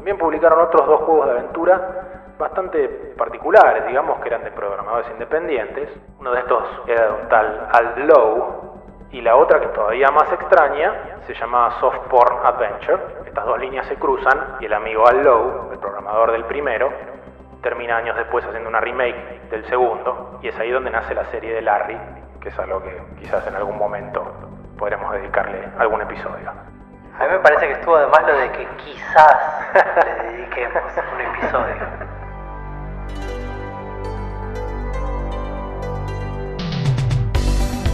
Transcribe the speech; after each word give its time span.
También 0.00 0.16
publicaron 0.16 0.58
otros 0.62 0.86
dos 0.86 1.00
juegos 1.02 1.26
de 1.26 1.32
aventura 1.32 2.32
bastante 2.38 2.88
particulares, 3.18 3.86
digamos 3.86 4.18
que 4.20 4.28
eran 4.28 4.42
de 4.42 4.50
programadores 4.50 5.10
independientes. 5.10 5.90
Uno 6.18 6.32
de 6.32 6.40
estos 6.40 6.64
era 6.86 7.04
de 7.04 7.22
un 7.22 7.28
tal 7.28 7.68
Al 7.70 8.06
Low 8.06 8.80
y 9.10 9.20
la 9.20 9.36
otra 9.36 9.60
que 9.60 9.66
todavía 9.66 10.10
más 10.10 10.32
extraña 10.32 11.18
se 11.26 11.34
llama 11.34 11.78
Soft 11.80 11.98
Porn 12.08 12.46
Adventure. 12.46 12.96
Estas 13.26 13.44
dos 13.44 13.60
líneas 13.60 13.84
se 13.88 13.96
cruzan 13.96 14.56
y 14.60 14.64
el 14.64 14.72
amigo 14.72 15.06
Al 15.06 15.22
Low, 15.22 15.68
el 15.70 15.78
programador 15.78 16.32
del 16.32 16.46
primero, 16.46 16.90
termina 17.62 17.98
años 17.98 18.16
después 18.16 18.42
haciendo 18.46 18.70
una 18.70 18.80
remake 18.80 19.50
del 19.50 19.66
segundo 19.66 20.38
y 20.40 20.48
es 20.48 20.58
ahí 20.58 20.70
donde 20.70 20.90
nace 20.90 21.14
la 21.14 21.26
serie 21.26 21.52
de 21.52 21.60
Larry, 21.60 21.98
que 22.40 22.48
es 22.48 22.58
algo 22.58 22.82
que 22.82 23.02
quizás 23.18 23.46
en 23.46 23.54
algún 23.54 23.76
momento 23.76 24.24
podremos 24.78 25.12
dedicarle 25.12 25.62
algún 25.76 26.00
episodio. 26.00 26.50
A 27.20 27.24
mí 27.24 27.32
me 27.32 27.38
parece 27.40 27.66
que 27.66 27.72
estuvo 27.74 27.96
además 27.96 28.22
lo 28.26 28.34
de 28.34 28.50
que 28.52 28.66
quizás 28.82 29.36
le 30.06 30.38
dediquemos 30.38 30.82
un 31.12 31.20
episodio. 31.20 32.10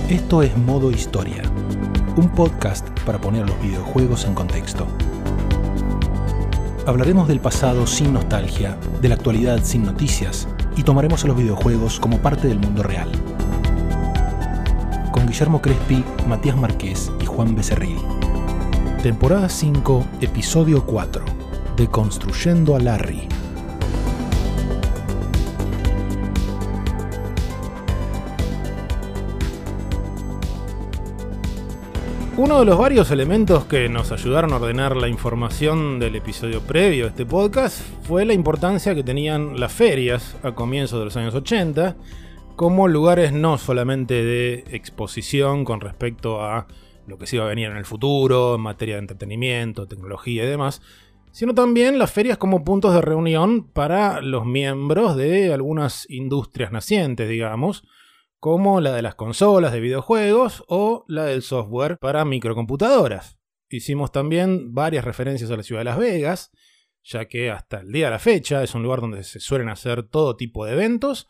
Esto 0.09 0.42
es 0.42 0.56
Modo 0.56 0.92
Historia, 0.92 1.42
un 2.16 2.28
podcast 2.37 2.88
para 3.01 3.18
poner 3.18 3.48
los 3.48 3.60
videojuegos 3.60 4.24
en 4.27 4.34
contexto. 4.34 4.87
Hablaremos 6.87 7.27
del 7.27 7.40
pasado 7.40 7.84
sin 7.88 8.15
nostalgia, 8.15 8.77
de 9.01 9.09
la 9.09 9.16
actualidad 9.16 9.59
sin 9.65 9.84
noticias 9.84 10.46
y 10.77 10.84
tomaremos 10.84 11.24
a 11.24 11.27
los 11.27 11.37
videojuegos 11.37 11.98
como 11.98 12.18
parte 12.18 12.46
del 12.46 12.60
mundo 12.60 12.84
real. 12.84 13.10
Con 15.10 15.27
Guillermo 15.27 15.60
Crespi, 15.60 16.04
Matías 16.29 16.56
Marqués 16.56 17.10
y 17.20 17.27
Juan 17.27 17.56
Becerril. 17.56 18.16
Temporada 19.02 19.48
5, 19.48 20.05
episodio 20.23 20.84
4. 20.84 21.24
Deconstruyendo 21.77 22.74
a 22.74 22.80
Larry. 22.80 23.28
Uno 32.37 32.59
de 32.59 32.65
los 32.65 32.79
varios 32.79 33.10
elementos 33.10 33.66
que 33.66 33.88
nos 33.88 34.12
ayudaron 34.12 34.52
a 34.52 34.56
ordenar 34.56 34.96
la 34.96 35.09
información 35.09 36.01
del 36.01 36.16
episodio 36.16 36.62
previo 36.62 37.04
a 37.04 37.09
este 37.09 37.26
podcast 37.26 37.80
fue 38.02 38.24
la 38.24 38.32
importancia 38.32 38.95
que 38.95 39.04
tenían 39.04 39.60
las 39.60 39.73
ferias 39.73 40.37
a 40.43 40.52
comienzos 40.52 40.99
de 40.99 41.04
los 41.04 41.16
años 41.16 41.34
80 41.34 41.96
como 42.56 42.88
lugares 42.88 43.32
no 43.32 43.59
solamente 43.59 44.24
de 44.24 44.65
exposición 44.71 45.65
con 45.65 45.80
respecto 45.80 46.43
a 46.43 46.66
lo 47.07 47.18
que 47.18 47.26
se 47.26 47.37
iba 47.37 47.45
a 47.45 47.49
venir 47.49 47.68
en 47.71 47.76
el 47.76 47.85
futuro, 47.85 48.54
en 48.54 48.60
materia 48.60 48.96
de 48.96 49.01
entretenimiento, 49.01 49.87
tecnología 49.87 50.45
y 50.45 50.49
demás, 50.49 50.82
sino 51.32 51.54
también 51.54 51.99
las 51.99 52.12
ferias 52.12 52.38
como 52.38 52.65
puntos 52.65 52.95
de 52.95 53.02
reunión 53.02 53.71
para 53.71 54.21
los 54.23 54.46
miembros 54.46 55.16
de 55.16 55.52
algunas 55.52 56.09
industrias 56.09 56.73
nacientes, 56.73 57.29
digamos, 57.29 57.84
como 58.40 58.80
la 58.80 58.93
de 58.93 59.02
las 59.02 59.16
consolas 59.16 59.73
de 59.73 59.80
videojuegos 59.80 60.65
o 60.68 61.04
la 61.09 61.24
del 61.24 61.43
software 61.43 61.99
para 61.99 62.24
microcomputadoras. 62.24 63.38
Hicimos 63.68 64.12
también 64.12 64.72
varias 64.72 65.04
referencias 65.04 65.50
a 65.50 65.56
la 65.56 65.62
ciudad 65.62 65.81
de 65.81 65.87
Las 65.87 65.99
Vegas, 65.99 66.50
ya 67.03 67.27
que 67.27 67.50
hasta 67.50 67.81
el 67.81 67.93
día 67.93 68.06
de 68.06 68.12
la 68.12 68.19
fecha 68.19 68.62
es 68.62 68.75
un 68.75 68.82
lugar 68.82 69.00
donde 69.00 69.25
se 69.25 69.41
suelen 69.41 69.69
hacer 69.69 70.04
todo 70.04 70.37
tipo 70.37 70.65
de 70.65 70.72
eventos. 70.72 71.28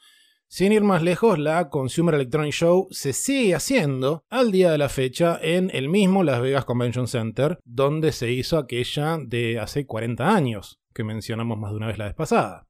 Sin 0.48 0.70
ir 0.70 0.82
más 0.82 1.02
lejos, 1.02 1.40
la 1.40 1.68
Consumer 1.70 2.14
Electronic 2.14 2.52
Show 2.52 2.86
se 2.92 3.12
sigue 3.12 3.54
haciendo 3.56 4.24
al 4.30 4.52
día 4.52 4.70
de 4.70 4.78
la 4.78 4.88
fecha 4.88 5.38
en 5.42 5.70
el 5.74 5.88
mismo 5.88 6.22
Las 6.22 6.40
Vegas 6.40 6.64
Convention 6.64 7.08
Center, 7.08 7.58
donde 7.64 8.12
se 8.12 8.30
hizo 8.30 8.56
aquella 8.56 9.18
de 9.18 9.58
hace 9.58 9.86
40 9.86 10.34
años, 10.34 10.80
que 10.94 11.02
mencionamos 11.02 11.58
más 11.58 11.72
de 11.72 11.76
una 11.78 11.88
vez 11.88 11.98
la 11.98 12.04
vez 12.04 12.14
pasada. 12.14 12.68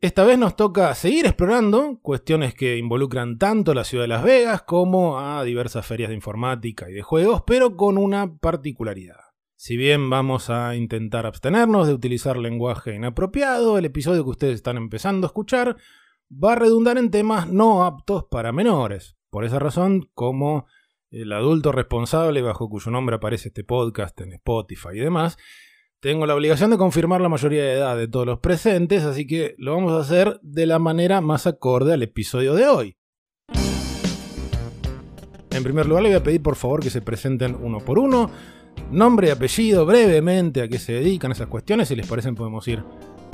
Esta 0.00 0.24
vez 0.24 0.36
nos 0.36 0.56
toca 0.56 0.94
seguir 0.94 1.26
explorando 1.26 2.00
cuestiones 2.02 2.54
que 2.54 2.76
involucran 2.76 3.38
tanto 3.38 3.70
a 3.70 3.74
la 3.74 3.84
ciudad 3.84 4.04
de 4.04 4.08
Las 4.08 4.24
Vegas 4.24 4.62
como 4.62 5.20
a 5.20 5.42
diversas 5.44 5.86
ferias 5.86 6.08
de 6.08 6.16
informática 6.16 6.90
y 6.90 6.92
de 6.92 7.02
juegos, 7.02 7.44
pero 7.46 7.76
con 7.76 7.98
una 7.98 8.36
particularidad. 8.36 9.20
Si 9.54 9.76
bien 9.78 10.10
vamos 10.10 10.50
a 10.50 10.74
intentar 10.76 11.24
abstenernos 11.24 11.86
de 11.86 11.94
utilizar 11.94 12.36
lenguaje 12.36 12.94
inapropiado, 12.94 13.78
el 13.78 13.86
episodio 13.86 14.24
que 14.24 14.30
ustedes 14.30 14.56
están 14.56 14.76
empezando 14.76 15.26
a 15.26 15.28
escuchar 15.28 15.76
va 16.30 16.52
a 16.52 16.56
redundar 16.56 16.98
en 16.98 17.10
temas 17.10 17.48
no 17.48 17.84
aptos 17.84 18.24
para 18.30 18.52
menores. 18.52 19.16
Por 19.30 19.44
esa 19.44 19.58
razón, 19.58 20.10
como 20.14 20.66
el 21.10 21.32
adulto 21.32 21.72
responsable 21.72 22.42
bajo 22.42 22.68
cuyo 22.68 22.90
nombre 22.90 23.16
aparece 23.16 23.48
este 23.48 23.64
podcast 23.64 24.20
en 24.20 24.32
Spotify 24.32 24.90
y 24.94 25.00
demás, 25.00 25.36
tengo 26.00 26.26
la 26.26 26.34
obligación 26.34 26.70
de 26.70 26.78
confirmar 26.78 27.20
la 27.20 27.28
mayoría 27.28 27.62
de 27.62 27.72
edad 27.72 27.96
de 27.96 28.08
todos 28.08 28.26
los 28.26 28.38
presentes, 28.40 29.04
así 29.04 29.26
que 29.26 29.54
lo 29.58 29.74
vamos 29.74 29.92
a 29.92 30.00
hacer 30.00 30.38
de 30.42 30.66
la 30.66 30.78
manera 30.78 31.20
más 31.20 31.46
acorde 31.46 31.94
al 31.94 32.02
episodio 32.02 32.54
de 32.54 32.68
hoy. 32.68 32.96
En 35.50 35.62
primer 35.62 35.86
lugar, 35.86 36.02
le 36.02 36.10
voy 36.10 36.18
a 36.18 36.22
pedir 36.22 36.42
por 36.42 36.56
favor 36.56 36.82
que 36.82 36.90
se 36.90 37.00
presenten 37.00 37.56
uno 37.58 37.78
por 37.78 37.98
uno. 37.98 38.30
Nombre 38.90 39.28
y 39.28 39.30
apellido, 39.30 39.86
brevemente 39.86 40.60
a 40.60 40.68
qué 40.68 40.78
se 40.78 40.92
dedican 40.92 41.32
esas 41.32 41.48
cuestiones. 41.48 41.88
Si 41.88 41.96
les 41.96 42.06
parecen, 42.06 42.34
podemos 42.34 42.68
ir 42.68 42.84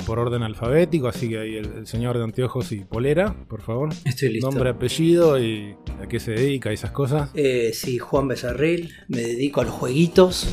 por 0.05 0.19
orden 0.19 0.43
alfabético. 0.43 1.07
Así 1.07 1.29
que 1.29 1.39
ahí 1.39 1.55
el, 1.55 1.87
señor 1.87 2.17
de 2.17 2.23
anteojos 2.23 2.71
y 2.71 2.83
polera, 2.83 3.35
por 3.47 3.61
favor. 3.61 3.89
Estoy 4.05 4.29
listo. 4.29 4.49
Nombre, 4.49 4.69
apellido 4.69 5.39
y 5.39 5.75
a 6.01 6.07
qué 6.07 6.19
se 6.19 6.31
dedica 6.31 6.71
y 6.71 6.75
esas 6.75 6.91
cosas. 6.91 7.29
Eh, 7.33 7.71
sí, 7.73 7.97
Juan 7.99 8.27
Becerril, 8.27 8.93
me 9.07 9.21
dedico 9.21 9.61
a 9.61 9.65
los 9.65 9.73
jueguitos 9.73 10.47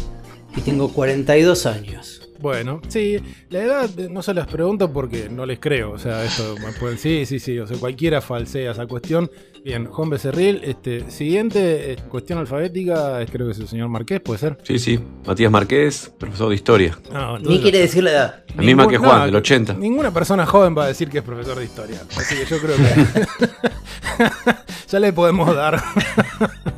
y 0.56 0.60
tengo 0.60 0.92
42 0.92 1.66
años. 1.66 2.29
Bueno, 2.40 2.80
sí, 2.88 3.18
la 3.50 3.60
edad 3.60 3.90
no 4.10 4.22
se 4.22 4.32
las 4.32 4.46
pregunto 4.46 4.90
porque 4.92 5.28
no 5.28 5.44
les 5.44 5.58
creo. 5.58 5.92
O 5.92 5.98
sea, 5.98 6.24
esto 6.24 6.54
pueden. 6.78 6.98
Sí, 6.98 7.26
sí, 7.26 7.38
sí. 7.38 7.58
O 7.58 7.66
sea, 7.66 7.76
cualquiera 7.76 8.20
falsea 8.20 8.70
esa 8.72 8.86
cuestión. 8.86 9.30
Bien, 9.62 9.84
Juan 9.84 10.08
Becerril, 10.08 10.62
este, 10.64 11.10
siguiente 11.10 11.92
eh, 11.92 11.96
cuestión 12.08 12.38
alfabética, 12.38 13.24
creo 13.26 13.46
que 13.46 13.52
es 13.52 13.58
el 13.58 13.68
señor 13.68 13.88
Marqués, 13.88 14.20
¿puede 14.20 14.38
ser? 14.38 14.56
Sí, 14.62 14.78
sí. 14.78 14.98
Matías 15.26 15.52
Marqués, 15.52 16.10
profesor 16.18 16.48
de 16.48 16.54
historia. 16.54 16.98
No, 17.12 17.38
Ni 17.38 17.60
quiere 17.60 17.80
decir 17.80 18.02
la 18.04 18.10
edad. 18.10 18.44
La 18.56 18.62
misma 18.62 18.88
que 18.88 18.96
Juan, 18.96 19.26
del 19.26 19.36
80. 19.36 19.74
Ninguna 19.74 20.12
persona 20.12 20.46
joven 20.46 20.76
va 20.76 20.84
a 20.84 20.88
decir 20.88 21.10
que 21.10 21.18
es 21.18 21.24
profesor 21.24 21.58
de 21.58 21.64
historia. 21.64 22.00
Así 22.16 22.36
que 22.36 22.46
yo 22.46 22.58
creo 22.58 22.76
que. 22.76 23.26
ya 24.88 25.00
le 25.00 25.12
podemos 25.12 25.54
dar. 25.54 25.82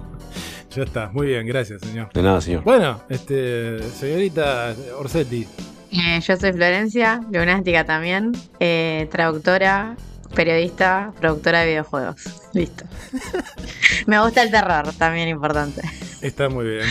Ya 0.75 0.85
está, 0.85 1.11
muy 1.11 1.27
bien, 1.27 1.47
gracias, 1.47 1.83
señor. 1.83 2.11
De 2.15 2.23
nada, 2.23 2.41
señor. 2.41 2.65
Bueno, 2.65 3.03
este, 3.11 3.79
señorita 3.91 4.75
Orsetti. 4.99 5.47
Eh, 5.91 6.21
yo 6.27 6.37
soy 6.37 6.53
Florencia, 6.53 7.21
lunática 7.31 7.85
también, 7.85 8.33
eh, 8.59 9.07
traductora, 9.11 9.97
periodista, 10.35 11.13
productora 11.21 11.61
de 11.61 11.67
videojuegos. 11.67 12.17
Listo. 12.55 12.85
Me 14.07 14.19
gusta 14.23 14.43
el 14.43 14.51
terror, 14.51 14.91
también 14.97 15.29
importante. 15.29 15.83
Está 16.23 16.49
muy 16.49 16.65
bien. 16.65 16.87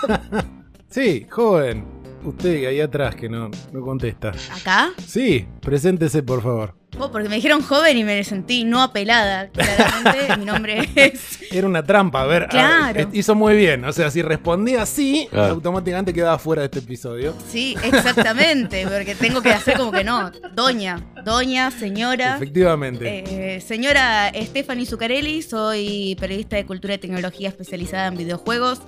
sí, 0.90 1.26
joven. 1.30 1.86
Usted 2.22 2.66
ahí 2.66 2.82
atrás 2.82 3.14
que 3.14 3.30
no, 3.30 3.50
no 3.72 3.80
contesta. 3.80 4.34
¿Acá? 4.52 4.90
Sí, 5.06 5.48
preséntese 5.62 6.22
por 6.22 6.42
favor. 6.42 6.79
Oh, 6.98 7.10
porque 7.10 7.28
me 7.28 7.36
dijeron 7.36 7.62
joven 7.62 7.96
y 7.96 8.04
me 8.04 8.22
sentí 8.24 8.64
no 8.64 8.82
apelada. 8.82 9.48
Claramente, 9.48 10.36
mi 10.38 10.44
nombre 10.44 10.88
es. 10.94 11.40
Era 11.52 11.66
una 11.66 11.84
trampa, 11.84 12.22
a 12.22 12.26
ver. 12.26 12.48
Claro. 12.48 13.08
hizo 13.12 13.34
muy 13.34 13.56
bien. 13.56 13.84
O 13.84 13.92
sea, 13.92 14.10
si 14.10 14.22
respondía 14.22 14.82
así, 14.82 15.28
automáticamente 15.32 16.12
quedaba 16.12 16.38
fuera 16.38 16.62
de 16.62 16.66
este 16.66 16.80
episodio. 16.80 17.34
Sí, 17.48 17.76
exactamente. 17.82 18.86
porque 18.86 19.14
tengo 19.14 19.40
que 19.40 19.50
hacer 19.50 19.76
como 19.76 19.92
que 19.92 20.04
no. 20.04 20.30
Doña, 20.54 21.06
doña, 21.24 21.70
señora. 21.70 22.36
Efectivamente. 22.36 23.56
Eh, 23.56 23.60
señora 23.60 24.32
Stephanie 24.34 24.86
Zuccarelli, 24.86 25.42
soy 25.42 26.16
periodista 26.20 26.56
de 26.56 26.66
cultura 26.66 26.94
y 26.94 26.98
tecnología 26.98 27.48
especializada 27.48 28.08
en 28.08 28.16
videojuegos 28.16 28.80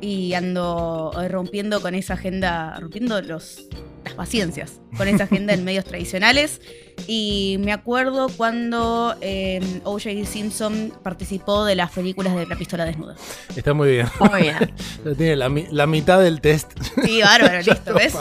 y 0.00 0.34
ando 0.34 1.12
rompiendo 1.28 1.80
con 1.80 1.94
esa 1.94 2.14
agenda, 2.14 2.78
rompiendo 2.78 3.20
los, 3.22 3.68
las 4.04 4.14
paciencias 4.14 4.80
con 4.96 5.08
esa 5.08 5.24
agenda 5.24 5.52
en 5.54 5.64
medios 5.64 5.84
tradicionales. 5.84 6.60
Y 7.06 7.56
me 7.60 7.72
acuerdo 7.72 8.28
cuando 8.28 9.16
eh, 9.20 9.60
em, 9.62 9.80
O.J. 9.84 10.26
Simpson 10.26 10.92
participó 11.02 11.64
de 11.64 11.76
las 11.76 11.92
películas 11.92 12.34
de 12.34 12.46
La 12.46 12.56
Pistola 12.56 12.84
Desnuda. 12.84 13.14
Está 13.54 13.72
muy 13.72 13.90
bien. 13.90 14.06
Muy 14.30 14.42
bien. 14.42 14.74
tiene 15.16 15.36
la, 15.36 15.48
la, 15.70 15.86
mitad 15.86 16.20
del 16.20 16.40
test. 16.40 16.72
Sí, 17.04 17.20
bárbaro, 17.22 17.58
listo, 17.66 17.94
¿ves? 17.94 18.14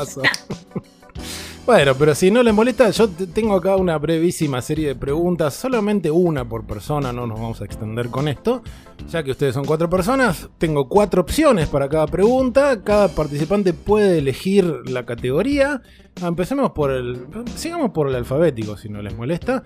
Bueno, 1.68 1.96
pero 2.00 2.16
si 2.16 2.32
no 2.32 2.44
le 2.44 2.54
molesta, 2.54 2.90
yo 2.92 3.10
tengo 3.10 3.54
acá 3.54 3.76
una 3.76 3.98
brevísima 3.98 4.62
serie 4.62 4.88
de 4.88 4.96
preguntas, 4.96 5.54
solamente 5.54 6.10
una 6.10 6.48
por 6.48 6.66
persona, 6.66 7.12
no 7.12 7.28
nos 7.28 7.38
vamos 7.38 7.60
a 7.60 7.66
extender 7.66 8.08
con 8.08 8.30
esto. 8.30 8.64
Ya 9.10 9.22
que 9.22 9.32
ustedes 9.32 9.54
son 9.54 9.66
cuatro 9.66 9.90
personas, 9.90 10.48
tengo 10.58 10.88
cuatro 10.88 11.22
opciones 11.22 11.68
para 11.68 11.90
cada 11.90 12.08
pregunta, 12.08 12.86
cada 12.86 13.10
participante 13.10 13.74
puede 13.74 14.20
elegir 14.20 14.66
la 14.90 15.06
categoría. 15.06 15.82
Empecemos 16.22 16.72
por 16.72 16.90
el. 16.90 17.28
Sigamos 17.56 17.92
por 17.92 18.08
el 18.08 18.16
alfabético, 18.16 18.78
si 18.78 18.88
no 18.88 19.02
les 19.02 19.14
molesta. 19.14 19.64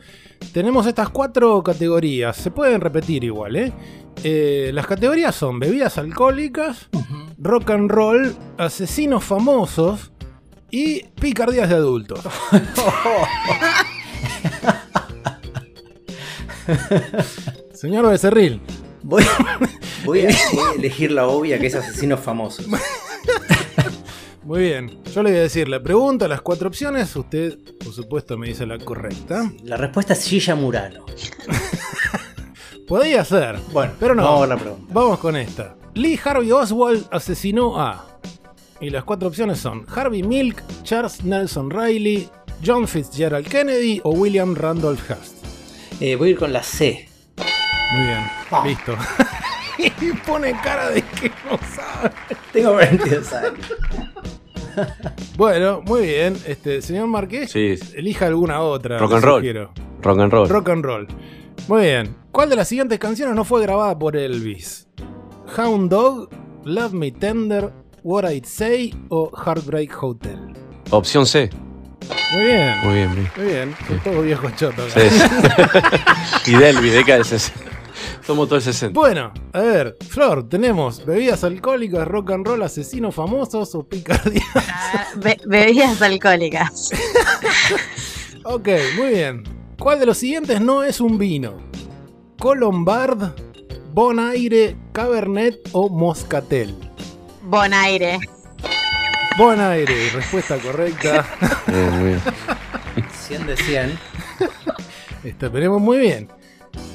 Tenemos 0.53 0.87
estas 0.87 1.09
cuatro 1.09 1.61
categorías, 1.61 2.35
se 2.35 2.49
pueden 2.49 2.81
repetir 2.81 3.23
igual, 3.23 3.55
¿eh? 3.57 3.73
eh 4.23 4.71
las 4.73 4.87
categorías 4.87 5.35
son 5.35 5.59
bebidas 5.59 5.99
alcohólicas, 5.99 6.89
rock 7.37 7.69
and 7.69 7.91
roll, 7.91 8.35
asesinos 8.57 9.23
famosos, 9.23 10.11
y 10.71 11.03
picardías 11.19 11.69
de 11.69 11.75
adultos. 11.75 12.19
Señor 17.73 18.07
Becerril, 18.09 18.61
Voy, 19.03 19.23
voy 20.05 20.21
a 20.21 20.29
voy 20.53 20.63
a 20.63 20.71
elegir 20.77 21.11
la 21.11 21.27
obvia 21.27 21.59
que 21.59 21.67
es 21.67 21.75
asesinos 21.75 22.19
famosos. 22.19 22.67
muy 24.43 24.61
bien. 24.61 24.99
Yo 25.13 25.23
le 25.23 25.31
voy 25.31 25.39
a 25.39 25.43
decir 25.43 25.67
la 25.67 25.81
pregunta, 25.81 26.27
las 26.27 26.41
cuatro 26.41 26.67
opciones. 26.67 27.15
Usted, 27.15 27.57
por 27.83 27.93
supuesto, 27.93 28.37
me 28.37 28.47
dice 28.47 28.65
la 28.67 28.77
correcta. 28.77 29.51
La 29.63 29.77
respuesta 29.77 30.13
es 30.13 30.23
Gilla 30.23 30.53
Murano. 30.55 31.05
Podría 32.87 33.25
ser. 33.25 33.57
Bueno, 33.71 33.93
pero 33.99 34.13
no. 34.13 34.23
vamos 34.23 34.37
a 34.37 34.41
ver 34.41 34.49
la 34.49 34.57
pregunta. 34.57 34.93
Vamos 34.93 35.19
con 35.19 35.35
esta. 35.35 35.75
Lee 35.95 36.19
Harvey 36.23 36.51
Oswald 36.51 37.07
asesinó 37.11 37.81
a. 37.81 38.05
Y 38.81 38.89
las 38.89 39.03
cuatro 39.03 39.27
opciones 39.27 39.59
son 39.59 39.85
Harvey 39.93 40.23
Milk, 40.23 40.61
Charles 40.83 41.23
Nelson 41.23 41.69
Riley, 41.69 42.27
John 42.65 42.87
Fitzgerald 42.87 43.47
Kennedy 43.47 44.01
o 44.03 44.09
William 44.11 44.55
Randolph 44.55 45.07
Hearst. 45.09 45.35
Eh, 45.99 46.15
voy 46.15 46.29
a 46.29 46.31
ir 46.31 46.37
con 46.37 46.51
la 46.51 46.63
C. 46.63 47.07
Muy 47.93 48.05
bien, 48.05 48.19
Ah. 48.51 48.63
listo. 48.65 48.95
y 49.77 50.11
pone 50.25 50.51
cara 50.63 50.89
de 50.89 51.01
que 51.03 51.29
no 51.49 51.57
sabe. 51.75 52.11
Tengo 52.51 52.75
22 52.75 53.33
años. 53.33 53.53
Bueno, 55.35 55.81
muy 55.85 56.03
bien. 56.03 56.37
Este, 56.47 56.81
señor 56.81 57.07
Marqués, 57.07 57.51
Sí, 57.51 57.75
elija 57.93 58.27
alguna 58.27 58.61
otra. 58.61 58.99
Rock 58.99 59.13
and 59.15 59.23
roll. 59.25 59.69
rock 60.01 60.19
and 60.19 60.31
roll. 60.31 60.47
Rock 60.49 60.69
and 60.69 60.85
roll. 60.85 61.07
Muy 61.67 61.81
bien. 61.81 62.15
¿Cuál 62.31 62.49
de 62.49 62.55
las 62.55 62.69
siguientes 62.69 62.97
canciones 62.97 63.35
no 63.35 63.43
fue 63.43 63.61
grabada 63.61 63.99
por 63.99 64.15
Elvis? 64.15 64.87
Hound 65.57 65.89
Dog, 65.89 66.29
Love 66.63 66.93
Me 66.93 67.11
Tender, 67.11 67.71
What 68.03 68.25
I'd 68.29 68.45
Say 68.45 68.93
o 69.09 69.31
Heartbreak 69.45 69.91
Hotel. 70.01 70.39
Opción 70.89 71.25
C. 71.25 71.49
Muy 72.33 72.43
bien. 72.43 72.73
Muy 72.83 72.93
bien, 72.95 73.15
bien. 73.15 73.31
Muy 73.37 73.45
bien. 73.45 73.75
Son 73.87 73.99
todos 73.99 74.25
viejos 74.25 74.55
chotos. 74.55 74.91
Sí, 74.93 74.99
sí. 75.09 76.51
y 76.51 76.55
Delvi, 76.55 76.89
década 76.89 77.17
del 77.19 77.25
60. 77.25 77.59
Somos 78.25 78.47
todos 78.49 78.65
el 78.67 78.73
60. 78.73 78.99
Bueno, 78.99 79.31
a 79.53 79.59
ver, 79.59 79.97
Flor, 80.09 80.47
tenemos 80.49 81.05
bebidas 81.05 81.43
alcohólicas, 81.43 82.07
rock 82.07 82.31
and 82.31 82.45
roll, 82.47 82.61
asesinos 82.63 83.13
famosos 83.15 83.75
o 83.75 83.83
picardía. 83.87 84.43
Ah, 84.55 85.05
be- 85.17 85.39
bebidas 85.45 86.01
alcohólicas. 86.01 86.89
ok, 88.43 88.67
muy 88.97 89.07
bien. 89.09 89.43
¿Cuál 89.77 89.99
de 89.99 90.05
los 90.05 90.17
siguientes 90.17 90.61
no 90.61 90.83
es 90.83 91.01
un 91.01 91.17
vino? 91.17 91.57
Colombard, 92.39 93.31
Bonaire, 93.93 94.75
Cabernet 94.93 95.59
o 95.71 95.89
Moscatel. 95.89 96.75
Bonaire. 97.51 98.17
Bonaire, 99.37 100.09
respuesta 100.13 100.57
correcta. 100.57 101.25
Bien, 101.67 101.91
muy 101.99 102.07
bien. 102.11 102.21
100 103.27 103.45
de 103.47 103.57
100. 103.57 103.99
Esta 105.25 105.51
tenemos 105.51 105.81
muy 105.81 105.97
bien. 105.97 106.29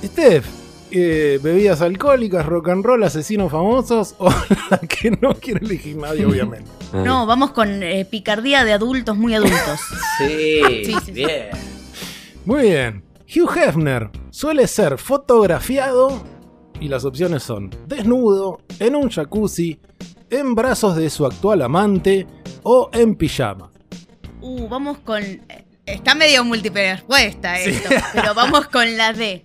Steph, 0.03 0.47
eh, 0.91 1.38
bebidas 1.43 1.82
alcohólicas, 1.82 2.47
rock 2.47 2.70
and 2.70 2.82
roll, 2.87 3.03
asesinos 3.05 3.53
famosos 3.53 4.14
o 4.17 4.31
la 4.70 4.79
que 4.79 5.11
no 5.11 5.35
quiere 5.35 5.61
elegir 5.62 5.97
nadie, 5.99 6.25
obviamente. 6.25 6.70
Ah, 6.94 7.02
No, 7.05 7.26
vamos 7.26 7.50
con 7.50 7.82
eh, 7.82 8.06
picardía 8.06 8.64
de 8.64 8.73
adultos 8.73 9.14
muy 9.14 9.35
adultos. 9.35 9.61
Sí, 10.19 10.61
Sí, 10.67 10.85
sí, 10.87 10.94
sí. 11.05 11.12
bien. 11.12 11.49
Muy 12.47 12.62
bien. 12.62 13.05
Hugh 13.29 13.50
Hefner 13.59 14.09
suele 14.31 14.67
ser 14.69 14.97
fotografiado 14.97 16.23
y 16.81 16.88
las 16.88 17.05
opciones 17.05 17.43
son 17.43 17.69
desnudo, 17.87 18.61
en 18.79 18.97
un 18.97 19.11
jacuzzi, 19.11 19.79
en 20.31 20.55
brazos 20.55 20.96
de 20.96 21.11
su 21.11 21.26
actual 21.26 21.62
amante 21.62 22.26
o 22.62 22.90
en 22.93 23.14
pijama. 23.14 23.70
Uh, 24.40 24.69
vamos 24.69 24.99
con. 24.99 25.23
eh, 25.23 25.64
Está 25.87 26.17
medio 26.17 26.43
múltiple 26.43 26.94
respuesta 26.94 27.61
esto, 27.61 27.88
pero 28.12 28.34
vamos 28.34 28.67
con 28.67 28.96
la 28.96 29.12
D. 29.12 29.44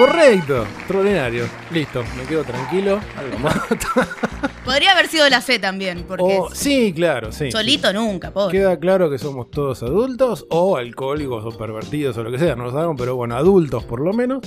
Correcto, 0.00 0.62
extraordinario. 0.78 1.44
Listo, 1.70 2.02
me 2.16 2.24
quedo 2.24 2.42
tranquilo. 2.42 3.00
Algo 3.18 3.38
más. 3.38 3.54
Podría 4.64 4.92
haber 4.92 5.08
sido 5.08 5.28
la 5.28 5.42
C 5.42 5.58
también, 5.58 6.04
porque 6.08 6.38
O- 6.38 6.48
sí, 6.54 6.92
claro, 6.94 7.32
sí. 7.32 7.50
solito 7.52 7.92
nunca, 7.92 8.30
pobre. 8.30 8.56
Queda 8.56 8.78
claro 8.78 9.10
que 9.10 9.18
somos 9.18 9.50
todos 9.50 9.82
adultos 9.82 10.46
o 10.48 10.78
alcohólicos 10.78 11.44
o 11.44 11.58
pervertidos 11.58 12.16
o 12.16 12.22
lo 12.22 12.30
que 12.30 12.38
sea, 12.38 12.56
no 12.56 12.64
lo 12.64 12.72
sabemos, 12.72 12.96
pero 12.98 13.14
bueno, 13.14 13.36
adultos 13.36 13.84
por 13.84 14.00
lo 14.00 14.14
menos. 14.14 14.40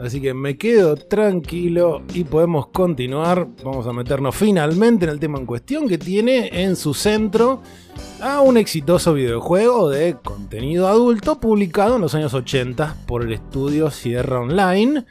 Así 0.00 0.20
que 0.20 0.34
me 0.34 0.56
quedo 0.56 0.96
tranquilo 0.96 2.02
y 2.12 2.24
podemos 2.24 2.66
continuar. 2.68 3.46
Vamos 3.62 3.86
a 3.86 3.92
meternos 3.92 4.34
finalmente 4.34 5.04
en 5.04 5.12
el 5.12 5.20
tema 5.20 5.38
en 5.38 5.46
cuestión 5.46 5.88
que 5.88 5.98
tiene 5.98 6.48
en 6.64 6.74
su 6.74 6.94
centro 6.94 7.62
a 8.20 8.40
un 8.40 8.56
exitoso 8.56 9.12
videojuego 9.14 9.90
de 9.90 10.16
contenido 10.22 10.88
adulto 10.88 11.38
publicado 11.38 11.96
en 11.96 12.02
los 12.02 12.14
años 12.14 12.34
80 12.34 12.96
por 13.06 13.22
el 13.22 13.32
estudio 13.32 13.90
Sierra 13.90 14.40
Online. 14.40 15.04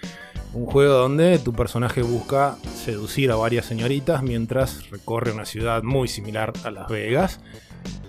Un 0.54 0.66
juego 0.66 0.94
donde 0.94 1.38
tu 1.40 1.54
personaje 1.54 2.02
busca 2.02 2.58
seducir 2.64 3.32
a 3.32 3.36
varias 3.36 3.66
señoritas 3.66 4.24
mientras 4.24 4.90
recorre 4.90 5.32
una 5.32 5.46
ciudad 5.46 5.84
muy 5.84 6.08
similar 6.08 6.54
a 6.64 6.72
Las 6.72 6.88
Vegas, 6.88 7.42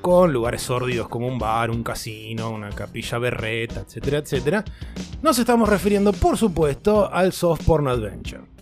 con 0.01 0.33
lugares 0.33 0.63
sórdidos 0.63 1.09
como 1.09 1.27
un 1.27 1.39
bar, 1.39 1.71
un 1.71 1.83
casino, 1.83 2.51
una 2.51 2.71
capilla 2.71 3.19
berreta, 3.19 3.81
etcétera, 3.81 4.19
etcétera. 4.19 4.65
Nos 5.23 5.39
estamos 5.39 5.69
refiriendo, 5.69 6.13
por 6.13 6.37
supuesto, 6.37 7.13
al 7.13 7.33
Soft 7.33 7.65
Porn 7.65 7.89
Adventure. 7.89 8.56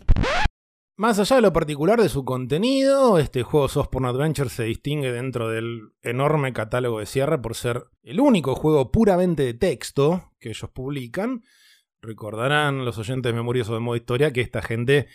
Más 0.97 1.19
allá 1.19 1.37
de 1.37 1.43
lo 1.43 1.53
particular 1.53 2.01
de 2.01 2.09
su 2.09 2.25
contenido, 2.25 3.19
este 3.19 3.43
juego 3.43 3.67
Soft 3.67 3.89
Porn 3.89 4.05
Adventure 4.05 4.49
se 4.49 4.63
distingue 4.63 5.11
dentro 5.11 5.49
del 5.49 5.91
enorme 6.03 6.53
catálogo 6.53 7.01
de 7.01 7.07
Sierra 7.07 7.43
por 7.43 7.57
ser 7.57 7.87
el 8.05 8.21
único 8.21 8.55
juego 8.55 8.93
puramente 8.93 9.43
de 9.43 9.55
texto 9.55 10.31
que 10.39 10.51
ellos 10.51 10.71
publican. 10.71 11.43
Recordarán 12.01 12.85
los 12.85 12.97
oyentes 12.99 13.35
memoriosos 13.35 13.75
de 13.75 13.81
modo 13.81 13.97
historia 13.97 14.33
que 14.33 14.41
esta 14.41 14.63
gente 14.63 15.09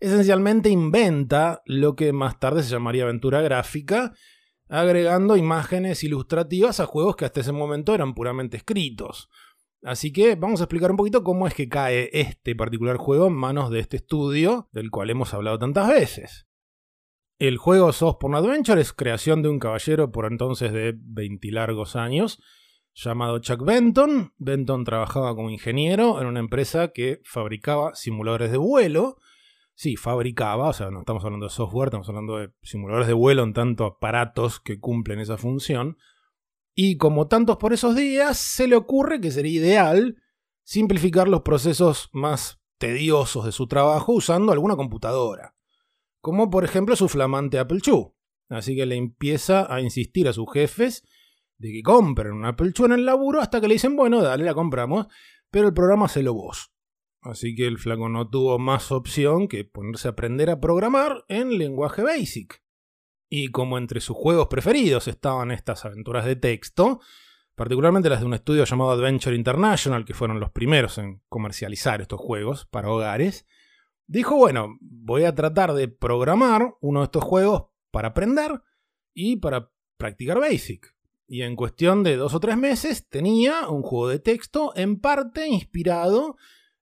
esencialmente 0.00 0.70
inventa 0.70 1.60
lo 1.66 1.94
que 1.94 2.14
más 2.14 2.40
tarde 2.40 2.62
se 2.62 2.70
llamaría 2.70 3.02
aventura 3.02 3.42
gráfica, 3.42 4.14
agregando 4.70 5.36
imágenes 5.36 6.02
ilustrativas 6.04 6.80
a 6.80 6.86
juegos 6.86 7.16
que 7.16 7.26
hasta 7.26 7.40
ese 7.40 7.52
momento 7.52 7.94
eran 7.94 8.14
puramente 8.14 8.56
escritos. 8.56 9.28
Así 9.82 10.12
que 10.12 10.34
vamos 10.34 10.60
a 10.60 10.64
explicar 10.64 10.90
un 10.90 10.96
poquito 10.96 11.22
cómo 11.22 11.46
es 11.46 11.54
que 11.54 11.68
cae 11.68 12.10
este 12.12 12.56
particular 12.56 12.96
juego 12.96 13.28
en 13.28 13.34
manos 13.34 13.70
de 13.70 13.78
este 13.80 13.98
estudio 13.98 14.68
del 14.72 14.90
cual 14.90 15.10
hemos 15.10 15.34
hablado 15.34 15.58
tantas 15.58 15.88
veces. 15.88 16.48
El 17.38 17.56
juego 17.56 17.92
Soft 17.92 18.16
Porn 18.18 18.34
Adventure 18.34 18.80
es 18.80 18.92
creación 18.92 19.42
de 19.42 19.48
un 19.48 19.60
caballero 19.60 20.10
por 20.10 20.26
entonces 20.26 20.72
de 20.72 20.94
20 20.96 21.52
largos 21.52 21.94
años, 21.94 22.42
llamado 22.94 23.38
Chuck 23.38 23.64
Benton. 23.64 24.32
Benton 24.38 24.82
trabajaba 24.82 25.36
como 25.36 25.48
ingeniero 25.48 26.20
en 26.20 26.26
una 26.26 26.40
empresa 26.40 26.88
que 26.88 27.20
fabricaba 27.22 27.94
simuladores 27.94 28.50
de 28.50 28.58
vuelo. 28.58 29.18
Sí, 29.74 29.94
fabricaba, 29.94 30.70
o 30.70 30.72
sea, 30.72 30.90
no 30.90 30.98
estamos 30.98 31.24
hablando 31.24 31.46
de 31.46 31.50
software, 31.50 31.86
estamos 31.86 32.08
hablando 32.08 32.38
de 32.38 32.50
simuladores 32.62 33.06
de 33.06 33.14
vuelo 33.14 33.44
en 33.44 33.52
tanto 33.52 33.84
aparatos 33.84 34.58
que 34.58 34.80
cumplen 34.80 35.20
esa 35.20 35.36
función. 35.36 35.96
Y 36.80 36.96
como 36.96 37.26
tantos 37.26 37.56
por 37.56 37.72
esos 37.72 37.96
días, 37.96 38.38
se 38.38 38.68
le 38.68 38.76
ocurre 38.76 39.20
que 39.20 39.32
sería 39.32 39.50
ideal 39.50 40.22
simplificar 40.62 41.26
los 41.26 41.42
procesos 41.42 42.08
más 42.12 42.60
tediosos 42.78 43.44
de 43.44 43.50
su 43.50 43.66
trabajo 43.66 44.12
usando 44.12 44.52
alguna 44.52 44.76
computadora. 44.76 45.56
Como 46.20 46.50
por 46.50 46.62
ejemplo 46.62 46.94
su 46.94 47.08
flamante 47.08 47.58
Apple 47.58 47.80
II. 47.84 48.12
Así 48.48 48.76
que 48.76 48.86
le 48.86 48.94
empieza 48.94 49.66
a 49.74 49.80
insistir 49.80 50.28
a 50.28 50.32
sus 50.32 50.46
jefes 50.52 51.02
de 51.56 51.72
que 51.72 51.82
compren 51.82 52.34
un 52.34 52.44
Apple 52.44 52.72
II 52.72 52.84
en 52.84 52.92
el 52.92 53.06
laburo 53.06 53.40
hasta 53.40 53.60
que 53.60 53.66
le 53.66 53.74
dicen, 53.74 53.96
bueno, 53.96 54.22
dale, 54.22 54.44
la 54.44 54.54
compramos, 54.54 55.08
pero 55.50 55.66
el 55.66 55.74
programa 55.74 56.06
se 56.06 56.22
lo 56.22 56.32
vos. 56.32 56.70
Así 57.22 57.56
que 57.56 57.66
el 57.66 57.78
flaco 57.78 58.08
no 58.08 58.30
tuvo 58.30 58.56
más 58.60 58.92
opción 58.92 59.48
que 59.48 59.64
ponerse 59.64 60.06
a 60.06 60.12
aprender 60.12 60.48
a 60.48 60.60
programar 60.60 61.24
en 61.26 61.58
lenguaje 61.58 62.04
BASIC. 62.04 62.62
Y 63.28 63.48
como 63.48 63.78
entre 63.78 64.00
sus 64.00 64.16
juegos 64.16 64.48
preferidos 64.48 65.08
estaban 65.08 65.50
estas 65.50 65.84
aventuras 65.84 66.24
de 66.24 66.36
texto, 66.36 67.00
particularmente 67.54 68.08
las 68.08 68.20
de 68.20 68.26
un 68.26 68.34
estudio 68.34 68.64
llamado 68.64 68.92
Adventure 68.92 69.36
International, 69.36 70.04
que 70.04 70.14
fueron 70.14 70.40
los 70.40 70.50
primeros 70.50 70.96
en 70.98 71.22
comercializar 71.28 72.00
estos 72.00 72.20
juegos 72.20 72.66
para 72.66 72.90
hogares, 72.90 73.46
dijo, 74.06 74.36
bueno, 74.36 74.78
voy 74.80 75.24
a 75.24 75.34
tratar 75.34 75.74
de 75.74 75.88
programar 75.88 76.74
uno 76.80 77.00
de 77.00 77.04
estos 77.04 77.24
juegos 77.24 77.66
para 77.90 78.08
aprender 78.08 78.62
y 79.12 79.36
para 79.36 79.70
practicar 79.96 80.40
BASIC. 80.40 80.94
Y 81.26 81.42
en 81.42 81.56
cuestión 81.56 82.02
de 82.02 82.16
dos 82.16 82.32
o 82.34 82.40
tres 82.40 82.56
meses 82.56 83.08
tenía 83.08 83.68
un 83.68 83.82
juego 83.82 84.08
de 84.08 84.18
texto 84.18 84.72
en 84.74 84.98
parte 84.98 85.46
inspirado, 85.46 86.36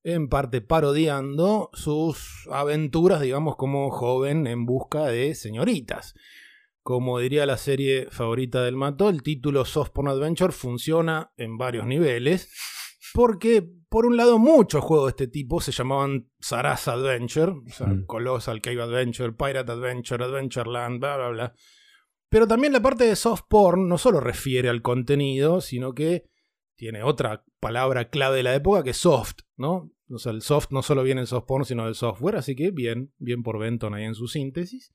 en 0.07 0.29
parte 0.29 0.61
parodiando 0.61 1.69
sus 1.73 2.47
aventuras, 2.53 3.21
digamos, 3.21 3.57
como 3.57 3.91
joven 3.91 4.47
en 4.47 4.65
busca 4.65 5.07
de 5.07 5.35
señoritas. 5.35 6.15
Como 6.83 7.19
diría 7.19 7.45
la 7.45 7.57
serie 7.57 8.07
favorita 8.13 8.63
del 8.63 8.77
Mato, 8.77 9.09
el 9.09 9.25
título 9.25 9.65
Soft 9.65 9.91
Porn 9.91 10.07
Adventure 10.07 10.53
funciona 10.53 11.33
en 11.37 11.59
varios 11.59 11.87
niveles. 11.87 12.53
Porque, 13.15 13.69
por 13.89 14.07
un 14.07 14.17
lado, 14.17 14.39
muchos 14.39 14.85
juegos 14.85 15.07
de 15.07 15.11
este 15.11 15.27
tipo 15.27 15.61
se 15.61 15.73
llamaban 15.73 16.31
Saras 16.39 16.87
Adventure, 16.87 17.53
o 17.67 17.71
sea, 17.71 17.89
Mm. 17.89 18.07
Colossal 18.07 18.63
Cave 18.63 18.83
Adventure, 18.83 19.33
Pirate 19.33 19.73
Adventure, 19.73 20.25
Adventureland, 20.25 21.01
bla, 21.01 21.17
bla, 21.17 21.29
bla. 21.31 21.55
Pero 22.29 22.47
también 22.47 22.73
la 22.73 22.81
parte 22.81 23.05
de 23.05 23.17
soft 23.17 23.43
porn 23.49 23.89
no 23.89 23.99
solo 23.99 24.21
refiere 24.21 24.69
al 24.69 24.83
contenido, 24.83 25.61
sino 25.61 25.95
que 25.95 26.27
tiene 26.77 27.03
otra 27.03 27.45
palabra 27.59 28.09
clave 28.09 28.37
de 28.37 28.43
la 28.45 28.55
época 28.55 28.85
que 28.85 28.91
es 28.91 28.99
soft, 28.99 29.41
¿no? 29.57 29.91
O 30.09 30.19
sea, 30.19 30.33
el 30.33 30.43
soft 30.43 30.71
no 30.71 30.83
solo 30.83 31.03
viene 31.03 31.23
en 31.23 31.27
soft 31.27 31.47
porn, 31.47 31.65
sino 31.65 31.85
del 31.85 31.95
software, 31.95 32.37
así 32.37 32.55
que 32.55 32.71
bien, 32.71 33.13
bien 33.19 33.43
por 33.43 33.59
Benton 33.59 33.95
ahí 33.95 34.05
en 34.05 34.15
su 34.15 34.29
síntesis. 34.29 34.93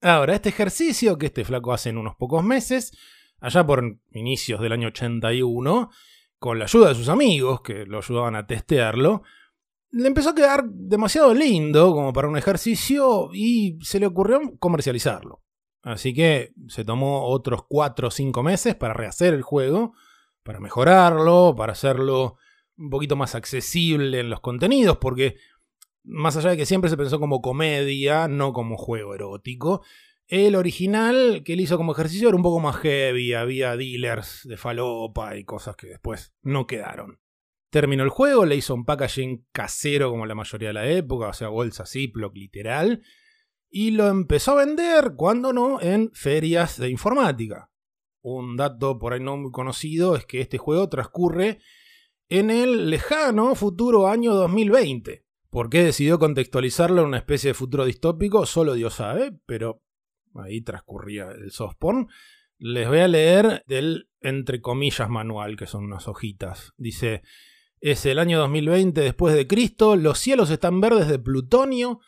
Ahora, 0.00 0.34
este 0.34 0.50
ejercicio 0.50 1.16
que 1.16 1.26
este 1.26 1.44
flaco 1.44 1.72
hace 1.72 1.90
en 1.90 1.98
unos 1.98 2.16
pocos 2.16 2.44
meses, 2.44 2.92
allá 3.40 3.64
por 3.64 3.98
inicios 4.12 4.60
del 4.60 4.72
año 4.72 4.88
81, 4.88 5.90
con 6.38 6.58
la 6.58 6.64
ayuda 6.64 6.88
de 6.88 6.94
sus 6.96 7.08
amigos 7.08 7.62
que 7.62 7.86
lo 7.86 7.98
ayudaban 7.98 8.34
a 8.34 8.46
testearlo, 8.46 9.22
le 9.92 10.08
empezó 10.08 10.30
a 10.30 10.34
quedar 10.34 10.64
demasiado 10.64 11.32
lindo 11.34 11.92
como 11.92 12.12
para 12.12 12.28
un 12.28 12.36
ejercicio 12.36 13.30
y 13.32 13.78
se 13.82 14.00
le 14.00 14.06
ocurrió 14.06 14.40
comercializarlo. 14.58 15.42
Así 15.82 16.14
que 16.14 16.52
se 16.68 16.84
tomó 16.84 17.26
otros 17.26 17.64
4 17.68 18.08
o 18.08 18.10
5 18.10 18.42
meses 18.42 18.74
para 18.74 18.94
rehacer 18.94 19.34
el 19.34 19.42
juego, 19.42 19.94
para 20.42 20.60
mejorarlo, 20.60 21.54
para 21.56 21.72
hacerlo 21.72 22.36
un 22.76 22.90
poquito 22.90 23.16
más 23.16 23.34
accesible 23.34 24.20
en 24.20 24.30
los 24.30 24.40
contenidos, 24.40 24.98
porque 24.98 25.36
más 26.04 26.36
allá 26.36 26.50
de 26.50 26.56
que 26.56 26.66
siempre 26.66 26.90
se 26.90 26.96
pensó 26.96 27.20
como 27.20 27.40
comedia, 27.40 28.28
no 28.28 28.52
como 28.52 28.76
juego 28.76 29.14
erótico, 29.14 29.82
el 30.26 30.56
original 30.56 31.42
que 31.44 31.52
él 31.52 31.60
hizo 31.60 31.76
como 31.76 31.92
ejercicio 31.92 32.28
era 32.28 32.36
un 32.36 32.42
poco 32.42 32.60
más 32.60 32.76
heavy, 32.76 33.34
había 33.34 33.76
dealers 33.76 34.42
de 34.44 34.56
falopa 34.56 35.36
y 35.36 35.44
cosas 35.44 35.76
que 35.76 35.88
después 35.88 36.34
no 36.42 36.66
quedaron. 36.66 37.20
Terminó 37.70 38.02
el 38.02 38.10
juego, 38.10 38.44
le 38.44 38.56
hizo 38.56 38.74
un 38.74 38.84
packaging 38.84 39.46
casero 39.52 40.10
como 40.10 40.26
la 40.26 40.34
mayoría 40.34 40.68
de 40.68 40.74
la 40.74 40.88
época, 40.88 41.28
o 41.28 41.32
sea, 41.32 41.48
bolsa 41.48 41.86
Ziploc 41.86 42.34
literal, 42.34 43.02
y 43.70 43.92
lo 43.92 44.08
empezó 44.08 44.52
a 44.52 44.64
vender, 44.64 45.14
cuando 45.16 45.52
no, 45.52 45.80
en 45.80 46.10
ferias 46.12 46.78
de 46.78 46.90
informática. 46.90 47.70
Un 48.20 48.56
dato 48.56 48.98
por 48.98 49.14
ahí 49.14 49.20
no 49.20 49.36
muy 49.36 49.50
conocido 49.50 50.14
es 50.16 50.26
que 50.26 50.40
este 50.40 50.58
juego 50.58 50.88
transcurre 50.88 51.58
en 52.28 52.50
el 52.50 52.90
lejano 52.90 53.54
futuro 53.54 54.08
año 54.08 54.34
2020. 54.34 55.24
¿Por 55.50 55.68
qué 55.68 55.84
decidió 55.84 56.18
contextualizarlo 56.18 57.02
en 57.02 57.08
una 57.08 57.18
especie 57.18 57.48
de 57.48 57.54
futuro 57.54 57.84
distópico? 57.84 58.46
Solo 58.46 58.74
Dios 58.74 58.94
sabe, 58.94 59.38
pero 59.44 59.82
ahí 60.34 60.62
transcurría 60.62 61.30
el 61.30 61.50
soft 61.50 61.76
porn. 61.78 62.08
Les 62.58 62.88
voy 62.88 63.00
a 63.00 63.08
leer 63.08 63.62
del 63.66 64.08
entre 64.20 64.60
comillas 64.60 65.10
manual, 65.10 65.56
que 65.56 65.66
son 65.66 65.84
unas 65.84 66.08
hojitas. 66.08 66.72
Dice, 66.76 67.22
es 67.80 68.06
el 68.06 68.18
año 68.18 68.38
2020 68.38 69.00
después 69.00 69.34
de 69.34 69.46
Cristo, 69.46 69.96
los 69.96 70.18
cielos 70.18 70.50
están 70.50 70.80
verdes 70.80 71.08
de 71.08 71.18
plutonio, 71.18 72.00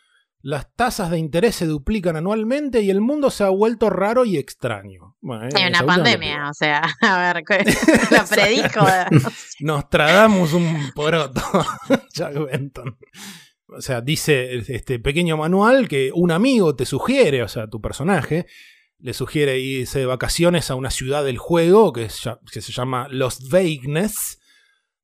las 0.47 0.71
tasas 0.75 1.09
de 1.09 1.17
interés 1.17 1.55
se 1.55 1.65
duplican 1.65 2.15
anualmente 2.15 2.81
y 2.81 2.91
el 2.91 3.01
mundo 3.01 3.31
se 3.31 3.43
ha 3.43 3.49
vuelto 3.49 3.89
raro 3.89 4.25
y 4.25 4.37
extraño. 4.37 5.17
Bueno, 5.19 5.45
Hay 5.45 5.49
esa 5.63 5.67
una 5.69 5.83
pandemia, 5.85 6.49
o 6.51 6.53
sea, 6.53 6.83
a 7.01 7.33
ver, 7.33 7.43
la 8.11 8.25
predijo. 8.29 8.85
Nos 9.61 9.89
tradamos 9.89 10.53
un 10.53 10.91
poroto, 10.93 11.41
Jack 12.13 12.35
Benton. 12.45 12.95
O 13.69 13.81
sea, 13.81 14.01
dice 14.01 14.53
este 14.67 14.99
pequeño 14.99 15.35
manual 15.35 15.87
que 15.87 16.11
un 16.13 16.29
amigo 16.29 16.75
te 16.75 16.85
sugiere, 16.85 17.41
o 17.41 17.47
sea, 17.47 17.67
tu 17.67 17.81
personaje, 17.81 18.45
le 18.99 19.15
sugiere 19.15 19.57
irse 19.59 19.97
de 19.97 20.05
vacaciones 20.05 20.69
a 20.69 20.75
una 20.75 20.91
ciudad 20.91 21.23
del 21.25 21.39
juego 21.39 21.91
que, 21.91 22.03
es 22.05 22.21
ya- 22.23 22.39
que 22.51 22.61
se 22.61 22.71
llama 22.71 23.07
Los 23.09 23.49
Vegas, 23.49 24.39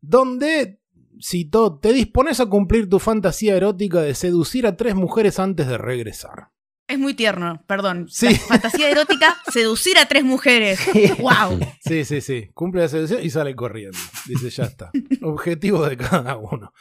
donde, 0.02 0.81
cito, 1.22 1.80
te 1.80 1.94
dispones 1.94 2.40
a 2.40 2.48
cumplir 2.48 2.90
tu 2.90 3.00
fantasía 3.00 3.56
erótica 3.56 4.02
de 4.02 4.16
seducir 4.16 4.68
a 4.68 4.76
tres 4.76 4.96
mujeres 4.96 5.40
antes 5.40 5.68
de 5.68 5.78
regresar. 5.78 6.52
Es 6.92 7.00
muy 7.00 7.14
tierno, 7.14 7.64
perdón. 7.68 8.08
Sí. 8.10 8.28
La 8.28 8.38
fantasía 8.40 8.90
erótica, 8.90 9.38
seducir 9.50 9.98
a 9.98 10.08
tres 10.08 10.26
mujeres. 10.26 10.80
¡Wow! 11.20 11.60
Sí, 11.80 12.04
sí, 12.04 12.20
sí. 12.20 12.50
Cumple 12.54 12.82
la 12.82 12.90
seducción 12.90 13.24
y 13.24 13.30
sale 13.30 13.56
corriendo. 13.56 13.98
Dice, 14.26 14.50
ya 14.50 14.66
está. 14.66 14.92
Objetivo 15.22 15.88
de 15.88 15.96
cada 15.96 16.36
uno. 16.36 16.74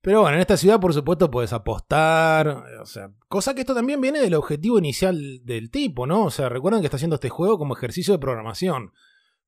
Pero 0.00 0.22
bueno, 0.22 0.34
en 0.34 0.40
esta 0.40 0.56
ciudad, 0.56 0.80
por 0.80 0.92
supuesto, 0.92 1.30
puedes 1.30 1.52
apostar. 1.52 2.48
O 2.82 2.86
sea, 2.86 3.12
cosa 3.28 3.54
que 3.54 3.60
esto 3.60 3.76
también 3.76 4.00
viene 4.00 4.18
del 4.20 4.34
objetivo 4.34 4.76
inicial 4.78 5.40
del 5.44 5.70
tipo, 5.70 6.04
¿no? 6.04 6.24
O 6.24 6.30
sea, 6.30 6.48
recuerden 6.48 6.80
que 6.80 6.88
está 6.88 6.96
haciendo 6.96 7.14
este 7.14 7.28
juego 7.28 7.56
como 7.56 7.76
ejercicio 7.76 8.12
de 8.12 8.18
programación. 8.18 8.92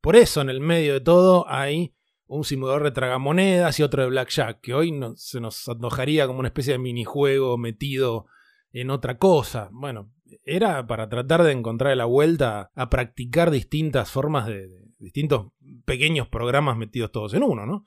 Por 0.01 0.15
eso, 0.15 0.41
en 0.41 0.51
el 0.51 0.61
medio 0.61 0.95
de 0.95 1.01
todo, 1.01 1.47
hay 1.49 1.96
un 2.27 2.45
simulador 2.45 2.85
de 2.85 2.91
tragamonedas 2.91 3.79
y 3.79 3.83
otro 3.83 4.03
de 4.03 4.09
blackjack, 4.09 4.61
que 4.61 4.75
hoy 4.75 4.93
se 5.17 5.41
nos 5.41 5.69
antojaría 5.69 6.27
como 6.27 6.41
una 6.41 6.49
especie 6.49 6.73
de 6.73 6.79
minijuego 6.79 7.57
metido 7.57 8.27
en 8.73 8.91
otra 8.91 9.19
cosa. 9.19 9.69
Bueno, 9.73 10.13
era 10.45 10.87
para 10.87 11.09
tratar 11.09 11.43
de 11.45 11.53
encontrar 11.53 11.97
la 11.97 12.05
vuelta 12.05 12.71
a 12.75 12.91
practicar 12.91 13.51
distintas 13.51 14.11
formas 14.11 14.47
de, 14.47 14.69
distintos 14.99 15.53
pequeños 15.85 16.29
programas 16.29 16.77
metidos 16.77 17.13
todos 17.13 17.35
en 17.35 17.43
uno, 17.43 17.67
¿no? 17.67 17.85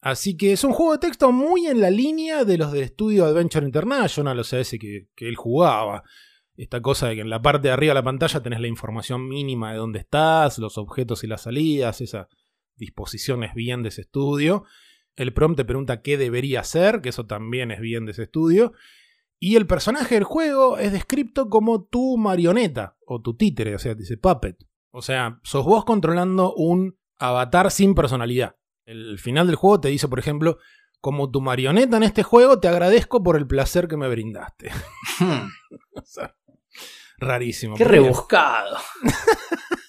Así 0.00 0.36
que 0.36 0.52
es 0.52 0.64
un 0.64 0.74
juego 0.74 0.92
de 0.92 0.98
texto 0.98 1.32
muy 1.32 1.66
en 1.66 1.80
la 1.80 1.88
línea 1.88 2.44
de 2.44 2.58
los 2.58 2.72
de 2.72 2.86
Studio 2.88 3.24
Adventure 3.24 3.64
International, 3.64 4.38
o 4.38 4.44
sea, 4.44 4.60
ese 4.60 4.78
que, 4.78 5.08
que 5.14 5.26
él 5.28 5.36
jugaba. 5.36 6.02
Esta 6.56 6.82
cosa 6.82 7.08
de 7.08 7.16
que 7.16 7.20
en 7.22 7.30
la 7.30 7.40
parte 7.40 7.68
de 7.68 7.72
arriba 7.72 7.92
de 7.92 8.00
la 8.00 8.04
pantalla 8.04 8.42
tenés 8.42 8.60
la 8.60 8.68
información 8.68 9.26
mínima 9.26 9.72
de 9.72 9.78
dónde 9.78 10.00
estás, 10.00 10.58
los 10.58 10.76
objetos 10.76 11.24
y 11.24 11.26
las 11.26 11.42
salidas, 11.42 12.02
esa 12.02 12.28
disposición 12.76 13.44
es 13.44 13.54
bien 13.54 13.82
de 13.82 13.90
ese 13.90 14.02
estudio. 14.02 14.64
El 15.16 15.32
prompt 15.32 15.56
te 15.56 15.64
pregunta 15.64 16.02
qué 16.02 16.16
debería 16.16 16.60
hacer, 16.60 17.00
que 17.00 17.10
eso 17.10 17.26
también 17.26 17.70
es 17.70 17.80
bien 17.80 18.04
de 18.04 18.12
ese 18.12 18.24
estudio. 18.24 18.72
Y 19.38 19.56
el 19.56 19.66
personaje 19.66 20.14
del 20.14 20.24
juego 20.24 20.78
es 20.78 20.92
descrito 20.92 21.48
como 21.48 21.84
tu 21.84 22.16
marioneta 22.16 22.96
o 23.06 23.20
tu 23.20 23.36
títere, 23.36 23.74
o 23.74 23.78
sea, 23.78 23.94
dice 23.94 24.16
puppet. 24.16 24.56
O 24.90 25.02
sea, 25.02 25.40
sos 25.42 25.64
vos 25.64 25.84
controlando 25.84 26.54
un 26.54 26.96
avatar 27.18 27.70
sin 27.70 27.94
personalidad. 27.94 28.56
El 28.86 29.18
final 29.18 29.46
del 29.46 29.56
juego 29.56 29.80
te 29.80 29.88
dice, 29.88 30.08
por 30.08 30.18
ejemplo, 30.18 30.58
como 31.00 31.30
tu 31.30 31.40
marioneta 31.40 31.96
en 31.96 32.02
este 32.04 32.22
juego, 32.22 32.60
te 32.60 32.68
agradezco 32.68 33.22
por 33.22 33.36
el 33.36 33.46
placer 33.46 33.88
que 33.88 33.96
me 33.96 34.08
brindaste. 34.08 34.70
O 35.96 36.02
sea, 36.04 36.34
rarísimo. 37.18 37.76
Qué 37.76 37.84
rebuscado. 37.84 38.78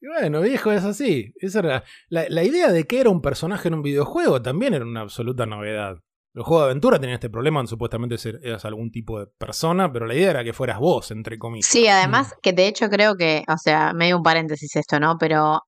y 0.00 0.06
bueno, 0.06 0.40
viejo, 0.40 0.70
es 0.72 0.84
así. 0.84 1.32
Esa 1.40 1.58
era 1.60 1.84
la, 2.08 2.26
la 2.28 2.44
idea 2.44 2.70
de 2.70 2.84
que 2.84 3.00
era 3.00 3.10
un 3.10 3.20
personaje 3.20 3.68
en 3.68 3.74
un 3.74 3.82
videojuego 3.82 4.40
también 4.42 4.74
era 4.74 4.84
una 4.84 5.00
absoluta 5.00 5.46
novedad. 5.46 5.96
Los 6.34 6.46
juegos 6.46 6.66
de 6.66 6.70
aventura 6.70 7.00
tenían 7.00 7.14
este 7.14 7.30
problema, 7.30 7.66
supuestamente 7.66 8.16
ser- 8.18 8.38
eras 8.44 8.64
algún 8.64 8.92
tipo 8.92 9.18
de 9.18 9.26
persona, 9.26 9.92
pero 9.92 10.06
la 10.06 10.14
idea 10.14 10.30
era 10.30 10.44
que 10.44 10.52
fueras 10.52 10.78
vos, 10.78 11.10
entre 11.10 11.36
comillas. 11.38 11.66
Sí, 11.66 11.88
además 11.88 12.34
que 12.42 12.52
de 12.52 12.68
hecho 12.68 12.88
creo 12.90 13.16
que, 13.16 13.42
o 13.48 13.56
sea, 13.58 13.92
medio 13.92 14.16
un 14.18 14.22
paréntesis 14.22 14.76
esto, 14.76 15.00
¿no? 15.00 15.16
Pero 15.18 15.62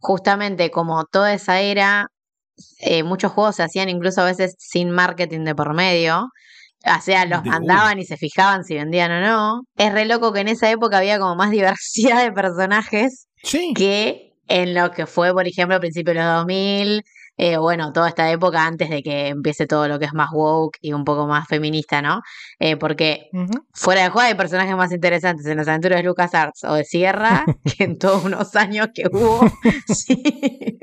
justamente 0.00 0.70
como 0.70 1.04
toda 1.04 1.32
esa 1.32 1.60
era, 1.60 2.08
eh, 2.80 3.02
muchos 3.04 3.30
juegos 3.32 3.56
se 3.56 3.62
hacían 3.62 3.88
incluso 3.88 4.22
a 4.22 4.24
veces 4.24 4.56
sin 4.58 4.90
marketing 4.90 5.44
de 5.44 5.54
por 5.54 5.74
medio. 5.74 6.28
O 6.84 7.00
sea, 7.02 7.24
los 7.26 7.42
De 7.42 7.50
mandaban 7.50 7.98
y 7.98 8.04
se 8.04 8.16
fijaban 8.16 8.64
si 8.64 8.74
vendían 8.74 9.10
o 9.12 9.20
no. 9.20 9.60
Es 9.76 9.92
re 9.92 10.04
loco 10.06 10.32
que 10.32 10.40
en 10.40 10.48
esa 10.48 10.70
época 10.70 10.98
había 10.98 11.18
como 11.18 11.36
más 11.36 11.50
diversidad 11.52 12.24
de 12.24 12.32
personajes 12.32 13.28
Sí. 13.46 13.72
que 13.74 14.34
en 14.48 14.74
lo 14.74 14.90
que 14.90 15.06
fue, 15.06 15.32
por 15.32 15.46
ejemplo, 15.46 15.76
a 15.76 15.80
principios 15.80 16.16
de 16.16 16.22
los 16.22 16.34
2000, 16.34 17.02
eh, 17.38 17.58
bueno, 17.58 17.92
toda 17.92 18.08
esta 18.08 18.30
época 18.30 18.64
antes 18.64 18.88
de 18.88 19.02
que 19.02 19.28
empiece 19.28 19.66
todo 19.66 19.88
lo 19.88 19.98
que 19.98 20.06
es 20.06 20.14
más 20.14 20.30
woke 20.32 20.78
y 20.80 20.92
un 20.94 21.04
poco 21.04 21.26
más 21.26 21.46
feminista, 21.46 22.00
¿no? 22.00 22.22
Eh, 22.58 22.76
porque 22.76 23.28
fuera 23.74 24.04
de 24.04 24.08
juego 24.08 24.28
hay 24.28 24.34
personajes 24.34 24.74
más 24.74 24.90
interesantes 24.92 25.44
en 25.46 25.58
las 25.58 25.68
aventuras 25.68 25.98
de 25.98 26.04
LucasArts 26.04 26.64
o 26.64 26.74
de 26.74 26.84
Sierra 26.84 27.44
que 27.76 27.84
en 27.84 27.98
todos 27.98 28.24
unos 28.24 28.56
años 28.56 28.88
que 28.94 29.04
hubo. 29.10 29.40
Sí. 29.88 30.22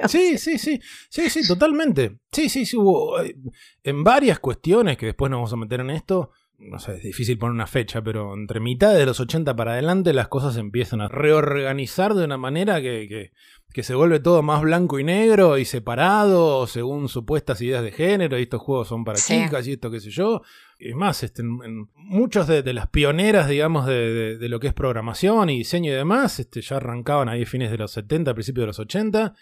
Sí, 0.08 0.38
sí, 0.38 0.58
sí, 0.58 0.80
sí, 1.10 1.30
sí, 1.30 1.48
totalmente. 1.48 2.18
Sí, 2.32 2.50
sí, 2.50 2.66
sí, 2.66 2.78
hubo 2.78 3.20
eh, 3.22 3.36
en 3.84 4.04
varias 4.04 4.40
cuestiones 4.40 4.98
que 4.98 5.08
después 5.08 5.30
nos 5.32 5.38
vamos 5.38 5.54
a 5.54 5.58
meter 5.58 5.80
en 5.80 5.90
esto. 5.90 6.32
No 6.70 6.80
sé, 6.80 6.96
es 6.96 7.04
difícil 7.04 7.38
poner 7.38 7.54
una 7.54 7.68
fecha, 7.68 8.02
pero 8.02 8.34
entre 8.34 8.60
mitad 8.60 8.94
de 8.96 9.06
los 9.06 9.20
80 9.20 9.56
para 9.56 9.74
adelante 9.74 10.14
las 10.14 10.28
cosas 10.30 10.54
se 10.54 10.60
empiezan 10.62 11.02
a 11.02 11.08
reorganizar 11.10 12.14
de 12.14 12.24
una 12.26 12.38
manera 12.38 12.82
que, 12.82 13.08
que, 13.10 13.32
que 13.74 13.84
se 13.84 13.96
vuelve 13.96 14.20
todo 14.20 14.42
más 14.44 14.62
blanco 14.62 14.98
y 15.00 15.04
negro 15.04 15.58
y 15.58 15.66
separado 15.66 16.66
según 16.68 17.10
supuestas 17.10 17.62
ideas 17.62 17.84
de 17.84 17.92
género. 17.92 18.40
Y 18.40 18.44
estos 18.44 18.62
juegos 18.62 18.88
son 18.88 19.04
para 19.04 19.18
Sí. 19.18 19.44
chicas 19.44 19.68
y 19.68 19.74
esto 19.74 19.92
qué 19.92 20.00
sé 20.00 20.10
yo. 20.10 20.42
Es 20.80 20.96
más, 20.96 21.22
este, 21.24 21.42
en, 21.42 21.60
en 21.66 21.90
muchos 21.96 22.48
de, 22.48 22.62
de 22.64 22.74
las 22.74 22.88
pioneras, 22.88 23.48
digamos, 23.50 23.86
de, 23.86 24.14
de- 24.14 24.38
de 24.38 24.50
lo 24.50 24.60
que 24.60 24.68
es 24.68 24.74
programación 24.74 25.50
y 25.50 25.58
diseño 25.58 25.92
y 25.92 25.96
demás, 25.96 26.40
este, 26.40 26.62
ya 26.62 26.78
arrancaban 26.78 27.30
ahí 27.30 27.44
a 27.44 27.46
fines 27.46 27.72
de 27.72 27.78
los 27.78 27.92
70, 27.92 28.34
principios 28.34 28.64
de 28.64 28.68
los 28.68 28.80
80. 28.80 29.34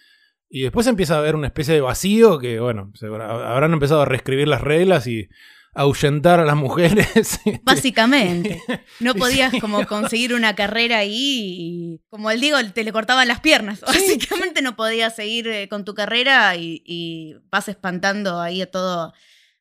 Y 0.49 0.63
después 0.63 0.85
empieza 0.87 1.15
a 1.15 1.19
haber 1.19 1.35
una 1.35 1.47
especie 1.47 1.73
de 1.73 1.81
vacío 1.81 2.37
que, 2.39 2.59
bueno, 2.59 2.91
se 2.95 3.05
habrán 3.07 3.73
empezado 3.73 4.01
a 4.01 4.05
reescribir 4.05 4.47
las 4.47 4.61
reglas 4.61 5.07
y 5.07 5.29
ahuyentar 5.73 6.39
a 6.39 6.45
las 6.45 6.55
mujeres. 6.55 7.07
este, 7.15 7.61
Básicamente. 7.63 8.61
No 8.99 9.15
podías 9.15 9.53
como 9.59 9.85
conseguir 9.87 10.33
una 10.33 10.55
carrera 10.55 10.99
ahí 10.99 11.55
y, 11.59 12.01
como 12.09 12.29
él 12.29 12.39
digo, 12.39 12.57
te 12.73 12.83
le 12.83 12.91
cortaban 12.91 13.27
las 13.27 13.39
piernas. 13.39 13.81
Básicamente 13.87 14.61
no 14.61 14.75
podías 14.75 15.15
seguir 15.15 15.47
eh, 15.47 15.67
con 15.69 15.85
tu 15.85 15.93
carrera 15.93 16.55
y, 16.55 16.83
y 16.85 17.35
vas 17.49 17.67
espantando 17.67 18.39
ahí 18.39 18.61
a, 18.61 18.69
todo, 18.69 19.13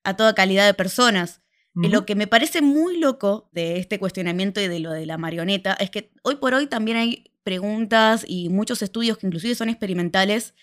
a 0.05 0.17
toda 0.17 0.35
calidad 0.35 0.67
de 0.67 0.75
personas. 0.75 1.41
Y 1.77 1.89
Lo 1.89 2.05
que 2.05 2.17
me 2.17 2.27
parece 2.27 2.63
muy 2.63 2.99
loco 2.99 3.49
de 3.53 3.79
este 3.79 3.99
cuestionamiento 3.99 4.61
y 4.61 4.67
de 4.67 4.81
lo 4.81 4.91
de 4.91 5.07
la 5.07 5.17
marioneta 5.19 5.73
es 5.75 5.89
que 5.89 6.13
hoy 6.23 6.35
por 6.35 6.53
hoy 6.53 6.67
también 6.67 6.97
hay 6.97 7.33
preguntas 7.45 8.25
y 8.27 8.49
muchos 8.49 8.83
estudios 8.83 9.19
que 9.19 9.27
inclusive 9.27 9.55
son 9.55 9.69
experimentales 9.69 10.55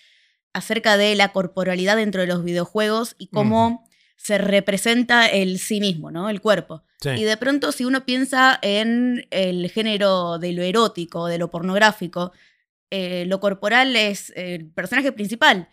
acerca 0.53 0.97
de 0.97 1.15
la 1.15 1.29
corporalidad 1.31 1.95
dentro 1.95 2.21
de 2.21 2.27
los 2.27 2.43
videojuegos 2.43 3.15
y 3.17 3.27
cómo 3.27 3.86
se 4.17 4.37
representa 4.37 5.27
el 5.27 5.57
sí 5.59 5.79
mismo, 5.79 6.11
¿no? 6.11 6.29
El 6.29 6.41
cuerpo. 6.41 6.83
Sí. 6.99 7.09
Y 7.11 7.23
de 7.23 7.37
pronto, 7.37 7.71
si 7.71 7.85
uno 7.85 8.03
piensa 8.05 8.59
en 8.61 9.25
el 9.31 9.69
género 9.71 10.37
de 10.37 10.51
lo 10.51 10.63
erótico, 10.63 11.27
de 11.27 11.37
lo 11.37 11.49
pornográfico, 11.49 12.33
eh, 12.89 13.25
lo 13.27 13.39
corporal 13.39 13.95
es 13.95 14.33
el 14.35 14.69
personaje 14.71 15.11
principal. 15.11 15.69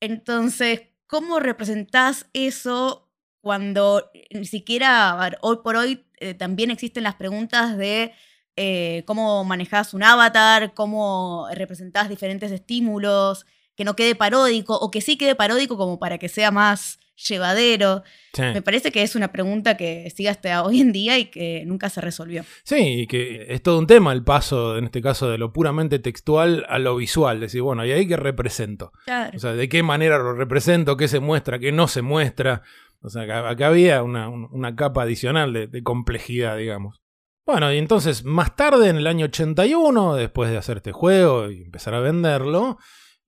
Entonces, 0.00 0.82
¿cómo 1.06 1.40
representás 1.40 2.26
eso 2.32 3.10
cuando 3.40 4.10
ni 4.30 4.44
siquiera, 4.44 5.10
a 5.10 5.22
ver, 5.22 5.38
hoy 5.40 5.58
por 5.62 5.76
hoy 5.76 6.04
eh, 6.18 6.34
también 6.34 6.70
existen 6.70 7.04
las 7.04 7.14
preguntas 7.14 7.76
de 7.76 8.12
eh, 8.56 9.04
cómo 9.06 9.44
manejás 9.44 9.92
un 9.92 10.02
avatar, 10.02 10.72
cómo 10.74 11.46
representás 11.52 12.08
diferentes 12.08 12.50
estímulos, 12.50 13.46
que 13.76 13.84
no 13.84 13.94
quede 13.94 14.14
paródico 14.14 14.74
o 14.76 14.90
que 14.90 15.00
sí 15.00 15.16
quede 15.16 15.34
paródico 15.34 15.76
como 15.76 15.98
para 15.98 16.18
que 16.18 16.28
sea 16.28 16.50
más 16.50 16.98
llevadero? 17.16 18.02
Sí. 18.32 18.42
Me 18.42 18.62
parece 18.62 18.92
que 18.92 19.02
es 19.02 19.16
una 19.16 19.32
pregunta 19.32 19.76
que 19.76 20.10
sigue 20.14 20.28
hasta 20.28 20.62
hoy 20.62 20.80
en 20.80 20.92
día 20.92 21.18
y 21.18 21.26
que 21.26 21.64
nunca 21.66 21.88
se 21.88 22.00
resolvió. 22.00 22.44
Sí, 22.64 23.02
y 23.02 23.06
que 23.06 23.46
es 23.48 23.62
todo 23.62 23.78
un 23.78 23.86
tema 23.86 24.12
el 24.12 24.22
paso, 24.24 24.76
en 24.78 24.84
este 24.84 25.00
caso, 25.02 25.28
de 25.30 25.38
lo 25.38 25.52
puramente 25.52 25.98
textual 25.98 26.64
a 26.68 26.78
lo 26.78 26.96
visual. 26.96 27.40
Decir, 27.40 27.62
bueno, 27.62 27.84
¿y 27.84 27.92
ahí 27.92 28.06
qué 28.06 28.16
represento? 28.16 28.92
Claro. 29.06 29.32
O 29.36 29.38
sea, 29.40 29.52
¿de 29.54 29.68
qué 29.68 29.82
manera 29.82 30.18
lo 30.18 30.34
represento? 30.34 30.96
¿Qué 30.96 31.08
se 31.08 31.20
muestra? 31.20 31.58
¿Qué 31.58 31.72
no 31.72 31.88
se 31.88 32.02
muestra? 32.02 32.62
O 33.00 33.08
sea, 33.08 33.22
acá, 33.48 33.66
había 33.68 34.02
una, 34.02 34.28
un- 34.28 34.48
una 34.50 34.74
capa 34.74 35.02
adicional 35.02 35.52
de, 35.52 35.66
de 35.66 35.82
complejidad, 35.82 36.56
digamos. 36.56 37.02
Bueno, 37.46 37.72
y 37.72 37.78
entonces, 37.78 38.24
más 38.24 38.56
tarde, 38.56 38.88
en 38.88 38.96
el 38.96 39.06
año 39.06 39.26
81, 39.26 40.16
después 40.16 40.50
de 40.50 40.56
hacer 40.56 40.78
este 40.78 40.90
juego 40.90 41.48
y 41.48 41.62
empezar 41.62 41.94
a 41.94 42.00
venderlo, 42.00 42.78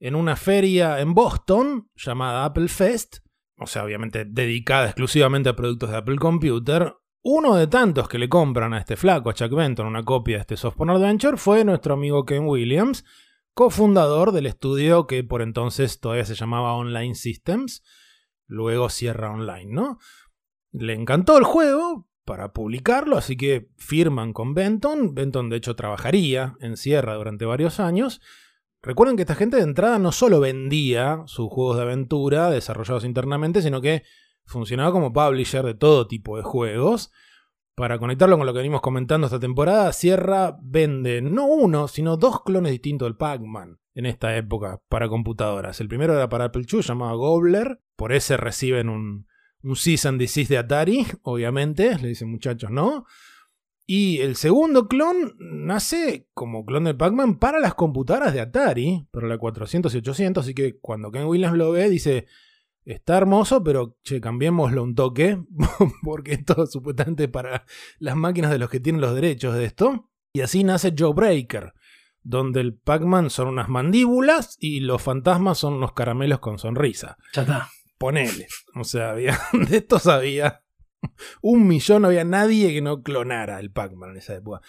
en 0.01 0.17
una 0.17 0.35
feria 0.35 0.99
en 1.01 1.15
Boston 1.15 1.89
llamada 1.95 2.45
Apple 2.45 2.67
Fest, 2.69 3.19
o 3.59 3.67
sea, 3.67 3.85
obviamente 3.85 4.25
dedicada 4.25 4.87
exclusivamente 4.87 5.49
a 5.49 5.57
productos 5.57 5.91
de 5.91 5.97
Apple 5.97 6.19
Computer, 6.19 6.95
uno 7.23 7.57
de 7.57 7.67
tantos 7.67 8.09
que 8.09 8.19
le 8.19 8.29
compran 8.29 8.73
a 8.73 8.79
este 8.79 8.97
flaco, 8.97 9.31
a 9.31 9.35
Chuck 9.35 9.53
Benton, 9.53 9.87
una 9.87 10.05
copia 10.05 10.37
de 10.37 10.41
este 10.43 10.57
Software 10.57 10.91
Adventure, 10.91 11.37
fue 11.37 11.65
nuestro 11.65 11.95
amigo 11.95 12.25
Ken 12.25 12.47
Williams, 12.47 13.05
cofundador 13.55 14.33
del 14.33 14.47
estudio 14.47 15.07
que 15.07 15.25
por 15.25 15.43
entonces 15.43 16.01
todavía 16.01 16.25
se 16.25 16.37
llamaba 16.37 16.75
Online 16.75 17.15
Systems, 17.15 17.83
luego 18.47 18.89
Sierra 18.89 19.33
Online, 19.33 19.73
¿no? 19.73 19.99
Le 20.71 20.95
encantó 20.95 21.37
el 21.39 21.45
juego 21.45 22.09
para 22.25 22.53
publicarlo, 22.53 23.17
así 23.17 23.37
que 23.37 23.71
firman 23.79 24.33
con 24.33 24.55
Benton. 24.55 25.15
Benton, 25.15 25.49
de 25.49 25.57
hecho, 25.57 25.75
trabajaría 25.77 26.57
en 26.61 26.77
Sierra 26.77 27.15
durante 27.15 27.47
varios 27.47 27.81
años. 27.81 28.21
Recuerden 28.83 29.17
que 29.17 29.23
esta 29.23 29.35
gente 29.35 29.57
de 29.57 29.65
entrada 29.65 29.99
no 29.99 30.13
solo 30.13 30.41
vendía 30.41 31.23
sus 31.27 31.49
juegos 31.49 31.77
de 31.77 31.83
aventura 31.83 32.51
desarrollados 32.51 33.05
internamente, 33.05 33.61
sino 33.61 33.81
que 33.81 34.05
funcionaba 34.45 34.93
como 34.93 35.13
publisher 35.13 35.65
de 35.65 35.75
todo 35.75 36.07
tipo 36.07 36.37
de 36.37 36.43
juegos. 36.43 37.11
Para 37.75 37.99
conectarlo 37.99 38.37
con 38.37 38.47
lo 38.47 38.53
que 38.53 38.59
venimos 38.59 38.81
comentando 38.81 39.27
esta 39.27 39.39
temporada, 39.39 39.93
Sierra 39.93 40.59
vende 40.61 41.23
no 41.23 41.47
uno, 41.47 41.87
sino 41.87 42.17
dos 42.17 42.43
clones 42.43 42.73
distintos 42.73 43.07
del 43.07 43.17
Pac-Man 43.17 43.79
en 43.95 44.07
esta 44.07 44.37
época 44.37 44.81
para 44.89 45.09
computadoras. 45.09 45.81
El 45.81 45.89
primero 45.89 46.15
era 46.15 46.29
para 46.29 46.47
Apple 46.47 46.67
II, 46.71 46.83
llamado 46.83 47.19
Gobbler. 47.19 47.81
Por 47.97 48.13
ese 48.13 48.37
reciben 48.37 48.89
un, 48.89 49.27
un 49.63 49.77
and 50.05 50.21
de 50.21 50.59
Atari, 50.59 51.07
obviamente. 51.23 51.99
Le 51.99 52.09
dicen 52.09 52.31
muchachos, 52.31 52.71
¿no? 52.71 53.07
Y 53.91 54.21
el 54.21 54.37
segundo 54.37 54.87
clon 54.87 55.35
nace 55.39 56.29
como 56.35 56.67
clon 56.67 56.85
del 56.85 56.99
Pac-Man 56.99 57.39
para 57.39 57.59
las 57.59 57.73
computadoras 57.73 58.35
de 58.35 58.43
Atari, 58.43 59.09
para 59.11 59.27
la 59.27 59.39
400 59.39 59.95
y 59.95 59.97
800. 59.97 60.45
Así 60.45 60.53
que 60.53 60.79
cuando 60.79 61.11
Ken 61.11 61.25
Williams 61.25 61.57
lo 61.57 61.73
ve, 61.73 61.89
dice: 61.89 62.27
Está 62.85 63.17
hermoso, 63.17 63.65
pero 63.65 63.97
che, 64.05 64.21
cambiémoslo 64.21 64.83
un 64.83 64.95
toque, 64.95 65.43
porque 66.05 66.35
esto 66.35 66.65
es 66.65 66.71
supuestamente 66.71 67.29
para 67.29 67.65
las 67.99 68.15
máquinas 68.15 68.51
de 68.51 68.59
los 68.59 68.69
que 68.69 68.79
tienen 68.79 69.01
los 69.01 69.15
derechos 69.15 69.55
de 69.55 69.65
esto. 69.65 70.11
Y 70.35 70.43
así 70.43 70.65
nace 70.65 70.93
Joe 70.97 71.15
Breaker, 71.15 71.73
donde 72.23 72.61
el 72.61 72.75
Pac-Man 72.75 73.31
son 73.31 73.49
unas 73.49 73.71
mandíbulas 73.71 74.59
y 74.61 74.81
los 74.81 75.01
fantasmas 75.01 75.57
son 75.57 75.73
unos 75.73 75.95
caramelos 75.95 76.41
con 76.41 76.59
sonrisa. 76.59 77.17
Ya 77.33 77.41
está. 77.41 77.71
Ponele. 77.97 78.49
O 78.75 78.85
sea, 78.85 79.13
había, 79.13 79.41
de 79.55 79.79
estos 79.79 80.07
había 80.09 80.63
un 81.43 81.67
millón, 81.67 82.03
no 82.03 82.09
había 82.09 82.25
nadie 82.25 82.73
que 82.73 82.83
no 82.83 83.03
clonara 83.03 83.61
el 83.61 83.71
Pac-Man 83.71 84.11
en 84.11 84.17
esa 84.19 84.37
época. 84.37 84.61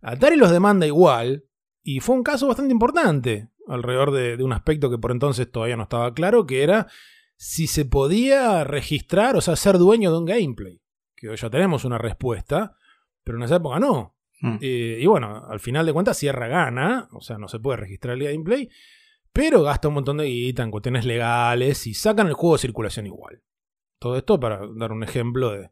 Atari 0.00 0.36
los 0.36 0.50
demanda 0.50 0.86
igual, 0.86 1.44
y 1.82 2.00
fue 2.00 2.14
un 2.14 2.22
caso 2.22 2.46
bastante 2.46 2.72
importante 2.72 3.48
alrededor 3.66 4.10
de, 4.10 4.36
de 4.36 4.44
un 4.44 4.52
aspecto 4.52 4.90
que 4.90 4.98
por 4.98 5.10
entonces 5.10 5.50
todavía 5.50 5.76
no 5.76 5.84
estaba 5.84 6.12
claro, 6.12 6.46
que 6.46 6.62
era 6.62 6.86
si 7.36 7.66
se 7.66 7.84
podía 7.84 8.64
registrar, 8.64 9.36
o 9.36 9.40
sea, 9.40 9.56
ser 9.56 9.78
dueño 9.78 10.12
de 10.12 10.18
un 10.18 10.24
gameplay. 10.24 10.80
Que 11.16 11.28
hoy 11.28 11.36
ya 11.36 11.50
tenemos 11.50 11.84
una 11.84 11.98
respuesta, 11.98 12.76
pero 13.22 13.38
en 13.38 13.44
esa 13.44 13.56
época 13.56 13.78
no. 13.78 14.16
Mm. 14.40 14.56
Eh, 14.60 14.98
y 15.00 15.06
bueno, 15.06 15.44
al 15.48 15.60
final 15.60 15.86
de 15.86 15.92
cuentas, 15.92 16.18
Sierra 16.18 16.48
gana, 16.48 17.08
o 17.12 17.20
sea, 17.20 17.38
no 17.38 17.48
se 17.48 17.58
puede 17.58 17.78
registrar 17.78 18.14
el 18.14 18.24
gameplay, 18.24 18.68
pero 19.32 19.62
gasta 19.62 19.88
un 19.88 19.94
montón 19.94 20.18
de 20.18 20.26
guita 20.26 20.62
en 20.62 20.70
cuestiones 20.70 21.04
legales 21.04 21.86
y 21.86 21.94
sacan 21.94 22.28
el 22.28 22.34
juego 22.34 22.56
de 22.56 22.62
circulación 22.62 23.06
igual. 23.06 23.42
Todo 23.98 24.16
esto 24.16 24.38
para 24.38 24.60
dar 24.76 24.92
un 24.92 25.02
ejemplo 25.02 25.50
de 25.50 25.70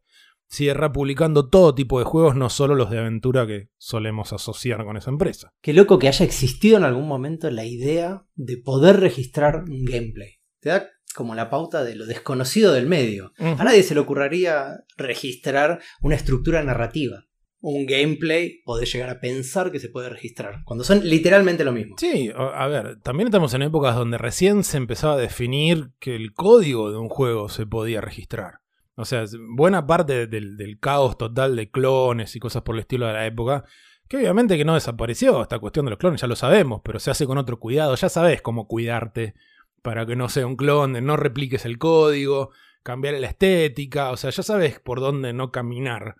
Sierra 0.52 0.92
publicando 0.92 1.48
todo 1.48 1.74
tipo 1.74 1.98
de 1.98 2.04
juegos, 2.04 2.36
no 2.36 2.50
solo 2.50 2.74
los 2.74 2.90
de 2.90 2.98
aventura 2.98 3.46
que 3.46 3.70
solemos 3.78 4.34
asociar 4.34 4.84
con 4.84 4.98
esa 4.98 5.10
empresa. 5.10 5.54
Qué 5.62 5.72
loco 5.72 5.98
que 5.98 6.08
haya 6.08 6.26
existido 6.26 6.76
en 6.76 6.84
algún 6.84 7.08
momento 7.08 7.50
la 7.50 7.64
idea 7.64 8.26
de 8.34 8.58
poder 8.58 9.00
registrar 9.00 9.64
un 9.64 9.86
gameplay. 9.86 10.40
Te 10.60 10.68
da 10.68 10.90
como 11.14 11.34
la 11.34 11.48
pauta 11.48 11.84
de 11.84 11.94
lo 11.94 12.04
desconocido 12.04 12.72
del 12.72 12.86
medio. 12.86 13.32
A 13.38 13.64
nadie 13.64 13.82
se 13.82 13.94
le 13.94 14.00
ocurriría 14.00 14.84
registrar 14.98 15.80
una 16.02 16.16
estructura 16.16 16.62
narrativa. 16.62 17.24
Un 17.62 17.86
gameplay, 17.86 18.60
podés 18.64 18.92
llegar 18.92 19.08
a 19.08 19.20
pensar 19.20 19.70
que 19.72 19.78
se 19.78 19.88
puede 19.88 20.08
registrar. 20.08 20.62
Cuando 20.64 20.84
son 20.84 21.08
literalmente 21.08 21.64
lo 21.64 21.72
mismo. 21.72 21.96
Sí, 21.96 22.30
a 22.36 22.66
ver, 22.66 23.00
también 23.00 23.28
estamos 23.28 23.54
en 23.54 23.62
épocas 23.62 23.94
donde 23.94 24.18
recién 24.18 24.64
se 24.64 24.76
empezaba 24.76 25.14
a 25.14 25.18
definir 25.18 25.92
que 26.00 26.16
el 26.16 26.34
código 26.34 26.90
de 26.90 26.98
un 26.98 27.08
juego 27.08 27.48
se 27.48 27.64
podía 27.64 28.00
registrar. 28.00 28.58
O 28.96 29.04
sea, 29.04 29.24
buena 29.48 29.86
parte 29.86 30.26
del, 30.26 30.56
del 30.56 30.78
caos 30.78 31.16
total 31.16 31.56
de 31.56 31.70
clones 31.70 32.36
y 32.36 32.40
cosas 32.40 32.62
por 32.62 32.74
el 32.74 32.80
estilo 32.80 33.06
de 33.06 33.12
la 33.12 33.26
época, 33.26 33.64
que 34.08 34.18
obviamente 34.18 34.58
que 34.58 34.64
no 34.64 34.74
desapareció, 34.74 35.40
esta 35.40 35.58
cuestión 35.58 35.86
de 35.86 35.90
los 35.90 35.98
clones 35.98 36.20
ya 36.20 36.26
lo 36.26 36.36
sabemos, 36.36 36.82
pero 36.84 36.98
se 36.98 37.10
hace 37.10 37.26
con 37.26 37.38
otro 37.38 37.58
cuidado, 37.58 37.94
ya 37.94 38.08
sabes 38.08 38.42
cómo 38.42 38.68
cuidarte 38.68 39.34
para 39.80 40.04
que 40.04 40.16
no 40.16 40.28
sea 40.28 40.46
un 40.46 40.56
clon, 40.56 41.04
no 41.04 41.16
repliques 41.16 41.64
el 41.64 41.78
código, 41.78 42.50
cambiar 42.82 43.14
la 43.14 43.28
estética, 43.28 44.10
o 44.10 44.16
sea, 44.16 44.30
ya 44.30 44.42
sabes 44.42 44.80
por 44.80 45.00
dónde 45.00 45.32
no 45.32 45.50
caminar. 45.50 46.16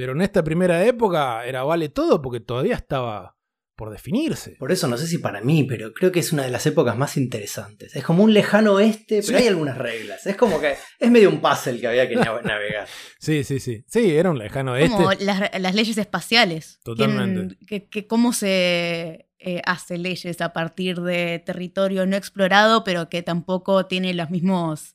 Pero 0.00 0.12
en 0.12 0.22
esta 0.22 0.42
primera 0.42 0.82
época 0.86 1.44
era 1.44 1.62
vale 1.62 1.90
todo 1.90 2.22
porque 2.22 2.40
todavía 2.40 2.74
estaba 2.74 3.36
por 3.76 3.90
definirse. 3.90 4.56
Por 4.58 4.72
eso 4.72 4.88
no 4.88 4.96
sé 4.96 5.06
si 5.06 5.18
para 5.18 5.40
mí, 5.42 5.64
pero 5.64 5.92
creo 5.92 6.10
que 6.10 6.20
es 6.20 6.32
una 6.32 6.42
de 6.44 6.50
las 6.50 6.64
épocas 6.66 6.96
más 6.96 7.16
interesantes. 7.16 7.94
Es 7.96 8.02
como 8.04 8.22
un 8.24 8.32
lejano 8.32 8.74
oeste, 8.74 9.22
pero 9.26 9.38
Sí. 9.38 9.44
hay 9.44 9.48
algunas 9.48 9.76
reglas. 9.78 10.26
Es 10.26 10.36
como 10.36 10.58
que 10.60 10.74
es 10.98 11.10
medio 11.10 11.28
un 11.28 11.40
puzzle 11.40 11.80
que 11.80 11.86
había 11.86 12.08
que 12.08 12.16
nav- 12.16 12.42
navegar. 12.44 12.86
Sí, 13.18 13.44
sí, 13.44 13.58
sí. 13.60 13.84
Sí, 13.86 14.10
era 14.16 14.30
un 14.30 14.38
lejano 14.38 14.74
este. 14.76 14.90
Como 14.96 15.12
las, 15.12 15.50
las 15.60 15.74
leyes 15.74 15.96
espaciales. 15.98 16.78
Totalmente. 16.82 17.56
¿Quién- 17.56 17.66
que, 17.66 17.88
que 17.88 18.06
¿Cómo 18.06 18.32
se 18.32 19.28
eh, 19.38 19.62
hace 19.64 19.96
leyes 19.98 20.40
a 20.40 20.52
partir 20.52 21.00
de 21.00 21.38
territorio 21.44 22.06
no 22.06 22.16
explorado, 22.16 22.84
pero 22.84 23.08
que 23.08 23.22
tampoco 23.22 23.86
tiene 23.86 24.12
los 24.14 24.28
mismos, 24.30 24.94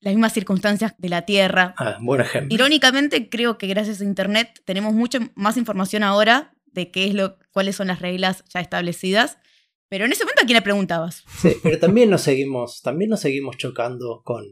las 0.00 0.14
mismas 0.14 0.32
circunstancias 0.32 0.94
de 0.98 1.08
la 1.08 1.22
Tierra? 1.22 1.74
Ah, 1.76 1.98
buen 2.00 2.20
ejemplo. 2.20 2.54
Irónicamente, 2.54 3.28
creo 3.28 3.58
que 3.58 3.66
gracias 3.66 4.00
a 4.00 4.04
Internet 4.04 4.60
tenemos 4.64 4.94
mucha 4.94 5.18
más 5.34 5.56
información 5.56 6.02
ahora 6.02 6.54
de 6.66 6.90
qué 6.90 7.06
es 7.06 7.14
lo, 7.14 7.38
cuáles 7.52 7.76
son 7.76 7.88
las 7.88 8.00
reglas 8.00 8.44
ya 8.52 8.60
establecidas. 8.60 9.38
Pero 9.88 10.04
en 10.04 10.12
ese 10.12 10.24
momento, 10.24 10.42
¿a 10.42 10.46
quién 10.46 10.56
le 10.56 10.62
preguntabas? 10.62 11.24
Sí, 11.40 11.52
pero 11.62 11.78
también 11.78 12.10
nos 12.10 12.20
seguimos, 12.22 12.82
también 12.82 13.10
nos 13.10 13.20
seguimos 13.20 13.56
chocando 13.56 14.20
con. 14.24 14.44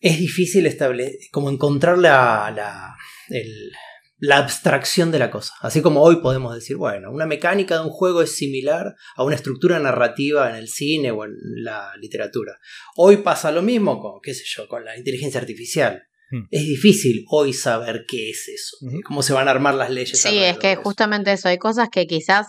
Es 0.00 0.18
difícil 0.18 0.66
establecer, 0.66 1.16
como 1.32 1.50
encontrar 1.50 1.98
la, 1.98 2.52
la, 2.54 2.96
el- 3.28 3.72
la 4.18 4.38
abstracción 4.38 5.10
de 5.10 5.18
la 5.18 5.30
cosa. 5.30 5.54
Así 5.60 5.80
como 5.80 6.02
hoy 6.02 6.16
podemos 6.16 6.54
decir, 6.54 6.76
bueno, 6.76 7.10
una 7.10 7.26
mecánica 7.26 7.76
de 7.76 7.84
un 7.84 7.90
juego 7.90 8.22
es 8.22 8.34
similar 8.34 8.94
a 9.16 9.24
una 9.24 9.36
estructura 9.36 9.78
narrativa 9.78 10.50
en 10.50 10.56
el 10.56 10.68
cine 10.68 11.10
o 11.10 11.24
en 11.24 11.36
la 11.62 11.92
literatura. 12.00 12.58
Hoy 12.96 13.18
pasa 13.18 13.52
lo 13.52 13.62
mismo 13.62 14.00
con, 14.00 14.20
qué 14.22 14.34
sé 14.34 14.44
yo, 14.46 14.66
con 14.68 14.84
la 14.84 14.96
inteligencia 14.96 15.40
artificial. 15.40 16.02
Hmm. 16.30 16.42
Es 16.50 16.62
difícil 16.62 17.24
hoy 17.30 17.52
saber 17.52 18.04
qué 18.06 18.30
es 18.30 18.48
eso, 18.48 18.76
cómo 19.04 19.22
se 19.22 19.32
van 19.32 19.48
a 19.48 19.52
armar 19.52 19.74
las 19.74 19.90
leyes. 19.90 20.20
Sí, 20.20 20.38
es 20.38 20.58
que 20.58 20.76
justamente 20.76 21.32
eso, 21.32 21.48
hay 21.48 21.58
cosas 21.58 21.88
que 21.88 22.06
quizás 22.06 22.48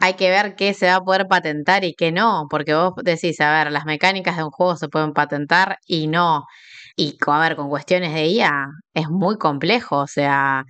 hay 0.00 0.14
que 0.14 0.30
ver 0.30 0.54
qué 0.56 0.74
se 0.74 0.86
va 0.86 0.96
a 0.96 1.04
poder 1.04 1.26
patentar 1.28 1.84
y 1.84 1.94
qué 1.94 2.10
no, 2.10 2.46
porque 2.50 2.74
vos 2.74 2.94
decís, 3.02 3.40
a 3.40 3.52
ver, 3.52 3.70
las 3.70 3.84
mecánicas 3.84 4.36
de 4.36 4.44
un 4.44 4.50
juego 4.50 4.76
se 4.76 4.88
pueden 4.88 5.12
patentar 5.12 5.78
y 5.86 6.08
no. 6.08 6.44
Y 7.02 7.16
a 7.26 7.38
ver, 7.40 7.56
con 7.56 7.70
cuestiones 7.70 8.12
de 8.12 8.26
IA 8.26 8.68
es 8.92 9.08
muy 9.08 9.38
complejo, 9.38 9.96
o 10.00 10.06
sea, 10.06 10.66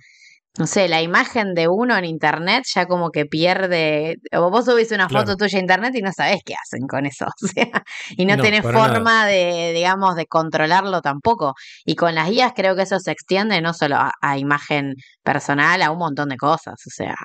no 0.57 0.67
sé, 0.67 0.89
la 0.89 1.01
imagen 1.01 1.53
de 1.53 1.67
uno 1.69 1.97
en 1.97 2.03
internet 2.03 2.63
ya 2.75 2.85
como 2.85 3.09
que 3.09 3.25
pierde. 3.25 4.17
O 4.33 4.49
vos 4.49 4.65
subís 4.65 4.91
una 4.91 5.07
foto 5.07 5.23
Claro. 5.23 5.37
tuya 5.37 5.57
a 5.57 5.61
internet 5.61 5.93
y 5.95 6.01
no 6.01 6.11
sabés 6.11 6.41
qué 6.45 6.55
hacen 6.55 6.87
con 6.87 7.05
eso. 7.05 7.25
O 7.43 7.47
sea, 7.47 7.83
y 8.17 8.25
no, 8.25 8.35
No, 8.35 8.43
tenés 8.43 8.61
forma 8.63 9.25
de, 9.27 9.71
digamos, 9.73 10.15
de 10.15 10.25
controlarlo 10.25 11.01
tampoco. 11.01 11.53
Y 11.85 11.95
con 11.95 12.15
las 12.15 12.29
guías 12.29 12.51
creo 12.55 12.75
que 12.75 12.81
eso 12.83 12.99
se 12.99 13.11
extiende 13.11 13.61
no 13.61 13.73
solo 13.73 13.95
a, 13.95 14.11
a 14.21 14.37
imagen 14.37 14.93
personal, 15.23 15.81
a 15.81 15.89
un 15.91 15.99
montón 15.99 16.29
de 16.29 16.37
cosas. 16.37 16.73
O 16.85 16.89
sea, 16.93 17.15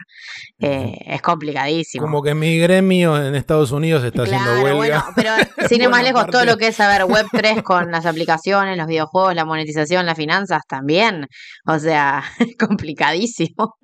eh, 0.60 0.96
es 1.06 1.20
complicadísimo. 1.22 2.04
Como 2.06 2.22
que 2.22 2.34
mi 2.34 2.58
gremio 2.58 3.20
en 3.20 3.34
Estados 3.34 3.72
Unidos 3.72 4.04
está 4.04 4.22
haciendo 4.22 4.44
Claro, 4.60 4.62
huelga. 4.62 4.76
bueno, 4.76 5.04
pero 5.16 5.30
sin 5.68 5.82
ir 5.82 5.88
más 5.88 6.02
lejos, 6.04 6.26
todo 6.28 6.44
lo 6.44 6.56
que 6.56 6.68
es 6.68 6.76
saber 6.76 7.02
Web3 7.02 7.62
con 7.62 7.90
las 7.90 8.06
aplicaciones, 8.06 8.76
los 8.78 8.86
videojuegos, 8.86 9.34
la 9.34 9.44
monetización, 9.44 10.06
las 10.06 10.16
finanzas 10.16 10.62
también. 10.68 11.26
O 11.66 11.78
sea, 11.78 12.22
complicadísimo. 12.58 13.15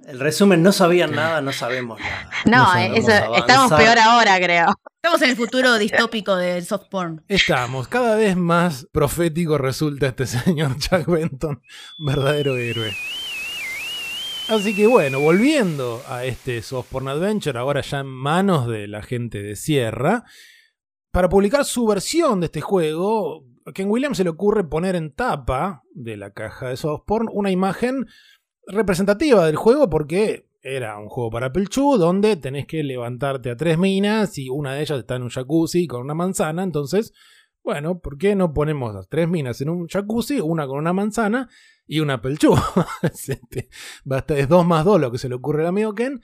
El 0.07 0.21
resumen, 0.21 0.63
no 0.63 0.73
sabían 0.73 1.13
nada, 1.13 1.41
no 1.41 1.53
sabemos 1.53 2.01
nada. 2.01 2.31
No, 2.45 2.59
No 2.59 2.67
sabemos 2.73 2.99
eso, 2.99 3.35
estamos 3.35 3.73
peor 3.73 3.99
ahora, 3.99 4.39
creo. 4.39 4.67
Estamos 5.03 5.23
en 5.23 5.31
el 5.31 5.37
futuro 5.37 5.79
distópico 5.79 6.37
del 6.37 6.65
soft 6.65 6.89
porn. 6.91 7.25
Estamos, 7.29 7.89
cada 7.89 8.15
vez 8.15 8.37
más 8.37 8.87
profético 8.93 9.59
resulta 9.59 10.07
este 10.07 10.27
señor 10.27 10.77
Chuck 10.79 11.07
Benton, 11.07 11.63
verdadero 11.99 12.57
héroe. 12.57 12.93
Así 14.49 14.75
que 14.75 14.87
bueno, 14.87 15.21
volviendo 15.21 16.03
a 16.09 16.25
este 16.25 16.61
Soft 16.63 16.89
Porn 16.91 17.09
Adventure, 17.09 17.59
ahora 17.59 17.81
ya 17.81 18.01
en 18.01 18.07
manos 18.07 18.67
de 18.67 18.87
la 18.89 19.01
gente 19.03 19.43
de 19.43 19.57
Sierra, 19.57 20.25
para 21.11 21.29
publicar 21.29 21.65
su 21.65 21.87
versión 21.87 22.41
de 22.41 22.47
este 22.47 22.61
juego, 22.61 23.45
a 23.65 23.73
Ken 23.73 23.89
Williams 23.89 24.17
se 24.17 24.25
le 24.25 24.31
ocurre 24.31 24.65
poner 24.65 24.97
en 24.97 25.15
tapa 25.15 25.83
de 25.95 26.17
la 26.17 26.33
caja 26.33 26.69
de 26.69 26.77
Soft 26.77 27.05
Porn 27.07 27.29
una 27.33 27.51
imagen 27.51 28.07
representativa 28.67 29.47
del 29.47 29.57
juego 29.57 29.89
porque 29.91 30.47
era 30.63 30.97
un 30.99 31.09
juego 31.09 31.31
para 31.31 31.53
II 31.55 31.99
donde 31.99 32.37
tenés 32.37 32.67
que 32.67 32.83
levantarte 32.83 33.51
a 33.51 33.57
tres 33.57 33.79
minas 33.79 34.39
y 34.39 34.49
una 34.49 34.75
de 34.75 34.83
ellas 34.83 35.01
está 35.01 35.17
en 35.17 35.25
un 35.25 35.31
jacuzzi 35.31 35.87
con 35.87 36.03
una 36.03 36.15
manzana, 36.15 36.63
entonces, 36.63 37.13
bueno, 37.65 37.99
¿por 37.99 38.17
qué 38.17 38.37
no 38.37 38.55
ponemos 38.55 38.95
las 38.95 39.09
tres 39.09 39.29
minas 39.29 39.61
en 39.61 39.71
un 39.71 39.89
jacuzzi, 39.89 40.41
una 40.41 40.67
con 40.67 40.79
una 40.79 40.93
manzana 40.93 41.49
y 41.87 42.01
una? 42.01 42.21
Es 43.03 43.29
este, 43.29 43.69
Basta, 44.05 44.39
es 44.39 44.49
2 44.49 44.65
más 44.65 44.85
2 44.85 45.01
lo 45.01 45.11
que 45.11 45.19
se 45.19 45.29
le 45.29 45.35
ocurre 45.35 45.63
al 45.63 45.69
amigo 45.69 45.95
Ken. 45.95 46.21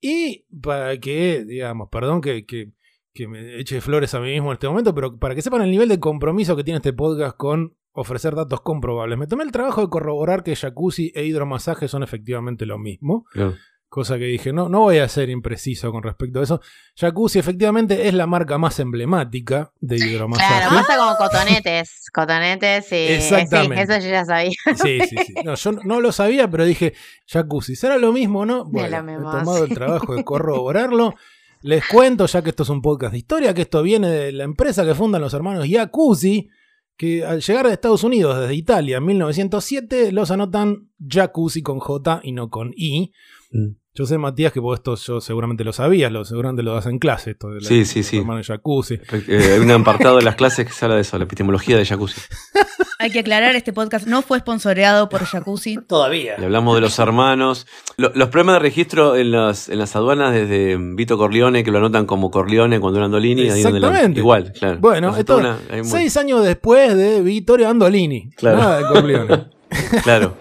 Y 0.00 0.46
para 0.60 0.98
que, 0.98 1.44
digamos, 1.44 1.88
perdón 1.90 2.20
que, 2.20 2.46
que, 2.46 2.72
que 3.12 3.26
me 3.26 3.58
eche 3.58 3.80
flores 3.80 4.14
a 4.14 4.20
mí 4.20 4.30
mismo 4.30 4.50
en 4.50 4.54
este 4.54 4.68
momento, 4.68 4.94
pero 4.94 5.18
para 5.18 5.34
que 5.34 5.42
sepan 5.42 5.62
el 5.62 5.70
nivel 5.70 5.88
de 5.88 5.98
compromiso 5.98 6.56
que 6.56 6.64
tiene 6.64 6.78
este 6.78 6.92
podcast 6.92 7.36
con 7.36 7.76
ofrecer 8.00 8.34
datos 8.34 8.60
comprobables. 8.60 9.18
Me 9.18 9.26
tomé 9.26 9.44
el 9.44 9.52
trabajo 9.52 9.80
de 9.80 9.88
corroborar 9.88 10.42
que 10.42 10.56
jacuzzi 10.56 11.12
e 11.14 11.24
hidromasaje 11.24 11.88
son 11.88 12.02
efectivamente 12.02 12.66
lo 12.66 12.78
mismo. 12.78 13.24
Claro. 13.32 13.54
Cosa 13.88 14.18
que 14.18 14.24
dije, 14.24 14.52
no, 14.52 14.68
no 14.68 14.80
voy 14.80 14.98
a 14.98 15.08
ser 15.08 15.30
impreciso 15.30 15.90
con 15.90 16.02
respecto 16.02 16.40
a 16.40 16.42
eso. 16.42 16.60
Jacuzzi 16.94 17.38
efectivamente 17.38 18.06
es 18.06 18.12
la 18.12 18.26
marca 18.26 18.58
más 18.58 18.78
emblemática 18.80 19.72
de 19.80 19.96
hidromasaje. 19.96 20.68
Claro, 20.68 20.76
pasa 20.76 20.98
como 20.98 21.16
cotonetes. 21.16 22.10
Cotonetes 22.12 22.92
y. 22.92 22.96
Exactamente. 22.96 23.86
Sí, 23.86 23.92
eso 23.92 24.04
yo 24.04 24.10
ya 24.10 24.24
sabía. 24.26 24.52
Sí, 24.82 25.00
sí, 25.08 25.16
sí. 25.26 25.34
No, 25.42 25.54
yo 25.54 25.72
no 25.72 26.00
lo 26.02 26.12
sabía, 26.12 26.50
pero 26.50 26.66
dije, 26.66 26.92
jacuzzi, 27.26 27.76
¿será 27.76 27.96
lo 27.96 28.12
mismo 28.12 28.40
o 28.40 28.46
no? 28.46 28.66
Bueno, 28.66 29.02
lo 29.02 29.10
he 29.10 29.16
tomado 29.16 29.56
sí. 29.56 29.70
el 29.70 29.74
trabajo 29.74 30.14
de 30.14 30.22
corroborarlo. 30.22 31.14
Les 31.62 31.84
cuento, 31.86 32.26
ya 32.26 32.42
que 32.42 32.50
esto 32.50 32.64
es 32.64 32.68
un 32.68 32.82
podcast 32.82 33.12
de 33.12 33.18
historia, 33.18 33.54
que 33.54 33.62
esto 33.62 33.82
viene 33.82 34.10
de 34.10 34.32
la 34.32 34.44
empresa 34.44 34.84
que 34.84 34.94
fundan 34.94 35.22
los 35.22 35.34
hermanos 35.34 35.66
Jacuzzi, 35.68 36.50
que 36.98 37.24
al 37.24 37.40
llegar 37.40 37.66
de 37.66 37.72
Estados 37.72 38.02
Unidos 38.02 38.38
desde 38.38 38.56
Italia 38.56 38.96
en 38.98 39.06
1907 39.06 40.10
los 40.10 40.32
anotan 40.32 40.90
Jacuzzi 40.98 41.62
con 41.62 41.78
J 41.78 42.20
y 42.24 42.32
no 42.32 42.50
con 42.50 42.74
I. 42.76 43.12
Mm. 43.52 43.68
Yo 43.98 44.06
sé, 44.06 44.16
Matías, 44.16 44.52
que 44.52 44.60
vos 44.60 44.78
esto 44.78 44.94
yo 44.94 45.20
seguramente 45.20 45.64
lo 45.64 45.72
sabías, 45.72 46.12
lo, 46.12 46.24
seguramente 46.24 46.62
lo 46.62 46.72
das 46.72 46.86
en 46.86 47.00
clase, 47.00 47.32
esto 47.32 47.48
de 47.48 47.60
la, 47.60 47.66
Sí, 47.68 47.84
sí, 47.84 47.98
los 47.98 48.06
sí. 48.06 48.18
hermanos 48.18 48.46
Jacuzzi. 48.46 48.94
Eh, 49.26 49.50
hay 49.54 49.58
un 49.58 49.70
apartado 49.72 50.18
de 50.18 50.22
las 50.22 50.36
clases 50.36 50.66
que 50.66 50.72
se 50.72 50.84
habla 50.84 50.94
de 50.94 51.00
eso, 51.02 51.18
la 51.18 51.24
epistemología 51.24 51.76
de 51.76 51.84
jacuzzi. 51.84 52.20
Hay 53.00 53.10
que 53.10 53.20
aclarar, 53.20 53.54
este 53.56 53.72
podcast 53.72 54.06
no 54.08 54.22
fue 54.22 54.38
sponsoreado 54.40 55.08
por 55.08 55.24
Jacuzzi. 55.24 55.78
Todavía. 55.88 56.34
Y 56.38 56.44
hablamos 56.44 56.74
de 56.76 56.80
los 56.80 56.98
hermanos. 56.98 57.66
Lo- 57.96 58.10
los 58.14 58.28
problemas 58.28 58.54
de 58.56 58.58
registro 58.60 59.14
en 59.16 59.30
las, 59.32 59.68
en 59.68 59.78
las 59.78 59.94
aduanas 59.96 60.32
desde 60.32 60.76
Vito 60.76 61.16
Corleone, 61.18 61.62
que 61.64 61.70
lo 61.70 61.78
anotan 61.78 62.06
como 62.06 62.30
Corleone 62.30 62.78
cuando 62.80 62.98
era 62.98 63.06
Andolini. 63.06 63.42
ahí 63.50 63.62
donde 63.62 63.78
Exactamente. 63.78 64.18
igual, 64.20 64.52
claro. 64.52 64.78
Bueno, 64.80 65.16
esto, 65.16 65.38
una- 65.38 65.58
seis 65.84 66.16
años 66.16 66.44
después 66.44 66.96
de 66.96 67.20
Vittorio 67.22 67.68
Andolini. 67.68 68.30
Claro. 68.30 68.58
Nada 68.58 68.78
de 68.78 68.84
Corleone. 68.86 69.44
Claro. 70.02 70.34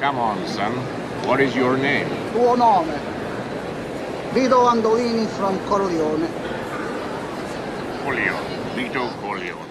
Come 0.00 0.18
on, 0.20 0.36
son. 0.48 1.09
What 1.30 1.38
is 1.38 1.54
your 1.54 1.78
name? 1.78 2.06
Tuo 2.32 2.56
nome? 2.56 2.92
Vito 4.34 4.68
Andolini 4.68 5.28
from 5.28 5.56
Corleone. 5.68 6.26
Corleone. 8.02 8.74
Vito 8.74 9.08
Corleone. 9.20 9.70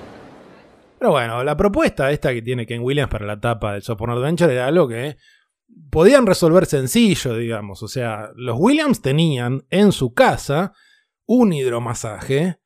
Pero 0.98 1.12
bueno, 1.12 1.44
la 1.44 1.58
propuesta 1.58 2.12
esta 2.12 2.34
que 2.34 2.42
tiene 2.42 2.66
Ken 2.66 2.82
Williams 2.82 3.12
para 3.12 3.26
la 3.26 3.42
tapa 3.42 3.74
del 3.74 3.82
Software 3.82 4.12
Adventure 4.12 4.54
era 4.54 4.68
algo 4.68 4.88
que 4.88 5.18
podían 5.92 6.26
resolver 6.26 6.66
sencillo, 6.66 7.36
digamos. 7.36 7.84
O 7.84 7.90
sea, 7.90 8.30
los 8.36 8.56
Williams 8.58 9.02
tenían 9.02 9.66
en 9.70 9.92
su 9.92 10.14
casa 10.14 10.72
un 11.26 11.52
hidromasaje 11.52 12.59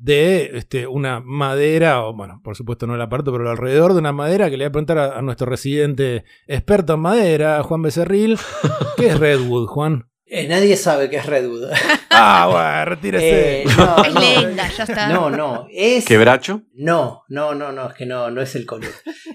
de 0.00 0.50
este, 0.54 0.86
una 0.86 1.20
madera, 1.20 2.04
o 2.04 2.14
bueno, 2.14 2.40
por 2.42 2.56
supuesto 2.56 2.86
no 2.86 2.94
el 2.94 3.00
aparato, 3.00 3.32
pero 3.32 3.50
alrededor 3.50 3.92
de 3.92 3.98
una 3.98 4.12
madera 4.12 4.50
que 4.50 4.56
le 4.56 4.64
voy 4.64 4.68
a 4.68 4.72
preguntar 4.72 4.98
a, 4.98 5.18
a 5.18 5.22
nuestro 5.22 5.46
residente 5.46 6.24
experto 6.46 6.94
en 6.94 7.00
madera, 7.00 7.62
Juan 7.62 7.82
Becerril, 7.82 8.38
¿qué 8.96 9.08
es 9.08 9.18
Redwood, 9.20 9.66
Juan? 9.66 10.06
Eh, 10.32 10.46
nadie 10.46 10.76
sabe 10.76 11.10
qué 11.10 11.16
es 11.16 11.26
Redwood. 11.26 11.70
Ah, 12.12 12.48
bueno, 12.50 12.84
retírese. 12.86 13.62
Eh, 13.62 13.64
no, 13.78 14.04
Es 14.04 14.14
no. 14.14 14.20
linda, 14.20 14.68
ya 14.68 14.82
está. 14.82 15.08
No, 15.08 15.30
no. 15.30 15.66
Es. 15.72 16.04
¿Quebracho? 16.04 16.62
No, 16.74 17.22
no, 17.28 17.54
no, 17.54 17.70
no, 17.70 17.88
es 17.88 17.94
que 17.94 18.04
no, 18.04 18.30
no 18.32 18.42
es 18.42 18.56
el 18.56 18.66
color. 18.66 18.90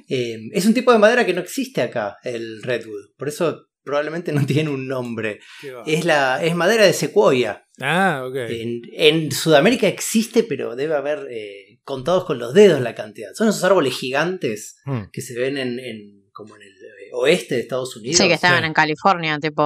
Eh, 0.10 0.38
es 0.52 0.66
un 0.66 0.74
tipo 0.74 0.92
de 0.92 1.00
madera 1.00 1.26
que 1.26 1.34
no 1.34 1.40
existe 1.40 1.82
acá, 1.82 2.18
el 2.24 2.62
redwood. 2.62 3.16
Por 3.18 3.30
eso 3.30 3.68
probablemente 3.86 4.34
no 4.34 4.46
tiene 4.46 4.70
un 4.72 4.88
nombre. 4.88 5.40
Es 5.86 6.04
la, 6.04 6.44
es 6.44 6.56
madera 6.56 6.84
de 6.86 6.92
secuoya. 6.94 7.66
Ah, 7.80 8.24
ok. 8.28 8.36
En, 8.50 8.82
en 8.94 9.32
Sudamérica 9.32 9.88
existe, 9.88 10.44
pero 10.44 10.76
debe 10.76 10.96
haber 10.96 11.28
eh, 11.30 11.80
contados 11.84 12.26
con 12.26 12.40
los 12.40 12.54
dedos 12.54 12.82
la 12.82 12.96
cantidad. 12.96 13.30
Son 13.36 13.48
esos 13.48 13.64
árboles 13.64 13.96
gigantes 13.98 14.78
Hmm. 14.86 15.04
que 15.14 15.22
se 15.22 15.38
ven 15.40 15.58
en, 15.58 15.80
en- 15.80 16.26
como 16.32 16.58
en 16.58 16.64
el 16.64 16.68
eh, 16.74 17.10
oeste 17.14 17.56
de 17.56 17.62
Estados 17.62 17.96
Unidos. 17.96 18.18
Sí, 18.18 18.28
que 18.28 18.34
estaban 18.34 18.60
sí. 18.60 18.66
en 18.68 18.74
California, 18.74 19.40
tipo 19.40 19.64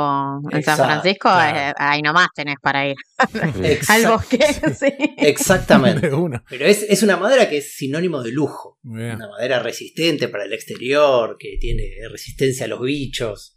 en 0.51 0.62
San 0.63 0.77
Francisco, 0.77 1.29
claro. 1.29 1.58
eh, 1.58 1.73
ahí 1.77 2.01
nomás 2.03 2.27
tenés 2.36 2.58
para 2.62 2.88
ir 2.88 2.95
Exact- 3.17 3.89
al 3.89 4.05
bosque. 4.08 4.39
sí. 4.79 4.93
Exactamente. 5.17 6.12
Pero 6.49 6.65
es, 6.65 6.84
es 6.84 7.01
una 7.03 7.17
madera 7.17 7.49
que 7.49 7.58
es 7.58 7.75
sinónimo 7.75 8.21
de 8.21 8.32
lujo. 8.32 8.77
Una 8.84 9.17
madera 9.29 9.60
resistente 9.63 10.27
para 10.27 10.45
el 10.45 10.53
exterior, 10.53 11.38
que 11.39 11.58
tiene 11.60 11.84
resistencia 12.12 12.65
a 12.65 12.69
los 12.69 12.82
bichos. 12.82 13.55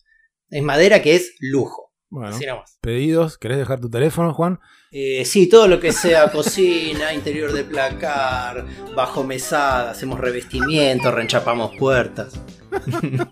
Es 0.53 0.63
madera 0.63 1.01
que 1.01 1.15
es 1.17 1.35
lujo. 1.41 1.95
Bueno, 2.11 2.29
Así 2.29 2.45
nomás. 2.45 2.79
pedidos. 2.83 3.39
¿Querés 3.39 3.57
dejar 3.57 3.81
tu 3.81 3.89
teléfono, 3.89 4.35
Juan? 4.35 4.61
Eh, 4.91 5.25
sí, 5.25 5.49
todo 5.49 5.67
lo 5.67 5.81
que 5.81 5.93
sea 5.93 6.31
cocina, 6.31 7.15
interior 7.15 7.53
de 7.53 7.65
placar, 7.65 8.67
bajo 8.95 9.25
mesada, 9.25 9.93
hacemos 9.93 10.21
revestimiento, 10.21 11.11
reenchapamos 11.11 11.75
puertas. 11.79 12.39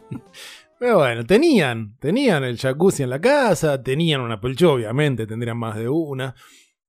Pero 0.79 0.97
bueno, 0.97 1.27
tenían, 1.27 1.99
tenían 1.99 2.43
el 2.43 2.57
jacuzzi 2.57 3.03
en 3.03 3.11
la 3.11 3.21
casa, 3.21 3.83
tenían 3.83 4.23
una 4.23 4.41
pelcho, 4.41 4.73
obviamente, 4.73 5.27
tendrían 5.27 5.59
más 5.59 5.77
de 5.77 5.91
una. 5.91 6.35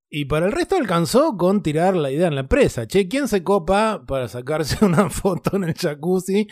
Y 0.10 0.26
para 0.26 0.46
el 0.46 0.54
resto 0.54 0.78
alcanzó 0.78 1.36
con 1.36 1.62
tirar 1.62 1.98
la 1.98 2.10
idea 2.10 2.28
en 2.28 2.36
la 2.36 2.41
empresa. 2.41 2.88
Che, 2.88 3.10
¿quién 3.10 3.28
se 3.28 3.44
copa 3.44 4.06
para 4.08 4.30
sacarse 4.30 4.78
una 4.86 5.10
foto 5.10 5.58
en 5.58 5.65
el 5.65 5.74
jacuzzi 5.74 6.48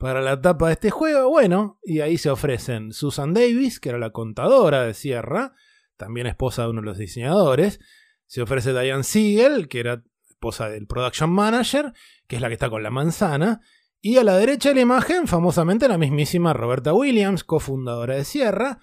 para 0.00 0.22
la 0.22 0.40
tapa 0.40 0.68
de 0.68 0.72
este 0.72 0.90
juego? 0.90 1.28
Bueno, 1.28 1.78
y 1.84 2.00
ahí 2.00 2.16
se 2.16 2.30
ofrecen 2.30 2.92
Susan 2.92 3.34
Davis, 3.34 3.78
que 3.78 3.90
era 3.90 3.98
la 3.98 4.10
contadora 4.10 4.82
de 4.82 4.94
Sierra, 4.94 5.52
también 5.98 6.26
esposa 6.26 6.62
de 6.62 6.70
uno 6.70 6.80
de 6.80 6.86
los 6.86 6.98
diseñadores. 6.98 7.80
Se 8.24 8.40
ofrece 8.40 8.72
Diane 8.72 9.04
Siegel, 9.04 9.68
que 9.68 9.80
era 9.80 10.02
esposa 10.30 10.70
del 10.70 10.86
production 10.86 11.30
manager, 11.30 11.92
que 12.26 12.36
es 12.36 12.42
la 12.42 12.48
que 12.48 12.54
está 12.54 12.70
con 12.70 12.82
la 12.82 12.90
manzana. 12.90 13.60
Y 14.00 14.16
a 14.16 14.24
la 14.24 14.38
derecha 14.38 14.70
de 14.70 14.76
la 14.76 14.80
imagen, 14.80 15.28
famosamente 15.28 15.86
la 15.86 15.98
mismísima 15.98 16.54
Roberta 16.54 16.94
Williams, 16.94 17.44
cofundadora 17.44 18.14
de 18.14 18.24
Sierra, 18.24 18.78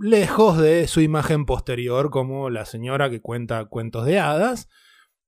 lejos 0.00 0.58
de 0.58 0.86
su 0.86 1.00
imagen 1.00 1.46
posterior 1.46 2.10
como 2.10 2.50
la 2.50 2.66
señora 2.66 3.08
que 3.08 3.22
cuenta 3.22 3.64
cuentos 3.64 4.04
de 4.04 4.18
hadas. 4.18 4.68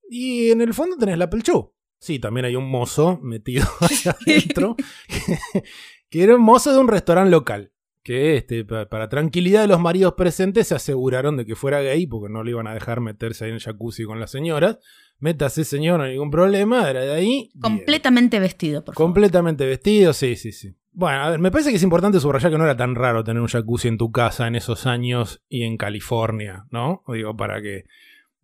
Y 0.07 0.51
en 0.51 0.61
el 0.61 0.75
fondo 0.75 0.97
tenés 0.97 1.17
la 1.17 1.31
Pelchú. 1.31 1.74
Sí, 2.05 2.19
también 2.19 2.45
hay 2.45 2.55
un 2.55 2.69
mozo 2.69 3.19
metido 3.23 3.65
allá 3.81 4.15
adentro, 4.21 4.75
que, 4.75 5.63
que 6.09 6.23
era 6.23 6.35
un 6.35 6.41
mozo 6.41 6.71
de 6.71 6.77
un 6.79 6.87
restaurante 6.87 7.31
local. 7.31 7.71
Que 8.03 8.37
este, 8.37 8.63
pa- 8.63 8.87
para 8.87 9.09
tranquilidad 9.09 9.61
de 9.61 9.67
los 9.67 9.79
maridos 9.79 10.13
presentes 10.13 10.67
se 10.67 10.75
aseguraron 10.75 11.35
de 11.37 11.45
que 11.47 11.55
fuera 11.55 11.81
gay, 11.81 12.05
porque 12.05 12.31
no 12.31 12.43
le 12.43 12.51
iban 12.51 12.67
a 12.67 12.73
dejar 12.75 13.01
meterse 13.01 13.45
ahí 13.45 13.49
en 13.49 13.55
el 13.55 13.61
jacuzzi 13.61 14.03
con 14.03 14.19
las 14.19 14.29
señoras. 14.29 14.77
Métase, 15.17 15.63
señor, 15.65 15.97
no 15.97 16.03
hay 16.05 16.11
ningún 16.11 16.29
problema, 16.29 16.87
era 16.87 17.01
de 17.01 17.11
ahí. 17.13 17.49
bien. 17.55 17.61
Completamente 17.61 18.39
vestido, 18.39 18.85
por 18.85 18.93
favor. 18.93 19.07
Completamente 19.07 19.65
vestido, 19.65 20.13
sí, 20.13 20.35
sí, 20.35 20.51
sí. 20.51 20.75
Bueno, 20.91 21.23
a 21.23 21.29
ver, 21.31 21.39
me 21.39 21.49
parece 21.49 21.71
que 21.71 21.77
es 21.77 21.83
importante 21.83 22.19
subrayar 22.19 22.51
que 22.51 22.57
no 22.59 22.63
era 22.65 22.77
tan 22.77 22.93
raro 22.93 23.23
tener 23.23 23.41
un 23.41 23.47
jacuzzi 23.47 23.87
en 23.87 23.97
tu 23.97 24.11
casa 24.11 24.45
en 24.47 24.55
esos 24.55 24.85
años 24.85 25.41
y 25.49 25.63
en 25.63 25.75
California, 25.77 26.67
¿no? 26.69 27.03
Digo, 27.07 27.35
para 27.35 27.59
que. 27.63 27.85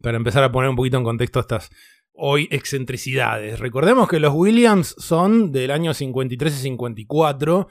Para 0.02 0.18
empezar 0.18 0.44
a 0.44 0.52
poner 0.52 0.72
un 0.72 0.76
poquito 0.76 0.98
en 0.98 1.04
contexto 1.04 1.40
estas 1.40 1.70
hoy 2.14 2.48
excentricidades. 2.52 3.60
Recordemos 3.60 4.08
que 4.10 4.20
los 4.20 4.34
Williams 4.34 4.96
son 4.98 5.52
del 5.52 5.72
año 5.72 5.94
53 5.94 6.54
y 6.54 6.62
54. 6.62 7.68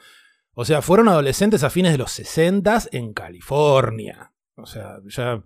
O 0.53 0.65
sea, 0.65 0.81
fueron 0.81 1.07
adolescentes 1.07 1.63
a 1.63 1.69
fines 1.69 1.91
de 1.93 1.97
los 1.97 2.11
60 2.11 2.83
en 2.91 3.13
California. 3.13 4.33
O 4.55 4.65
sea, 4.65 4.97
ya 5.07 5.41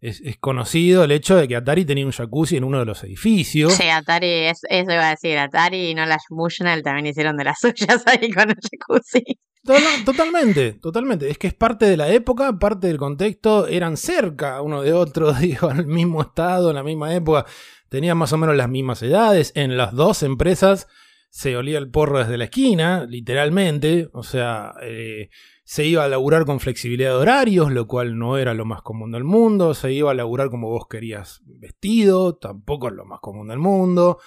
es, 0.00 0.20
es 0.20 0.36
conocido 0.38 1.04
el 1.04 1.12
hecho 1.12 1.36
de 1.36 1.48
que 1.48 1.56
Atari 1.56 1.84
tenía 1.84 2.04
un 2.06 2.12
jacuzzi 2.12 2.56
en 2.56 2.64
uno 2.64 2.78
de 2.78 2.84
los 2.84 3.02
edificios. 3.04 3.72
Sí, 3.74 3.88
Atari, 3.88 4.28
es- 4.28 4.62
eso 4.68 4.92
iba 4.92 5.06
a 5.06 5.10
decir, 5.10 5.38
Atari 5.38 5.90
y 5.90 5.94
no 5.94 6.04
las 6.06 6.22
Bushnell 6.28 6.82
también 6.82 7.06
hicieron 7.06 7.36
de 7.36 7.44
las 7.44 7.58
suyas 7.60 8.02
ahí 8.06 8.30
con 8.30 8.50
el 8.50 8.56
jacuzzi. 8.56 9.24
Total- 9.62 10.04
Totalmente, 10.04 10.72
totalmente. 10.74 11.28
Es 11.30 11.36
que 11.38 11.46
es 11.48 11.54
parte 11.54 11.84
de 11.86 11.96
la 11.98 12.08
época, 12.08 12.58
parte 12.58 12.86
del 12.86 12.96
contexto. 12.96 13.66
Eran 13.66 13.96
cerca 13.98 14.62
uno 14.62 14.82
de 14.82 14.92
otro, 14.92 15.32
digo, 15.34 15.70
en 15.70 15.78
el 15.78 15.86
mismo 15.86 16.22
estado, 16.22 16.70
en 16.70 16.76
la 16.76 16.82
misma 16.82 17.14
época. 17.14 17.44
Tenían 17.90 18.16
más 18.16 18.32
o 18.32 18.38
menos 18.38 18.56
las 18.56 18.68
mismas 18.68 19.02
edades. 19.02 19.52
En 19.56 19.76
las 19.76 19.92
dos 19.92 20.22
empresas 20.22 20.86
se 21.28 21.56
olía 21.56 21.76
el 21.76 21.90
porro 21.90 22.20
desde 22.20 22.38
la 22.38 22.44
esquina, 22.44 23.04
literalmente. 23.04 24.08
O 24.12 24.22
sea, 24.22 24.74
eh, 24.80 25.28
se 25.64 25.84
iba 25.84 26.04
a 26.04 26.08
laburar 26.08 26.46
con 26.46 26.60
flexibilidad 26.60 27.10
de 27.10 27.16
horarios, 27.16 27.72
lo 27.72 27.88
cual 27.88 28.16
no 28.16 28.38
era 28.38 28.54
lo 28.54 28.64
más 28.64 28.82
común 28.82 29.10
del 29.10 29.24
mundo. 29.24 29.74
Se 29.74 29.92
iba 29.92 30.12
a 30.12 30.14
laburar 30.14 30.50
como 30.50 30.68
vos 30.68 30.86
querías 30.88 31.42
vestido, 31.44 32.36
tampoco 32.36 32.86
es 32.88 32.94
lo 32.94 33.04
más 33.04 33.18
común 33.18 33.48
del 33.48 33.58
mundo. 33.58 34.20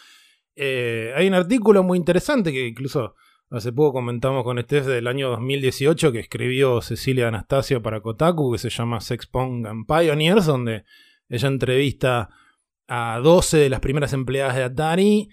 Eh, 0.57 1.13
hay 1.15 1.27
un 1.27 1.33
artículo 1.33 1.83
muy 1.83 1.97
interesante 1.97 2.51
que 2.51 2.67
incluso 2.67 3.15
hace 3.49 3.71
poco 3.71 3.93
comentamos 3.93 4.43
con 4.43 4.61
Steph 4.61 4.85
del 4.85 5.07
año 5.07 5.29
2018 5.29 6.11
que 6.11 6.19
escribió 6.19 6.81
Cecilia 6.81 7.29
Anastasio 7.29 7.81
para 7.81 8.01
Kotaku 8.01 8.51
que 8.51 8.57
se 8.57 8.69
llama 8.69 8.99
Sex 8.99 9.25
Punk 9.25 9.65
and 9.67 9.85
Pioneers, 9.87 10.47
donde 10.47 10.83
ella 11.29 11.47
entrevista 11.47 12.29
a 12.95 13.19
12 13.19 13.57
de 13.57 13.69
las 13.71 13.79
primeras 13.79 14.13
empleadas 14.13 14.55
de 14.55 14.63
Atari 14.63 15.29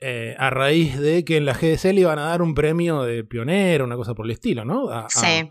eh, 0.00 0.34
a 0.36 0.50
raíz 0.50 0.98
de 0.98 1.24
que 1.24 1.36
en 1.36 1.44
la 1.44 1.54
GDC 1.54 1.84
le 1.92 2.00
iban 2.00 2.18
a 2.18 2.22
dar 2.22 2.42
un 2.42 2.54
premio 2.54 3.02
de 3.02 3.22
pionero, 3.22 3.84
una 3.84 3.94
cosa 3.94 4.14
por 4.14 4.26
el 4.26 4.32
estilo, 4.32 4.64
¿no? 4.64 4.90
A, 4.90 5.06
Sí. 5.08 5.48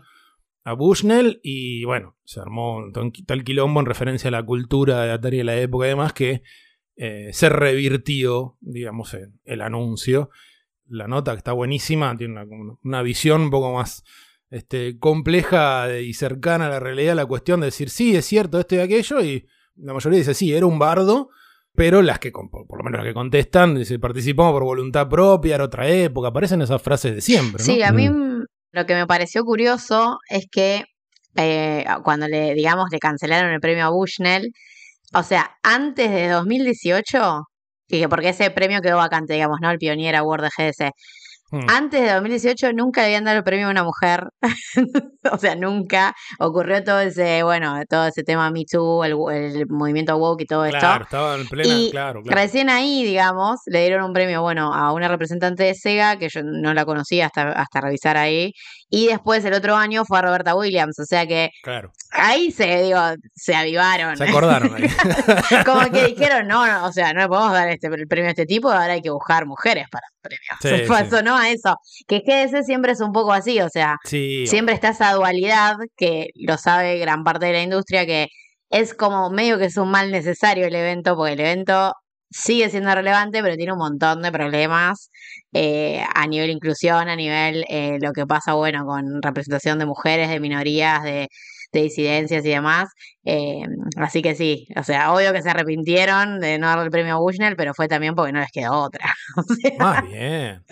a 0.64 0.72
Bushnell 0.74 1.40
y 1.42 1.86
bueno, 1.86 2.18
se 2.24 2.40
armó 2.40 2.76
un 2.76 2.92
tal 2.92 3.44
quilombo 3.44 3.80
en 3.80 3.86
referencia 3.86 4.28
a 4.28 4.32
la 4.32 4.42
cultura 4.44 5.04
de 5.04 5.12
Atari 5.12 5.38
de 5.38 5.44
la 5.44 5.56
época 5.56 5.86
y 5.86 5.88
demás 5.88 6.12
que 6.12 6.42
eh, 6.96 7.30
se 7.32 7.48
revirtió, 7.48 8.58
digamos, 8.60 9.16
el 9.44 9.60
anuncio. 9.62 10.28
La 10.86 11.08
nota 11.08 11.32
que 11.32 11.38
está 11.38 11.52
buenísima, 11.52 12.14
tiene 12.14 12.44
una, 12.82 13.00
visión 13.00 13.40
un 13.40 13.50
poco 13.50 13.72
más 13.72 14.04
este, 14.50 14.98
compleja 14.98 15.98
y 15.98 16.12
cercana 16.12 16.66
a 16.66 16.70
la 16.70 16.78
realidad, 16.78 17.14
la 17.14 17.24
cuestión 17.24 17.60
de 17.60 17.66
decir, 17.66 17.88
sí, 17.88 18.14
es 18.14 18.26
cierto 18.26 18.60
esto 18.60 18.74
y 18.74 18.80
aquello, 18.80 19.22
y 19.22 19.46
la 19.76 19.94
mayoría 19.94 20.18
dice, 20.18 20.34
sí, 20.34 20.52
era 20.52 20.66
un 20.66 20.78
bardo, 20.78 21.30
pero 21.74 22.02
las 22.02 22.18
que, 22.18 22.30
por 22.30 22.78
lo 22.78 22.84
menos 22.84 22.98
las 22.98 23.06
que 23.06 23.14
contestan, 23.14 23.74
dice, 23.74 23.98
participamos 23.98 24.52
por 24.52 24.64
voluntad 24.64 25.08
propia, 25.08 25.56
era 25.56 25.64
otra 25.64 25.88
época, 25.88 26.28
aparecen 26.28 26.62
esas 26.62 26.80
frases 26.80 27.14
de 27.14 27.20
siempre, 27.20 27.64
¿no? 27.64 27.64
Sí, 27.64 27.82
a 27.82 27.90
mí 27.90 28.08
mm, 28.08 28.44
lo 28.72 28.86
que 28.86 28.94
me 28.94 29.06
pareció 29.06 29.44
curioso 29.44 30.18
es 30.28 30.46
que 30.50 30.84
eh, 31.36 31.84
cuando 32.04 32.28
le, 32.28 32.54
digamos, 32.54 32.86
le 32.92 32.98
cancelaron 32.98 33.52
el 33.52 33.60
premio 33.60 33.84
a 33.84 33.90
Bushnell, 33.90 34.52
o 35.12 35.22
sea, 35.22 35.56
antes 35.62 36.10
de 36.10 36.28
2018, 36.28 37.42
que 37.88 38.08
porque 38.08 38.30
ese 38.30 38.50
premio 38.50 38.80
quedó 38.80 38.96
vacante, 38.96 39.34
digamos, 39.34 39.58
¿no? 39.60 39.70
El 39.70 39.78
Pioneer 39.78 40.16
Award 40.16 40.42
de 40.42 40.48
GDC. 40.56 40.90
Hmm. 41.50 41.66
Antes 41.68 42.00
de 42.00 42.12
2018 42.12 42.72
nunca 42.72 43.02
le 43.02 43.06
habían 43.08 43.24
dado 43.24 43.38
el 43.38 43.44
premio 43.44 43.68
a 43.68 43.70
una 43.70 43.84
mujer. 43.84 44.28
o 45.32 45.38
sea, 45.38 45.54
nunca 45.56 46.14
ocurrió 46.38 46.82
todo 46.82 47.00
ese, 47.00 47.42
bueno, 47.42 47.80
todo 47.88 48.06
ese 48.06 48.22
tema 48.24 48.50
Me 48.50 48.64
Too, 48.64 49.04
el, 49.04 49.12
el 49.30 49.66
movimiento 49.68 50.16
woke 50.16 50.42
y 50.42 50.46
todo 50.46 50.64
esto. 50.64 50.78
Claro, 50.78 51.04
estaba 51.04 51.36
en 51.36 51.46
plena, 51.46 51.74
Y 51.74 51.90
claro, 51.90 52.22
claro. 52.22 52.40
Recién 52.40 52.70
ahí, 52.70 53.04
digamos, 53.04 53.60
le 53.66 53.80
dieron 53.80 54.04
un 54.04 54.12
premio, 54.12 54.42
bueno, 54.42 54.72
a 54.72 54.92
una 54.92 55.08
representante 55.08 55.64
de 55.64 55.74
Sega, 55.74 56.16
que 56.16 56.28
yo 56.28 56.42
no 56.42 56.74
la 56.74 56.84
conocía 56.84 57.26
hasta, 57.26 57.52
hasta 57.52 57.80
revisar 57.80 58.16
ahí. 58.16 58.52
Y 58.96 59.08
después 59.08 59.44
el 59.44 59.54
otro 59.54 59.74
año 59.74 60.04
fue 60.04 60.18
a 60.18 60.22
Roberta 60.22 60.54
Williams. 60.54 60.98
O 61.00 61.04
sea 61.04 61.26
que 61.26 61.50
Claro. 61.64 61.90
ahí 62.12 62.52
se, 62.52 62.82
digo, 62.84 63.00
se 63.34 63.54
avivaron. 63.56 64.16
Se 64.16 64.22
acordaron 64.22 64.72
ahí. 64.72 64.84
Como 65.66 65.90
que 65.90 66.04
dijeron, 66.14 66.46
no, 66.46 66.64
no, 66.64 66.86
o 66.86 66.92
sea, 66.92 67.12
no 67.12 67.22
le 67.22 67.28
podemos 67.28 67.52
dar 67.52 67.68
este, 67.70 67.88
el 67.88 68.06
premio 68.06 68.28
a 68.28 68.30
este 68.30 68.46
tipo, 68.46 68.70
ahora 68.70 68.92
hay 68.92 69.02
que 69.02 69.10
buscar 69.10 69.46
mujeres 69.46 69.86
para 69.90 70.06
el 70.06 70.20
premio. 70.60 70.78
Sí, 70.78 70.88
pasó, 70.88 71.22
¿no? 71.22 71.36
A 71.36 71.50
eso. 71.50 71.76
Que 72.06 72.20
GDC 72.20 72.62
siempre 72.64 72.92
es 72.92 73.00
un 73.00 73.12
poco 73.12 73.32
así, 73.32 73.60
o 73.60 73.68
sea, 73.68 73.96
Sí, 74.04 74.46
siempre 74.46 74.74
está 74.76 74.90
esa 74.90 75.12
dualidad 75.12 75.74
que 75.96 76.28
lo 76.36 76.56
sabe 76.56 76.98
gran 76.98 77.24
parte 77.24 77.46
de 77.46 77.52
la 77.52 77.62
industria, 77.62 78.06
que 78.06 78.28
es 78.70 78.94
como 78.94 79.28
medio 79.30 79.58
que 79.58 79.64
es 79.64 79.76
un 79.76 79.90
mal 79.90 80.12
necesario 80.12 80.66
el 80.66 80.74
evento, 80.76 81.16
porque 81.16 81.32
el 81.32 81.40
evento 81.40 81.94
sigue 82.30 82.68
siendo 82.70 82.94
relevante, 82.94 83.42
pero 83.42 83.56
tiene 83.56 83.72
un 83.72 83.78
montón 83.78 84.22
de 84.22 84.32
problemas 84.32 85.10
eh, 85.52 86.02
a 86.14 86.26
nivel 86.26 86.50
inclusión, 86.50 87.08
a 87.08 87.16
nivel 87.16 87.64
eh, 87.68 87.98
lo 88.00 88.12
que 88.12 88.26
pasa, 88.26 88.54
bueno, 88.54 88.84
con 88.86 89.22
representación 89.22 89.78
de 89.78 89.86
mujeres, 89.86 90.28
de 90.28 90.40
minorías, 90.40 91.02
de, 91.04 91.28
de 91.72 91.82
disidencias 91.82 92.44
y 92.44 92.48
demás. 92.50 92.88
Eh, 93.24 93.62
así 93.98 94.20
que 94.22 94.34
sí, 94.34 94.66
o 94.76 94.82
sea, 94.82 95.12
obvio 95.12 95.32
que 95.32 95.42
se 95.42 95.50
arrepintieron 95.50 96.40
de 96.40 96.58
no 96.58 96.66
darle 96.66 96.84
el 96.84 96.90
premio 96.90 97.14
a 97.14 97.18
Bushnell, 97.18 97.56
pero 97.56 97.72
fue 97.74 97.88
también 97.88 98.14
porque 98.14 98.32
no 98.32 98.40
les 98.40 98.50
quedó 98.52 98.72
otra. 98.82 99.12
O 99.36 99.42
sea, 99.42 99.72
Más 99.78 100.04
bien. 100.06 100.62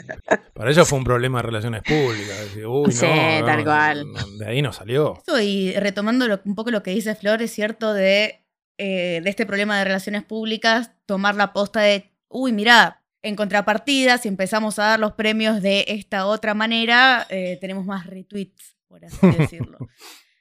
Para 0.54 0.70
ellos 0.70 0.88
fue 0.88 0.98
un 0.98 1.04
problema 1.04 1.38
de 1.38 1.42
relaciones 1.42 1.82
públicas. 1.82 2.38
decir, 2.40 2.66
uy, 2.66 2.86
no, 2.86 2.90
Sí, 2.92 3.06
no, 3.40 3.46
tal 3.46 3.58
no, 3.58 3.64
cual. 3.64 4.04
de 4.38 4.46
ahí 4.46 4.62
no 4.62 4.72
salió. 4.72 5.14
Eso, 5.26 5.40
y 5.40 5.72
retomando 5.74 6.28
lo- 6.28 6.40
un 6.44 6.54
poco 6.54 6.70
lo 6.70 6.82
que 6.82 6.90
dice 6.92 7.14
Flor, 7.14 7.40
es 7.42 7.52
cierto 7.52 7.94
de, 7.94 8.41
eh, 8.78 9.20
de 9.22 9.30
este 9.30 9.46
problema 9.46 9.78
de 9.78 9.84
relaciones 9.84 10.24
públicas, 10.24 10.92
tomar 11.06 11.34
la 11.34 11.52
posta 11.52 11.80
de, 11.80 12.10
uy, 12.28 12.52
mirá, 12.52 13.02
en 13.22 13.36
contrapartida, 13.36 14.18
si 14.18 14.28
empezamos 14.28 14.78
a 14.78 14.84
dar 14.84 15.00
los 15.00 15.12
premios 15.12 15.62
de 15.62 15.84
esta 15.88 16.26
otra 16.26 16.54
manera, 16.54 17.26
eh, 17.30 17.58
tenemos 17.60 17.86
más 17.86 18.06
retweets, 18.06 18.76
por 18.88 19.04
así 19.04 19.16
decirlo. 19.38 19.78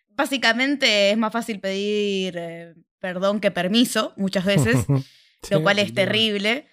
Básicamente 0.09 1.11
es 1.11 1.17
más 1.17 1.31
fácil 1.31 1.59
pedir 1.59 2.35
eh, 2.37 2.73
perdón 2.99 3.39
que 3.39 3.51
permiso, 3.51 4.13
muchas 4.15 4.45
veces, 4.45 4.85
Sí, 5.43 5.55
lo 5.55 5.63
cual 5.63 5.79
es 5.79 5.91
terrible. 5.93 6.67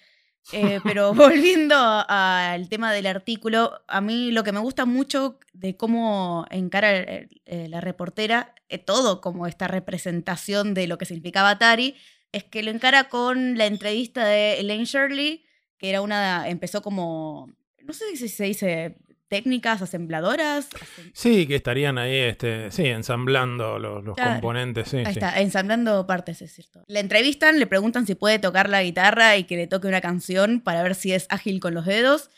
Eh, 0.52 0.80
pero 0.82 1.12
volviendo 1.14 1.76
al 1.76 2.68
tema 2.68 2.92
del 2.92 3.06
artículo, 3.06 3.82
a 3.86 4.00
mí 4.00 4.30
lo 4.30 4.44
que 4.44 4.52
me 4.52 4.60
gusta 4.60 4.86
mucho 4.86 5.38
de 5.52 5.76
cómo 5.76 6.46
encara 6.50 6.92
eh, 6.92 7.28
la 7.68 7.80
reportera 7.80 8.54
eh, 8.68 8.78
todo 8.78 9.20
como 9.20 9.46
esta 9.46 9.68
representación 9.68 10.74
de 10.74 10.86
lo 10.86 10.98
que 10.98 11.06
significaba 11.06 11.50
Atari, 11.50 11.96
es 12.32 12.44
que 12.44 12.62
lo 12.62 12.70
encara 12.70 13.08
con 13.08 13.56
la 13.56 13.66
entrevista 13.66 14.24
de 14.26 14.60
Elaine 14.60 14.84
Shirley, 14.84 15.44
que 15.78 15.88
era 15.88 16.02
una, 16.02 16.48
empezó 16.48 16.82
como, 16.82 17.50
no 17.82 17.92
sé 17.92 18.16
si 18.16 18.28
se 18.28 18.44
dice 18.44 18.96
técnicas 19.28 19.82
asembladoras. 19.82 20.68
Sí, 21.12 21.46
que 21.46 21.56
estarían 21.56 21.98
ahí, 21.98 22.14
este, 22.16 22.70
sí, 22.70 22.86
ensamblando 22.86 23.78
los, 23.78 24.02
los 24.04 24.14
Claro. 24.16 24.32
componentes. 24.32 24.88
Sí, 24.88 24.96
Ahí 24.98 25.04
sí. 25.06 25.10
está, 25.12 25.40
ensamblando 25.40 26.06
partes, 26.06 26.40
es 26.42 26.52
cierto. 26.52 26.82
Le 26.88 27.00
entrevistan, 27.00 27.58
le 27.58 27.66
preguntan 27.66 28.06
si 28.06 28.14
puede 28.14 28.38
tocar 28.38 28.68
la 28.68 28.82
guitarra 28.82 29.36
y 29.36 29.44
que 29.44 29.56
le 29.56 29.66
toque 29.66 29.86
una 29.88 30.00
canción 30.00 30.60
para 30.60 30.82
ver 30.82 30.94
si 30.94 31.12
es 31.12 31.26
ágil 31.28 31.60
con 31.60 31.74
los 31.74 31.84
dedos. 31.86 32.30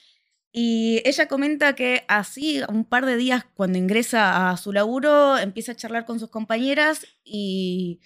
Y 0.53 1.01
ella 1.05 1.29
comenta 1.29 1.75
que 1.77 2.05
así, 2.09 2.61
un 2.69 2.85
par 2.85 3.07
de 3.07 3.17
días 3.17 3.45
cuando 3.55 3.79
ingresa 3.79 4.51
a 4.51 4.57
su 4.57 4.73
laburo, 4.73 5.39
empieza 5.39 5.73
a 5.73 5.77
charlar 5.77 6.05
con 6.07 6.19
sus 6.19 6.29
compañeras 6.29 7.07
y 7.25 8.01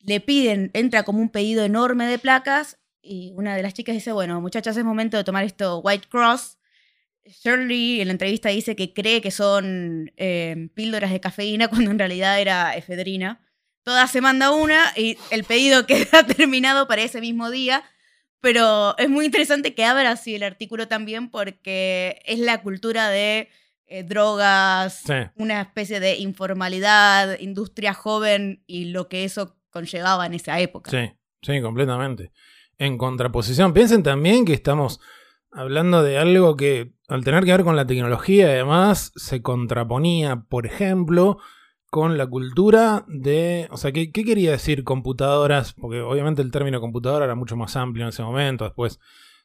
le 0.00 0.20
piden, 0.20 0.70
entra 0.74 1.04
como 1.04 1.20
un 1.20 1.28
pedido 1.28 1.64
enorme 1.64 2.06
de 2.06 2.18
placas 2.18 2.78
y 3.00 3.32
una 3.36 3.54
de 3.54 3.62
las 3.62 3.74
chicas 3.74 3.94
dice, 3.94 4.10
bueno, 4.12 4.40
muchachas, 4.40 4.76
es 4.76 4.84
momento 4.84 5.16
de 5.16 5.22
tomar 5.24 5.44
esto 5.44 5.78
White 5.78 6.08
Cross. 6.10 6.58
Shirley 7.26 8.00
en 8.00 8.08
la 8.08 8.12
entrevista 8.12 8.48
dice 8.50 8.76
que 8.76 8.92
cree 8.92 9.20
que 9.20 9.30
son 9.30 10.12
eh, 10.16 10.68
píldoras 10.74 11.10
de 11.10 11.20
cafeína 11.20 11.68
cuando 11.68 11.90
en 11.90 11.98
realidad 11.98 12.40
era 12.40 12.76
efedrina. 12.76 13.40
Todas 13.82 14.10
se 14.10 14.20
manda 14.20 14.50
una 14.50 14.92
y 14.96 15.18
el 15.30 15.44
pedido 15.44 15.86
queda 15.86 16.26
terminado 16.26 16.86
para 16.88 17.02
ese 17.02 17.20
mismo 17.20 17.50
día. 17.50 17.82
Pero 18.40 18.96
es 18.98 19.08
muy 19.08 19.24
interesante 19.24 19.74
que 19.74 19.84
abra 19.86 20.10
así 20.10 20.34
el 20.34 20.42
artículo 20.42 20.86
también 20.86 21.30
porque 21.30 22.20
es 22.26 22.38
la 22.38 22.60
cultura 22.60 23.08
de 23.08 23.48
eh, 23.86 24.02
drogas, 24.02 25.00
Sí. 25.06 25.14
una 25.36 25.62
especie 25.62 25.98
de 26.00 26.16
informalidad, 26.16 27.38
industria 27.40 27.94
joven 27.94 28.62
y 28.66 28.86
lo 28.86 29.08
que 29.08 29.24
eso 29.24 29.56
conllevaba 29.70 30.26
en 30.26 30.34
esa 30.34 30.60
época. 30.60 30.90
Sí, 30.90 31.10
sí, 31.42 31.60
completamente. 31.62 32.32
En 32.76 32.98
contraposición, 32.98 33.72
piensen 33.72 34.02
también 34.02 34.44
que 34.44 34.52
estamos 34.52 35.00
hablando 35.54 36.02
de 36.02 36.18
algo 36.18 36.56
que, 36.56 36.92
al 37.08 37.24
tener 37.24 37.44
que 37.44 37.52
ver 37.52 37.64
con 37.64 37.76
la 37.76 37.86
tecnología, 37.86 38.46
además, 38.46 39.12
se 39.16 39.42
contraponía, 39.42 40.44
por 40.48 40.66
ejemplo, 40.66 41.38
con 41.90 42.18
la 42.18 42.26
cultura 42.26 43.04
de. 43.08 43.68
O 43.70 43.76
sea, 43.76 43.92
¿qué, 43.92 44.10
qué 44.10 44.24
quería 44.24 44.50
decir 44.50 44.84
computadoras? 44.84 45.72
Porque 45.74 46.00
obviamente 46.00 46.42
el 46.42 46.50
término 46.50 46.80
computadora 46.80 47.24
era 47.24 47.34
mucho 47.34 47.56
más 47.56 47.76
amplio 47.76 48.04
en 48.04 48.08
ese 48.08 48.22
momento. 48.22 48.64
Después, 48.64 48.98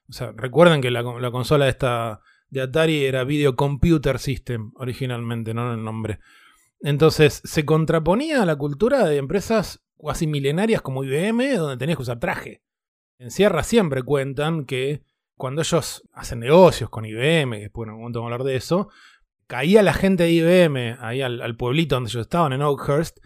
o 0.09 0.13
sea, 0.13 0.33
recuerden 0.35 0.81
que 0.81 0.91
la, 0.91 1.03
la 1.03 1.31
consola 1.31 1.69
esta 1.69 2.21
de 2.49 2.61
Atari 2.61 3.05
era 3.05 3.23
Video 3.23 3.55
Computer 3.55 4.17
System, 4.17 4.71
originalmente, 4.75 5.53
no 5.53 5.73
el 5.73 5.83
nombre. 5.83 6.19
Entonces, 6.81 7.41
se 7.43 7.65
contraponía 7.65 8.41
a 8.41 8.45
la 8.45 8.55
cultura 8.55 9.05
de 9.05 9.17
empresas 9.17 9.83
casi 10.03 10.27
milenarias 10.27 10.81
como 10.81 11.03
IBM, 11.03 11.57
donde 11.57 11.77
tenías 11.77 11.97
que 11.97 12.03
usar 12.03 12.19
traje. 12.19 12.63
En 13.17 13.31
Sierra 13.31 13.63
siempre 13.63 14.01
cuentan 14.01 14.65
que 14.65 15.03
cuando 15.39 15.61
ellos 15.61 16.03
hacen 16.11 16.41
negocios 16.41 16.89
con 16.89 17.05
IBM, 17.05 17.55
que 17.55 17.61
después 17.61 17.85
en 17.85 17.91
algún 17.91 18.01
momento 18.01 18.19
vamos 18.19 18.31
a 18.31 18.35
hablar 18.35 18.45
de 18.45 18.57
eso, 18.57 18.89
caía 19.47 19.81
la 19.81 19.93
gente 19.93 20.23
de 20.23 20.31
IBM 20.33 20.97
ahí 20.99 21.21
al, 21.21 21.41
al 21.41 21.55
pueblito 21.55 21.95
donde 21.95 22.09
ellos 22.09 22.23
estaban, 22.23 22.51
en 22.51 22.61
Oakhurst, 22.61 23.19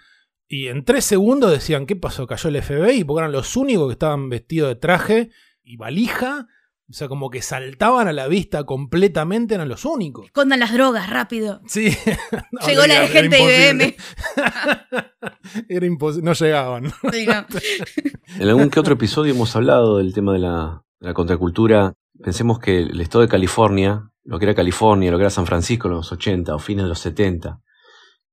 y 0.47 0.67
en 0.67 0.85
tres 0.85 1.05
segundos 1.05 1.49
decían, 1.49 1.87
¿qué 1.87 1.95
pasó? 1.95 2.27
Cayó 2.27 2.49
el 2.49 2.61
FBI, 2.61 3.03
porque 3.03 3.21
eran 3.21 3.31
los 3.31 3.57
únicos 3.57 3.87
que 3.87 3.93
estaban 3.93 4.29
vestidos 4.29 4.69
de 4.69 4.75
traje 4.75 5.31
y 5.63 5.77
valija. 5.77 6.47
O 6.87 6.93
sea, 6.93 7.07
como 7.07 7.31
que 7.31 7.41
saltaban 7.41 8.07
a 8.07 8.13
la 8.13 8.27
vista 8.27 8.63
completamente, 8.63 9.55
eran 9.55 9.67
los 9.67 9.83
únicos. 9.83 10.27
Escondan 10.27 10.59
las 10.59 10.71
drogas, 10.71 11.09
rápido. 11.09 11.61
Sí. 11.65 11.97
Llegó 12.67 12.85
la 12.85 12.99
de 12.99 13.07
gente 13.07 13.37
de 13.37 13.71
IBM. 13.71 13.95
Era 15.69 15.85
imposible, 15.87 16.25
no 16.25 16.33
llegaban. 16.33 16.91
Sí, 17.11 17.25
no. 17.25 17.45
En 18.39 18.49
algún 18.49 18.69
que 18.69 18.79
otro 18.79 18.93
episodio 18.93 19.33
hemos 19.33 19.55
hablado 19.55 19.97
del 19.97 20.13
tema 20.13 20.33
de 20.33 20.39
la, 20.39 20.83
de 20.99 21.07
la 21.07 21.13
contracultura. 21.15 21.95
Pensemos 22.23 22.59
que 22.59 22.79
el 22.79 23.01
estado 23.01 23.21
de 23.21 23.27
California, 23.27 24.09
lo 24.23 24.39
que 24.39 24.45
era 24.45 24.55
California, 24.55 25.11
lo 25.11 25.17
que 25.17 25.23
era 25.23 25.29
San 25.29 25.45
Francisco 25.45 25.89
en 25.89 25.95
los 25.95 26.11
80 26.11 26.55
o 26.55 26.59
fines 26.59 26.83
de 26.83 26.89
los 26.89 26.99
70, 26.99 27.59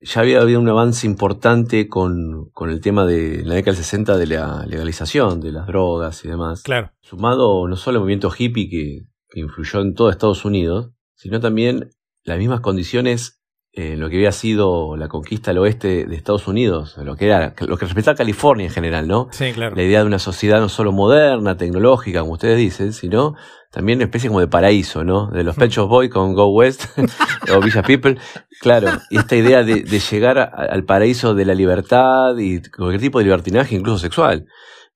ya 0.00 0.20
había 0.20 0.40
habido 0.40 0.61
un 0.61 0.68
avance 0.68 1.07
importante 1.07 1.88
con, 1.88 2.48
con 2.53 2.70
el 2.70 2.81
tema 2.81 3.05
de 3.05 3.40
en 3.40 3.48
la 3.48 3.57
década 3.57 3.76
del 3.76 3.85
60 3.85 4.16
de 4.16 4.26
la 4.26 4.64
legalización 4.66 5.40
de 5.40 5.53
las 5.53 5.66
drogas 5.66 6.24
y 6.24 6.29
demás. 6.29 6.62
Claro. 6.62 6.92
Sumado 7.00 7.66
no 7.68 7.76
solo 7.76 7.98
al 7.98 8.03
movimiento 8.03 8.33
hippie 8.37 8.70
que, 8.70 9.07
que 9.29 9.40
influyó 9.40 9.81
en 9.81 9.94
todo 9.94 10.09
Estados 10.11 10.44
Unidos, 10.44 10.92
sino 11.14 11.40
también 11.40 11.90
las 12.22 12.38
mismas 12.38 12.61
condiciones 12.61 13.39
en 13.72 14.00
lo 14.00 14.09
que 14.11 14.16
había 14.16 14.33
sido 14.33 14.96
la 14.96 15.06
conquista 15.09 15.52
al 15.52 15.59
oeste 15.59 16.04
de 16.06 16.16
Estados 16.16 16.48
Unidos, 16.48 16.96
lo 17.04 17.14
que 17.16 17.26
era, 17.26 17.54
lo 17.66 17.76
que 17.76 17.85
respecta 17.85 18.11
a 18.11 18.14
California 18.16 18.66
en 18.66 18.72
general, 18.72 19.06
¿no? 19.06 19.28
Sí, 19.30 19.52
claro. 19.52 19.76
La 19.76 19.83
idea 19.83 20.00
de 20.00 20.06
una 20.06 20.18
sociedad 20.18 20.61
no 20.61 20.68
solo 20.68 20.90
moderna, 20.92 21.56
tecnológica, 21.56 22.20
como 22.20 22.33
ustedes 22.33 22.59
dicen, 22.59 22.92
sino 22.92 23.37
también 23.70 23.98
una 23.98 24.06
especie 24.06 24.28
como 24.28 24.40
de 24.40 24.48
paraíso, 24.48 25.04
¿no? 25.04 25.28
De 25.28 25.44
los 25.44 25.54
Pet 25.54 25.70
Shop 25.70 25.88
Boys 25.88 26.11
con 26.11 26.35
Go 26.35 26.48
West 26.48 26.87
o 27.56 27.61
Villa 27.61 27.83
People. 27.83 28.18
Claro, 28.61 28.88
y 29.09 29.18
esta 29.18 29.37
idea 29.37 29.62
de, 29.62 29.83
de 29.85 30.00
llegar 30.00 30.38
a- 30.38 30.44
al 30.46 30.85
paraíso 30.85 31.35
de 31.37 31.44
la 31.44 31.54
libertad 31.54 32.37
y 32.38 32.61
cualquier 32.62 33.00
tipo 33.00 33.18
de 33.18 33.24
libertinaje, 33.26 33.76
incluso 33.76 33.98
sexual. 33.98 34.46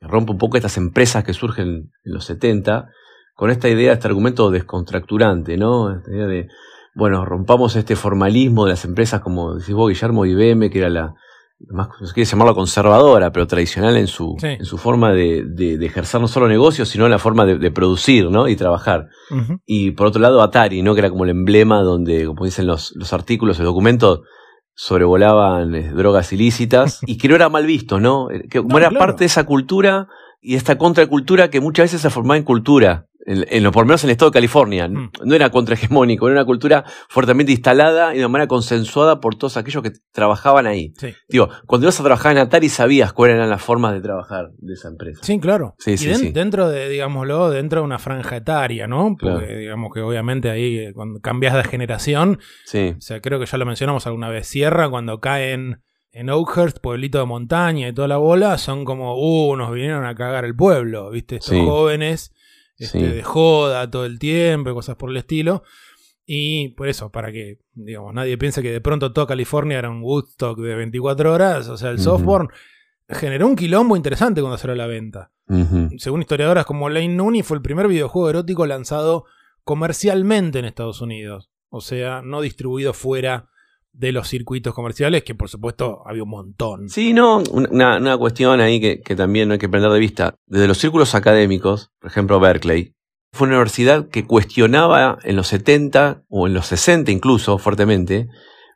Rompe 0.00 0.32
un 0.32 0.38
poco 0.38 0.56
estas 0.56 0.76
empresas 0.76 1.22
que 1.22 1.32
surgen 1.32 1.92
en 2.04 2.12
los 2.12 2.24
70 2.24 2.88
con 3.36 3.50
esta 3.50 3.68
idea, 3.68 3.92
este 3.92 4.08
argumento 4.08 4.50
descontracturante, 4.50 5.56
¿no? 5.56 5.96
Esta 5.96 6.10
idea 6.10 6.26
de, 6.26 6.48
bueno, 6.94 7.24
rompamos 7.24 7.76
este 7.76 7.96
formalismo 7.96 8.64
de 8.64 8.70
las 8.70 8.84
empresas 8.84 9.20
como 9.20 9.54
decís 9.54 9.74
vos, 9.74 9.88
Guillermo, 9.88 10.24
IBM, 10.26 10.70
que 10.70 10.78
era 10.78 10.88
la, 10.90 11.14
más, 11.70 11.88
no 12.00 12.06
quiere 12.12 12.28
llamarla 12.28 12.54
conservadora, 12.54 13.32
pero 13.32 13.46
tradicional 13.46 13.96
en 13.96 14.06
su, 14.06 14.36
Sí. 14.38 14.46
en 14.48 14.64
su 14.64 14.76
forma 14.78 15.12
de, 15.12 15.44
de- 15.46 15.78
de 15.78 15.86
ejercer 15.86 16.20
no 16.20 16.28
solo 16.28 16.48
negocios, 16.48 16.88
sino 16.88 17.08
la 17.08 17.18
forma 17.18 17.44
de, 17.46 17.58
de 17.58 17.70
producir, 17.70 18.30
¿no? 18.30 18.48
Y 18.48 18.56
trabajar. 18.56 19.06
Y 19.66 19.92
por 19.92 20.06
otro 20.08 20.20
lado, 20.20 20.42
Atari, 20.42 20.82
¿no? 20.82 20.94
Que 20.94 21.00
era 21.00 21.10
como 21.10 21.24
el 21.24 21.30
emblema 21.30 21.80
donde, 21.82 22.26
como 22.26 22.44
dicen 22.44 22.66
los, 22.66 22.92
los 22.96 23.12
artículos, 23.12 23.58
el 23.58 23.64
documento, 23.64 24.22
sobrevolaban 24.88 25.74
eh, 25.74 25.90
drogas 25.92 26.32
ilícitas 26.32 27.00
y 27.06 27.16
que 27.18 27.28
no 27.28 27.34
era 27.36 27.48
mal 27.48 27.66
visto, 27.66 28.00
¿no? 28.00 28.30
Eh, 28.30 28.46
Que 28.48 28.58
como 28.58 28.70
No, 28.72 28.78
era 28.78 28.88
claro. 28.90 29.06
parte 29.06 29.20
de 29.20 29.26
esa 29.26 29.44
cultura 29.44 30.08
y 30.40 30.56
esta 30.56 30.76
contracultura 30.76 31.48
que 31.48 31.60
muchas 31.60 31.84
veces 31.84 32.02
se 32.02 32.10
formaba 32.10 32.36
en 32.36 32.42
cultura, 32.44 33.06
en, 33.26 33.44
en 33.48 33.70
por 33.72 33.82
lo 33.84 33.86
menos 33.86 34.04
en 34.04 34.10
el 34.10 34.12
estado 34.12 34.30
de 34.30 34.34
California. 34.34 34.88
Mm. 34.88 35.10
No 35.24 35.34
era 35.34 35.50
contrahegemónico, 35.50 36.26
era 36.28 36.34
una 36.40 36.44
cultura 36.44 36.84
fuertemente 37.08 37.52
instalada 37.52 38.14
y 38.14 38.18
de 38.18 38.28
manera 38.28 38.48
consensuada 38.48 39.20
por 39.20 39.34
todos 39.36 39.56
aquellos 39.56 39.82
que 39.82 39.92
trabajaban 40.12 40.66
ahí. 40.66 40.92
Sí. 40.98 41.14
Digo, 41.28 41.48
cuando 41.66 41.86
ibas 41.86 41.98
a 42.00 42.04
trabajar 42.04 42.32
en 42.32 42.38
Atari 42.38 42.68
sabías 42.68 43.12
cuáles 43.12 43.36
eran 43.36 43.50
las 43.50 43.62
formas 43.62 43.92
de 43.94 44.00
trabajar 44.00 44.50
de 44.58 44.74
esa 44.74 44.88
empresa. 44.88 45.20
Sí, 45.22 45.40
claro. 45.40 45.74
Sí, 45.78 45.92
y 45.92 45.96
sí, 45.98 46.30
dentro 46.32 46.68
de, 46.68 46.88
digámoslo, 46.88 47.50
dentro 47.50 47.80
de 47.80 47.86
una 47.86 47.98
franja 47.98 48.36
etaria, 48.36 48.86
¿no? 48.86 49.16
Porque 49.18 49.44
Claro. 49.46 49.58
digamos 49.58 49.92
que 49.94 50.00
obviamente 50.00 50.50
ahí 50.50 50.78
eh, 50.78 50.92
cuando 50.94 51.20
cambias 51.20 51.54
de 51.54 51.64
generación, 51.64 52.38
Sí. 52.64 52.94
o 52.96 53.00
sea, 53.00 53.20
creo 53.20 53.38
que 53.40 53.46
ya 53.46 53.58
lo 53.58 53.66
mencionamos 53.66 54.06
alguna 54.06 54.28
vez, 54.28 54.46
Sierra 54.46 54.88
cuando 54.90 55.20
caen 55.20 55.80
en 56.12 56.30
Oakhurst, 56.30 56.78
pueblito 56.80 57.18
de 57.18 57.24
montaña 57.24 57.88
y 57.88 57.92
toda 57.92 58.06
la 58.06 58.18
bola, 58.18 58.56
son 58.58 58.84
como, 58.84 59.16
uh, 59.16 59.56
nos 59.56 59.72
vinieron 59.72 60.06
a 60.06 60.14
cagar 60.14 60.44
el 60.44 60.54
pueblo, 60.54 61.10
¿viste? 61.10 61.36
Estos 61.36 61.58
jóvenes 61.58 62.32
este, 62.84 63.00
Sí. 63.00 63.06
de 63.06 63.22
joda 63.22 63.90
todo 63.90 64.04
el 64.06 64.18
tiempo 64.18 64.70
y 64.70 64.74
cosas 64.74 64.96
por 64.96 65.10
el 65.10 65.16
estilo. 65.16 65.62
Y 66.26 66.68
por 66.70 66.88
eso, 66.88 67.10
para 67.10 67.30
que, 67.32 67.58
digamos, 67.74 68.14
nadie 68.14 68.38
piense 68.38 68.62
que 68.62 68.70
de 68.72 68.80
pronto 68.80 69.12
toda 69.12 69.26
California 69.26 69.78
era 69.78 69.90
un 69.90 70.02
Woodstock 70.02 70.58
de 70.58 70.74
24 70.74 71.32
horas, 71.32 71.68
o 71.68 71.76
sea, 71.76 71.90
el 71.90 71.96
Ujú. 71.96 72.04
software 72.04 72.48
generó 73.08 73.46
un 73.46 73.56
quilombo 73.56 73.94
interesante 73.96 74.40
cuando 74.40 74.56
salió 74.56 74.72
a 74.72 74.76
la 74.78 74.86
venta. 74.86 75.30
Según 75.98 76.22
historiadoras 76.22 76.64
como 76.64 76.88
Lane 76.88 77.08
Nooney, 77.10 77.42
fue 77.42 77.58
el 77.58 77.62
primer 77.62 77.86
videojuego 77.88 78.30
erótico 78.30 78.64
lanzado 78.66 79.26
comercialmente 79.62 80.58
en 80.60 80.64
Estados 80.64 81.02
Unidos. 81.02 81.50
O 81.68 81.80
sea, 81.82 82.22
no 82.22 82.40
distribuido 82.40 82.94
fuera 82.94 83.50
de 83.96 84.12
los 84.12 84.28
circuitos 84.28 84.74
comerciales, 84.74 85.22
que 85.24 85.34
por 85.34 85.48
supuesto 85.48 86.02
había 86.04 86.24
un 86.24 86.30
montón. 86.30 86.88
Sí, 86.88 87.12
no, 87.12 87.42
una, 87.52 87.98
una 87.98 88.16
cuestión 88.18 88.60
ahí 88.60 88.80
que, 88.80 89.00
que 89.00 89.14
también 89.16 89.48
no 89.48 89.52
hay 89.54 89.58
que 89.60 89.68
perder 89.68 89.90
de 89.90 89.98
vista. 90.00 90.34
Desde 90.46 90.66
los 90.68 90.78
círculos 90.78 91.14
académicos, 91.14 91.90
por 92.00 92.10
ejemplo 92.10 92.40
Berkeley, 92.40 92.92
fue 93.32 93.46
una 93.46 93.56
universidad 93.56 94.08
que 94.08 94.24
cuestionaba 94.26 95.18
en 95.22 95.36
los 95.36 95.46
70 95.48 96.22
o 96.28 96.46
en 96.46 96.54
los 96.54 96.66
60 96.66 97.10
incluso 97.12 97.58
fuertemente, 97.58 98.28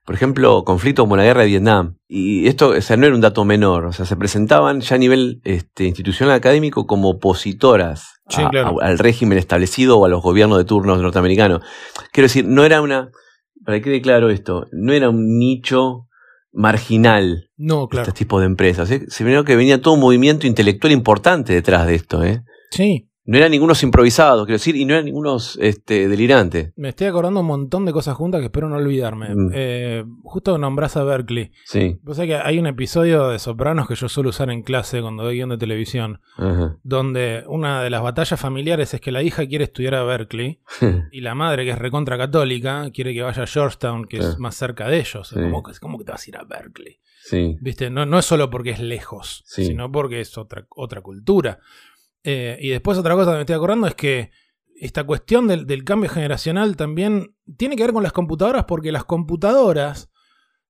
por 0.04 0.14
ejemplo, 0.14 0.64
conflictos 0.64 1.02
como 1.02 1.16
la 1.16 1.24
guerra 1.24 1.42
de 1.42 1.48
Vietnam. 1.48 1.96
Y 2.08 2.46
esto 2.48 2.68
o 2.70 2.80
sea, 2.80 2.96
no 2.96 3.04
era 3.06 3.14
un 3.14 3.20
dato 3.20 3.44
menor, 3.44 3.84
o 3.86 3.92
sea, 3.92 4.06
se 4.06 4.16
presentaban 4.16 4.80
ya 4.80 4.96
a 4.96 4.98
nivel 4.98 5.40
este, 5.44 5.84
institucional 5.84 6.34
académico 6.34 6.86
como 6.86 7.10
opositoras 7.10 8.14
Sí, 8.28 8.42
a- 8.42 8.48
claro. 8.50 8.80
a- 8.80 8.86
al 8.86 8.98
régimen 8.98 9.36
establecido 9.38 9.98
o 9.98 10.06
a 10.06 10.08
los 10.08 10.22
gobiernos 10.22 10.58
de 10.58 10.64
turnos 10.64 11.00
norteamericanos. 11.02 11.60
Quiero 12.12 12.24
decir, 12.26 12.44
no 12.46 12.64
era 12.64 12.80
una, 12.80 13.10
para 13.68 13.80
que 13.80 13.84
quede 13.84 14.00
claro 14.00 14.30
esto, 14.30 14.66
no 14.72 14.94
era 14.94 15.10
un 15.10 15.36
nicho 15.38 16.08
marginal 16.52 17.50
No, 17.58 17.86
claro. 17.86 18.08
este 18.08 18.18
tipo 18.20 18.40
de 18.40 18.46
empresas. 18.46 18.90
¿eh? 18.90 19.04
Se 19.08 19.24
vio 19.24 19.44
que 19.44 19.56
venía 19.56 19.82
todo 19.82 19.92
un 19.92 20.00
movimiento 20.00 20.46
intelectual 20.46 20.90
importante 20.90 21.52
detrás 21.52 21.86
de 21.86 21.94
esto. 21.94 22.24
¿eh? 22.24 22.44
Sí, 22.70 23.10
No 23.30 23.36
eran 23.36 23.50
ningunos 23.50 23.82
improvisados, 23.82 24.46
quiero 24.46 24.54
decir, 24.56 24.74
y 24.74 24.86
no 24.86 24.94
eran 24.94 25.04
ningunos 25.04 25.58
este, 25.60 26.08
delirantes. 26.08 26.72
me 26.76 26.88
estoy 26.88 27.08
acordando 27.08 27.40
un 27.40 27.46
montón 27.46 27.84
de 27.84 27.92
cosas 27.92 28.16
juntas 28.16 28.40
que 28.40 28.46
espero 28.46 28.70
no 28.70 28.76
olvidarme. 28.76 29.28
Mm. 29.34 29.50
Eh, 29.54 30.04
justo 30.24 30.56
nombrás 30.56 30.96
a 30.96 31.04
Berkeley. 31.04 31.52
Sí. 31.66 31.98
O 32.06 32.14
sea 32.14 32.24
que 32.26 32.36
hay 32.36 32.58
un 32.58 32.66
episodio 32.66 33.28
de 33.28 33.38
Sopranos 33.38 33.86
que 33.86 33.96
yo 33.96 34.08
suelo 34.08 34.30
usar 34.30 34.48
en 34.50 34.62
clase 34.62 35.02
cuando 35.02 35.24
doy 35.24 35.36
guion 35.36 35.50
de 35.50 35.58
televisión, 35.58 36.22
Ajá. 36.38 36.78
donde 36.82 37.44
una 37.48 37.82
de 37.82 37.90
las 37.90 38.00
batallas 38.02 38.40
familiares 38.40 38.94
es 38.94 39.00
que 39.02 39.12
la 39.12 39.22
hija 39.22 39.46
quiere 39.46 39.64
estudiar 39.64 39.94
a 39.96 40.04
Berkeley 40.04 40.60
y 41.12 41.20
la 41.20 41.34
madre, 41.34 41.66
que 41.66 41.72
es 41.72 41.78
recontra 41.78 42.16
católica, 42.16 42.88
quiere 42.94 43.12
que 43.12 43.20
vaya 43.20 43.42
a 43.42 43.46
Georgetown, 43.46 44.06
que 44.06 44.16
es 44.16 44.24
Claro. 44.24 44.40
más 44.40 44.54
cerca 44.56 44.88
de 44.88 45.00
ellos. 45.00 45.28
Sí. 45.28 45.34
¿Cómo, 45.34 45.62
que- 45.62 45.72
cómo 45.80 45.98
que 45.98 46.04
te 46.04 46.12
vas 46.12 46.26
a 46.26 46.30
ir 46.30 46.36
a 46.38 46.44
Berkeley? 46.44 46.98
sí. 47.20 47.58
¿Viste? 47.60 47.90
No, 47.90 48.06
no 48.06 48.18
es 48.18 48.24
solo 48.24 48.48
porque 48.48 48.70
es 48.70 48.80
lejos, 48.80 49.42
Sí. 49.44 49.66
sino 49.66 49.92
porque 49.92 50.20
es 50.22 50.38
otra, 50.38 50.66
otra 50.70 51.02
cultura. 51.02 51.58
Eh, 52.24 52.58
y 52.60 52.68
después 52.68 52.98
otra 52.98 53.14
cosa 53.14 53.30
que 53.30 53.36
me 53.36 53.40
estoy 53.42 53.56
acordando 53.56 53.86
es 53.86 53.94
que 53.94 54.30
esta 54.80 55.04
cuestión 55.04 55.46
del, 55.48 55.66
del 55.66 55.84
cambio 55.84 56.10
generacional 56.10 56.76
también 56.76 57.34
tiene 57.56 57.76
que 57.76 57.82
ver 57.82 57.92
con 57.92 58.02
las 58.02 58.12
computadoras 58.12 58.64
porque 58.64 58.92
las 58.92 59.04
computadoras 59.04 60.10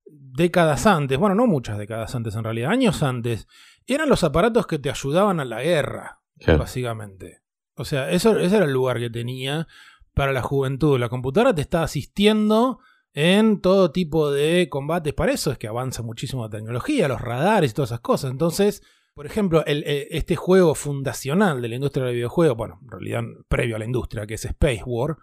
décadas 0.06 0.87
antes, 0.87 1.18
bueno, 1.18 1.34
no 1.34 1.46
muchas 1.46 1.78
décadas 1.78 2.14
antes 2.14 2.34
en 2.34 2.44
realidad, 2.44 2.70
años 2.70 3.02
antes, 3.02 3.46
eran 3.87 4.08
los 4.08 4.24
aparatos 4.24 4.66
que 4.66 4.78
te 4.78 4.90
ayudaban 4.90 5.40
a 5.40 5.44
la 5.44 5.62
guerra, 5.62 6.20
básicamente. 6.46 7.42
O 7.74 7.84
sea, 7.84 8.11
eso, 8.11 8.38
ese 8.38 8.56
era 8.56 8.64
el 8.64 8.72
lugar 8.72 8.98
que 8.98 9.11
tenía 9.11 9.66
para 10.14 10.32
la 10.32 10.42
juventud. 10.42 10.98
La 10.98 11.08
computadora 11.08 11.54
te 11.54 11.62
está 11.62 11.82
asistiendo 11.82 12.80
en 13.12 13.61
todo 13.61 13.92
tipo 13.92 14.30
de 14.30 14.68
combates. 14.68 15.14
Para 15.14 15.32
eso 15.32 15.53
es 15.53 15.59
que 15.59 15.68
avanza 15.68 16.03
muchísimo 16.03 16.42
la 16.42 16.51
tecnología, 16.51 17.09
los 17.09 17.20
radares 17.20 17.70
y 17.70 17.74
todas 17.74 17.90
esas 17.90 18.01
cosas. 18.01 18.30
Entonces, 18.30 18.82
por 19.18 19.26
ejemplo, 19.26 19.64
eh, 19.66 20.06
este 20.12 20.36
juego 20.36 20.76
fundacional 20.76 21.60
de 21.60 21.68
la 21.68 21.74
industria 21.74 22.06
del 22.06 22.14
videojuego, 22.14 22.54
bueno, 22.54 22.78
en 22.84 22.88
realidad 22.88 23.22
previo 23.48 23.74
a 23.74 23.80
la 23.80 23.84
industria, 23.84 24.28
que 24.28 24.34
es 24.34 24.44
Space 24.44 24.84
War, 24.86 25.16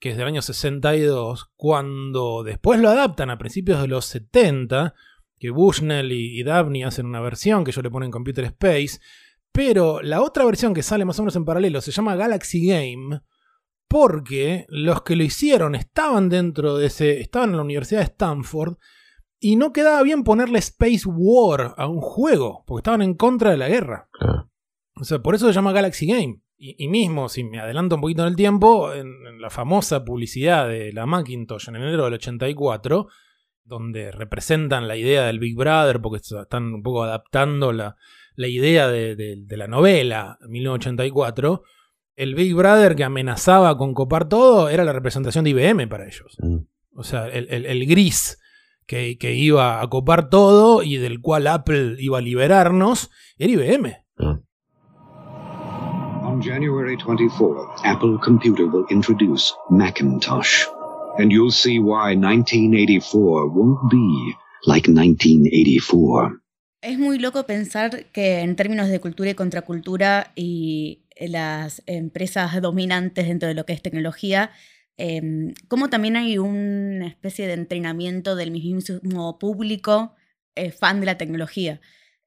que 0.00 0.12
es 0.12 0.16
del 0.16 0.28
año 0.28 0.40
62, 0.40 1.50
cuando 1.54 2.42
después 2.42 2.80
lo 2.80 2.88
adaptan 2.88 3.28
a 3.28 3.36
principios 3.36 3.82
de 3.82 3.88
los 3.88 4.06
70, 4.06 4.94
que 5.38 5.50
Bushnell 5.50 6.10
y, 6.10 6.40
y 6.40 6.42
Dabney 6.42 6.84
hacen 6.84 7.04
una 7.04 7.20
versión 7.20 7.64
que 7.64 7.72
ellos 7.72 7.84
le 7.84 7.90
ponen 7.90 8.10
Computer 8.10 8.46
Space, 8.46 8.98
pero 9.52 10.00
la 10.00 10.22
otra 10.22 10.46
versión 10.46 10.72
que 10.72 10.82
sale 10.82 11.04
más 11.04 11.18
o 11.18 11.22
menos 11.22 11.36
en 11.36 11.44
paralelo 11.44 11.82
se 11.82 11.92
llama 11.92 12.16
Galaxy 12.16 12.66
Game, 12.66 13.20
porque 13.88 14.64
los 14.70 15.02
que 15.02 15.16
lo 15.16 15.22
hicieron 15.22 15.74
estaban 15.74 16.30
dentro 16.30 16.78
de 16.78 16.86
ese, 16.86 17.20
estaban 17.20 17.50
en 17.50 17.56
la 17.56 17.62
Universidad 17.62 18.00
de 18.00 18.06
Stanford, 18.06 18.78
y 19.42 19.56
no 19.56 19.72
quedaba 19.72 20.02
bien 20.02 20.22
ponerle 20.24 20.58
Space 20.60 21.02
War 21.06 21.74
a 21.76 21.86
un 21.88 22.00
juego, 22.00 22.64
porque 22.66 22.80
estaban 22.80 23.02
en 23.02 23.14
contra 23.14 23.50
de 23.50 23.56
la 23.58 23.68
guerra. 23.68 24.08
Claro. 24.12 24.48
O 24.94 25.04
sea, 25.04 25.18
por 25.18 25.34
eso 25.34 25.46
se 25.48 25.52
llama 25.52 25.72
Galaxy 25.72 26.06
Game. 26.06 26.40
Y, 26.56 26.76
y 26.84 26.88
mismo, 26.88 27.28
si 27.28 27.42
me 27.42 27.58
adelanto 27.58 27.96
un 27.96 28.00
poquito 28.02 28.22
en 28.22 28.28
el 28.28 28.36
tiempo, 28.36 28.92
en, 28.92 29.08
en 29.26 29.40
la 29.40 29.50
famosa 29.50 30.04
publicidad 30.04 30.68
de 30.68 30.92
la 30.92 31.06
Macintosh 31.06 31.68
en 31.68 31.76
enero 31.76 32.04
del 32.04 32.14
84, 32.14 33.08
donde 33.64 34.12
representan 34.12 34.86
la 34.86 34.96
idea 34.96 35.24
del 35.26 35.40
Big 35.40 35.56
Brother, 35.56 36.00
porque 36.00 36.20
están 36.22 36.74
un 36.74 36.82
poco 36.82 37.02
adaptando 37.02 37.72
la, 37.72 37.96
la 38.36 38.46
idea 38.48 38.86
de, 38.88 39.16
de- 39.16 39.36
de 39.44 39.56
la 39.56 39.66
novela 39.66 40.38
1984, 40.48 41.62
el 42.16 42.34
Big 42.34 42.54
Brother 42.54 42.94
que 42.94 43.04
amenazaba 43.04 43.76
con 43.76 43.94
copar 43.94 44.28
todo 44.28 44.68
era 44.68 44.84
la 44.84 44.92
representación 44.92 45.44
de 45.44 45.50
IBM 45.50 45.88
para 45.88 46.06
ellos. 46.06 46.36
Mm. 46.40 46.58
O 46.94 47.02
sea, 47.04 47.26
el, 47.28 47.48
el- 47.50 47.66
el 47.66 47.86
gris 47.86 48.38
que, 48.86 49.18
que 49.18 49.34
iba 49.34 49.80
a 49.80 49.88
copar 49.88 50.28
todo 50.28 50.82
y 50.82 50.96
del 50.96 51.20
cual 51.20 51.46
Apple 51.46 51.96
iba 51.98 52.18
a 52.18 52.22
liberarnos 52.22 53.10
era 53.38 53.52
IBM. 53.52 53.96
Ah. 54.18 54.40
On 56.24 56.40
January 56.40 56.96
24, 56.96 57.84
Apple 57.84 58.18
Computer 58.22 58.66
will 58.66 58.86
introduce 58.90 59.52
Macintosh. 59.70 60.66
And 61.18 61.30
you'll 61.30 61.52
see 61.52 61.78
why 61.78 62.16
1984 62.16 63.48
won't 63.50 63.90
be 63.90 64.34
like 64.66 64.88
1984. 64.88 66.40
Es 66.80 66.98
muy 66.98 67.18
loco 67.18 67.44
pensar 67.44 68.06
que 68.06 68.40
en 68.40 68.56
términos 68.56 68.88
de 68.88 68.98
cultura 68.98 69.30
y 69.30 69.34
contracultura 69.34 70.32
y 70.34 71.04
las 71.20 71.82
empresas 71.86 72.60
dominantes 72.60 73.28
dentro 73.28 73.48
de 73.48 73.54
lo 73.54 73.64
que 73.64 73.72
es 73.72 73.82
tecnología, 73.82 74.50
eh, 75.04 75.52
como 75.66 75.90
también 75.90 76.16
hay 76.16 76.38
una 76.38 77.08
especie 77.08 77.48
de 77.48 77.54
entrenamiento 77.54 78.36
del 78.36 78.52
mismo 78.52 79.36
público 79.40 80.14
eh, 80.54 80.70
fan 80.70 81.00
de 81.00 81.06
la 81.06 81.18
tecnología. 81.18 81.80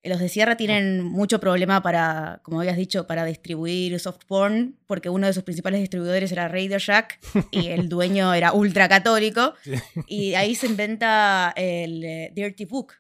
Los 0.03 0.19
de 0.19 0.28
Sierra 0.28 0.57
tienen 0.57 1.01
mucho 1.01 1.39
problema 1.39 1.82
para, 1.82 2.41
como 2.43 2.59
habías 2.59 2.76
dicho, 2.76 3.07
para 3.07 3.23
distribuir 3.23 3.97
soft 3.99 4.26
porn, 4.28 4.78
porque 4.88 5.09
uno 5.09 5.26
de 5.26 5.32
sus 5.32 5.43
principales 5.43 5.80
distribuidores 5.80 6.34
era 6.34 6.49
Radio 6.49 6.78
Shack 6.78 7.17
y 7.49 7.67
el 7.67 7.88
dueño 7.88 8.34
era 8.34 8.51
ultra 8.51 8.89
católico. 8.89 9.53
Y 10.07 10.34
ahí 10.34 10.53
se 10.53 10.67
inventa 10.67 11.53
el 11.55 12.03
eh, 12.03 12.32
Dirty 12.36 12.65
Book, 12.65 12.95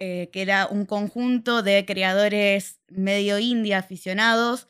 eh, 0.00 0.30
que 0.32 0.42
era 0.42 0.66
un 0.66 0.84
conjunto 0.84 1.62
de 1.62 1.84
creadores 1.86 2.80
medio 2.88 3.38
indie 3.38 3.76
aficionados 3.76 4.66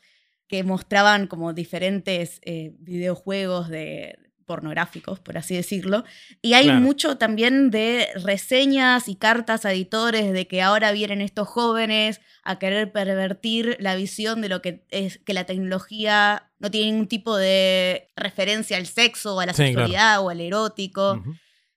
que 0.47 0.63
mostraban 0.63 1.25
como 1.25 1.53
diferentes 1.53 2.39
eh, 2.43 2.75
videojuegos 2.77 3.69
de 3.69 4.19
pornográficos, 4.43 5.19
por 5.19 5.37
así 5.37 5.55
decirlo. 5.55 6.03
Y 6.41 6.53
hay 6.53 6.65
Claro. 6.65 6.79
mucho 6.81 7.17
también 7.17 7.71
de 7.71 8.07
reseñas 8.23 9.07
y 9.07 9.15
cartas 9.15 9.65
a 9.65 9.71
editores 9.73 10.31
de 10.33 10.47
que 10.47 10.61
ahora 10.61 10.91
vienen 10.91 11.21
estos 11.21 11.47
jóvenes 11.47 12.21
a 12.43 12.59
querer 12.59 12.91
pervertir 12.91 13.77
la 13.79 13.95
visión 13.95 14.41
de 14.41 14.49
lo 14.49 14.61
que 14.61 14.85
es 14.89 15.19
que 15.19 15.33
la 15.33 15.45
tecnología 15.45 16.51
no 16.59 16.69
tiene 16.71 16.91
ningún 16.91 17.07
tipo 17.07 17.35
de 17.37 18.09
referencia 18.15 18.77
al 18.77 18.85
sexo 18.85 19.35
o 19.35 19.39
a 19.39 19.45
la 19.45 19.53
Sí, 19.53 19.57
claro. 19.57 19.69
sexualidad 19.87 20.21
o 20.21 20.29
al 20.29 20.41
erótico. 20.41 21.23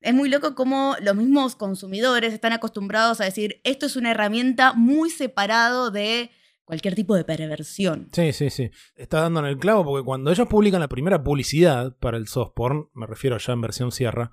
Es 0.01 0.15
muy 0.15 0.29
loco 0.29 0.55
cómo 0.55 0.95
los 1.01 1.17
mismos 1.17 1.57
consumidores 1.57 2.33
están 2.33 2.53
acostumbrados 2.53 3.21
a 3.21 3.25
decir, 3.25 3.61
esto 3.65 3.87
es 3.87 3.97
una 3.97 4.11
herramienta 4.13 4.73
muy 4.75 5.11
separado 5.11 5.91
de 5.91 6.31
cualquier 6.67 6.95
tipo 6.95 7.15
de 7.15 7.25
perversión. 7.25 8.09
Sí, 8.13 8.35
sí, 8.35 8.51
sí. 8.51 8.71
Está 8.95 9.23
dando 9.23 9.41
en 9.41 9.47
el 9.47 9.57
clavo 9.57 9.85
porque 9.85 10.05
cuando 10.05 10.31
ellos 10.31 10.49
publican 10.49 10.81
la 10.81 10.89
primera 10.89 11.23
publicidad 11.23 11.97
para 11.97 12.19
el 12.19 12.27
soft 12.27 12.53
porn, 12.55 12.91
me 12.93 13.07
refiero 13.07 13.39
ya 13.39 13.55
en 13.55 13.63
versión 13.63 13.93
Sierra, 13.93 14.33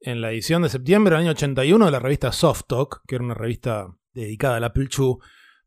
en 0.00 0.20
la 0.20 0.32
edición 0.32 0.62
de 0.62 0.70
septiembre 0.70 1.14
del 1.14 1.24
año 1.24 1.32
81 1.32 1.84
de 1.84 1.90
la 1.92 1.98
revista 2.00 2.32
Soft 2.32 2.62
Talk, 2.66 3.02
que 3.06 3.16
era 3.16 3.24
una 3.24 3.34
revista 3.34 3.94
dedicada 4.12 4.56
al 4.56 4.64
Apple 4.64 4.88
II, 4.96 5.16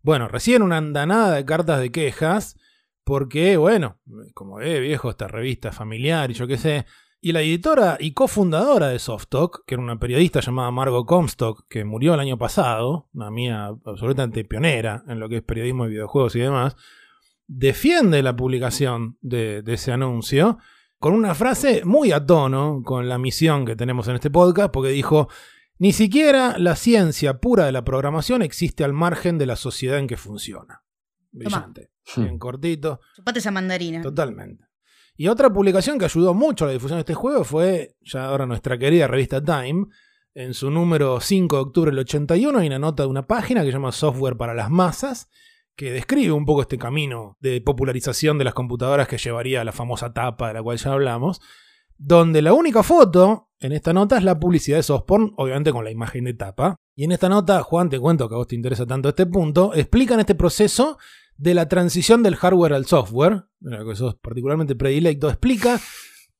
bueno, 0.01 0.27
recién 0.27 0.63
una 0.63 0.77
andanada 0.77 1.35
de 1.35 1.45
cartas 1.45 1.79
de 1.79 1.91
quejas, 1.91 2.57
porque, 3.03 3.57
bueno, 3.57 3.99
como 4.33 4.59
eh, 4.59 4.79
viejo, 4.79 5.11
esta 5.11 5.27
revista 5.27 5.71
familiar 5.71 6.31
y 6.31 6.33
yo 6.33 6.47
qué 6.47 6.57
sé. 6.57 6.85
Y 7.23 7.33
la 7.33 7.41
editora 7.41 7.97
y 7.99 8.13
cofundadora 8.13 8.87
de 8.87 8.97
Softalk, 8.97 9.63
que 9.67 9.75
era 9.75 9.83
una 9.83 9.99
periodista 9.99 10.39
llamada 10.39 10.71
Margot 10.71 11.05
Comstock, 11.05 11.67
que 11.69 11.85
murió 11.85 12.15
el 12.15 12.19
año 12.19 12.39
pasado, 12.39 13.09
una 13.13 13.29
mía 13.29 13.67
absolutamente 13.85 14.43
pionera 14.43 15.03
en 15.07 15.19
lo 15.19 15.29
que 15.29 15.37
es 15.37 15.43
periodismo 15.43 15.83
de 15.83 15.91
videojuegos 15.91 16.35
y 16.35 16.39
demás, 16.39 16.75
defiende 17.45 18.23
la 18.23 18.35
publicación 18.35 19.17
de, 19.21 19.61
de 19.61 19.73
ese 19.73 19.91
anuncio 19.91 20.57
con 20.97 21.13
una 21.13 21.35
frase 21.35 21.83
muy 21.85 22.11
a 22.11 22.25
tono 22.25 22.81
con 22.83 23.07
la 23.07 23.19
misión 23.19 23.65
que 23.67 23.75
tenemos 23.75 24.07
en 24.07 24.15
este 24.15 24.31
podcast, 24.31 24.71
porque 24.71 24.89
dijo, 24.89 25.29
ni 25.77 25.93
siquiera 25.93 26.57
la 26.57 26.75
ciencia 26.75 27.39
pura 27.39 27.65
de 27.65 27.71
la 27.71 27.83
programación 27.83 28.41
existe 28.41 28.83
al 28.83 28.93
margen 28.93 29.37
de 29.37 29.45
la 29.45 29.55
sociedad 29.57 29.99
en 29.99 30.07
que 30.07 30.17
funciona. 30.17 30.83
Brillante. 31.31 31.91
Bien 32.17 32.39
cortito. 32.39 32.99
Chupate 33.15 33.39
esa 33.39 33.51
mandarina. 33.51 34.01
Totalmente. 34.01 34.70
Y 35.21 35.27
otra 35.27 35.53
publicación 35.53 35.99
que 35.99 36.05
ayudó 36.05 36.33
mucho 36.33 36.65
a 36.65 36.69
la 36.69 36.73
difusión 36.73 36.97
de 36.97 37.01
este 37.01 37.13
juego 37.13 37.43
fue, 37.43 37.95
ya 38.01 38.25
ahora 38.25 38.47
nuestra 38.47 38.79
querida 38.79 39.05
revista 39.05 39.39
Time, 39.39 39.85
en 40.33 40.55
su 40.55 40.71
número 40.71 41.19
5 41.19 41.55
de 41.57 41.61
octubre 41.61 41.91
del 41.91 41.99
81 41.99 42.57
hay 42.57 42.65
una 42.65 42.79
nota 42.79 43.03
de 43.03 43.09
una 43.09 43.27
página 43.27 43.61
que 43.61 43.67
se 43.67 43.73
llama 43.73 43.91
Software 43.91 44.35
para 44.35 44.55
las 44.55 44.71
Masas, 44.71 45.29
que 45.75 45.91
describe 45.91 46.31
un 46.31 46.43
poco 46.43 46.63
este 46.63 46.79
camino 46.79 47.37
de 47.39 47.61
popularización 47.61 48.39
de 48.39 48.45
las 48.45 48.55
computadoras 48.55 49.07
que 49.07 49.19
llevaría 49.19 49.61
a 49.61 49.63
la 49.63 49.71
famosa 49.71 50.11
tapa 50.11 50.47
de 50.47 50.55
la 50.55 50.63
cual 50.63 50.79
ya 50.79 50.91
hablamos, 50.91 51.39
donde 51.99 52.41
la 52.41 52.53
única 52.53 52.81
foto 52.81 53.51
en 53.59 53.73
esta 53.73 53.93
nota 53.93 54.17
es 54.17 54.23
la 54.23 54.39
publicidad 54.39 54.77
de 54.77 54.83
Softporn, 54.83 55.33
obviamente 55.37 55.71
con 55.71 55.83
la 55.83 55.91
imagen 55.91 56.23
de 56.23 56.33
tapa. 56.33 56.77
Y 56.95 57.03
en 57.03 57.11
esta 57.11 57.29
nota, 57.29 57.61
Juan, 57.61 57.91
te 57.91 57.99
cuento 57.99 58.27
que 58.27 58.33
a 58.33 58.39
vos 58.39 58.47
te 58.47 58.55
interesa 58.55 58.87
tanto 58.87 59.09
este 59.09 59.27
punto, 59.27 59.75
explican 59.75 60.19
este 60.19 60.33
proceso 60.33 60.97
de 61.37 61.53
la 61.53 61.67
transición 61.67 62.23
del 62.23 62.37
hardware 62.37 62.73
al 62.73 62.87
software, 62.87 63.50
de 63.61 63.77
lo 63.77 63.87
que 63.87 63.95
sos 63.95 64.15
particularmente 64.15 64.75
predilecto, 64.75 65.29
explica 65.29 65.79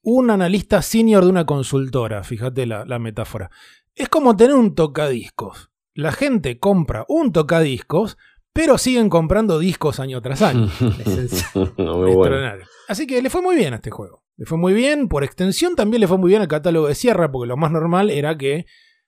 un 0.02 0.30
analista 0.30 0.82
senior 0.82 1.24
de 1.24 1.30
una 1.30 1.46
consultora, 1.46 2.24
fíjate 2.24 2.66
la, 2.66 2.84
la 2.86 3.00
metáfora. 3.00 3.50
Es 3.96 4.10
como 4.10 4.36
tener 4.36 4.56
un 4.56 4.76
tocadiscos. 4.76 5.70
La 5.94 6.12
gente 6.12 6.60
compra 6.60 7.06
un 7.08 7.32
tocadiscos, 7.32 8.18
pero 8.54 8.78
siguen 8.78 9.10
comprando 9.10 9.60
discos 9.60 10.00
año 10.00 10.22
tras 10.22 10.42
año. 10.42 10.66
Extraordinario. 10.80 12.66
Así 12.88 13.08
que 13.08 13.22
le 13.22 13.30
fue 13.30 13.42
muy 13.42 13.56
bien 13.56 13.74
a 13.74 13.78
este 13.78 13.92
juego. 13.92 14.24
Le 14.38 14.46
fue 14.46 14.58
muy 14.58 14.74
bien, 14.74 15.08
por 15.08 15.24
extensión 15.24 15.76
también 15.76 16.02
le 16.02 16.08
fue 16.08 16.18
muy 16.18 16.30
bien 16.30 16.42
al 16.42 16.48
catálogo 16.48 16.88
de 16.88 16.96
Sierra, 16.96 17.32
porque 17.32 17.48
lo 17.48 17.58
más 17.58 17.72
normal 17.72 18.10
era 18.10 18.38
que 18.38 18.66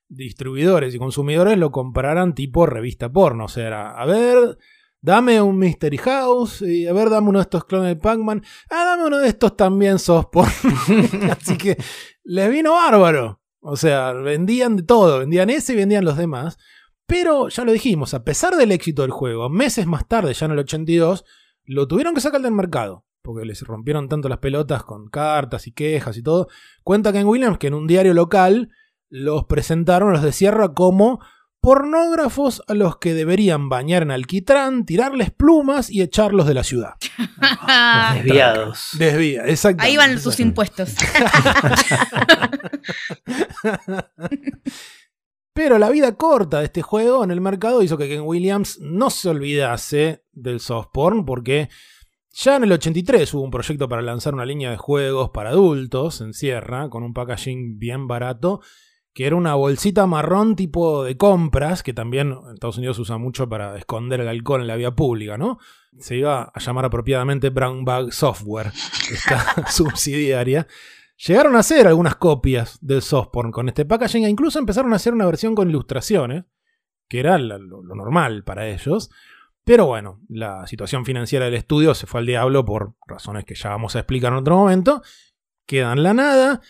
distribuidores 0.08 0.94
y 0.94 0.98
consumidores 0.98 1.58
lo 1.58 1.72
compraran 1.72 2.34
tipo 2.34 2.66
revista 2.66 3.10
porno. 3.10 3.46
O 3.46 3.48
sea, 3.48 3.66
era, 3.66 4.00
a 4.00 4.06
ver, 4.06 4.58
dame 5.04 5.42
un 5.42 5.58
Mystery 5.58 5.98
House, 5.98 6.62
y 6.62 6.86
a 6.86 6.92
ver, 6.94 7.10
dame 7.10 7.28
uno 7.28 7.38
de 7.38 7.42
estos 7.42 7.66
clones 7.66 7.88
de 7.88 7.96
Pac-Man. 7.96 8.42
Ah, 8.70 8.84
dame 8.86 9.04
uno 9.04 9.18
de 9.18 9.28
estos 9.28 9.54
también 9.54 9.98
sos 9.98 10.26
porno. 10.26 10.50
Así 11.30 11.58
que 11.58 11.76
les 12.24 12.50
vino 12.50 12.72
bárbaro. 12.72 13.42
O 13.60 13.76
sea, 13.76 14.12
vendían 14.12 14.76
de 14.76 14.82
todo, 14.82 15.18
vendían 15.18 15.50
ese 15.50 15.74
y 15.74 15.76
vendían 15.76 16.06
los 16.06 16.16
demás. 16.16 16.56
Pero 17.04 17.48
ya 17.50 17.66
lo 17.66 17.72
dijimos, 17.72 18.14
a 18.14 18.24
pesar 18.24 18.56
del 18.56 18.72
éxito 18.72 19.02
del 19.02 19.10
juego, 19.10 19.50
meses 19.50 19.86
más 19.86 20.08
tarde, 20.08 20.32
ya 20.32 20.46
en 20.46 20.52
el 20.52 20.60
82, 20.60 21.26
lo 21.64 21.86
tuvieron 21.86 22.14
que 22.14 22.22
sacar 22.22 22.40
del 22.40 22.52
mercado. 22.52 23.04
Porque 23.20 23.44
les 23.44 23.60
rompieron 23.60 24.08
tanto 24.08 24.30
las 24.30 24.38
pelotas 24.38 24.84
con 24.84 25.08
cartas 25.08 25.66
y 25.66 25.72
quejas 25.72 26.16
y 26.16 26.22
todo. 26.22 26.48
Cuenta 26.82 27.12
Ken 27.12 27.26
Williams 27.26 27.58
que 27.58 27.66
en 27.66 27.74
un 27.74 27.86
diario 27.86 28.14
local 28.14 28.70
los 29.10 29.44
presentaron 29.44 30.12
los 30.12 30.22
de 30.22 30.32
Sierra 30.32 30.72
como 30.72 31.20
pornógrafos 31.64 32.62
a 32.68 32.74
los 32.74 32.98
que 32.98 33.14
deberían 33.14 33.70
bañar 33.70 34.02
en 34.02 34.10
alquitrán, 34.10 34.84
tirarles 34.84 35.30
plumas 35.30 35.88
y 35.88 36.02
echarlos 36.02 36.46
de 36.46 36.52
la 36.52 36.62
ciudad. 36.62 36.96
Desviados. 38.14 38.90
Desvía, 38.98 39.46
exacto. 39.46 39.82
Ahí 39.82 39.96
van 39.96 40.20
sus 40.20 40.38
impuestos. 40.40 40.94
Pero 45.54 45.78
la 45.78 45.88
vida 45.88 46.14
corta 46.16 46.58
de 46.58 46.66
este 46.66 46.82
juego 46.82 47.24
en 47.24 47.30
el 47.30 47.40
mercado 47.40 47.82
hizo 47.82 47.96
que 47.96 48.10
Ken 48.10 48.20
Williams 48.20 48.78
no 48.80 49.08
se 49.08 49.30
olvidase 49.30 50.22
del 50.32 50.60
soft 50.60 50.88
porn 50.92 51.24
porque 51.24 51.70
ya 52.30 52.56
en 52.56 52.64
el 52.64 52.72
83 52.72 53.32
hubo 53.32 53.42
un 53.42 53.50
proyecto 53.50 53.88
para 53.88 54.02
lanzar 54.02 54.34
una 54.34 54.44
línea 54.44 54.70
de 54.70 54.76
juegos 54.76 55.30
para 55.30 55.48
adultos 55.50 56.20
en 56.20 56.34
Sierra 56.34 56.90
con 56.90 57.04
un 57.04 57.14
packaging 57.14 57.78
bien 57.78 58.06
barato 58.06 58.60
que 59.14 59.26
era 59.26 59.36
una 59.36 59.54
bolsita 59.54 60.06
marrón 60.06 60.56
tipo 60.56 61.04
de 61.04 61.16
compras 61.16 61.84
que 61.84 61.94
también 61.94 62.32
en 62.32 62.54
Estados 62.54 62.78
Unidos 62.78 62.96
se 62.96 63.02
usa 63.02 63.16
mucho 63.16 63.48
para 63.48 63.78
esconder 63.78 64.20
el 64.20 64.28
alcohol 64.28 64.60
en 64.60 64.66
la 64.66 64.76
vía 64.76 64.90
pública, 64.90 65.38
¿no? 65.38 65.58
Se 65.98 66.16
iba 66.16 66.50
a 66.52 66.58
llamar 66.58 66.86
apropiadamente 66.86 67.50
Brown 67.50 67.84
Bag 67.84 68.12
Software, 68.12 68.72
esta 69.12 69.66
subsidiaria. 69.70 70.66
Llegaron 71.16 71.54
a 71.54 71.60
hacer 71.60 71.86
algunas 71.86 72.16
copias 72.16 72.76
del 72.80 73.02
softporn 73.02 73.52
con 73.52 73.68
este 73.68 73.84
packaging 73.84 74.24
e 74.24 74.28
incluso 74.28 74.58
empezaron 74.58 74.92
a 74.92 74.96
hacer 74.96 75.14
una 75.14 75.26
versión 75.26 75.54
con 75.54 75.70
ilustraciones, 75.70 76.44
que 77.08 77.20
era 77.20 77.38
lo, 77.38 77.58
lo 77.58 77.94
normal 77.94 78.42
para 78.42 78.66
ellos. 78.66 79.10
Pero 79.62 79.86
bueno, 79.86 80.20
la 80.28 80.66
situación 80.66 81.04
financiera 81.04 81.44
del 81.44 81.54
estudio 81.54 81.94
se 81.94 82.08
fue 82.08 82.18
al 82.18 82.26
diablo 82.26 82.64
por 82.64 82.96
razones 83.06 83.44
que 83.44 83.54
ya 83.54 83.70
vamos 83.70 83.94
a 83.94 84.00
explicar 84.00 84.32
en 84.32 84.38
otro 84.40 84.56
momento. 84.56 85.02
Quedan 85.66 86.02
la 86.02 86.14
nada. 86.14 86.60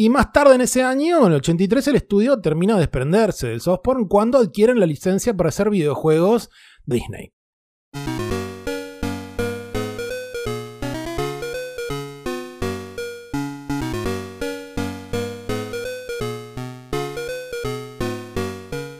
Y 0.00 0.10
más 0.10 0.30
tarde 0.30 0.54
en 0.54 0.60
ese 0.60 0.84
año, 0.84 1.26
en 1.26 1.32
el 1.32 1.38
83, 1.38 1.88
el 1.88 1.96
estudio 1.96 2.40
termina 2.40 2.74
de 2.74 2.82
desprenderse 2.82 3.48
del 3.48 3.60
Softporn 3.60 4.06
cuando 4.06 4.38
adquieren 4.38 4.78
la 4.78 4.86
licencia 4.86 5.36
para 5.36 5.48
hacer 5.48 5.70
videojuegos 5.70 6.50
Disney. 6.84 7.34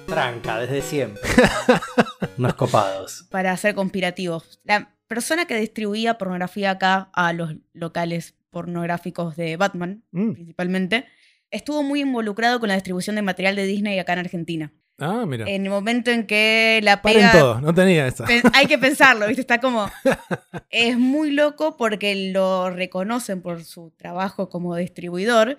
Tranca, 0.08 0.58
desde 0.58 0.82
siempre. 0.82 1.22
Unos 2.38 2.54
copados. 2.54 3.28
Para 3.30 3.56
ser 3.56 3.76
conspirativos. 3.76 4.60
La 4.64 4.96
persona 5.06 5.44
que 5.44 5.60
distribuía 5.60 6.18
pornografía 6.18 6.72
acá 6.72 7.08
a 7.14 7.32
los 7.32 7.54
locales 7.72 8.34
pornográficos 8.50 9.36
de 9.36 9.56
Batman, 9.56 10.02
Mm. 10.10 10.32
principalmente, 10.32 11.04
estuvo 11.50 11.82
muy 11.82 12.00
involucrado 12.00 12.60
con 12.60 12.68
la 12.68 12.74
distribución 12.74 13.16
de 13.16 13.22
material 13.22 13.56
de 13.56 13.64
Disney 13.66 13.98
acá 13.98 14.12
en 14.14 14.18
Argentina. 14.20 14.72
Ah, 15.00 15.24
mira. 15.26 15.48
En 15.48 15.62
el 15.64 15.70
momento 15.70 16.10
en 16.10 16.26
que 16.26 16.80
la 16.82 17.00
Paren 17.02 17.18
pega... 17.20 17.32
todo, 17.32 17.60
no 17.60 17.72
tenía 17.72 18.06
esa. 18.08 18.24
Hay 18.52 18.66
que 18.66 18.78
pensarlo, 18.78 19.26
¿viste? 19.28 19.42
Está 19.42 19.60
como. 19.60 19.88
Es 20.70 20.98
muy 20.98 21.30
loco 21.30 21.76
porque 21.76 22.30
lo 22.32 22.68
reconocen 22.70 23.40
por 23.40 23.62
su 23.64 23.92
trabajo 23.96 24.48
como 24.48 24.74
distribuidor, 24.74 25.56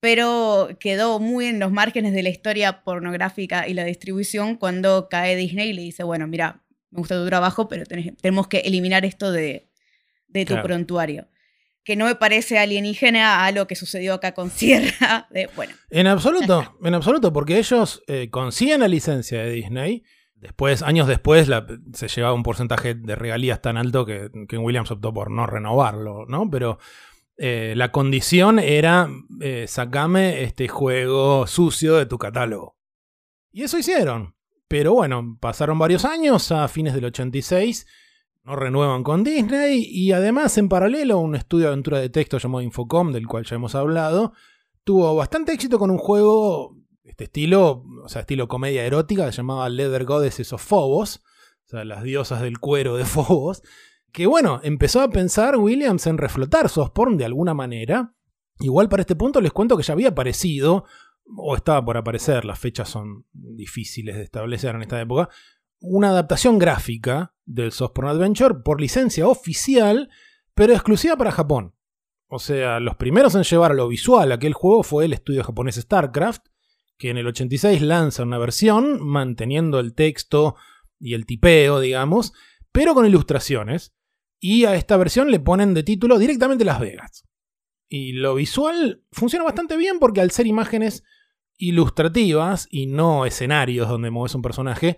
pero 0.00 0.68
quedó 0.80 1.20
muy 1.20 1.46
en 1.46 1.60
los 1.60 1.70
márgenes 1.70 2.12
de 2.12 2.24
la 2.24 2.28
historia 2.30 2.82
pornográfica 2.82 3.68
y 3.68 3.74
la 3.74 3.84
distribución 3.84 4.56
cuando 4.56 5.08
cae 5.08 5.36
Disney 5.36 5.70
y 5.70 5.72
le 5.74 5.82
dice: 5.82 6.02
Bueno, 6.02 6.26
mira, 6.26 6.62
me 6.90 6.98
gusta 6.98 7.14
tu 7.14 7.26
trabajo, 7.26 7.68
pero 7.68 7.84
tenés- 7.84 8.16
tenemos 8.20 8.48
que 8.48 8.58
eliminar 8.58 9.04
esto 9.04 9.30
de, 9.30 9.68
de 10.26 10.44
tu 10.44 10.54
Claro. 10.54 10.66
prontuario. 10.66 11.28
Que 11.84 11.96
no 11.96 12.04
me 12.04 12.14
parece 12.14 12.58
alienígena 12.58 13.44
a 13.44 13.52
lo 13.52 13.66
que 13.66 13.74
sucedió 13.74 14.14
acá 14.14 14.32
con 14.32 14.50
Sierra. 14.52 15.28
Bueno, 15.56 15.74
En 15.90 16.06
absoluto, 16.06 16.76
en 16.82 16.94
absoluto, 16.94 17.32
porque 17.32 17.58
ellos 17.58 18.02
eh, 18.06 18.28
consiguen 18.30 18.80
la 18.80 18.88
licencia 18.88 19.42
de 19.42 19.50
Disney. 19.50 20.04
Después, 20.34 20.82
años 20.82 21.06
después, 21.06 21.48
se 21.94 22.08
llevaba 22.08 22.34
un 22.34 22.42
porcentaje 22.42 22.94
de 22.94 23.14
regalías 23.14 23.62
tan 23.62 23.76
alto 23.76 24.04
que, 24.04 24.28
que 24.48 24.58
Williams 24.58 24.90
optó 24.90 25.14
por 25.14 25.30
no 25.30 25.46
renovarlo, 25.46 26.24
¿no? 26.26 26.50
Pero 26.50 26.78
eh, 27.36 27.74
la 27.76 27.90
condición 27.90 28.58
era 28.58 29.08
eh, 29.40 29.66
sacame 29.66 30.42
este 30.42 30.68
juego 30.68 31.46
sucio 31.46 31.96
de 31.96 32.06
tu 32.06 32.18
catálogo. 32.18 32.76
Y 33.50 33.62
eso 33.62 33.78
hicieron. 33.78 34.36
Pero 34.68 34.94
bueno, 34.94 35.38
pasaron 35.40 35.78
varios 35.78 36.04
años, 36.04 36.52
a 36.52 36.68
fines 36.68 36.94
del 36.94 37.06
86, 37.06 37.86
no 38.44 38.56
renuevan 38.56 39.04
con 39.04 39.22
Disney 39.22 39.84
y 39.88 40.12
además 40.12 40.58
en 40.58 40.68
paralelo 40.68 41.18
un 41.18 41.36
estudio 41.36 41.66
de 41.66 41.72
aventura 41.72 41.98
de 42.00 42.08
texto 42.08 42.38
llamado 42.38 42.62
Infocom, 42.62 43.12
del 43.12 43.26
cual 43.26 43.44
ya 43.44 43.56
hemos 43.56 43.74
hablado, 43.74 44.32
tuvo 44.84 45.14
bastante 45.14 45.52
éxito 45.52 45.78
con 45.78 45.90
un 45.90 45.98
juego 45.98 46.76
de 47.04 47.10
este 47.10 47.24
estilo, 47.24 47.84
o 48.02 48.08
sea, 48.08 48.22
estilo 48.22 48.48
comedia 48.48 48.84
erótica, 48.84 49.30
llamaba 49.30 49.68
Leather 49.68 50.04
Goddesses 50.04 50.52
of 50.52 50.64
Phobos, 50.64 51.22
o 51.66 51.68
sea, 51.68 51.84
las 51.84 52.02
diosas 52.02 52.42
del 52.42 52.58
cuero 52.58 52.96
de 52.96 53.04
Phobos, 53.04 53.62
que 54.12 54.26
bueno, 54.26 54.60
empezó 54.62 55.00
a 55.00 55.10
pensar 55.10 55.56
Williams 55.56 56.06
en 56.06 56.18
reflotar 56.18 56.68
Softporn 56.68 57.16
de 57.16 57.24
alguna 57.24 57.54
manera. 57.54 58.14
Igual 58.60 58.88
para 58.88 59.00
este 59.00 59.16
punto 59.16 59.40
les 59.40 59.52
cuento 59.52 59.76
que 59.76 59.82
ya 59.82 59.94
había 59.94 60.10
aparecido, 60.10 60.84
o 61.34 61.56
estaba 61.56 61.82
por 61.84 61.96
aparecer, 61.96 62.44
las 62.44 62.58
fechas 62.58 62.88
son 62.88 63.24
difíciles 63.32 64.16
de 64.16 64.22
establecer 64.22 64.74
en 64.74 64.82
esta 64.82 65.00
época, 65.00 65.30
una 65.82 66.10
adaptación 66.10 66.58
gráfica 66.58 67.34
del 67.44 67.72
Softporn 67.72 68.08
Adventure 68.08 68.54
por 68.64 68.80
licencia 68.80 69.26
oficial, 69.26 70.08
pero 70.54 70.72
exclusiva 70.72 71.16
para 71.16 71.32
Japón. 71.32 71.74
O 72.28 72.38
sea, 72.38 72.80
los 72.80 72.96
primeros 72.96 73.34
en 73.34 73.42
llevar 73.42 73.72
a 73.72 73.74
lo 73.74 73.88
visual 73.88 74.32
aquel 74.32 74.54
juego 74.54 74.82
fue 74.82 75.04
el 75.04 75.12
estudio 75.12 75.44
japonés 75.44 75.74
StarCraft, 75.74 76.46
que 76.96 77.10
en 77.10 77.18
el 77.18 77.26
86 77.26 77.82
lanza 77.82 78.22
una 78.22 78.38
versión 78.38 79.04
manteniendo 79.04 79.80
el 79.80 79.94
texto 79.94 80.54
y 80.98 81.14
el 81.14 81.26
tipeo, 81.26 81.80
digamos, 81.80 82.32
pero 82.70 82.94
con 82.94 83.04
ilustraciones. 83.04 83.92
Y 84.40 84.64
a 84.64 84.76
esta 84.76 84.96
versión 84.96 85.30
le 85.30 85.40
ponen 85.40 85.74
de 85.74 85.82
título 85.82 86.18
directamente 86.18 86.64
Las 86.64 86.80
Vegas. 86.80 87.24
Y 87.88 88.12
lo 88.12 88.34
visual 88.34 89.04
funciona 89.12 89.44
bastante 89.44 89.76
bien 89.76 89.98
porque 89.98 90.20
al 90.20 90.30
ser 90.30 90.46
imágenes 90.46 91.04
ilustrativas 91.58 92.66
y 92.70 92.86
no 92.86 93.26
escenarios 93.26 93.88
donde 93.88 94.10
mueves 94.10 94.34
un 94.34 94.42
personaje, 94.42 94.96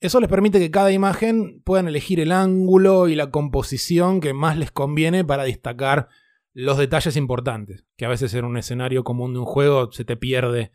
eso 0.00 0.20
les 0.20 0.28
permite 0.28 0.58
que 0.58 0.70
cada 0.70 0.92
imagen 0.92 1.60
puedan 1.64 1.88
elegir 1.88 2.20
el 2.20 2.32
ángulo 2.32 3.08
y 3.08 3.14
la 3.14 3.30
composición 3.30 4.20
que 4.20 4.32
más 4.34 4.56
les 4.56 4.70
conviene 4.70 5.24
para 5.24 5.44
destacar 5.44 6.08
los 6.52 6.78
detalles 6.78 7.16
importantes, 7.16 7.84
que 7.96 8.04
a 8.04 8.08
veces 8.08 8.34
en 8.34 8.44
un 8.44 8.56
escenario 8.56 9.04
común 9.04 9.32
de 9.32 9.40
un 9.40 9.44
juego 9.44 9.92
se 9.92 10.04
te 10.04 10.16
pierde 10.16 10.72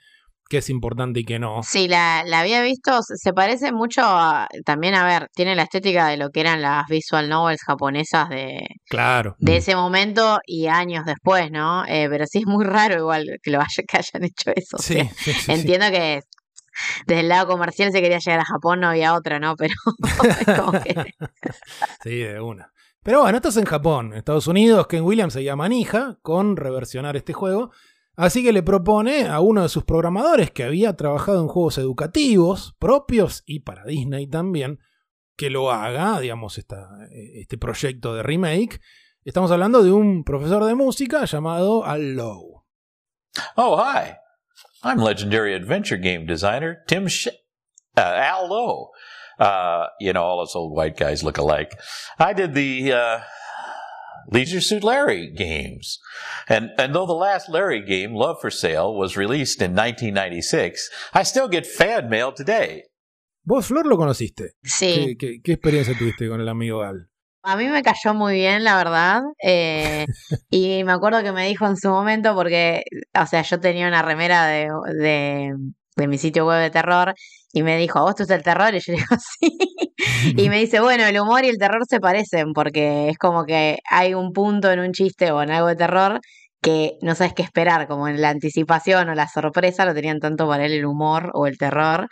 qué 0.50 0.58
es 0.58 0.70
importante 0.70 1.22
y 1.22 1.24
qué 1.26 1.40
no. 1.40 1.62
Sí, 1.64 1.88
la, 1.88 2.24
la 2.26 2.42
había 2.42 2.62
visto, 2.62 3.00
se 3.02 3.34
parece 3.34 3.72
mucho 3.72 4.02
a, 4.04 4.48
también, 4.66 4.94
a 4.94 5.06
ver, 5.06 5.30
tiene 5.34 5.56
la 5.56 5.64
estética 5.64 6.08
de 6.08 6.18
lo 6.18 6.30
que 6.30 6.42
eran 6.42 6.62
las 6.62 6.86
visual 6.88 7.28
novels 7.30 7.62
japonesas 7.66 8.30
de, 8.30 8.60
Claro. 8.88 9.36
de 9.40 9.58
ese 9.58 9.76
momento 9.76 10.40
y 10.46 10.68
años 10.68 11.06
después, 11.06 11.50
¿no? 11.52 11.86
Eh, 11.88 12.08
pero 12.10 12.26
sí 12.28 12.40
es 12.40 12.46
muy 12.46 12.66
raro 12.66 12.98
igual 13.00 13.26
que 13.42 13.52
lo 13.52 13.60
haya, 13.60 13.84
que 13.88 13.98
hayan 13.98 14.24
hecho 14.26 14.52
eso. 14.56 14.78
o 14.78 14.82
sea, 14.82 15.10
sí, 15.16 15.34
sí. 15.34 15.52
entiendo 15.52 15.90
que 15.90 16.22
desde 17.08 17.22
el 17.22 17.30
lado 17.30 17.48
comercial 17.48 17.92
se 17.92 18.02
quería 18.02 18.20
llegar 18.20 18.40
a 18.40 18.46
Japón, 18.46 18.80
no 18.80 18.88
había 18.90 19.14
otra, 19.14 19.40
¿no? 19.40 19.56
Pero 19.56 19.74
que- 20.84 21.14
Sí, 22.04 22.18
de 22.20 22.40
una. 22.42 22.72
Pero 23.04 23.22
bueno, 23.22 23.38
esto 23.38 23.50
es 23.50 23.58
en 23.58 23.66
Japón. 23.66 24.14
En 24.14 24.18
Estados 24.20 24.48
Unidos, 24.48 24.88
Ken 24.88 25.04
Williams 25.04 25.34
se 25.34 25.44
llama 25.44 25.64
manija 25.66 26.18
con 26.22 26.56
reversionar 26.56 27.18
este 27.18 27.34
juego. 27.34 27.72
Así 28.16 28.44
que 28.44 28.54
le 28.54 28.64
propone 28.64 29.28
a 29.28 29.40
uno 29.40 29.64
de 29.64 29.70
sus 29.70 29.84
programadores 29.84 30.52
que 30.52 30.64
había 30.64 30.96
trabajado 30.96 31.42
en 31.42 31.48
juegos 31.48 31.78
educativos 31.80 32.76
propios 32.80 33.44
y 33.46 33.62
para 33.62 33.84
Disney 33.86 34.28
también, 34.28 34.80
que 35.36 35.50
lo 35.50 35.72
haga, 35.72 36.20
digamos, 36.20 36.58
esta- 36.58 36.90
este 37.12 37.58
proyecto 37.58 38.14
de 38.14 38.24
remake. 38.24 38.80
Estamos 39.26 39.52
hablando 39.52 39.84
de 39.84 39.92
un 39.92 40.24
profesor 40.24 40.64
de 40.66 40.76
música 40.76 41.26
llamado 41.26 41.86
Al 41.86 42.14
Lowe. 42.16 42.64
Oh, 43.56 43.84
hi. 43.84 44.12
I'm 44.84 44.98
legendary 44.98 45.54
adventure 45.54 45.98
game 45.98 46.26
designer 46.26 46.84
Tim 46.88 47.08
Sh- 47.08 47.28
uh, 47.98 48.02
Al 48.02 48.50
Lowe. 48.50 48.90
Uh, 49.40 49.88
you 50.00 50.14
know, 50.14 50.24
all 50.24 50.42
us 50.42 50.56
old 50.56 50.76
white 50.76 50.98
guys 50.98 51.24
look 51.24 51.38
alike. 51.38 51.78
I 52.20 52.34
did 52.34 52.54
the 52.54 52.92
uh, 52.94 53.20
Leisure 54.32 54.62
Suit 54.62 54.84
Larry 54.84 55.32
games. 55.32 56.00
And, 56.48 56.70
and 56.78 56.94
though 56.94 57.06
the 57.08 57.14
last 57.14 57.50
Larry 57.50 57.82
game, 57.84 58.14
Love 58.14 58.38
for 58.42 58.52
Sale, 58.52 58.94
was 58.96 59.18
released 59.18 59.62
in 59.62 59.72
1996, 59.72 60.90
I 61.14 61.24
still 61.24 61.48
get 61.48 61.66
fan 61.66 62.10
mail 62.10 62.32
today. 62.32 62.84
¿Vos, 63.46 63.68
Flor, 63.68 63.86
lo 63.86 63.98
conociste? 63.98 64.52
Sí. 64.64 64.94
¿Qué, 64.96 65.18
qué- 65.18 65.42
qué 65.44 65.52
experiencia 65.54 65.94
tuviste 65.98 66.30
con 66.30 66.40
el 66.40 66.48
amigo 66.48 66.82
Al? 66.84 67.10
A 67.46 67.58
mí 67.58 67.68
me 67.68 67.84
cayó 67.84 68.14
muy 68.14 68.36
bien, 68.36 68.64
la 68.64 68.78
verdad. 68.78 69.22
eh, 69.44 70.06
y 70.50 70.84
me 70.86 70.94
acuerdo 70.94 71.22
que 71.24 71.32
me 71.34 71.48
dijo 71.48 71.66
en 71.68 71.76
su 71.78 71.90
momento, 71.90 72.34
porque, 72.36 72.84
o 73.20 73.26
sea, 73.26 73.42
yo 73.42 73.60
tenía 73.60 73.88
una 73.88 74.02
remera 74.02 74.46
de, 74.48 74.70
de, 74.98 75.54
de 75.98 76.08
mi 76.08 76.18
sitio 76.18 76.46
web 76.48 76.62
de 76.62 76.70
terror, 76.70 77.14
y 77.52 77.62
me 77.64 77.78
dijo, 77.78 78.00
¿a 78.00 78.04
vos 78.04 78.16
te 78.16 78.24
gusta 78.24 78.36
el 78.36 78.44
terror? 78.44 78.74
Y 78.74 78.80
yo 78.80 78.94
le 78.94 79.00
digo, 79.00 79.16
sí. 79.40 79.58
Y 80.38 80.50
me 80.50 80.58
dice, 80.60 80.80
bueno, 80.80 81.06
el 81.06 81.20
humor 81.20 81.44
y 81.44 81.50
el 81.50 81.58
terror 81.58 81.82
se 81.88 82.00
parecen, 82.00 82.54
porque 82.54 83.10
es 83.10 83.18
como 83.18 83.46
que 83.46 83.80
hay 83.90 84.14
un 84.14 84.32
punto 84.32 84.72
en 84.72 84.80
un 84.80 84.92
chiste 84.94 85.32
o 85.32 85.42
en 85.44 85.52
algo 85.52 85.68
de 85.68 85.76
terror 85.76 86.20
que 86.62 86.94
no 87.02 87.14
sabes 87.14 87.34
qué 87.34 87.42
esperar, 87.44 87.88
como 87.88 88.08
en 88.08 88.22
la 88.22 88.30
anticipación 88.30 89.10
o 89.10 89.16
la 89.16 89.28
sorpresa, 89.28 89.84
lo 89.86 89.94
tenían 89.94 90.20
tanto 90.22 90.48
para 90.48 90.66
él 90.66 90.72
el 90.72 90.86
humor 90.86 91.30
o 91.34 91.46
el 91.46 91.58
terror. 91.58 92.08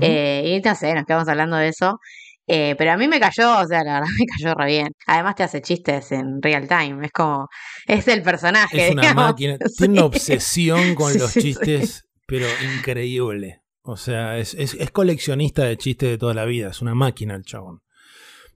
Eh, 0.00 0.42
y 0.46 0.60
no 0.66 0.74
sé, 0.74 0.92
nos 0.94 1.04
quedamos 1.04 1.28
hablando 1.28 1.56
de 1.56 1.68
eso. 1.68 1.98
Eh, 2.46 2.74
pero 2.76 2.92
a 2.92 2.96
mí 2.98 3.08
me 3.08 3.18
cayó, 3.18 3.58
o 3.60 3.66
sea, 3.66 3.82
la 3.84 3.94
verdad 3.94 4.08
me 4.18 4.26
cayó 4.26 4.54
re 4.54 4.66
bien. 4.66 4.88
Además 5.06 5.34
te 5.36 5.42
hace 5.44 5.62
chistes 5.62 6.12
en 6.12 6.42
real 6.42 6.68
time, 6.68 7.06
es 7.06 7.12
como, 7.12 7.48
es 7.86 8.06
el 8.08 8.22
personaje. 8.22 8.86
Es 8.86 8.92
una 8.92 9.02
digamos. 9.02 9.24
máquina. 9.24 9.56
Sí. 9.66 9.74
Tiene 9.78 9.92
una 9.94 10.04
obsesión 10.04 10.94
con 10.94 11.12
Sí, 11.12 11.18
los 11.18 11.30
sí, 11.30 11.40
chistes, 11.40 12.04
pero 12.26 12.46
increíble. 12.76 13.62
O 13.82 13.96
sea, 13.96 14.38
es, 14.38 14.54
es- 14.54 14.74
es 14.74 14.90
coleccionista 14.90 15.64
de 15.64 15.76
chistes 15.76 16.08
de 16.10 16.18
toda 16.18 16.34
la 16.34 16.44
vida. 16.44 16.68
Es 16.70 16.80
una 16.82 16.94
máquina 16.94 17.34
el 17.34 17.42
chabón. 17.44 17.80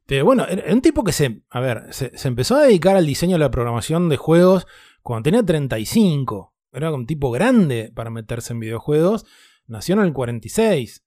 Pero 0.07 0.25
bueno, 0.25 0.47
era 0.49 0.63
era 0.63 0.73
un 0.75 0.81
tipo 0.81 1.05
que 1.05 1.13
se, 1.13 1.43
a 1.51 1.61
ver, 1.61 1.85
se, 1.91 2.17
se 2.17 2.29
empezó 2.29 2.57
a 2.57 2.63
dedicar 2.63 2.97
al 2.97 3.05
diseño 3.07 3.37
y 3.37 3.41
la 3.41 3.51
programación 3.51 4.09
de 4.09 4.17
juegos 4.17 4.67
cuando 5.03 5.25
tenía 5.25 5.43
35. 5.43 6.55
Era 6.73 6.91
un 6.93 7.07
tipo 7.07 7.31
grande 7.31 7.91
para 7.95 8.09
meterse 8.11 8.53
en 8.55 8.61
videojuegos. 8.61 9.27
Nació 9.67 9.95
en 9.97 10.01
el 10.03 10.13
46. 10.15 11.03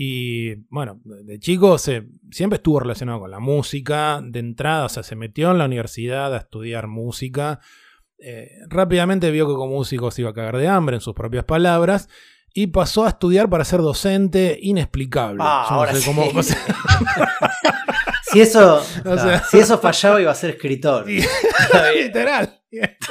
Y 0.00 0.54
bueno, 0.70 1.00
de 1.04 1.40
chico 1.40 1.76
se, 1.76 2.06
siempre 2.30 2.58
estuvo 2.58 2.78
relacionado 2.78 3.18
con 3.18 3.32
la 3.32 3.40
música. 3.40 4.20
De 4.22 4.38
entrada, 4.38 4.84
o 4.84 4.88
sea, 4.88 5.02
se 5.02 5.16
metió 5.16 5.50
en 5.50 5.58
la 5.58 5.64
universidad 5.64 6.32
a 6.32 6.38
estudiar 6.38 6.86
música. 6.86 7.58
Eh, 8.20 8.48
rápidamente 8.68 9.32
vio 9.32 9.48
que 9.48 9.54
como 9.54 9.74
músico 9.74 10.12
se 10.12 10.22
iba 10.22 10.30
a 10.30 10.34
cagar 10.34 10.56
de 10.56 10.68
hambre, 10.68 10.94
en 10.94 11.00
sus 11.00 11.14
propias 11.14 11.44
palabras. 11.44 12.08
Y 12.54 12.68
pasó 12.68 13.06
a 13.06 13.08
estudiar 13.08 13.50
para 13.50 13.64
ser 13.64 13.80
docente 13.80 14.56
inexplicable. 14.62 15.40
Ah, 15.44 15.66
ahora 15.68 15.92
sé 15.94 16.00
sí. 16.02 16.06
cómo- 16.06 16.26
o 16.32 16.42
sea, 16.44 16.56
Si 18.32 18.40
eso, 18.40 18.76
O 19.04 19.16
sea- 19.18 19.44
si 19.44 19.58
eso 19.58 19.78
fallaba, 19.78 20.20
iba 20.20 20.30
a 20.30 20.34
ser 20.34 20.50
escritor. 20.50 21.06
literal. 21.96 22.54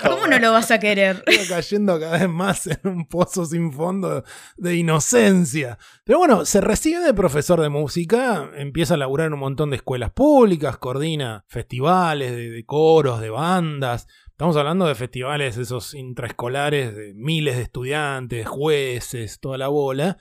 ¿Cómo 0.05 0.27
no 0.27 0.37
lo 0.37 0.51
vas 0.51 0.69
a 0.69 0.79
querer? 0.79 1.23
Iba 1.27 1.43
cayendo 1.55 1.99
cada 1.99 2.19
vez 2.19 2.29
más 2.29 2.67
en 2.67 2.79
un 2.83 3.07
pozo 3.07 3.43
sin 3.45 3.73
fondo 3.73 4.23
de 4.55 4.75
inocencia. 4.75 5.79
Pero 6.03 6.19
bueno, 6.19 6.45
se 6.45 6.61
recibe 6.61 6.99
de 6.99 7.13
profesor 7.15 7.59
de 7.61 7.69
música, 7.69 8.51
empieza 8.55 8.93
a 8.93 8.97
laburar 8.97 9.27
en 9.27 9.33
un 9.33 9.39
montón 9.39 9.71
de 9.71 9.77
escuelas 9.77 10.11
públicas, 10.11 10.77
coordina 10.77 11.43
festivales 11.47 12.31
de, 12.33 12.51
de 12.51 12.65
coros, 12.65 13.19
de 13.19 13.31
bandas. 13.31 14.05
Estamos 14.29 14.55
hablando 14.57 14.85
de 14.85 14.93
festivales 14.93 15.57
esos 15.57 15.95
intraescolares 15.95 16.95
de 16.95 17.13
miles 17.15 17.55
de 17.55 17.63
estudiantes, 17.63 18.47
jueces, 18.47 19.39
toda 19.39 19.57
la 19.57 19.69
bola. 19.69 20.17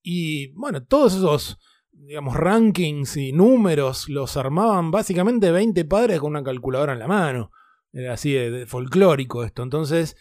Y 0.00 0.52
bueno, 0.52 0.84
todos 0.84 1.14
esos, 1.16 1.58
digamos, 2.06 2.34
rankings 2.34 3.16
y 3.16 3.32
números 3.32 4.08
los 4.08 4.36
armaban 4.36 4.90
básicamente 4.90 5.50
20 5.50 5.84
padres 5.84 6.20
con 6.20 6.30
una 6.30 6.42
calculadora 6.42 6.92
en 6.92 6.98
la 6.98 7.08
mano. 7.08 7.52
Era 7.92 8.14
así 8.14 8.32
de, 8.32 8.66
folclórico 8.66 9.44
esto. 9.44 9.62
Entonces, 9.62 10.16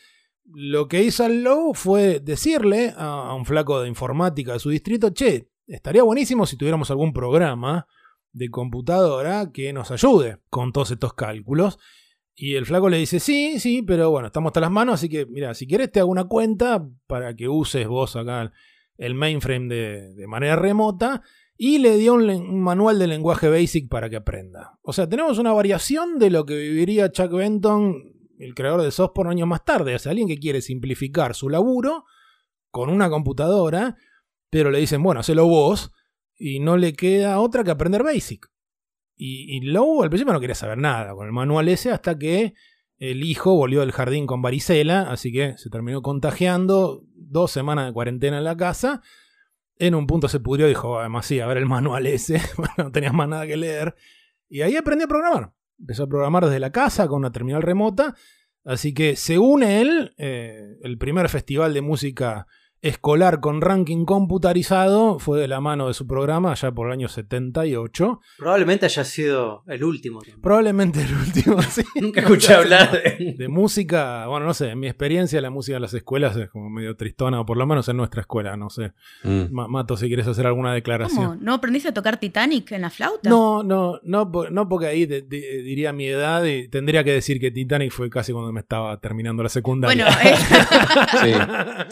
lo 0.46 0.88
que 0.88 1.04
hizo 1.04 1.24
Al 1.24 1.44
Lowe 1.44 1.74
fue 1.74 2.20
decirle 2.20 2.94
a, 2.98 3.30
a 3.30 3.34
un 3.34 3.46
flaco 3.46 3.82
de 3.82 3.88
informática 3.88 4.54
de 4.54 4.60
su 4.60 4.70
distrito, 4.70 5.12
che, 5.12 5.50
estaría 5.68 6.04
buenísimo 6.04 6.46
si 6.46 6.58
tuviéramos 6.58 6.90
algún 6.92 7.14
programa 7.14 7.88
de 8.32 8.50
computadora 8.50 9.52
que 9.52 9.74
nos 9.74 9.92
ayude 9.92 10.40
con 10.50 10.72
todos 10.72 10.92
estos 10.92 11.14
cálculos. 11.14 11.80
Y 12.36 12.56
el 12.56 12.66
flaco 12.66 12.90
le 12.90 12.98
dice, 12.98 13.20
sí, 13.20 13.60
sí, 13.60 13.82
pero 13.82 14.12
bueno, 14.12 14.28
estamos 14.28 14.50
hasta 14.50 14.62
las 14.62 14.72
manos, 14.72 14.96
así 14.96 15.10
que 15.10 15.26
mira, 15.26 15.54
si 15.54 15.68
quieres 15.68 15.92
te 15.92 16.00
hago 16.00 16.10
una 16.10 16.26
cuenta 16.26 16.88
para 17.06 17.36
que 17.36 17.50
uses 17.50 17.88
vos 17.88 18.16
acá 18.16 18.52
el 18.98 19.14
mainframe 19.14 19.68
de, 19.68 20.14
de 20.14 20.28
manera 20.28 20.56
remota. 20.56 21.22
Y 21.62 21.80
le 21.80 21.98
dio 21.98 22.14
un, 22.14 22.62
manual 22.62 23.00
de 23.00 23.08
lenguaje 23.08 23.50
basic 23.50 23.90
para 23.90 24.10
que 24.10 24.16
aprenda. 24.16 24.80
O 24.82 24.94
sea, 24.94 25.10
tenemos 25.10 25.40
una 25.40 25.52
variación 25.52 26.18
de 26.18 26.30
lo 26.30 26.46
que 26.46 26.56
viviría 26.56 27.12
Chuck 27.12 27.34
Benton, 27.34 28.02
el 28.38 28.56
creador 28.56 28.82
de 28.82 28.92
software, 28.92 29.28
años 29.28 29.46
más 29.46 29.66
tarde. 29.66 29.94
O 29.94 30.00
sea, 30.00 30.12
alguien 30.12 30.30
que 30.30 30.40
quiere 30.40 30.62
simplificar 30.62 31.36
su 31.36 31.50
laburo 31.50 32.06
con 32.72 32.90
una 32.90 33.10
computadora, 33.10 33.98
pero 34.50 34.72
le 34.72 34.80
dicen, 34.80 35.04
bueno, 35.04 35.20
hacelo 35.20 35.48
vos, 35.48 35.92
y 36.38 36.62
no 36.62 36.78
le 36.78 36.94
queda 36.94 37.42
otra 37.42 37.66
que 37.66 37.72
aprender 37.72 38.04
basic. 38.04 38.50
Y, 39.18 39.58
y 39.58 39.60
Lowe 39.60 40.04
al 40.04 40.10
principio 40.10 40.32
no 40.32 40.40
quería 40.40 40.56
saber 40.56 40.78
nada 40.78 41.14
con 41.14 41.28
el 41.28 41.34
manual 41.34 41.68
ese 41.68 41.92
hasta 41.92 42.18
que 42.18 42.54
el 43.00 43.22
hijo 43.22 43.54
volvió 43.54 43.82
del 43.82 43.92
jardín 43.92 44.26
con 44.26 44.42
varicela, 44.42 45.12
así 45.12 45.34
que 45.34 45.58
se 45.58 45.70
terminó 45.70 46.02
contagiando, 46.02 47.04
dos 47.16 47.52
semanas 47.52 47.88
de 47.88 47.94
cuarentena 47.94 48.38
en 48.38 48.46
la 48.46 48.56
casa. 48.56 49.02
En 49.80 49.96
un 49.96 50.06
punto 50.06 50.28
se 50.28 50.42
pudrió 50.42 50.66
y 50.66 50.70
dijo, 50.70 51.00
además 51.00 51.26
sí, 51.26 51.40
a 51.40 51.48
ver 51.48 51.58
el 51.58 51.66
manual 51.66 52.06
ese, 52.06 52.42
no 52.78 52.92
tenías 52.92 53.14
más 53.14 53.30
nada 53.30 53.48
que 53.48 53.58
leer. 53.58 53.96
Y 54.50 54.62
ahí 54.62 54.76
aprendió 54.76 55.06
a 55.06 55.10
programar. 55.10 55.54
Empezó 55.80 56.04
a 56.04 56.08
programar 56.08 56.46
desde 56.46 56.60
la 56.60 56.72
casa 56.72 57.08
con 57.08 57.20
una 57.20 57.32
terminal 57.32 57.62
remota. 57.62 58.14
Así 58.66 58.94
que 58.94 59.16
según 59.16 59.64
él, 59.64 60.14
eh, 60.18 60.78
el 60.84 60.98
primer 60.98 61.30
festival 61.30 61.74
de 61.74 61.82
música 61.82 62.46
escolar 62.82 63.40
con 63.42 63.62
ranking 63.62 64.06
computarizado 64.06 65.20
fue 65.20 65.40
de 65.40 65.48
la 65.48 65.60
mano 65.60 65.88
de 65.88 65.94
su 65.94 66.08
programa 66.08 66.52
allá 66.52 66.72
por 66.72 66.88
el 66.88 66.94
año 66.94 67.08
78. 67.10 68.22
Probablemente 68.38 68.86
haya 68.86 69.04
sido 69.04 69.64
el 69.68 69.84
último. 69.84 70.20
también. 70.20 70.42
Probablemente 70.42 71.02
el 71.02 71.14
último, 71.14 71.62
sí. 71.70 71.82
Nunca 72.00 72.22
escuché 72.22 72.54
hablar 72.54 72.92
de... 72.92 73.36
De 73.40 73.48
música, 73.48 74.28
bueno, 74.28 74.46
no 74.46 74.54
sé, 74.54 74.70
en 74.72 74.80
mi 74.80 74.88
experiencia 74.88 75.40
la 75.42 75.50
música 75.50 75.76
en 75.78 75.82
las 75.82 75.94
escuelas 75.94 76.36
es 76.36 76.50
como 76.50 76.70
medio 76.70 76.96
tristona, 76.96 77.40
o 77.42 77.46
por 77.46 77.58
lo 77.58 77.66
menos 77.66 77.88
en 77.90 77.98
nuestra 77.98 78.22
escuela, 78.22 78.56
no 78.58 78.70
sé. 78.70 78.94
Mm. 79.24 79.44
Ma- 79.52 79.68
Mato, 79.68 79.96
si 79.98 80.08
quieres 80.08 80.28
hacer 80.28 80.46
alguna 80.48 80.74
declaración. 80.74 81.26
¿Cómo? 81.26 81.38
¿No 81.42 81.54
aprendiste 81.54 81.90
a 81.90 81.94
tocar 81.94 82.18
Titanic 82.18 82.72
en 82.72 82.82
la 82.82 82.90
flauta? 82.90 83.30
No, 83.30 83.64
no, 83.64 84.00
no, 84.04 84.30
no 84.52 84.70
porque 84.70 84.88
ahí 84.88 85.08
te- 85.08 85.22
te- 85.22 85.62
diría 85.64 85.94
mi 85.94 86.08
edad 86.08 86.44
y 86.46 86.68
tendría 86.70 87.04
que 87.04 87.12
decir 87.14 87.40
que 87.40 87.52
Titanic 87.52 87.92
fue 87.92 88.10
casi 88.10 88.32
cuando 88.34 88.52
me 88.52 88.60
estaba 88.62 89.00
terminando 89.00 89.44
la 89.44 89.50
secundaria. 89.50 90.06
Bueno, 90.06 90.18
eh, 90.24 90.36
Sí. 91.22 91.34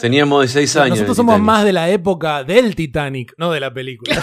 Teníamos 0.00 0.42
16 0.42 0.76
años. 0.76 0.77
Nosotros 0.86 1.16
somos 1.16 1.34
Titanic. 1.34 1.46
más 1.46 1.64
de 1.64 1.72
la 1.72 1.88
época 1.90 2.44
del 2.44 2.74
Titanic, 2.74 3.34
no 3.38 3.50
de 3.52 3.60
la 3.60 3.72
película. 3.72 4.16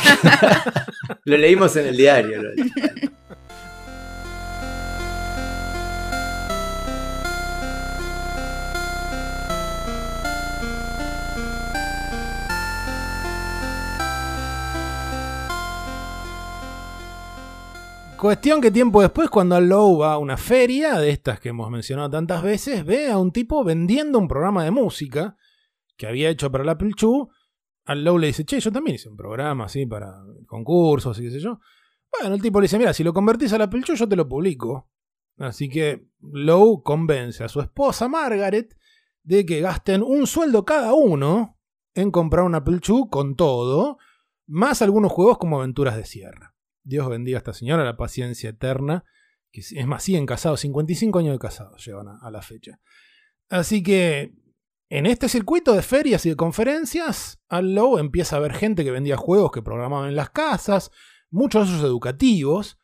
Lo 1.25 1.37
leímos 1.37 1.75
en 1.75 1.87
el 1.87 1.97
diario. 1.97 2.41
lo- 2.43 2.51
Cuestión 18.17 18.61
que 18.61 18.71
tiempo 18.71 19.01
después, 19.01 19.29
cuando 19.29 19.59
Lowe 19.59 19.99
va 19.99 20.13
a 20.13 20.17
una 20.17 20.37
feria, 20.37 20.97
de 20.97 21.09
estas 21.09 21.39
que 21.39 21.49
hemos 21.49 21.69
mencionado 21.69 22.09
tantas 22.09 22.41
veces, 22.41 22.85
ve 22.85 23.11
a 23.11 23.17
un 23.17 23.31
tipo 23.31 23.63
vendiendo 23.63 24.17
un 24.17 24.27
programa 24.27 24.63
de 24.63 24.71
música 24.71 25.35
que 25.97 26.07
había 26.07 26.29
hecho 26.29 26.51
para 26.51 26.63
el 26.63 26.69
Apple 26.69 26.91
II. 26.99 27.27
Al 27.85 28.03
Lowe 28.03 28.19
le 28.19 28.27
dice, 28.27 28.45
che, 28.45 28.59
yo 28.59 28.71
también 28.71 28.95
hice 28.95 29.09
un 29.09 29.17
programa 29.17 29.65
así 29.65 29.85
para 29.85 30.23
concursos 30.47 31.19
y 31.19 31.23
qué 31.23 31.31
sé 31.31 31.39
yo. 31.39 31.59
Bueno, 32.11 32.35
el 32.35 32.41
tipo 32.41 32.59
le 32.59 32.65
dice, 32.65 32.77
mira, 32.77 32.93
si 32.93 33.03
lo 33.03 33.13
convertís 33.13 33.53
al 33.53 33.61
Apple 33.61 33.83
II, 33.87 33.95
yo 33.95 34.09
te 34.09 34.15
lo 34.15 34.27
publico. 34.27 34.89
Así 35.37 35.69
que 35.69 36.07
Lowe 36.21 36.81
convence 36.83 37.43
a 37.43 37.49
su 37.49 37.59
esposa 37.59 38.07
Margaret 38.07 38.75
de 39.23 39.45
que 39.45 39.59
gasten 39.59 40.01
un 40.01 40.27
sueldo 40.27 40.65
cada 40.65 40.93
uno 40.93 41.59
en 41.93 42.11
comprar 42.11 42.45
un 42.45 42.55
Apple 42.55 42.79
con 43.09 43.35
todo, 43.35 43.97
más 44.47 44.81
algunos 44.81 45.11
juegos 45.11 45.37
como 45.37 45.59
Aventuras 45.59 45.95
de 45.95 46.05
Sierra. 46.05 46.55
Dios 46.83 47.09
bendiga 47.09 47.37
a 47.37 47.39
esta 47.39 47.53
señora, 47.53 47.83
la 47.83 47.97
paciencia 47.97 48.51
eterna. 48.51 49.03
Que 49.51 49.61
es 49.61 49.87
más, 49.87 50.03
siguen 50.03 50.25
casados, 50.25 50.59
55 50.59 51.19
años 51.19 51.33
de 51.33 51.39
casados 51.39 51.83
llevan 51.85 52.07
a 52.21 52.29
la 52.29 52.41
fecha. 52.41 52.79
Así 53.49 53.81
que 53.81 54.35
en 54.89 55.05
este 55.05 55.29
circuito 55.29 55.73
de 55.73 55.81
ferias 55.81 56.25
y 56.25 56.29
de 56.29 56.35
conferencias, 56.35 57.39
Al 57.49 57.73
Lowe 57.73 57.99
empieza 57.99 58.35
a 58.37 58.39
ver 58.39 58.53
gente 58.53 58.83
que 58.83 58.91
vendía 58.91 59.17
juegos 59.17 59.51
que 59.51 59.61
programaban 59.63 60.09
en 60.09 60.15
las 60.15 60.29
casas, 60.29 60.91
muchos 61.31 61.67
de 61.67 61.75
esos 61.75 61.85
educativos. 61.85 62.77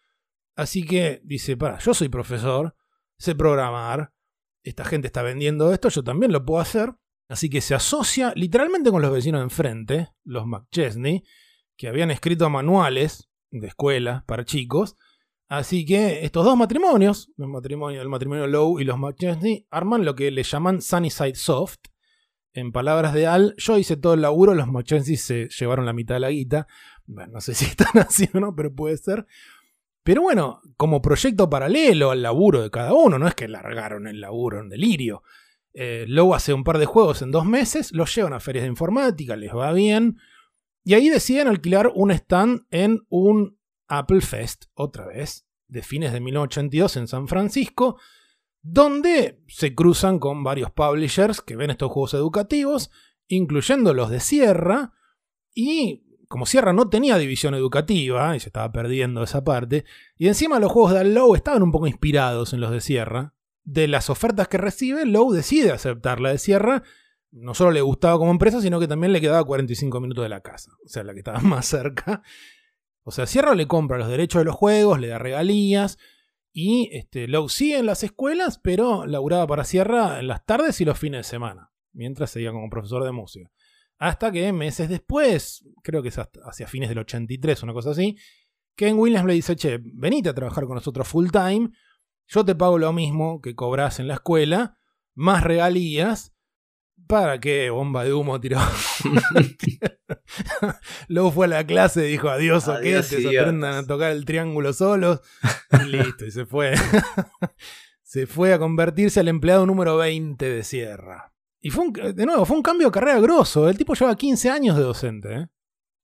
Así 0.55 0.83
que 0.85 1.21
dice, 1.23 1.57
para, 1.57 1.77
yo 1.79 1.93
soy 1.93 2.09
profesor, 2.09 2.75
sé 3.17 3.35
programar, 3.35 4.13
esta 4.63 4.85
gente 4.85 5.07
está 5.07 5.21
vendiendo 5.21 5.71
esto, 5.71 5.89
yo 5.89 6.03
también 6.03 6.31
lo 6.31 6.45
puedo 6.45 6.59
hacer. 6.59 6.93
Así 7.29 7.49
que 7.49 7.61
se 7.61 7.73
asocia 7.73 8.33
literalmente 8.35 8.91
con 8.91 9.01
los 9.01 9.11
vecinos 9.11 9.39
de 9.39 9.43
enfrente, 9.43 10.09
los 10.23 10.45
McChesney, 10.45 11.23
que 11.77 11.87
habían 11.87 12.11
escrito 12.11 12.49
manuales 12.49 13.29
de 13.51 13.67
escuela 13.67 14.25
para 14.27 14.43
chicos. 14.43 14.97
Así 15.47 15.85
que 15.85 16.25
estos 16.25 16.45
dos 16.45 16.57
matrimonios, 16.57 17.31
el 17.37 17.47
matrimonio, 17.47 18.01
el 18.01 18.09
matrimonio 18.09 18.47
Lowe 18.47 18.81
y 18.81 18.85
los 18.85 18.97
McChesney, 18.97 19.67
arman 19.69 20.03
lo 20.03 20.15
que 20.15 20.31
le 20.31 20.43
llaman 20.43 20.81
Sunnyside 20.81 21.35
Soft. 21.35 21.79
En 22.53 22.71
palabras 22.71 23.13
de 23.13 23.27
Al, 23.27 23.55
yo 23.57 23.77
hice 23.77 23.95
todo 23.95 24.13
el 24.13 24.21
laburo, 24.21 24.53
los 24.53 24.67
McChesney 24.67 25.15
se 25.15 25.47
llevaron 25.47 25.85
la 25.85 25.93
mitad 25.93 26.15
de 26.15 26.19
la 26.19 26.31
guita. 26.31 26.67
Bueno, 27.05 27.33
no 27.33 27.41
sé 27.41 27.53
si 27.55 27.65
están 27.65 28.01
así 28.01 28.29
o 28.33 28.39
no, 28.39 28.55
pero 28.55 28.73
puede 28.73 28.97
ser. 28.97 29.25
Pero 30.03 30.23
bueno, 30.23 30.61
como 30.77 31.01
proyecto 31.01 31.49
paralelo 31.49 32.11
al 32.11 32.23
laburo 32.23 32.61
de 32.61 32.71
cada 32.71 32.93
uno, 32.93 33.19
no 33.19 33.27
es 33.27 33.35
que 33.35 33.47
largaron 33.47 34.07
el 34.07 34.19
laburo 34.19 34.59
en 34.59 34.69
delirio. 34.69 35.23
Eh, 35.73 36.05
Lowe 36.07 36.33
hace 36.33 36.53
un 36.53 36.63
par 36.63 36.79
de 36.79 36.85
juegos 36.85 37.21
en 37.21 37.31
dos 37.31 37.45
meses, 37.45 37.91
los 37.93 38.13
llevan 38.13 38.33
a 38.33 38.39
ferias 38.39 38.63
de 38.63 38.69
informática, 38.69 39.35
les 39.35 39.53
va 39.53 39.71
bien. 39.71 40.17
Y 40.83 40.95
ahí 40.95 41.09
deciden 41.09 41.47
alquilar 41.47 41.91
un 41.93 42.11
stand 42.11 42.65
en 42.71 43.01
un 43.09 43.57
Apple 43.87 44.21
Fest, 44.21 44.65
otra 44.73 45.05
vez, 45.05 45.45
de 45.67 45.83
fines 45.83 46.11
de 46.11 46.19
1982 46.19 46.97
en 46.97 47.07
San 47.07 47.27
Francisco, 47.27 47.99
donde 48.61 49.41
se 49.47 49.73
cruzan 49.73 50.19
con 50.19 50.43
varios 50.43 50.71
publishers 50.71 51.41
que 51.41 51.55
ven 51.55 51.71
estos 51.71 51.91
juegos 51.91 52.13
educativos, 52.13 52.91
incluyendo 53.27 53.93
los 53.93 54.09
de 54.09 54.19
Sierra, 54.19 54.93
y 55.53 56.03
como 56.27 56.45
Sierra 56.45 56.71
no 56.71 56.89
tenía 56.89 57.17
división 57.17 57.55
educativa, 57.55 58.35
y 58.35 58.39
se 58.39 58.49
estaba 58.49 58.71
perdiendo 58.71 59.23
esa 59.23 59.43
parte, 59.43 59.85
y 60.17 60.27
encima 60.27 60.59
los 60.59 60.71
juegos 60.71 60.93
de 60.93 61.03
Lowe 61.03 61.35
estaban 61.35 61.63
un 61.63 61.71
poco 61.71 61.87
inspirados 61.87 62.53
en 62.53 62.61
los 62.61 62.71
de 62.71 62.81
Sierra, 62.81 63.33
de 63.63 63.87
las 63.87 64.09
ofertas 64.09 64.47
que 64.47 64.57
recibe, 64.57 65.05
Lowe 65.05 65.35
decide 65.35 65.71
aceptar 65.71 66.19
la 66.19 66.29
de 66.31 66.37
Sierra, 66.37 66.83
no 67.31 67.53
solo 67.53 67.71
le 67.71 67.81
gustaba 67.81 68.17
como 68.17 68.31
empresa, 68.31 68.61
sino 68.61 68.79
que 68.79 68.87
también 68.87 69.13
le 69.13 69.21
quedaba 69.21 69.43
45 69.43 69.99
minutos 70.01 70.23
de 70.23 70.29
la 70.29 70.41
casa, 70.41 70.71
o 70.85 70.87
sea, 70.87 71.03
la 71.03 71.13
que 71.13 71.19
estaba 71.19 71.39
más 71.41 71.65
cerca. 71.65 72.21
O 73.03 73.11
sea, 73.11 73.25
Sierra 73.25 73.55
le 73.55 73.67
compra 73.67 73.97
los 73.97 74.09
derechos 74.09 74.41
de 74.41 74.45
los 74.45 74.55
juegos, 74.55 74.99
le 74.99 75.07
da 75.07 75.17
regalías, 75.17 75.97
y 76.53 76.89
este, 76.93 77.27
Lowe 77.27 77.49
sigue 77.49 77.77
en 77.79 77.85
las 77.85 78.03
escuelas, 78.03 78.59
pero 78.59 79.05
laburaba 79.05 79.47
para 79.47 79.63
Sierra 79.63 80.19
en 80.19 80.27
las 80.27 80.45
tardes 80.45 80.81
y 80.81 80.85
los 80.85 80.99
fines 80.99 81.19
de 81.19 81.29
semana, 81.29 81.71
mientras 81.93 82.31
seguía 82.31 82.51
como 82.51 82.69
profesor 82.69 83.03
de 83.03 83.11
música. 83.11 83.49
Hasta 83.97 84.31
que 84.31 84.51
meses 84.51 84.89
después, 84.89 85.63
creo 85.83 86.01
que 86.01 86.09
es 86.09 86.17
hasta- 86.17 86.39
hacia 86.43 86.67
fines 86.67 86.89
del 86.89 86.99
83, 86.99 87.63
una 87.63 87.73
cosa 87.73 87.91
así, 87.91 88.17
Ken 88.75 88.97
Williams 88.97 89.27
le 89.27 89.33
dice, 89.33 89.55
che, 89.55 89.79
venite 89.81 90.29
a 90.29 90.33
trabajar 90.33 90.65
con 90.65 90.75
nosotros 90.75 91.07
full 91.07 91.29
time, 91.29 91.69
yo 92.27 92.43
te 92.45 92.55
pago 92.55 92.77
lo 92.77 92.93
mismo 92.93 93.41
que 93.41 93.55
cobras 93.55 93.99
en 93.99 94.07
la 94.07 94.15
escuela, 94.15 94.77
más 95.13 95.43
regalías, 95.43 96.30
¿para 97.11 97.39
qué 97.39 97.69
bomba 97.69 98.03
de 98.05 98.13
humo 98.13 98.39
tiró? 98.39 98.59
Luego 101.07 101.31
fue 101.31 101.45
a 101.45 101.49
la 101.49 101.65
clase 101.65 102.07
y 102.07 102.11
dijo 102.11 102.29
adiós, 102.29 102.67
Adiós, 102.67 103.09
que 103.09 103.21
se 103.21 103.39
aprendan 103.39 103.75
a 103.75 103.85
tocar 103.85 104.11
el 104.11 104.25
triángulo 104.25 104.73
solos. 104.73 105.21
Y 105.85 105.89
listo, 105.89 106.25
y 106.25 106.31
se 106.31 106.45
fue. 106.45 106.73
se 108.03 108.27
fue 108.27 108.53
a 108.53 108.59
convertirse 108.59 109.19
al 109.19 109.27
empleado 109.27 109.65
número 109.65 109.97
20 109.97 110.49
de 110.49 110.63
Sierra. 110.63 111.33
Y 111.59 111.69
fue 111.69 111.85
un- 111.85 111.93
de 111.93 112.25
nuevo, 112.25 112.45
fue 112.45 112.57
un 112.57 112.63
cambio 112.63 112.87
de 112.87 112.91
carrera 112.91 113.19
grosso. 113.19 113.69
El 113.69 113.77
tipo 113.77 113.93
lleva 113.93 114.15
15 114.15 114.49
años 114.49 114.77
de 114.77 114.83
docente. 114.83 115.33
¿eh? 115.33 115.47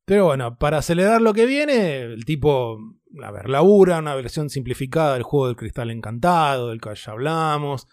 Pero 0.05 0.25
bueno, 0.25 0.57
para 0.57 0.77
acelerar 0.79 1.21
lo 1.21 1.33
que 1.33 1.45
viene, 1.45 2.01
el 2.01 2.25
tipo, 2.25 2.77
a 3.23 3.31
ver, 3.31 3.49
labura 3.49 3.97
una 3.99 4.15
versión 4.15 4.49
simplificada 4.49 5.13
del 5.13 5.23
juego 5.23 5.47
del 5.47 5.55
cristal 5.55 5.89
encantado, 5.89 6.69
del 6.69 6.81
que 6.81 6.93
ya 6.95 7.11
hablamos. 7.11 7.87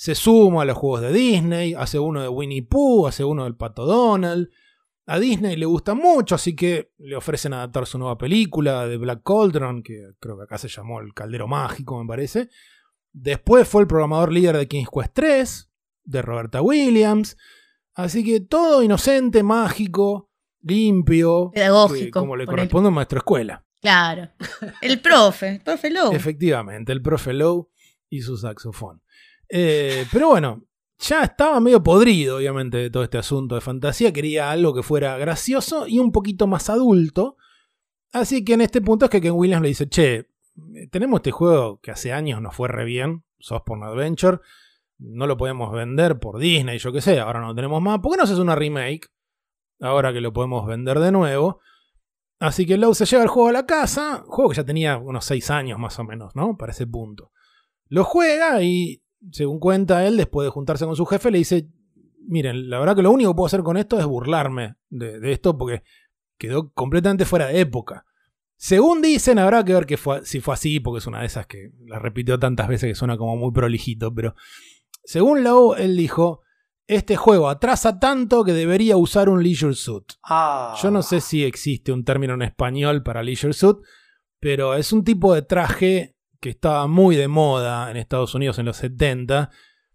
Se 0.00 0.14
suma 0.14 0.62
a 0.62 0.64
los 0.64 0.76
juegos 0.78 1.00
de 1.00 1.12
Disney, 1.12 1.74
hace 1.74 1.98
uno 1.98 2.22
de 2.22 2.28
Winnie 2.28 2.62
Pooh, 2.62 3.08
hace 3.08 3.24
uno 3.24 3.42
del 3.42 3.56
Pato 3.56 3.84
Donald. 3.84 4.48
A 5.06 5.18
Disney 5.18 5.56
le 5.56 5.66
gusta 5.66 5.94
mucho, 5.94 6.36
así 6.36 6.54
que 6.54 6.92
le 6.98 7.16
ofrecen 7.16 7.52
adaptar 7.52 7.84
su 7.84 7.98
nueva 7.98 8.16
película 8.16 8.86
de 8.86 8.96
Black 8.96 9.22
Cauldron, 9.24 9.82
que 9.82 10.12
creo 10.20 10.36
que 10.38 10.44
acá 10.44 10.56
se 10.56 10.68
llamó 10.68 11.00
El 11.00 11.12
Caldero 11.14 11.48
Mágico, 11.48 12.00
me 12.00 12.06
parece. 12.06 12.48
Después 13.12 13.66
fue 13.66 13.82
el 13.82 13.88
programador 13.88 14.30
líder 14.32 14.56
de 14.56 14.68
King's 14.68 14.88
Quest 14.88 15.10
3, 15.14 15.70
de 16.04 16.22
Roberta 16.22 16.62
Williams. 16.62 17.36
Así 17.94 18.22
que 18.24 18.38
todo 18.40 18.84
inocente, 18.84 19.42
mágico, 19.42 20.30
limpio, 20.62 21.50
Pedagógico, 21.52 22.04
que- 22.04 22.10
como 22.12 22.36
le 22.36 22.46
corresponde 22.46 22.86
a 22.86 22.90
un 22.90 22.94
maestro 22.94 23.18
escuela. 23.18 23.64
Claro. 23.80 24.28
El 24.80 25.00
profe, 25.00 25.48
el 25.56 25.60
profe 25.60 25.90
Lowe. 25.90 26.14
Efectivamente, 26.14 26.92
el 26.92 27.02
profe 27.02 27.32
Lowe 27.32 27.68
y 28.08 28.20
su 28.22 28.36
saxofón. 28.36 29.02
Eh, 29.48 30.06
pero 30.12 30.28
bueno, 30.28 30.62
ya 30.98 31.22
estaba 31.22 31.60
medio 31.60 31.82
podrido, 31.82 32.36
obviamente, 32.36 32.78
de 32.78 32.90
todo 32.90 33.04
este 33.04 33.18
asunto 33.18 33.54
de 33.54 33.60
fantasía. 33.60 34.12
Quería 34.12 34.50
algo 34.50 34.74
que 34.74 34.82
fuera 34.82 35.16
gracioso 35.16 35.86
y 35.86 35.98
un 35.98 36.12
poquito 36.12 36.46
más 36.46 36.68
adulto. 36.70 37.36
Así 38.12 38.44
que 38.44 38.54
en 38.54 38.62
este 38.62 38.80
punto 38.80 39.04
es 39.04 39.10
que 39.10 39.20
Ken 39.20 39.32
Williams 39.32 39.62
le 39.62 39.68
dice, 39.68 39.88
che, 39.88 40.28
tenemos 40.90 41.18
este 41.18 41.30
juego 41.30 41.80
que 41.80 41.90
hace 41.90 42.12
años 42.12 42.40
nos 42.40 42.54
fue 42.54 42.68
re 42.68 42.84
bien, 42.84 43.24
Softporn 43.38 43.84
Adventure. 43.84 44.38
No 44.98 45.26
lo 45.26 45.36
podemos 45.36 45.72
vender 45.72 46.18
por 46.18 46.38
Disney, 46.38 46.78
yo 46.78 46.92
qué 46.92 47.00
sé, 47.00 47.20
ahora 47.20 47.40
no 47.40 47.48
lo 47.48 47.54
tenemos 47.54 47.80
más. 47.80 48.00
¿Por 48.00 48.12
qué 48.12 48.16
no 48.16 48.24
haces 48.24 48.38
una 48.38 48.56
remake? 48.56 49.08
Ahora 49.80 50.12
que 50.12 50.20
lo 50.20 50.32
podemos 50.32 50.66
vender 50.66 50.98
de 50.98 51.12
nuevo. 51.12 51.60
Así 52.40 52.66
que 52.66 52.76
Lowe 52.76 52.94
se 52.94 53.04
lleva 53.04 53.22
el 53.22 53.28
juego 53.28 53.48
a 53.48 53.52
la 53.52 53.66
casa, 53.66 54.24
juego 54.26 54.50
que 54.50 54.56
ya 54.56 54.64
tenía 54.64 54.96
unos 54.96 55.24
6 55.24 55.50
años 55.50 55.78
más 55.78 55.98
o 55.98 56.04
menos, 56.04 56.34
¿no? 56.34 56.56
Para 56.56 56.72
ese 56.72 56.86
punto. 56.86 57.32
Lo 57.88 58.04
juega 58.04 58.62
y, 58.62 59.02
según 59.32 59.58
cuenta 59.58 60.06
él, 60.06 60.16
después 60.16 60.46
de 60.46 60.50
juntarse 60.50 60.84
con 60.84 60.96
su 60.96 61.06
jefe, 61.06 61.30
le 61.30 61.38
dice, 61.38 61.68
miren, 62.26 62.70
la 62.70 62.78
verdad 62.78 62.96
que 62.96 63.02
lo 63.02 63.10
único 63.10 63.32
que 63.32 63.36
puedo 63.36 63.46
hacer 63.46 63.62
con 63.62 63.76
esto 63.76 63.98
es 63.98 64.06
burlarme 64.06 64.76
de, 64.90 65.18
de 65.20 65.32
esto 65.32 65.56
porque 65.56 65.82
quedó 66.38 66.72
completamente 66.72 67.24
fuera 67.24 67.46
de 67.46 67.60
época. 67.60 68.04
Según 68.56 69.02
dicen, 69.02 69.38
habrá 69.38 69.64
que 69.64 69.72
ver 69.72 69.86
que 69.86 69.96
fue, 69.96 70.24
si 70.24 70.40
fue 70.40 70.54
así, 70.54 70.80
porque 70.80 70.98
es 70.98 71.06
una 71.06 71.20
de 71.20 71.26
esas 71.26 71.46
que 71.46 71.70
la 71.86 71.98
repitió 71.98 72.38
tantas 72.38 72.66
veces 72.66 72.90
que 72.90 72.94
suena 72.96 73.16
como 73.16 73.36
muy 73.36 73.52
prolijito, 73.52 74.12
pero 74.12 74.34
según 75.04 75.44
Lowe, 75.44 75.76
él 75.76 75.96
dijo, 75.96 76.42
este 76.88 77.16
juego 77.16 77.48
atrasa 77.48 78.00
tanto 78.00 78.44
que 78.44 78.52
debería 78.52 78.96
usar 78.96 79.28
un 79.28 79.42
leisure 79.42 79.74
suit. 79.74 80.14
Ah. 80.24 80.74
Yo 80.82 80.90
no 80.90 81.02
sé 81.02 81.20
si 81.20 81.44
existe 81.44 81.92
un 81.92 82.04
término 82.04 82.34
en 82.34 82.42
español 82.42 83.02
para 83.02 83.22
leisure 83.22 83.52
suit, 83.52 83.76
pero 84.40 84.74
es 84.74 84.92
un 84.92 85.04
tipo 85.04 85.34
de 85.34 85.42
traje 85.42 86.16
que 86.40 86.50
estaba 86.50 86.86
muy 86.86 87.16
de 87.16 87.28
moda 87.28 87.90
en 87.90 87.96
Estados 87.96 88.34
Unidos 88.34 88.58
en 88.58 88.66
los 88.66 88.76
70. 88.76 89.50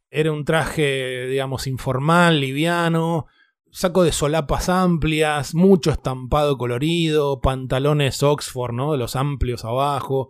Era 0.09 0.31
un 0.31 0.45
traje, 0.45 1.27
digamos, 1.27 1.67
informal, 1.67 2.39
liviano, 2.39 3.27
saco 3.71 4.03
de 4.03 4.11
solapas 4.11 4.69
amplias, 4.69 5.55
mucho 5.55 5.91
estampado 5.91 6.57
colorido, 6.57 7.41
pantalones 7.41 8.21
Oxford, 8.21 8.73
¿no? 8.73 8.91
De 8.91 8.97
los 8.97 9.15
amplios 9.15 9.65
abajo. 9.65 10.29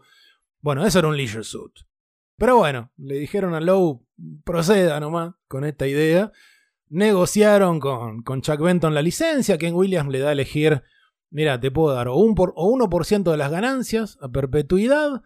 Bueno, 0.61 0.85
eso 0.85 0.99
era 0.99 1.09
un 1.09 1.17
leisure 1.17 1.43
suit. 1.43 1.73
Pero 2.37 2.57
bueno, 2.57 2.91
le 2.97 3.15
dijeron 3.15 3.53
a 3.53 3.59
Lowe, 3.59 4.01
proceda 4.43 4.99
nomás 4.99 5.33
con 5.47 5.65
esta 5.65 5.87
idea. 5.87 6.31
Negociaron 6.89 7.79
con, 7.79 8.21
con 8.23 8.41
Chuck 8.41 8.61
Benton 8.61 8.93
la 8.93 9.01
licencia. 9.01 9.57
Ken 9.57 9.75
Williams 9.75 10.09
le 10.09 10.19
da 10.19 10.29
a 10.29 10.33
elegir: 10.33 10.83
mira, 11.29 11.59
te 11.59 11.71
puedo 11.71 11.93
dar 11.93 12.07
un 12.07 12.35
por, 12.35 12.53
o 12.55 12.71
1% 12.71 13.29
de 13.29 13.37
las 13.37 13.51
ganancias 13.51 14.17
a 14.21 14.29
perpetuidad 14.29 15.21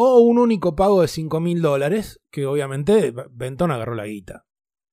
o 0.00 0.18
un 0.20 0.38
único 0.38 0.76
pago 0.76 1.02
de 1.02 1.08
5 1.08 1.40
mil 1.40 1.60
dólares. 1.60 2.20
Que 2.30 2.46
obviamente 2.46 3.12
Benton 3.30 3.72
agarró 3.72 3.96
la 3.96 4.06
guita. 4.06 4.46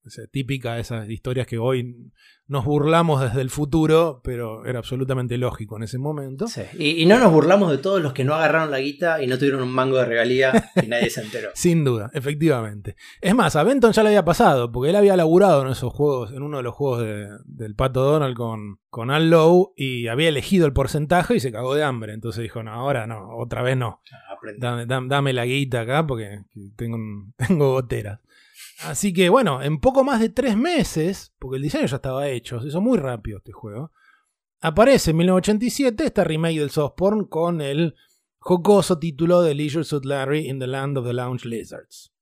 Sea, 0.08 0.26
típica 0.28 0.76
de 0.76 0.82
esas 0.82 1.10
historias 1.10 1.47
que 1.47 1.58
hoy 1.58 2.12
nos 2.47 2.64
burlamos 2.64 3.22
desde 3.22 3.41
el 3.41 3.49
futuro, 3.49 4.22
pero 4.24 4.66
era 4.68 4.78
absolutamente 4.78 5.36
lógico 5.39 5.78
en 5.78 5.84
ese 5.84 5.97
momento. 5.97 6.47
Sí. 6.47 6.62
Y, 6.78 7.01
y 7.01 7.06
no 7.08 7.18
nos 7.18 7.32
burlamos 7.32 7.72
de 7.72 7.80
todos 7.80 7.99
los 8.03 8.14
que 8.14 8.24
no 8.24 8.36
agarraron 8.36 8.70
la 8.70 8.78
guita 8.80 9.24
y 9.24 9.26
no 9.26 9.39
tuvieron 9.39 9.64
un 9.64 9.72
mango 9.72 9.97
de 9.97 10.06
regalía 10.06 10.70
y 10.84 10.86
nadie 10.86 11.10
se 11.10 11.22
enteró. 11.22 11.49
Sin 11.56 11.84
duda, 11.84 12.12
efectivamente. 12.14 12.95
Es 13.20 13.34
más, 13.34 13.56
a 13.56 13.64
Benton 13.64 13.93
ya 13.93 14.03
le 14.03 14.10
había 14.10 14.24
pasado, 14.26 14.72
porque 14.72 14.91
él 14.91 14.95
había 14.95 15.18
laburado 15.18 15.64
en 15.64 15.70
esos 15.70 15.91
juegos, 15.91 16.32
en 16.34 16.43
uno 16.43 16.58
de 16.58 16.64
los 16.64 16.76
juegos 16.76 16.99
de- 17.01 17.30
del 17.45 17.74
Pato 17.74 18.01
Donald 18.03 18.36
con, 18.36 18.78
con 18.91 19.10
Al 19.10 19.32
Lowe 19.32 19.74
y 19.76 20.08
había 20.08 20.30
elegido 20.30 20.68
el 20.68 20.74
porcentaje 20.74 21.36
y 21.36 21.39
se 21.39 21.51
cagó 21.51 21.74
de 21.74 21.84
hambre. 21.84 22.14
Entonces 22.14 22.43
dijo, 22.43 22.62
no, 22.62 22.72
ahora 22.72 23.08
no, 23.08 23.36
otra 23.38 23.64
vez 23.64 23.76
no. 23.76 24.01
Dame, 24.60 24.86
dame- 24.86 25.08
dame 25.10 25.34
la 25.34 25.45
guita 25.45 25.82
acá 25.82 26.06
porque 26.06 26.41
tengo, 26.76 26.97
tengo 27.38 27.72
goteras. 27.72 28.20
Así 28.84 29.13
que 29.13 29.30
bueno, 29.30 29.61
en 29.61 29.80
poco 29.80 30.03
más 30.03 30.19
de 30.19 30.30
tres 30.30 30.57
meses, 30.57 31.34
porque 31.39 31.57
el 31.57 31.63
diseño 31.63 31.86
ya 31.86 31.95
estaba 31.95 32.28
hecho, 32.28 32.59
se 32.59 32.67
hizo 32.67 32.82
muy 32.82 32.97
rápido 32.97 33.38
este 33.38 33.51
juego, 33.51 33.91
aparece 34.59 35.11
en 35.11 35.17
1987 35.17 36.05
esta 36.05 36.23
remake 36.23 36.59
del 36.59 36.71
Softporn 36.71 37.26
con 37.26 37.61
el 37.61 37.95
jocoso 38.38 38.99
título 38.99 39.41
de 39.41 39.55
Leisure 39.55 39.84
Suit 39.84 40.05
Larry 40.05 40.47
in 40.47 40.59
the 40.59 40.67
Land 40.67 40.97
of 40.97 41.05
the 41.05 41.13
Lounge 41.13 41.45
Lizards. 41.45 42.14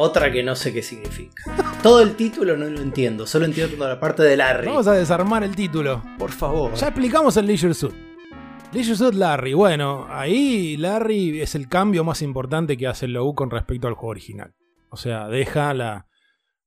Otra 0.00 0.30
que 0.30 0.44
no 0.44 0.54
sé 0.54 0.72
qué 0.72 0.80
significa. 0.80 1.42
Todo 1.82 2.00
el 2.02 2.14
título 2.14 2.56
no 2.56 2.66
lo 2.66 2.80
entiendo, 2.80 3.26
solo 3.26 3.46
entiendo 3.46 3.76
toda 3.76 3.88
la 3.88 3.98
parte 3.98 4.22
de 4.22 4.36
Larry. 4.36 4.68
Vamos 4.68 4.86
a 4.86 4.92
desarmar 4.92 5.42
el 5.42 5.56
título. 5.56 6.04
Por 6.16 6.30
favor. 6.30 6.72
Ya 6.74 6.86
explicamos 6.86 7.36
el 7.36 7.46
Leisure 7.46 7.74
Suit. 7.74 7.94
Leisure 8.72 8.96
Suit 8.96 9.14
Larry. 9.14 9.54
Bueno, 9.54 10.06
ahí 10.08 10.76
Larry 10.76 11.40
es 11.40 11.56
el 11.56 11.68
cambio 11.68 12.04
más 12.04 12.22
importante 12.22 12.76
que 12.76 12.86
hace 12.86 13.08
Lowe 13.08 13.34
con 13.34 13.50
respecto 13.50 13.88
al 13.88 13.94
juego 13.94 14.10
original. 14.10 14.54
O 14.90 14.96
sea, 14.96 15.26
deja 15.26 15.74
la 15.74 16.06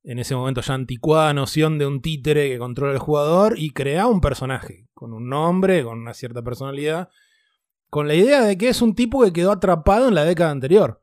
en 0.04 0.18
ese 0.18 0.34
momento 0.34 0.60
ya 0.60 0.74
anticuada 0.74 1.32
noción 1.32 1.78
de 1.78 1.86
un 1.86 2.02
títere 2.02 2.50
que 2.50 2.58
controla 2.58 2.92
el 2.92 2.98
jugador 2.98 3.54
y 3.56 3.70
crea 3.70 4.08
un 4.08 4.20
personaje 4.20 4.88
con 4.92 5.14
un 5.14 5.30
nombre, 5.30 5.82
con 5.84 6.00
una 6.00 6.12
cierta 6.12 6.42
personalidad, 6.42 7.08
con 7.88 8.08
la 8.08 8.14
idea 8.14 8.42
de 8.42 8.58
que 8.58 8.68
es 8.68 8.82
un 8.82 8.94
tipo 8.94 9.22
que 9.24 9.32
quedó 9.32 9.52
atrapado 9.52 10.08
en 10.08 10.14
la 10.14 10.24
década 10.24 10.50
anterior. 10.50 11.01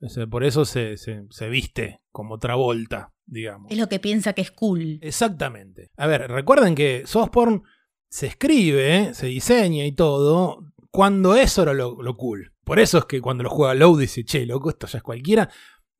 O 0.00 0.08
sea, 0.08 0.26
por 0.26 0.44
eso 0.44 0.64
se, 0.64 0.96
se- 0.96 1.24
se 1.30 1.48
viste 1.48 2.00
como 2.10 2.38
Travolta, 2.38 3.12
digamos. 3.26 3.70
Es 3.70 3.78
lo 3.78 3.88
que 3.88 4.00
piensa 4.00 4.32
que 4.32 4.42
es 4.42 4.50
cool. 4.50 4.98
Exactamente. 5.02 5.90
A 5.96 6.06
ver, 6.06 6.30
recuerden 6.30 6.74
que 6.74 7.02
Softporn 7.06 7.62
se 8.08 8.26
escribe, 8.26 9.14
se 9.14 9.26
diseña 9.28 9.86
y 9.86 9.92
todo 9.92 10.66
cuando 10.90 11.34
eso 11.36 11.62
era 11.62 11.72
lo, 11.72 12.02
lo 12.02 12.16
cool. 12.16 12.52
Por 12.64 12.78
eso 12.78 12.98
es 12.98 13.04
que 13.06 13.20
cuando 13.20 13.42
lo 13.44 13.50
juega 13.50 13.74
Low 13.74 13.96
dice, 13.96 14.24
che, 14.24 14.44
loco, 14.46 14.68
esto 14.70 14.86
ya 14.86 14.98
es 14.98 15.02
cualquiera. 15.02 15.48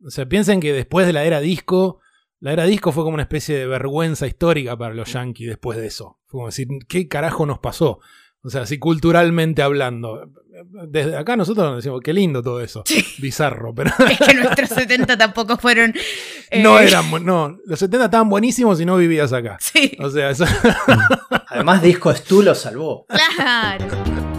O 0.05 0.11
sea, 0.11 0.29
piensen 0.29 0.61
que 0.61 0.73
después 0.73 1.07
de 1.07 1.13
la 1.13 1.25
era 1.25 1.41
disco, 1.41 2.01
la 2.41 2.53
era 2.53 2.65
disco 2.65 2.93
fue 2.93 3.05
como 3.05 3.15
una 3.15 3.23
especie 3.23 3.57
de 3.57 3.67
vergüenza 3.67 4.27
histórica 4.27 4.77
para 4.77 4.93
los 4.95 5.13
yankees 5.13 5.49
después 5.49 5.79
de 5.79 5.87
eso. 5.87 6.19
Fue 6.27 6.39
como 6.39 6.47
decir, 6.47 6.67
¿qué 6.89 7.09
carajo 7.09 7.47
nos 7.47 7.61
pasó? 7.61 8.01
O 8.45 8.51
sea, 8.51 8.63
así 8.63 8.79
culturalmente 8.79 9.63
hablando. 9.63 10.29
Desde 10.89 11.17
acá 11.17 11.37
nosotros 11.37 11.67
nos 11.67 11.77
decimos, 11.77 12.01
qué 12.03 12.13
lindo 12.13 12.43
todo 12.43 12.61
eso. 12.61 12.85
Bizarro, 13.19 13.75
pero 13.75 13.91
Es 14.11 14.19
que 14.19 14.35
nuestros 14.35 14.69
70 14.71 15.17
tampoco 15.17 15.57
fueron. 15.57 15.95
eh, 16.51 16.63
no 16.63 16.79
eran, 16.79 17.25
no, 17.25 17.59
los 17.67 17.79
70 17.79 18.07
estaban 18.07 18.29
buenísimos 18.29 18.81
y 18.81 18.85
no 18.85 18.97
vivías 18.97 19.33
acá. 19.33 19.57
Sí. 19.61 19.97
O 20.01 20.11
sea, 20.11 20.31
eso... 20.31 20.45
Además, 21.49 21.83
Disco 21.83 22.15
Stu 22.15 22.43
lo 22.43 22.55
salvó. 22.55 23.07
Claro. 23.07 24.32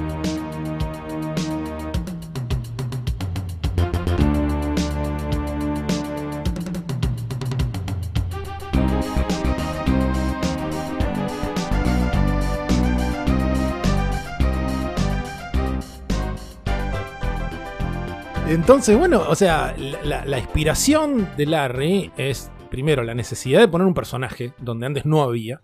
Entonces, 18.54 18.98
bueno, 18.98 19.24
o 19.28 19.36
sea, 19.36 19.76
la, 20.04 20.26
la 20.26 20.38
inspiración 20.40 21.30
de 21.38 21.46
Larry 21.46 22.12
es, 22.18 22.52
primero, 22.70 23.04
la 23.04 23.14
necesidad 23.16 23.60
de 23.60 23.68
poner 23.68 23.88
un 23.88 23.94
personaje 23.94 24.54
donde 24.60 24.86
antes 24.86 25.06
no 25.06 25.24
había. 25.24 25.62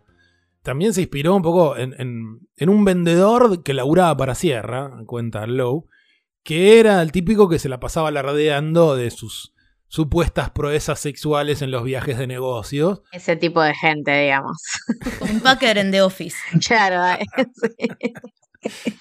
También 0.63 0.93
se 0.93 1.01
inspiró 1.01 1.35
un 1.35 1.41
poco 1.41 1.77
en, 1.77 1.93
en- 1.99 2.39
en 2.57 2.69
un 2.69 2.83
vendedor 2.85 3.63
que 3.63 3.73
laburaba 3.73 4.15
para 4.17 4.35
Sierra, 4.35 4.91
cuenta 5.05 5.45
Lowe, 5.47 5.85
que 6.43 6.79
era 6.79 7.01
el 7.01 7.11
típico 7.11 7.47
que 7.47 7.59
se 7.59 7.69
la 7.69 7.79
pasaba 7.79 8.09
alardeando 8.09 8.95
de 8.95 9.11
sus, 9.11 9.53
supuestas 9.87 10.49
proezas 10.51 10.99
sexuales 10.99 11.61
en 11.61 11.71
los 11.71 11.83
viajes 11.83 12.17
de 12.17 12.27
negocios. 12.27 13.01
Ese 13.11 13.35
tipo 13.35 13.61
de 13.61 13.73
gente, 13.75 14.11
digamos. 14.21 14.57
Un 15.21 15.39
Packer 15.41 15.77
en 15.77 15.91
The 15.91 16.01
Office. 16.01 16.37
Claro, 16.67 17.17
sí. 17.53 17.87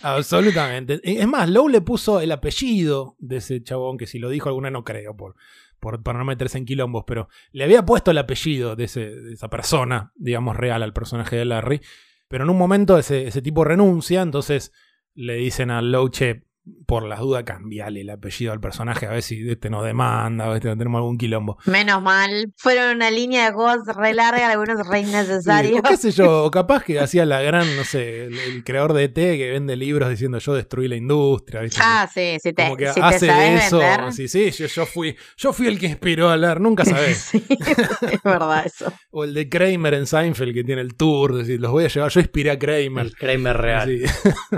Absolutamente. 0.02 1.00
Es 1.02 1.26
más, 1.26 1.48
Lowe 1.48 1.70
le 1.70 1.80
puso 1.80 2.20
el 2.20 2.32
apellido 2.32 3.16
de 3.18 3.38
ese 3.38 3.62
chabón, 3.62 3.98
que 3.98 4.06
si 4.06 4.18
lo 4.18 4.30
dijo 4.30 4.48
alguna 4.48 4.70
no 4.70 4.84
creo, 4.84 5.16
por, 5.16 5.34
por, 5.80 6.02
para 6.02 6.18
no 6.18 6.24
meterse 6.24 6.58
en 6.58 6.64
quilombos, 6.64 7.04
pero 7.06 7.28
le 7.52 7.64
había 7.64 7.84
puesto 7.84 8.10
el 8.10 8.18
apellido 8.18 8.76
de, 8.76 8.84
ese, 8.84 9.10
de 9.10 9.32
esa 9.32 9.48
persona, 9.48 10.12
digamos, 10.16 10.56
real 10.56 10.82
al 10.82 10.92
personaje 10.92 11.36
de 11.36 11.44
Larry. 11.44 11.80
Pero 12.28 12.44
en 12.44 12.50
un 12.50 12.58
momento 12.58 12.98
ese, 12.98 13.26
ese 13.26 13.42
tipo 13.42 13.64
renuncia, 13.64 14.22
entonces 14.22 14.72
le 15.14 15.34
dicen 15.34 15.70
a 15.70 15.82
Lowe, 15.82 16.10
che, 16.10 16.47
por 16.86 17.02
las 17.04 17.20
dudas 17.20 17.44
cambiale 17.44 18.00
el 18.00 18.10
apellido 18.10 18.52
al 18.52 18.60
personaje, 18.60 19.06
a 19.06 19.10
ver 19.10 19.22
si 19.22 19.48
este 19.50 19.68
nos 19.70 19.84
demanda, 19.84 20.46
a 20.46 20.48
ver 20.48 20.62
si 20.62 20.68
tenemos 20.68 20.98
algún 20.98 21.18
quilombo. 21.18 21.58
Menos 21.66 22.00
mal. 22.02 22.52
Fueron 22.56 22.96
una 22.96 23.10
línea 23.10 23.46
de 23.46 23.52
juegos 23.52 23.86
re 23.96 24.14
larga, 24.14 24.50
algunos 24.50 24.86
re 24.88 25.02
Sí, 25.02 25.08
innecesarios. 25.08 25.78
o 25.80 25.82
qué 25.82 25.96
sé 25.96 26.10
yo, 26.12 26.44
o 26.44 26.50
capaz 26.50 26.82
que 26.84 26.98
hacía 26.98 27.26
la 27.26 27.40
gran, 27.42 27.76
no 27.76 27.84
sé, 27.84 28.24
el, 28.24 28.38
el 28.38 28.64
creador 28.64 28.92
de 28.94 29.04
ET 29.04 29.14
que 29.14 29.50
vende 29.52 29.76
libros 29.76 30.08
diciendo 30.08 30.38
yo 30.38 30.54
destruí 30.54 30.88
la 30.88 30.96
industria, 30.96 31.60
¿viste? 31.60 31.80
Ah, 31.82 32.08
sí, 32.12 32.36
si 32.42 32.52
te, 32.52 32.64
Como 32.64 32.76
que 32.76 32.88
si 32.88 32.94
te 33.00 33.06
hace 33.06 33.26
de 33.26 33.32
sabes 33.32 33.64
eso, 33.66 33.78
vender. 33.78 34.12
sí, 34.12 34.28
sí, 34.28 34.50
yo, 34.50 34.66
yo 34.66 34.86
fui, 34.86 35.16
yo 35.36 35.52
fui 35.52 35.66
el 35.66 35.78
que 35.78 35.86
inspiró 35.86 36.30
a 36.30 36.36
Lar, 36.36 36.60
nunca 36.60 36.84
sabés. 36.86 37.18
Sí, 37.18 37.44
es 38.10 38.22
verdad 38.22 38.64
eso. 38.66 38.92
O 39.10 39.24
el 39.24 39.34
de 39.34 39.48
Kramer 39.48 39.94
en 39.94 40.06
Seinfeld 40.06 40.54
que 40.54 40.64
tiene 40.64 40.80
el 40.80 40.94
tour, 40.96 41.34
decir, 41.34 41.60
los 41.60 41.70
voy 41.70 41.84
a 41.84 41.88
llevar, 41.88 42.10
yo 42.10 42.20
inspiré 42.20 42.50
a 42.50 42.58
Kramer. 42.58 43.06
El 43.06 43.14
Kramer 43.16 43.56
real. 43.56 43.98
Sí. 43.98 44.56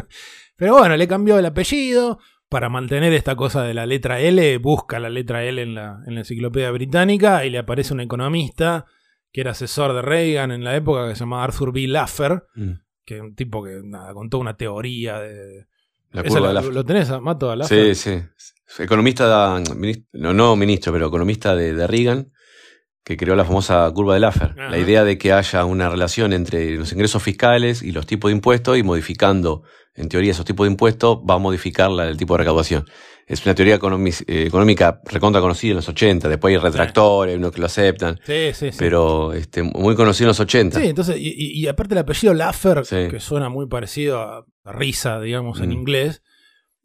Pero 0.61 0.79
bueno, 0.79 0.97
le 0.97 1.09
cambió 1.09 1.37
el 1.39 1.47
apellido. 1.47 2.21
Para 2.49 2.69
mantener 2.69 3.13
esta 3.13 3.35
cosa 3.37 3.63
de 3.63 3.75
la 3.75 3.87
letra 3.87 4.21
L, 4.21 4.59
busca 4.59 4.99
la 4.99 5.09
letra 5.09 5.45
L 5.45 5.63
en 5.63 5.75
la, 5.75 6.01
en 6.07 6.15
la 6.15 6.21
enciclopedia 6.21 6.71
británica 6.73 7.45
y 7.45 7.51
le 7.51 7.59
aparece 7.59 7.95
un 7.95 8.01
economista 8.01 8.87
que 9.33 9.41
era 9.43 9.53
asesor 9.53 9.95
de 9.95 10.03
Reagan 10.03 10.51
en 10.51 10.65
la 10.65 10.75
época 10.75 11.09
que 11.09 11.15
se 11.15 11.21
llamaba 11.21 11.45
Arthur 11.45 11.73
B. 11.73 11.87
Laffer, 11.87 12.43
Mm. 12.57 12.73
que 13.05 13.17
es 13.17 13.21
un 13.23 13.35
tipo 13.37 13.63
que 13.65 13.81
nada, 13.85 14.13
contó 14.15 14.39
una 14.39 14.57
teoría 14.57 15.21
de. 15.21 15.67
La 16.11 16.25
curva 16.25 16.41
la- 16.41 16.49
de 16.49 16.55
Laffer. 16.55 16.75
¿Lo 16.75 16.85
tenés, 16.85 17.21
Mato, 17.21 17.51
a 17.53 17.57
Laffer? 17.57 17.95
Sí, 17.95 18.11
sí. 18.67 18.83
Economista, 18.83 19.61
no, 20.13 20.35
no 20.35 20.57
ministro, 20.57 20.93
pero 20.93 21.07
economista 21.07 21.55
de, 21.55 21.73
de 21.73 21.87
Reagan, 21.87 22.33
que 23.05 23.17
creó 23.17 23.37
la 23.37 23.45
famosa 23.45 23.91
curva 23.95 24.15
de 24.15 24.21
Laffer. 24.21 24.51
Ajá. 24.59 24.71
La 24.71 24.79
idea 24.79 25.05
de 25.05 25.19
que 25.19 25.33
haya 25.33 25.65
una 25.65 25.89
relación 25.89 26.33
entre 26.33 26.77
los 26.77 26.93
ingresos 26.93 27.23
fiscales 27.23 27.83
y 27.83 27.93
los 27.93 28.07
tipos 28.07 28.29
de 28.31 28.35
impuestos 28.37 28.77
y 28.77 28.83
modificando, 28.83 29.63
en 29.95 30.09
teoría, 30.09 30.31
esos 30.33 30.45
tipos 30.45 30.67
de 30.67 30.71
impuestos 30.73 31.19
va 31.19 31.35
a 31.35 31.39
modificar 31.39 31.91
la- 31.91 32.09
el 32.09 32.17
tipo 32.17 32.35
de 32.35 32.39
recaudación. 32.39 32.85
Es 33.27 33.45
una 33.47 33.55
teoría 33.55 33.77
eh, 33.77 34.45
económica 34.47 35.01
recontra 35.05 35.41
conocida 35.41 35.71
en 35.71 35.77
los 35.77 35.89
80, 35.89 36.29
después 36.29 36.53
hay 36.53 36.59
retractores, 36.61 37.33
hay 37.33 37.39
unos 37.39 37.53
que 37.53 37.61
lo 37.61 37.67
aceptan, 37.67 38.19
Sí, 38.25 38.51
sí, 38.55 38.73
sí. 38.73 38.77
pero 38.79 39.33
este, 39.33 39.63
muy 39.63 39.95
conocido 39.95 40.27
en 40.27 40.29
los 40.31 40.41
80. 40.41 40.81
Sí, 40.81 40.87
entonces, 40.89 41.17
y, 41.19 41.67
aparte 41.69 41.95
el 41.95 41.99
apellido 42.01 42.35
Laffer, 42.35 42.85
Sí. 42.85 43.07
que 43.09 43.21
suena 43.21 43.49
muy 43.49 43.67
parecido 43.69 44.21
a, 44.21 44.45
risa, 44.65 45.21
digamos, 45.21 45.61
en 45.61 45.69
Mm. 45.71 45.73
inglés, 45.73 46.23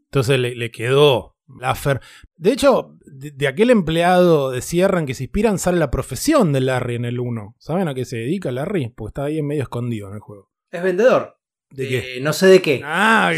entonces 0.05 0.39
le, 0.39 0.55
le 0.55 0.71
quedó 0.71 1.35
Laffer. 1.59 1.99
De 2.37 2.51
hecho, 2.51 2.95
de, 3.05 3.31
de 3.31 3.47
aquel 3.47 3.69
empleado 3.69 4.49
de 4.51 4.61
Sierra 4.61 4.99
en 4.99 5.05
que 5.05 5.13
se 5.13 5.23
inspiran 5.25 5.57
sale 5.59 5.77
la 5.77 5.91
profesión 5.91 6.53
de 6.53 6.61
Larry 6.61 6.95
en 6.95 7.05
el 7.05 7.19
1. 7.19 7.55
¿Saben 7.59 7.87
a 7.87 7.93
qué 7.93 8.05
se 8.05 8.17
dedica 8.17 8.51
Larry? 8.51 8.89
Pues 8.95 9.11
está 9.11 9.25
ahí 9.25 9.39
en 9.39 9.47
medio 9.47 9.63
escondido 9.63 10.07
en 10.09 10.15
el 10.15 10.19
juego. 10.21 10.49
Es 10.71 10.81
vendedor. 10.83 11.37
¿De 11.71 12.17
Eh? 12.17 12.21
No 12.21 12.31
sé 12.33 12.47
de 12.47 12.61
qué. 12.61 12.81
Ah, 12.83 13.31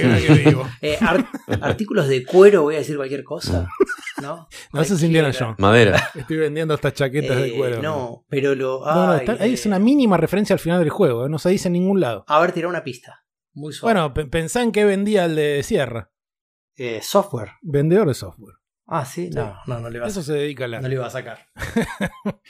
digo. 0.45 0.67
Eh, 0.81 0.97
ar- 1.01 1.27
artículos 1.61 2.07
de 2.07 2.23
cuero, 2.23 2.63
voy 2.63 2.75
a 2.75 2.79
decir 2.79 2.95
cualquier 2.97 3.23
cosa. 3.23 3.67
¿No? 4.21 4.47
No, 4.73 4.81
eso 4.81 4.95
es 4.95 5.03
Indiana. 5.03 5.31
Jones. 5.37 5.57
Madera. 5.59 6.09
Estoy 6.15 6.37
vendiendo 6.37 6.73
estas 6.73 6.93
chaquetas 6.93 7.37
de 7.37 7.47
Eh, 7.49 7.57
cuero. 7.57 7.81
No, 7.81 8.25
pero 8.29 8.53
lo. 8.55 8.79
No, 8.85 9.05
no, 9.05 9.11
ay, 9.13 9.19
está- 9.25 9.43
ahí 9.43 9.53
es 9.53 9.65
una 9.65 9.79
mínima 9.79 10.17
referencia 10.17 10.53
al 10.53 10.59
final 10.59 10.79
del 10.79 10.89
juego, 10.89 11.27
no 11.29 11.39
se 11.39 11.49
dice 11.49 11.67
en 11.69 11.73
ningún 11.73 11.99
lado. 11.99 12.25
A 12.27 12.39
ver, 12.41 12.51
tira 12.51 12.67
una 12.67 12.83
pista. 12.83 13.23
Muy 13.53 13.73
suave. 13.73 13.93
Bueno, 13.93 14.13
pe- 14.13 14.25
pensá 14.25 14.61
en 14.61 14.71
qué 14.71 14.85
vendía 14.85 15.25
el 15.25 15.35
de 15.35 15.63
Sierra. 15.63 16.11
Eh, 16.75 16.99
software. 17.01 17.53
Vendedor 17.63 18.07
de 18.07 18.13
software. 18.13 18.55
Ah, 18.85 19.03
sí. 19.05 19.29
No, 19.31 19.55
no, 19.65 19.79
no 19.79 19.89
le 19.89 19.99
vas 19.99 20.11
Eso 20.11 20.19
a, 20.19 20.23
se 20.23 20.33
dedica 20.33 20.65
a 20.65 20.67
Larry. 20.67 20.83
no 20.83 20.89
le 20.89 20.95
iba 20.95 21.07
a 21.07 21.09
sacar. 21.09 21.39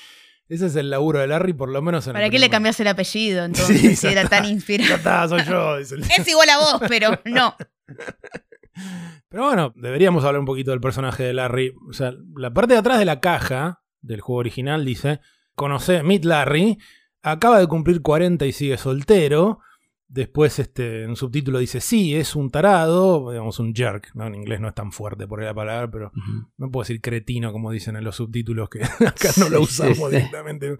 Ese 0.50 0.68
es 0.68 0.76
el 0.78 0.90
laburo 0.90 1.20
de 1.20 1.28
Larry, 1.28 1.54
por 1.54 1.70
lo 1.70 1.82
menos 1.82 2.08
en 2.08 2.14
¿Para 2.14 2.26
el 2.26 2.32
qué 2.32 2.38
le 2.40 2.46
primer- 2.46 2.52
cambias 2.56 2.80
el 2.80 2.88
apellido 2.88 3.44
entonces 3.46 3.82
Sí, 3.82 3.96
si 3.96 4.08
era 4.08 4.28
tan 4.30 4.46
inspirado? 4.46 4.96
está, 4.96 5.28
soy 5.28 5.44
yo. 5.44 5.76
el- 5.78 5.84
Es 6.18 6.28
igual 6.28 6.50
a 6.50 6.58
vos, 6.58 6.82
pero 6.88 7.20
no. 7.26 7.56
Pero 9.30 9.44
bueno, 9.46 9.74
deberíamos 9.76 10.24
hablar 10.24 10.40
un 10.40 10.46
poquito 10.46 10.72
del 10.72 10.80
personaje 10.80 11.24
de 11.24 11.34
Larry. 11.34 11.74
O 11.90 11.94
sea, 11.94 12.14
la 12.36 12.54
parte 12.54 12.74
de 12.74 12.80
atrás 12.80 13.00
de 13.00 13.06
la 13.06 13.20
caja 13.20 13.82
del 14.02 14.22
juego 14.22 14.40
original 14.40 14.86
dice: 14.86 15.20
Conoce, 15.56 16.04
Meet 16.04 16.26
Larry, 16.26 16.78
acaba 17.24 17.60
de 17.60 17.68
cumplir 17.68 18.02
40 18.02 18.46
y 18.46 18.52
sigue 18.52 18.78
soltero. 18.78 19.60
Después, 20.10 20.58
este, 20.60 21.04
en 21.04 21.16
subtítulo 21.18 21.60
dice: 21.60 21.82
Sí, 21.82 22.16
es 22.16 22.36
un 22.36 22.50
tarado, 22.50 23.30
digamos, 23.32 23.60
un 23.60 23.74
jerk. 23.76 24.12
¿no? 24.16 24.26
En 24.28 24.36
inglés 24.36 24.62
no 24.62 24.70
es 24.70 24.74
tan 24.76 24.92
fuerte 24.94 25.28
por 25.28 25.44
la 25.44 25.54
palabra, 25.54 25.92
pero 25.92 26.12
no 26.58 26.72
puedo 26.72 26.84
decir 26.84 27.02
cretino 27.02 27.52
como 27.52 27.72
dicen 27.72 27.96
en 27.98 28.04
los 28.06 28.16
subtítulos, 28.16 28.70
que 28.70 28.84
acá 29.06 29.32
no 29.38 29.50
lo 29.50 29.62
usamos 29.62 29.98
sí, 29.98 30.04
sí. 30.06 30.10
directamente. 30.12 30.78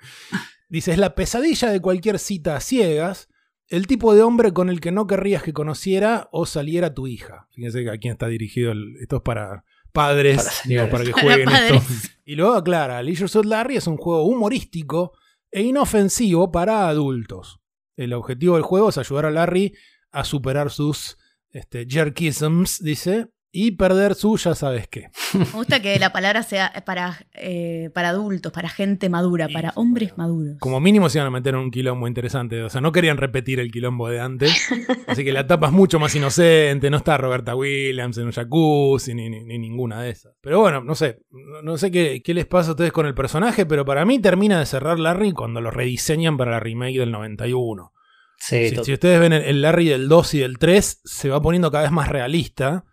Dice: 0.70 0.92
Es 0.94 0.98
la 0.98 1.14
pesadilla 1.16 1.70
de 1.70 1.82
cualquier 1.82 2.20
cita 2.20 2.56
a 2.56 2.60
ciegas. 2.62 3.28
El 3.70 3.86
tipo 3.86 4.16
de 4.16 4.22
hombre 4.22 4.54
con 4.54 4.70
el 4.70 4.80
que 4.80 4.94
no 4.94 5.08
querrías 5.08 5.44
que 5.44 5.52
conociera 5.52 6.30
o 6.32 6.46
saliera 6.46 6.94
tu 6.94 7.06
hija. 7.06 7.50
Fíjense 7.52 7.84
que 7.84 7.90
a 7.90 7.98
quién 7.98 8.14
está 8.14 8.28
dirigido. 8.28 8.72
el- 8.72 8.96
esto 9.02 9.18
es 9.18 9.22
para 9.24 9.66
padres, 9.92 10.38
Para 10.38 10.56
digo, 10.66 10.90
para 10.90 11.04
que 11.04 11.12
Para 11.12 11.24
jueguen 11.24 11.50
esto. 11.50 11.82
Y 12.24 12.36
luego 12.36 12.54
aclara, 12.54 13.04
Leisure 13.04 13.28
Suit 13.28 13.46
Larry 13.46 13.76
es 13.76 13.88
un 13.88 13.98
juego 13.98 14.24
humorístico 14.24 15.12
e 15.52 15.64
inofensivo 15.64 16.50
para 16.50 16.88
adultos. 16.88 17.60
El 17.98 18.14
objetivo 18.14 18.56
del 18.56 18.64
juego 18.64 18.90
es 18.90 18.98
ayudar 18.98 19.26
a 19.26 19.32
Larry 19.32 19.76
a 20.12 20.24
superar 20.24 20.72
sus 20.72 21.18
este, 21.50 21.86
jerkisms, 21.90 22.82
dice, 22.82 23.28
y 23.52 23.72
perder 23.72 24.14
su 24.14 24.38
ya 24.38 24.54
sabes 24.56 24.88
qué. 24.88 25.10
Me 25.34 25.46
gusta 25.46 25.82
que 25.82 25.98
la 26.00 26.12
palabra 26.12 26.44
sea 26.44 26.72
para, 26.86 27.18
eh, 27.34 27.90
para 27.94 28.10
adultos, 28.10 28.52
para 28.52 28.70
gente 28.70 29.10
madura, 29.10 29.48
Y, 29.50 29.54
para 29.54 29.72
hombres 29.76 30.18
maduros. 30.18 30.58
Como 30.60 30.80
mínimo 30.80 31.10
se 31.10 31.18
iban 31.18 31.28
a 31.28 31.32
meter 31.32 31.54
en 31.56 31.62
un 31.62 31.72
quilombo 31.72 32.08
interesante. 32.08 32.62
O 32.62 32.70
sea, 32.70 32.82
no 32.82 32.92
querían 32.92 33.18
repetir 33.18 33.60
el 33.60 33.72
quilombo 33.72 34.10
de 34.10 34.20
antes. 34.20 34.52
Así 35.08 35.24
que 35.24 35.32
la 35.32 35.40
etapa 35.42 35.68
es 35.68 35.74
mucho 35.74 35.98
más 36.00 36.14
inocente. 36.16 36.90
No 36.90 36.98
está 36.98 37.18
Roberta 37.18 37.56
Williams 37.56 38.18
en 38.18 38.26
un 38.26 38.32
jacuzzi, 38.32 39.14
ni, 39.16 39.30
ni- 39.30 39.44
ni 39.44 39.58
ninguna 39.58 40.02
de 40.02 40.10
esas. 40.12 40.34
Pero 40.42 40.60
bueno, 40.60 40.84
no 40.84 40.94
sé. 40.94 41.20
No, 41.64 41.78
sé 41.78 41.90
qué, 41.90 42.22
qué 42.24 42.34
les 42.34 42.46
pasa 42.46 42.70
a 42.70 42.72
ustedes 42.74 42.92
con 42.92 43.06
el 43.08 43.16
personaje, 43.16 43.66
pero 43.66 43.86
para 43.86 44.06
mí 44.06 44.20
termina 44.20 44.60
de 44.60 44.66
cerrar 44.66 45.00
Larry 45.00 45.32
cuando 45.32 45.62
lo 45.62 45.72
rediseñan 45.72 46.38
para 46.38 46.52
la 46.52 46.60
remake 46.60 47.00
del 47.00 47.12
91. 47.12 47.92
Sí, 48.40 48.70
Si, 48.70 48.76
si 48.84 48.94
ustedes 48.94 49.20
ven 49.20 49.34
el, 49.34 49.42
el 49.44 49.62
Larry 49.64 49.88
del 49.88 50.08
2 50.10 50.34
y 50.36 50.40
del 50.40 50.60
3, 50.60 51.02
se 51.04 51.30
va 51.30 51.42
poniendo 51.42 51.72
cada 51.72 51.84
vez 51.84 51.92
más 51.92 52.08
realista. 52.10 52.84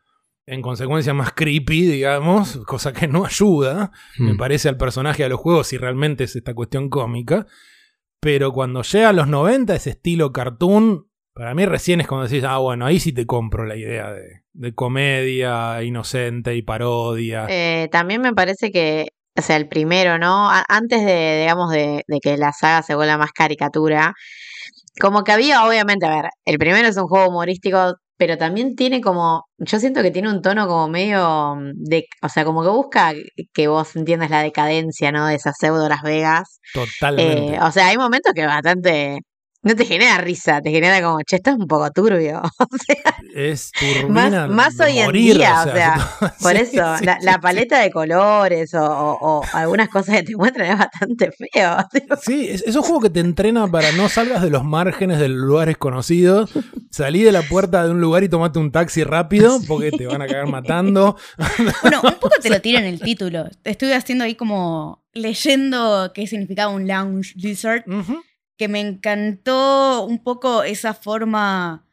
En 0.47 0.61
consecuencia, 0.61 1.14
más 1.14 1.32
creepy, 1.32 1.82
digamos, 1.86 2.59
cosa 2.66 2.92
que 2.92 3.09
no 3.09 3.24
ayuda, 3.24 3.92
me 4.18 4.34
Mm. 4.34 4.36
parece, 4.36 4.68
al 4.68 4.76
personaje, 4.76 5.24
a 5.24 5.28
los 5.28 5.40
juegos, 5.40 5.68
si 5.68 5.78
realmente 5.78 6.24
es 6.24 6.36
esta 6.36 6.53
cuestión 6.55 6.90
cómica. 6.90 7.47
Pero 8.20 8.53
cuando 8.53 8.82
llega 8.82 9.09
a 9.09 9.12
los 9.14 9.26
90, 9.28 9.74
ese 9.74 9.90
estilo 9.90 10.32
cartoon, 10.32 11.07
para 11.34 11.55
mí 11.55 11.64
recién 11.66 12.01
es 12.01 12.07
cuando 12.07 12.26
decís, 12.28 12.45
ah, 12.45 12.59
bueno, 12.59 12.86
ahí 12.86 13.01
sí 13.01 13.12
te 13.12 13.26
compro 13.26 13.64
la 13.66 13.76
idea 13.76 14.12
de, 14.12 14.42
de 14.53 14.74
comedia 14.74 15.82
inocente 15.82 16.55
y 16.55 16.62
parodia. 16.62 17.47
Eh, 17.49 17.88
también 17.90 18.20
me 18.20 18.32
parece 18.34 18.70
que, 18.70 19.09
o 19.36 19.42
sea, 19.42 19.57
el 19.57 19.66
primero, 19.68 20.18
¿no? 20.18 20.51
A- 20.51 20.64
antes 20.68 21.05
de, 21.05 21.40
digamos, 21.40 21.70
de, 21.70 22.03
de 22.07 22.20
que 22.20 22.36
la 22.36 22.53
saga 22.53 22.82
se 22.82 22.95
vuelva 22.95 23.16
más 23.18 23.32
caricatura, 23.32 24.14
como 25.01 25.24
que 25.24 25.32
había, 25.32 25.66
obviamente, 25.66 26.07
a 26.07 26.11
ver, 26.11 26.30
el 26.45 26.59
primero 26.59 26.86
es 26.86 26.97
un 26.97 27.09
juego 27.09 27.28
humorístico, 27.28 27.95
pero 28.17 28.39
también 28.39 28.77
tiene 28.77 29.01
como, 29.01 29.45
yo 29.59 29.79
siento 29.79 30.03
que 30.03 30.11
tiene 30.11 30.31
un 30.31 30.43
tono 30.43 30.67
como 30.69 30.89
medio 30.89 31.57
de, 31.75 32.07
o 32.23 32.29
sea, 32.29 32.45
como 32.45 32.62
que 32.62 32.69
busca 32.69 33.12
que 33.53 33.69
vos 33.69 33.97
entiendas 33.97 34.31
la 34.31 34.43
decadencia, 34.43 35.11
¿no? 35.11 35.27
De 35.27 35.35
esa 35.35 35.53
pseudo 35.53 35.89
Las 35.89 36.03
Vegas. 36.03 36.61
Totalmente. 36.73 37.55
Eh, 37.55 37.59
o 37.61 37.71
sea, 37.73 37.89
hay 37.89 37.99
momentos 37.99 38.33
que 38.33 38.47
bastante, 38.47 39.19
no 39.65 39.75
te 39.75 39.85
genera 39.85 40.19
risa, 40.19 40.61
te 40.62 40.71
genera 40.71 41.03
como, 41.03 41.19
che, 41.23 41.37
esto 41.37 41.51
es 41.51 41.57
un 41.57 41.67
poco 41.67 41.91
turbio. 41.91 42.41
O 42.61 42.77
sea, 42.79 43.15
es 43.35 43.71
más, 44.09 44.31
turbina 44.31 44.47
más 44.49 44.79
hoy 44.81 44.99
en 44.99 45.11
día, 45.12 45.65
o 45.67 45.73
sea, 45.73 46.09
por 46.41 46.53
sí, 46.53 46.59
eso, 46.59 46.97
sí, 46.99 47.05
la, 47.05 47.19
sí, 47.19 47.25
la 47.27 47.33
sí. 47.35 47.39
paleta 47.41 47.81
de 47.81 47.91
colores 47.91 48.75
o, 48.75 48.85
o- 48.85 49.19
o 49.41 49.45
algunas 49.53 49.89
cosas 49.89 50.17
que 50.17 50.23
te 50.25 50.37
muestran 50.37 50.71
es 50.73 50.79
bastante 50.79 51.31
feo. 51.33 51.77
Sí, 52.23 52.49
es, 52.49 52.62
es 52.62 52.77
un 52.77 52.83
juego 52.83 53.01
que 53.01 53.11
te 53.11 53.21
entrena 53.21 53.67
para 53.71 53.91
no 53.93 54.09
salgas 54.09 54.43
de 54.43 54.51
los 54.51 54.65
márgenes 54.65 55.19
de 55.19 55.29
los 55.29 55.39
lugares 55.47 55.77
conocidos. 55.77 56.51
Salí 56.91 57.23
de 57.23 57.33
la 57.33 57.43
puerta 57.43 57.85
de 57.85 57.91
un 57.91 58.01
lugar 58.01 58.23
y 58.25 58.29
tomate 58.29 58.59
un 58.59 58.71
taxi 58.71 59.03
rápido 59.05 59.61
porque 59.67 59.91
te 59.91 60.07
van 60.07 60.23
a 60.23 60.27
cagar 60.27 60.47
matando. 60.49 61.17
Bueno, 61.83 62.01
un 62.03 62.15
poco 62.15 62.37
te 62.41 62.51
lo 62.51 62.61
tira 62.61 62.79
en 62.79 62.87
el 62.87 63.01
título. 63.01 63.47
Estuve 63.65 63.95
haciendo 63.95 64.25
ahí 64.25 64.35
como 64.37 65.03
leyendo 65.12 66.12
qué 66.15 66.27
significaba 66.27 66.73
un 66.73 66.87
lounge 66.87 67.33
lizard, 67.37 67.83
Ujú. 67.89 68.23
Que 68.57 68.69
me 68.69 68.81
encantó 68.81 70.05
un 70.05 70.23
poco 70.23 70.63
esa 70.63 70.95
forma 70.95 71.87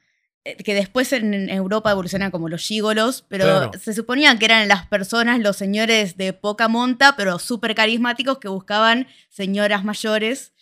eh, 0.44 0.56
que 0.58 0.74
después 0.74 1.14
en 1.14 1.50
Europa 1.50 1.92
evolucionan 1.92 2.32
como 2.32 2.50
los 2.50 2.62
gigolos, 2.62 3.26
pero 3.28 3.46
Claro. 3.46 3.72
se 3.80 3.94
suponía 3.94 4.38
que 4.38 4.46
eran 4.46 4.68
las 4.68 4.88
personas, 4.88 5.40
los 5.40 5.56
señores 5.58 6.18
de 6.18 6.34
poca 6.34 6.68
monta, 6.68 7.16
pero 7.16 7.40
súper 7.40 7.76
carismáticos 7.76 8.40
que 8.40 8.48
buscaban 8.48 9.08
señoras 9.30 9.84
mayores 9.84 10.54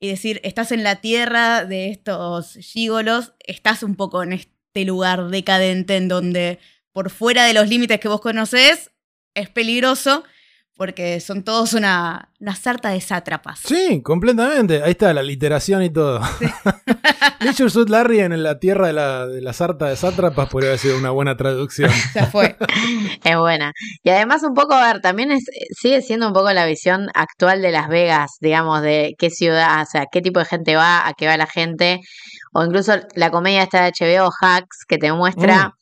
y 0.00 0.08
decir, 0.08 0.40
estás 0.44 0.70
en 0.72 0.82
la 0.84 0.96
tierra 0.96 1.64
de 1.64 1.90
estos 1.90 2.54
gigolos, 2.54 3.32
estás 3.40 3.82
un 3.82 3.96
poco 3.96 4.22
en 4.22 4.34
este 4.34 4.84
lugar 4.84 5.28
decadente 5.28 5.96
en 5.96 6.08
donde 6.08 6.58
por 6.92 7.10
fuera 7.10 7.44
de 7.44 7.54
los 7.54 7.68
límites 7.68 7.98
que 8.00 8.08
vos 8.08 8.20
conocés 8.20 8.90
es 9.34 9.48
peligroso 9.48 10.24
porque 10.76 11.20
son 11.20 11.44
todos 11.44 11.72
una, 11.72 12.30
una 12.40 12.56
sarta 12.56 12.90
de 12.90 13.00
sátrapas. 13.00 13.60
Sí, 13.60 14.02
completamente. 14.02 14.82
Ahí 14.82 14.90
está 14.90 15.14
la 15.14 15.22
literación 15.22 15.82
y 15.82 15.90
todo. 15.90 16.20
Leisure 17.40 17.70
Suit 17.70 17.88
Larry 17.88 18.20
en 18.20 18.42
la 18.42 18.58
tierra 18.58 18.88
de 18.88 18.92
la, 18.92 19.26
de 19.26 19.40
la 19.40 19.52
sarta 19.52 19.86
de 19.86 19.96
sátrapas 19.96 20.48
podría 20.48 20.70
haber 20.70 20.80
sido 20.80 20.98
una 20.98 21.10
buena 21.10 21.36
traducción. 21.36 21.90
Ya 22.14 22.26
fue. 22.26 22.56
Es 23.24 23.38
buena. 23.38 23.72
Y 24.02 24.10
además 24.10 24.42
un 24.42 24.54
poco, 24.54 24.74
a 24.74 24.92
ver, 24.92 25.00
también 25.00 25.32
es, 25.32 25.44
sigue 25.70 26.02
siendo 26.02 26.26
un 26.26 26.32
poco 26.32 26.52
la 26.52 26.66
visión 26.66 27.08
actual 27.14 27.62
de 27.62 27.70
Las 27.70 27.88
Vegas, 27.88 28.32
digamos, 28.40 28.82
de 28.82 29.14
qué 29.18 29.30
ciudad, 29.30 29.82
o 29.82 29.86
sea, 29.86 30.06
qué 30.10 30.20
tipo 30.20 30.40
de 30.40 30.46
gente 30.46 30.76
va, 30.76 31.08
a 31.08 31.14
qué 31.14 31.26
va 31.26 31.36
la 31.36 31.46
gente, 31.46 32.00
o 32.52 32.64
incluso 32.64 32.92
la 33.14 33.30
comedia 33.30 33.62
esta 33.62 33.82
de 33.84 33.92
HBO, 33.92 34.30
Hacks, 34.40 34.84
que 34.86 34.98
te 34.98 35.12
muestra, 35.12 35.72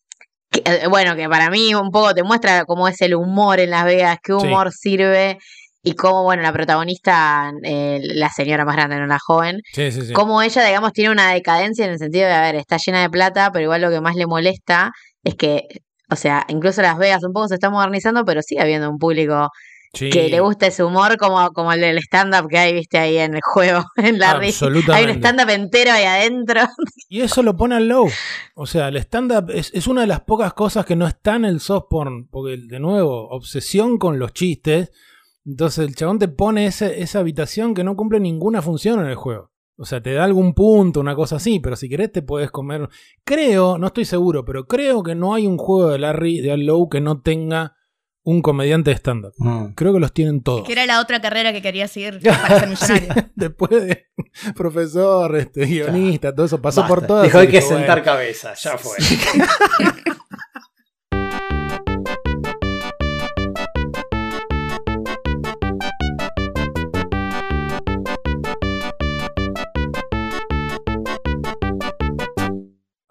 que, 0.53 0.62
eh, 0.64 0.86
bueno, 0.88 1.16
que 1.16 1.28
para 1.28 1.50
mí 1.50 1.74
un 1.74 1.90
poco 1.90 2.14
te 2.14 2.22
muestra 2.22 2.64
cómo 2.64 2.86
es 2.86 3.00
el 3.00 3.14
humor 3.14 3.59
en 3.59 3.70
Las 3.70 3.84
Vegas, 3.84 4.18
qué 4.22 4.32
Sí. 4.38 4.46
humor 4.46 4.70
sirve, 4.72 5.38
y 5.84 5.94
cómo, 5.96 6.22
bueno, 6.22 6.42
la 6.44 6.53
protagonista, 6.53 7.50
eh, 7.64 7.98
la 8.03 8.28
señora 8.28 8.64
más 8.64 8.76
grande, 8.76 8.98
no 9.00 9.07
la 9.09 9.18
joven, 9.18 9.61
Sí, 9.72 9.90
sí, 9.90 10.12
como 10.12 10.40
ella, 10.40 10.64
digamos, 10.64 10.92
tiene 10.92 11.11
una 11.11 11.32
decadencia 11.32 11.84
en 11.84 11.90
el 11.90 11.98
sentido 11.98 12.26
de, 12.28 12.32
a 12.34 12.42
ver, 12.42 12.55
está 12.55 12.76
llena 12.76 13.03
de 13.03 13.11
plata, 13.11 13.50
pero 13.53 13.64
igual 13.64 13.80
lo 13.82 13.90
que 13.90 14.00
más 14.00 14.14
le 14.14 14.26
molesta 14.26 14.92
es 15.24 15.34
que, 15.34 15.62
o 16.09 16.14
sea, 16.14 16.44
incluso 16.46 16.82
Las 16.82 16.98
Vegas 16.98 17.24
un 17.24 17.32
poco 17.32 17.48
se 17.48 17.55
está 17.55 17.68
modernizando, 17.68 18.24
pero 18.24 18.42
sigue 18.42 18.61
habiendo 18.61 18.88
un 18.90 18.98
público 18.98 19.48
Sí. 19.95 20.09
que 20.11 20.28
le 20.30 20.40
gusta 20.40 20.66
ese 20.68 20.82
humor 20.82 21.18
como, 21.18 21.53
como 21.53 21.70
el 21.72 21.80
del 21.82 21.99
stand-up 21.99 22.49
que 22.49 22.57
hay, 22.59 22.72
viste, 22.72 22.97
ahí 22.99 23.18
en 23.18 23.34
el 23.34 23.40
juego, 23.43 23.84
en 23.97 24.18
la 24.18 24.32
Hay 24.38 24.49
Absolutamente. 24.49 25.11
un 25.12 25.18
stand-up 25.18 25.51
entero 25.51 25.93
ahí 25.93 26.05
adentro. 26.05 26.61
Y 27.09 27.20
eso 27.20 27.43
lo 27.43 27.57
pone 27.57 27.74
al 27.74 27.88
low. 27.88 28.09
O 28.55 28.64
sea, 28.66 28.88
el 28.88 28.97
stand-up 28.97 29.51
es, 29.51 29.70
es 29.74 29.86
una 29.86 30.01
de 30.01 30.07
las 30.07 30.20
pocas 30.22 30.55
cosas 30.55 30.86
que 30.86 30.97
no 30.97 31.07
está 31.07 31.36
en 31.36 31.45
el 31.45 31.61
soft 31.61 31.88
porn. 31.90 32.26
Porque, 32.28 32.57
de 32.57 32.80
nuevo, 32.80 33.28
obsesión 33.28 33.99
con 33.99 34.18
los 34.18 34.32
chistes. 34.32 34.93
Entonces 35.45 35.86
el 35.88 35.95
chabón 35.95 36.18
te 36.18 36.28
pone 36.28 36.64
ese- 36.66 37.03
esa 37.03 37.18
habitación 37.18 37.74
que 37.74 37.84
no 37.84 37.95
cumple 37.97 38.18
ninguna 38.20 38.62
función 38.62 39.01
en 39.01 39.07
el 39.09 39.16
juego. 39.16 39.51
O 39.76 39.84
sea, 39.84 40.03
te 40.03 40.14
da 40.14 40.24
algún 40.24 40.55
punto, 40.55 41.01
una 41.01 41.14
cosa 41.14 41.36
así, 41.36 41.59
pero 41.61 41.76
si 41.76 41.88
querés 41.90 42.12
te 42.12 42.22
puedes 42.22 42.51
comer. 42.51 42.88
Creo, 43.24 43.76
no 43.76 43.88
estoy 43.88 44.05
seguro, 44.07 44.45
pero 44.45 44.66
creo 44.66 45.03
que 45.03 45.14
no 45.14 45.34
hay 45.34 45.47
un 45.47 45.59
juego 45.59 45.90
de 45.90 45.99
Larry 45.99 46.40
de 46.40 46.53
Al 46.53 46.61
Low 46.64 46.88
que 46.88 47.01
no 47.03 47.20
tenga 47.20 47.74
un 48.25 48.41
comediante 48.43 48.91
de 48.91 48.97
stand-up. 48.97 49.33
Mm. 49.39 49.73
Creo 49.75 49.93
que 49.93 50.01
los 50.01 50.12
tienen 50.12 50.43
todos. 50.43 50.64
Que 50.66 50.73
era 50.73 50.87
la 50.87 51.01
otra 51.01 51.20
carrera 51.20 51.53
que 51.53 51.61
quería 51.62 51.89
seguir 51.89 52.20
para 52.25 52.61
ser 52.61 52.77
Sí, 52.77 52.93
millonario. 52.93 53.31
después 53.35 53.70
de 53.70 54.07
profesor, 54.57 55.37
este, 55.37 55.66
guionista, 55.66 56.35
todo 56.35 56.47
eso, 56.47 56.61
pasó 56.62 56.83
Basta. 56.83 56.95
por 56.95 57.07
todas. 57.07 57.25
Dijo, 57.25 57.39
y 57.39 57.41
hay 57.43 57.47
que 57.49 57.57
dijo, 57.61 57.68
sentar 57.68 57.99
bueno. 57.99 58.05
cabeza, 58.05 58.55
ya 58.55 58.79
fue. 58.79 58.97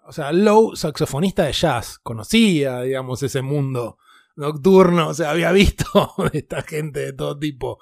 O 0.04 0.12
sea, 0.12 0.32
Low, 0.32 0.76
saxofonista 0.76 1.44
de 1.44 1.52
jazz, 1.52 1.98
conocía, 1.98 2.82
digamos, 2.82 3.22
ese 3.22 3.40
mundo 3.40 3.96
nocturno, 4.36 5.08
o 5.08 5.14
sea, 5.14 5.30
había 5.30 5.52
visto 5.52 5.84
esta 6.32 6.62
gente 6.62 7.00
de 7.00 7.12
todo 7.12 7.38
tipo. 7.38 7.78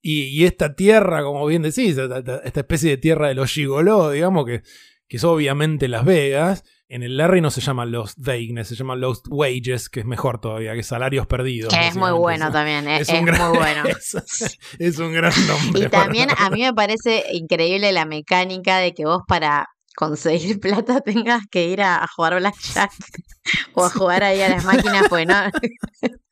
Y, 0.00 0.22
y 0.24 0.44
esta 0.44 0.74
tierra, 0.74 1.22
como 1.22 1.44
bien 1.46 1.62
decís, 1.62 1.98
esta, 1.98 2.40
especie 2.44 2.90
de 2.90 2.96
tierra 2.98 3.28
de 3.28 3.34
los 3.34 3.50
gigoló, 3.50 4.10
digamos, 4.10 4.46
que, 4.46 4.62
que 5.08 5.16
es 5.16 5.24
obviamente 5.24 5.88
Las 5.88 6.04
Vegas. 6.04 6.64
En 6.90 7.02
el 7.02 7.18
Larry 7.18 7.42
no 7.42 7.50
se 7.50 7.60
llama 7.60 7.84
Lost 7.84 8.16
Vagueness, 8.18 8.68
se 8.68 8.74
llama 8.74 8.96
Lost 8.96 9.26
Wages, 9.28 9.90
que 9.90 10.00
es 10.00 10.06
mejor 10.06 10.40
todavía, 10.40 10.72
que 10.74 10.82
salarios 10.82 11.26
perdidos. 11.26 11.74
Que 11.74 11.88
es 11.88 11.96
muy 11.96 12.12
bueno 12.12 12.50
también, 12.50 12.88
es, 12.88 13.08
un 13.10 13.16
es 13.16 13.24
gran- 13.26 13.48
muy 13.50 13.58
bueno. 13.58 13.82
es, 13.88 14.58
es 14.78 14.98
un 14.98 15.12
gran 15.12 15.32
nombre. 15.46 15.82
Y 15.84 15.88
para- 15.88 16.04
también 16.04 16.30
a 16.34 16.48
mí 16.48 16.62
me 16.62 16.72
parece 16.72 17.24
increíble 17.32 17.92
la 17.92 18.06
mecánica 18.06 18.78
de 18.78 18.94
que 18.94 19.04
vos 19.04 19.20
para 19.28 19.66
conseguir 19.98 20.60
plata 20.60 21.00
tengas 21.00 21.42
que 21.50 21.66
ir 21.66 21.82
a, 21.82 22.04
a 22.04 22.06
jugar 22.06 22.36
blackjack 22.38 22.92
o 23.74 23.84
a 23.84 23.90
jugar 23.90 24.22
ahí 24.22 24.40
a 24.42 24.48
las 24.48 24.64
máquinas, 24.64 25.06
pues 25.08 25.26
no. 25.26 25.34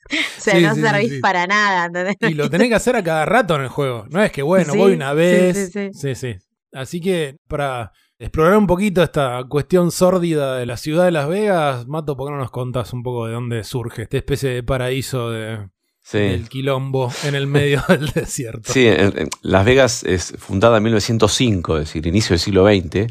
O 0.08 0.40
sea, 0.40 0.54
Sí, 0.54 0.62
no 0.62 0.72
sí, 0.76 0.80
servís 0.82 1.12
sí. 1.14 1.18
para 1.20 1.48
nada, 1.48 1.86
¿entendés? 1.86 2.14
Y 2.30 2.34
lo 2.34 2.48
tenés 2.48 2.68
que 2.68 2.76
hacer 2.76 2.94
a 2.94 3.02
cada 3.02 3.24
rato 3.24 3.56
en 3.56 3.62
el 3.62 3.68
juego. 3.68 4.06
No 4.08 4.22
es 4.22 4.30
que, 4.30 4.40
bueno, 4.42 4.72
Sí, 4.72 4.78
voy 4.78 4.92
una 4.92 5.10
sí, 5.10 5.16
vez. 5.16 5.72
sí, 5.72 5.90
Sí, 5.92 6.14
sí. 6.14 6.36
Así 6.72 7.00
que 7.00 7.38
para 7.48 7.90
explorar 8.16 8.56
un 8.56 8.68
poquito 8.68 9.02
esta 9.02 9.42
cuestión 9.48 9.90
sórdida 9.90 10.58
de 10.58 10.66
la 10.66 10.76
ciudad 10.76 11.06
de 11.06 11.10
Las 11.10 11.26
Vegas, 11.28 11.88
Mato, 11.88 12.16
¿por 12.16 12.28
qué 12.28 12.34
no 12.34 12.38
nos 12.38 12.52
contás 12.52 12.92
un 12.92 13.02
poco 13.02 13.26
de 13.26 13.32
dónde 13.32 13.64
surge 13.64 14.02
esta 14.02 14.16
especie 14.18 14.50
de 14.50 14.62
paraíso 14.62 15.30
de, 15.32 15.68
Sí. 16.04 16.18
del 16.18 16.48
quilombo 16.48 17.10
en 17.24 17.34
el 17.34 17.48
medio 17.48 17.82
del 17.88 18.06
desierto? 18.12 18.72
Sí, 18.72 18.86
en- 18.86 19.18
en 19.18 19.28
Las 19.42 19.64
Vegas 19.64 20.04
es 20.04 20.34
fundada 20.38 20.76
en 20.76 20.84
1905, 20.84 21.78
es 21.78 21.86
decir, 21.86 22.06
inicio 22.06 22.34
del 22.34 22.38
siglo 22.40 22.64
XX. 22.64 23.08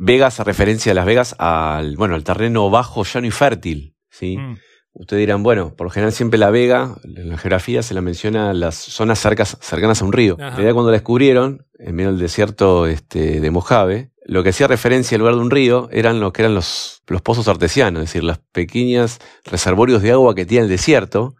Vegas, 0.00 0.40
a 0.40 0.44
referencia 0.44 0.92
a 0.92 0.94
Las 0.94 1.06
Vegas, 1.06 1.34
al, 1.38 1.96
bueno, 1.96 2.14
al 2.14 2.24
terreno 2.24 2.70
bajo, 2.70 3.04
llano 3.04 3.26
y 3.26 3.30
fértil. 3.30 3.94
¿sí? 4.10 4.36
Mm. 4.38 4.56
Ustedes 4.94 5.20
dirán, 5.20 5.42
bueno, 5.42 5.74
por 5.76 5.86
lo 5.86 5.90
general 5.90 6.12
siempre 6.12 6.38
La 6.38 6.50
Vega, 6.50 6.96
en 7.04 7.28
la 7.28 7.38
geografía 7.38 7.82
se 7.82 7.94
la 7.94 8.00
menciona 8.00 8.52
las 8.52 8.74
zonas 8.76 9.18
cercas- 9.24 9.56
cercanas 9.60 10.02
a 10.02 10.04
un 10.04 10.12
río. 10.12 10.34
En 10.38 10.50
realidad, 10.50 10.72
cuando 10.72 10.90
la 10.90 10.96
descubrieron, 10.96 11.66
en 11.78 11.94
medio 11.94 12.10
del 12.10 12.18
desierto 12.20 12.86
este, 12.86 13.40
de 13.40 13.50
Mojave, 13.50 14.10
lo 14.24 14.42
que 14.42 14.48
hacía 14.50 14.66
referencia 14.66 15.14
al 15.14 15.20
lugar 15.20 15.34
de 15.36 15.40
un 15.40 15.50
río 15.50 15.88
eran 15.92 16.20
lo 16.20 16.32
que 16.32 16.42
eran 16.42 16.54
los, 16.54 17.02
los 17.06 17.22
pozos 17.22 17.46
artesianos, 17.48 18.02
es 18.02 18.08
decir, 18.08 18.24
las 18.24 18.38
pequeñas 18.52 19.18
reservorios 19.44 20.02
de 20.02 20.12
agua 20.12 20.34
que 20.34 20.44
tiene 20.46 20.64
el 20.64 20.70
desierto, 20.70 21.36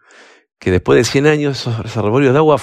que 0.57 0.71
después 0.71 0.97
de 0.97 1.03
100 1.03 1.27
años 1.27 1.59
esos 1.59 1.77
reservorios 1.79 2.31
de 2.33 2.39
agua 2.39 2.59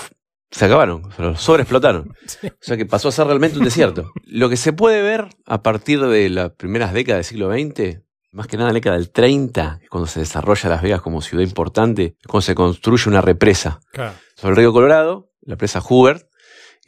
se 0.51 0.65
acabaron, 0.65 1.05
o 1.05 1.11
sea, 1.13 1.25
los 1.27 1.41
sobreexplotaron. 1.41 2.15
Sí. 2.27 2.49
O 2.49 2.53
sea 2.61 2.77
que 2.77 2.87
pasó 2.87 3.09
a 3.09 3.13
ser 3.13 3.27
realmente 3.27 3.59
un 3.59 3.65
desierto. 3.65 4.11
Lo 4.25 4.49
que 4.49 4.57
se 4.57 4.73
puede 4.73 5.03
ver 5.03 5.29
a 5.47 5.63
partir 5.63 6.01
de 6.01 6.29
las 6.31 6.51
primeras 6.53 6.93
décadas 6.93 7.19
del 7.19 7.25
siglo 7.25 7.51
XX, 7.53 8.01
más 8.33 8.47
que 8.47 8.57
nada 8.57 8.69
en 8.71 8.75
la 8.75 8.79
década 8.79 8.97
del 8.97 9.11
30, 9.11 9.81
es 9.83 9.89
cuando 9.89 10.07
se 10.07 10.21
desarrolla 10.21 10.69
Las 10.69 10.83
Vegas 10.83 11.01
como 11.01 11.23
ciudad 11.23 11.43
importante, 11.45 12.17
es 12.21 12.27
cuando 12.27 12.43
se 12.43 12.55
construye 12.55 13.09
una 13.09 13.21
represa 13.23 13.81
Claro. 13.93 14.13
sobre 14.37 14.53
el 14.53 14.57
río 14.59 14.73
Colorado, 14.73 15.31
la 15.43 15.57
presa 15.57 15.81
Hoover, 15.81 16.29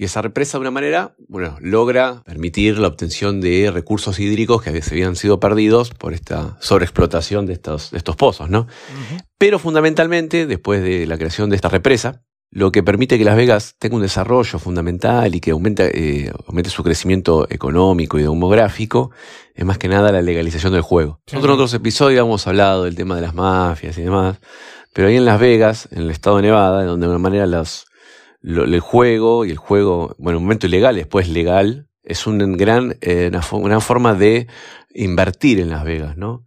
y 0.00 0.04
esa 0.04 0.22
represa 0.22 0.58
de 0.58 0.60
una 0.62 0.70
manera, 0.70 1.16
bueno, 1.28 1.56
logra 1.60 2.22
permitir 2.24 2.78
la 2.78 2.86
obtención 2.86 3.40
de 3.40 3.70
recursos 3.72 4.20
hídricos 4.20 4.62
que 4.62 4.80
se 4.82 4.94
habían 4.94 5.16
sido 5.16 5.40
perdidos 5.40 5.90
por 5.90 6.14
esta 6.14 6.56
sobreexplotación 6.60 7.46
de 7.46 7.54
estos, 7.54 7.90
de 7.90 7.98
estos 7.98 8.14
pozos, 8.14 8.48
¿no? 8.48 8.68
Pero 9.38 9.58
fundamentalmente, 9.58 10.46
después 10.46 10.82
de 10.82 11.06
la 11.06 11.16
creación 11.18 11.50
de 11.50 11.56
esta 11.56 11.68
represa, 11.68 12.22
lo 12.50 12.72
que 12.72 12.82
permite 12.82 13.18
que 13.18 13.24
Las 13.24 13.36
Vegas 13.36 13.74
tenga 13.78 13.96
un 13.96 14.02
desarrollo 14.02 14.58
fundamental 14.58 15.34
y 15.34 15.40
que 15.40 15.50
aumente, 15.50 15.90
eh, 16.26 16.32
aumente 16.46 16.70
su 16.70 16.82
crecimiento 16.82 17.46
económico 17.50 18.18
y 18.18 18.22
demográfico, 18.22 19.10
es 19.54 19.64
más 19.66 19.76
que 19.78 19.88
nada 19.88 20.10
la 20.12 20.22
legalización 20.22 20.72
del 20.72 20.82
juego. 20.82 21.20
Sí. 21.26 21.36
Nosotros 21.36 21.50
en 21.50 21.54
otros 21.54 21.74
episodios 21.74 22.20
hemos 22.24 22.46
hablado 22.46 22.84
del 22.84 22.94
tema 22.96 23.16
de 23.16 23.22
las 23.22 23.34
mafias 23.34 23.98
y 23.98 24.02
demás, 24.02 24.38
pero 24.94 25.08
ahí 25.08 25.16
en 25.16 25.26
Las 25.26 25.38
Vegas, 25.40 25.88
en 25.92 26.02
el 26.02 26.10
estado 26.10 26.36
de 26.36 26.42
Nevada, 26.42 26.84
donde 26.84 27.06
de 27.06 27.12
alguna 27.12 27.28
manera 27.28 27.46
los, 27.46 27.86
lo- 28.40 28.64
el 28.64 28.80
juego 28.80 29.44
y 29.44 29.50
el 29.50 29.58
juego, 29.58 30.14
bueno, 30.18 30.38
en 30.38 30.42
un 30.42 30.44
momento 30.44 30.66
ilegal, 30.66 30.96
después 30.96 31.28
legal, 31.28 31.86
es 32.02 32.26
un 32.26 32.38
gran, 32.56 32.96
eh, 33.02 33.26
una, 33.28 33.42
fo- 33.42 33.60
una 33.62 33.80
forma 33.80 34.14
de 34.14 34.46
invertir 34.94 35.60
en 35.60 35.68
Las 35.68 35.84
Vegas, 35.84 36.16
¿no? 36.16 36.44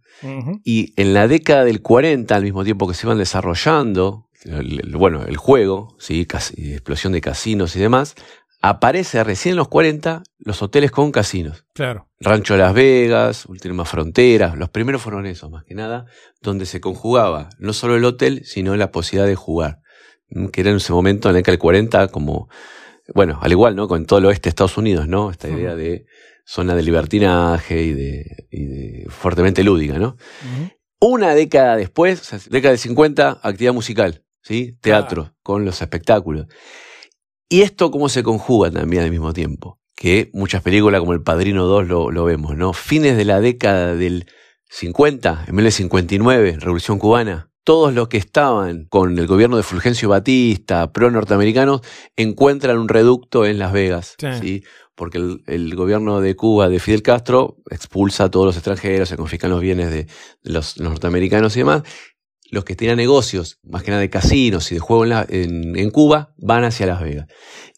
Y 0.64 0.92
en 1.00 1.14
la 1.14 1.26
década 1.28 1.64
del 1.64 1.80
40, 1.82 2.34
al 2.34 2.42
mismo 2.42 2.64
tiempo 2.64 2.86
que 2.88 2.94
se 2.94 3.06
iban 3.06 3.18
desarrollando, 3.18 4.26
el- 4.44 4.80
el- 4.84 4.96
bueno, 4.96 5.24
el 5.24 5.36
juego, 5.36 5.94
¿sí? 5.98 6.26
Cas- 6.26 6.52
explosión 6.56 7.12
de 7.12 7.20
casinos 7.20 7.74
y 7.76 7.80
demás, 7.80 8.14
aparece 8.60 9.22
recién 9.24 9.52
en 9.52 9.56
los 9.56 9.68
40 9.68 10.22
los 10.38 10.62
hoteles 10.62 10.90
con 10.92 11.10
casinos. 11.10 11.64
Claro. 11.74 12.08
Rancho 12.20 12.56
Las 12.56 12.74
Vegas, 12.74 13.46
Últimas 13.46 13.88
Fronteras, 13.88 14.56
los 14.56 14.68
primeros 14.68 15.02
fueron 15.02 15.26
esos, 15.26 15.50
más 15.50 15.64
que 15.64 15.74
nada, 15.74 16.06
donde 16.40 16.66
se 16.66 16.80
conjugaba 16.80 17.48
no 17.58 17.72
solo 17.72 17.96
el 17.96 18.04
hotel, 18.04 18.42
sino 18.44 18.76
la 18.76 18.92
posibilidad 18.92 19.26
de 19.26 19.34
jugar. 19.34 19.80
Que 20.52 20.60
era 20.62 20.70
en 20.70 20.76
ese 20.76 20.92
momento, 20.92 21.28
en 21.28 21.34
la 21.34 21.38
década 21.38 21.52
del 21.54 21.58
40, 21.58 22.08
como, 22.08 22.48
bueno, 23.14 23.38
al 23.42 23.50
igual, 23.50 23.74
¿no? 23.76 23.86
Con 23.88 24.06
todo 24.06 24.18
el 24.20 24.26
oeste 24.26 24.44
de 24.44 24.50
Estados 24.50 24.78
Unidos, 24.78 25.06
¿no? 25.08 25.30
Esta 25.30 25.48
idea 25.48 25.74
de 25.74 26.06
zona 26.46 26.74
de 26.74 26.82
libertinaje 26.82 27.82
y 27.82 27.92
de, 27.92 28.46
y 28.50 28.64
de 28.64 29.06
fuertemente 29.10 29.62
lúdica, 29.64 29.98
¿no? 29.98 30.16
Una 31.00 31.34
década 31.34 31.76
después, 31.76 32.20
o 32.20 32.24
sea, 32.24 32.38
década 32.48 32.70
del 32.70 32.78
50, 32.78 33.40
actividad 33.42 33.72
musical, 33.74 34.22
¿sí? 34.42 34.76
Teatro, 34.80 35.34
con 35.42 35.64
los 35.64 35.80
espectáculos. 35.82 36.46
Y 37.48 37.62
esto 37.62 37.90
cómo 37.90 38.08
se 38.08 38.22
conjuga 38.22 38.70
también 38.70 39.02
al 39.04 39.10
mismo 39.10 39.32
tiempo. 39.32 39.78
que 39.94 40.30
muchas 40.32 40.62
películas 40.62 41.00
como 41.00 41.12
El 41.12 41.22
Padrino 41.22 41.64
2 41.66 41.86
lo, 41.86 42.10
lo 42.10 42.24
vemos, 42.24 42.56
¿no? 42.56 42.72
Fines 42.72 43.16
de 43.16 43.24
la 43.24 43.40
década 43.40 43.94
del 43.94 44.26
50, 44.68 45.44
en 45.46 45.54
1959, 45.54 46.56
Revolución 46.58 46.98
Cubana, 46.98 47.50
todos 47.62 47.94
los 47.94 48.08
que 48.08 48.16
estaban 48.16 48.86
con 48.88 49.16
el 49.18 49.26
gobierno 49.28 49.56
de 49.56 49.62
Fulgencio 49.62 50.08
Batista, 50.08 50.92
pro 50.92 51.10
norteamericanos, 51.12 51.82
encuentran 52.16 52.78
un 52.78 52.88
reducto 52.88 53.46
en 53.46 53.58
Las 53.60 53.72
Vegas, 53.72 54.16
Sí. 54.18 54.26
¿sí? 54.40 54.62
Porque 54.96 55.18
el, 55.18 55.42
el 55.46 55.74
gobierno 55.76 56.20
de 56.20 56.34
Cuba 56.36 56.68
de 56.68 56.80
Fidel 56.80 57.02
Castro 57.02 57.56
expulsa 57.70 58.24
a 58.24 58.30
todos 58.30 58.46
los 58.46 58.56
extranjeros, 58.56 59.08
se 59.08 59.16
confiscan 59.16 59.50
los 59.50 59.60
bienes 59.60 59.90
de, 59.90 60.04
de 60.42 60.52
los 60.52 60.78
norteamericanos 60.80 61.54
y 61.56 61.60
demás. 61.60 61.82
Los 62.52 62.64
que 62.64 62.76
tenían 62.76 62.98
negocios, 62.98 63.58
más 63.64 63.82
que 63.82 63.90
nada 63.90 64.00
de 64.02 64.10
casinos 64.10 64.70
y 64.70 64.74
de 64.74 64.80
juego 64.80 65.02
en, 65.04 65.08
la- 65.10 65.26
en- 65.28 65.74
en 65.76 65.90
Cuba, 65.90 66.34
van 66.36 66.62
hacia 66.64 66.86
Las 66.86 67.00
Vegas. 67.02 67.26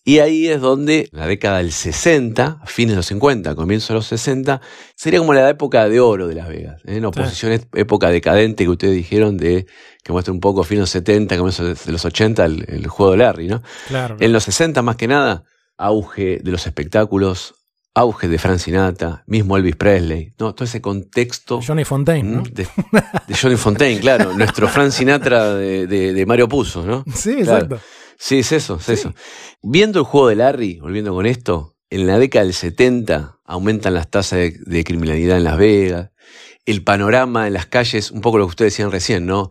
Y 0.05 0.19
ahí 0.19 0.49
es 0.49 0.61
donde, 0.61 1.09
en 1.13 1.19
la 1.19 1.27
década 1.27 1.59
del 1.59 1.73
60, 1.73 2.59
a 2.61 2.67
fines 2.67 2.91
de 2.91 2.97
los 2.97 3.07
50, 3.07 3.55
comienzo 3.55 3.93
de 3.95 3.99
los 4.01 4.07
60, 4.07 4.61
sería 4.97 5.21
como 5.21 5.33
la 5.33 5.49
época 5.49 5.89
de 5.89 6.01
oro 6.01 6.27
de 6.29 6.35
Las 6.35 6.49
Vegas. 6.49 6.83
¿eh? 6.85 6.97
En 6.97 7.05
oposición 7.07 7.53
a 7.53 7.55
esta 7.55 7.69
época 7.81 8.11
decadente 8.11 8.65
que 8.65 8.71
ustedes 8.71 8.95
dijeron 8.95 9.37
de 9.39 9.65
que 10.03 10.13
muestra 10.13 10.35
un 10.35 10.41
poco 10.41 10.63
fines 10.65 10.81
de 10.81 10.83
los 10.83 10.91
70, 10.91 11.39
comienzo 11.39 11.65
de 11.65 11.93
los 11.93 12.05
80, 12.05 12.45
el, 12.45 12.65
el 12.69 12.87
juego 12.89 13.13
de 13.13 13.19
Larry, 13.19 13.47
¿no? 13.49 13.63
Claro. 13.89 14.17
En 14.21 14.33
los 14.33 14.43
60, 14.45 14.83
más 14.83 14.97
que 14.97 15.07
nada, 15.09 15.45
auge 15.79 16.41
de 16.43 16.51
los 16.51 16.67
espectáculos, 16.67 17.55
auge 17.95 18.27
de 18.29 18.39
Frank 18.39 18.59
Sinatra, 18.59 19.23
mismo 19.27 19.57
Elvis 19.57 19.77
Presley, 19.77 20.35
¿no? 20.39 20.55
Todo 20.55 20.65
ese 20.65 20.81
contexto 20.81 21.61
Johnny 21.65 21.85
Fontaine, 21.85 22.29
¿no? 22.37 22.43
de, 22.43 22.67
de 23.29 23.35
Johnny 23.41 23.57
Fontaine, 23.57 24.01
claro, 24.01 24.33
nuestro 24.37 24.69
Frank 24.69 24.91
Sinatra 24.91 25.55
de, 25.55 25.87
de- 25.87 26.13
de 26.13 26.27
Mario 26.27 26.49
Puzo, 26.49 26.85
¿no? 26.85 27.05
Sí, 27.15 27.37
Claro. 27.37 27.65
exacto. 27.67 27.81
Sí, 28.19 28.39
es 28.41 28.53
eso, 28.53 28.77
es 28.81 28.89
eso. 28.89 29.13
Viendo 29.63 29.99
el 30.01 30.05
juego 30.07 30.29
de 30.29 30.37
Larry, 30.37 30.79
volviendo 30.81 31.13
con 31.13 31.27
esto, 31.27 31.77
en 31.91 32.07
la 32.07 32.19
década 32.19 32.45
del 32.45 32.55
70 32.55 33.39
aumentan 33.45 33.95
las 33.95 34.09
tasas 34.11 34.39
de, 34.39 34.59
de 34.65 34.85
criminalidad 34.85 35.37
en 35.37 35.45
Las 35.45 35.59
Vegas, 35.59 36.11
el 36.65 36.83
panorama 36.83 37.47
en 37.47 37.53
las 37.53 37.67
calles, 37.67 38.11
un 38.11 38.21
poco 38.23 38.39
lo 38.39 38.47
que 38.47 38.51
ustedes 38.51 38.73
decían 38.73 38.91
recién, 38.91 39.27
¿no? 39.27 39.51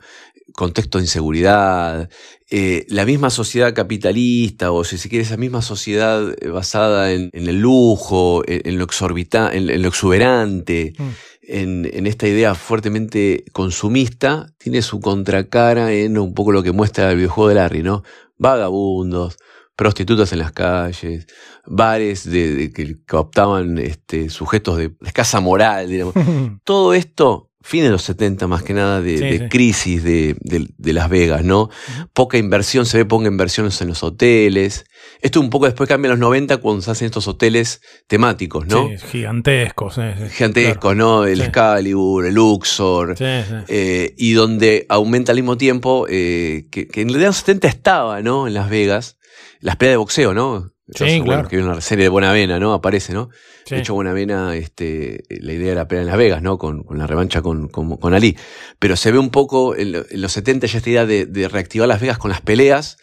Contexto 0.53 0.97
de 0.97 1.05
inseguridad, 1.05 2.09
eh, 2.49 2.85
la 2.89 3.05
misma 3.05 3.29
sociedad 3.29 3.73
capitalista, 3.73 4.71
o 4.71 4.83
si 4.83 4.97
se 4.97 5.09
quiere, 5.09 5.23
esa 5.23 5.37
misma 5.37 5.61
sociedad 5.61 6.35
eh, 6.39 6.49
basada 6.49 7.11
en, 7.11 7.29
en 7.33 7.47
el 7.47 7.59
lujo, 7.59 8.43
en, 8.47 8.61
en 8.65 8.77
lo 8.77 8.83
exorbita, 8.83 9.51
en, 9.51 9.69
en 9.69 9.81
lo 9.81 9.87
exuberante, 9.87 10.93
en, 11.41 11.89
en 11.91 12.07
esta 12.07 12.27
idea 12.27 12.55
fuertemente 12.55 13.45
consumista, 13.53 14.53
tiene 14.57 14.81
su 14.81 14.99
contracara 14.99 15.91
en 15.91 16.17
un 16.17 16.33
poco 16.33 16.51
lo 16.51 16.63
que 16.63 16.71
muestra 16.71 17.09
el 17.11 17.17
videojuego 17.17 17.49
de 17.49 17.55
Larry, 17.55 17.83
¿no? 17.83 18.03
Vagabundos, 18.37 19.37
prostitutas 19.75 20.31
en 20.33 20.39
las 20.39 20.51
calles, 20.51 21.27
bares 21.65 22.29
de, 22.29 22.55
de 22.55 22.71
que 22.71 23.03
cooptaban 23.05 23.77
este, 23.77 24.29
sujetos 24.29 24.77
de 24.77 24.95
escasa 25.01 25.39
moral, 25.39 25.89
digamos. 25.89 26.13
Todo 26.63 26.93
esto, 26.93 27.49
fines 27.63 27.85
de 27.87 27.91
los 27.91 28.03
70 28.03 28.45
más 28.47 28.61
que 28.61 28.73
nada, 28.73 29.01
de, 29.01 29.17
Sí, 29.17 29.23
de 29.23 29.37
sí. 29.39 29.49
crisis 29.49 30.03
de, 30.03 30.35
de- 30.41 30.67
de 30.77 30.93
Las 30.93 31.09
Vegas, 31.09 31.43
¿no? 31.43 31.69
Poca 32.13 32.37
inversión, 32.37 32.85
se 32.85 32.97
ve 32.97 33.05
poca 33.05 33.25
inversión 33.27 33.69
en 33.79 33.87
los 33.87 34.03
hoteles. 34.03 34.85
Esto 35.21 35.39
un 35.39 35.49
poco 35.49 35.65
después 35.65 35.87
cambia 35.87 36.07
en 36.07 36.11
los 36.11 36.19
90 36.19 36.57
cuando 36.57 36.81
se 36.81 36.91
hacen 36.91 37.05
estos 37.05 37.27
hoteles 37.27 37.81
temáticos, 38.07 38.67
¿no? 38.67 38.89
Sí, 38.89 38.97
gigantescos. 39.11 39.99
Gigantescos, 40.31 40.95
¿no? 40.95 41.25
El. 41.25 41.39
Excalibur, 41.41 42.25
el 42.25 42.33
Luxor. 42.35 43.17
Sí, 43.17 43.23
sí. 43.47 43.55
eh, 43.69 44.13
y 44.17 44.33
donde 44.33 44.85
aumenta 44.89 45.31
al 45.31 45.37
mismo 45.37 45.57
tiempo, 45.57 46.05
eh, 46.09 46.67
que, 46.71 46.87
que 46.87 47.01
en 47.01 47.07
realidad 47.07 47.23
en 47.27 47.29
los 47.29 47.37
70 47.37 47.67
estaba, 47.69 48.21
¿no? 48.21 48.47
En 48.47 48.53
Las 48.53 48.69
Vegas, 48.69 49.17
las 49.61 49.77
peleas 49.77 49.93
de 49.93 49.97
boxeo, 49.97 50.33
¿no? 50.33 50.72
Sí, 50.85 50.91
Entonces, 51.05 51.19
bueno, 51.19 51.33
claro. 51.33 51.47
que 51.49 51.55
hay 51.55 51.61
una 51.61 51.81
serie 51.81 52.03
de 52.03 52.09
Buenavena, 52.09 52.59
¿no? 52.59 52.73
Aparece, 52.73 53.13
¿no? 53.13 53.29
Sí. 53.65 53.75
De 53.75 53.81
hecho, 53.81 53.93
Buenavena, 53.93 54.53
este, 54.55 55.23
la 55.29 55.53
idea 55.53 55.71
era 55.71 55.87
pelea 55.87 56.01
en 56.01 56.07
Las 56.07 56.17
Vegas, 56.17 56.41
¿no? 56.41 56.57
Con, 56.57 56.83
con 56.83 56.97
la 56.97 57.07
revancha 57.07 57.41
con, 57.41 57.69
con, 57.69 57.95
con 57.95 58.13
Ali. 58.13 58.37
Pero 58.79 58.97
se 58.97 59.11
ve 59.11 59.17
un 59.17 59.29
poco 59.29 59.75
en, 59.77 59.93
lo- 59.93 60.05
en 60.09 60.21
los 60.21 60.33
70 60.33 60.67
ya 60.67 60.77
esta 60.79 60.89
idea 60.89 61.05
de, 61.05 61.25
de 61.25 61.47
reactivar 61.47 61.87
Las 61.87 62.01
Vegas 62.01 62.17
con 62.17 62.31
las 62.31 62.41
peleas, 62.41 62.97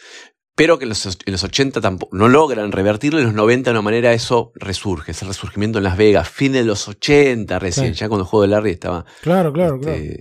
pero 0.54 0.78
que 0.78 0.84
en 0.84 0.90
los, 0.90 1.06
en 1.06 1.32
los 1.32 1.42
80 1.42 1.80
tampoco, 1.80 2.14
no 2.14 2.28
logran 2.28 2.70
revertirlo, 2.70 3.18
en 3.18 3.24
los 3.24 3.34
90 3.34 3.70
de 3.70 3.72
una 3.72 3.80
manera 3.82 4.12
eso 4.12 4.52
resurge, 4.56 5.12
ese 5.12 5.24
resurgimiento 5.24 5.78
en 5.78 5.84
Las 5.84 5.96
Vegas, 5.96 6.28
fin 6.28 6.52
de 6.52 6.64
los 6.64 6.86
80 6.86 7.58
recién, 7.58 7.94
Sí. 7.94 8.00
ya 8.00 8.08
cuando 8.08 8.24
el 8.24 8.28
juego 8.28 8.42
de 8.42 8.48
Larry 8.48 8.72
estaba 8.72 9.06
Claro, 9.22 9.54
claro, 9.54 9.80
claro. 9.80 9.96
eh, 9.96 10.18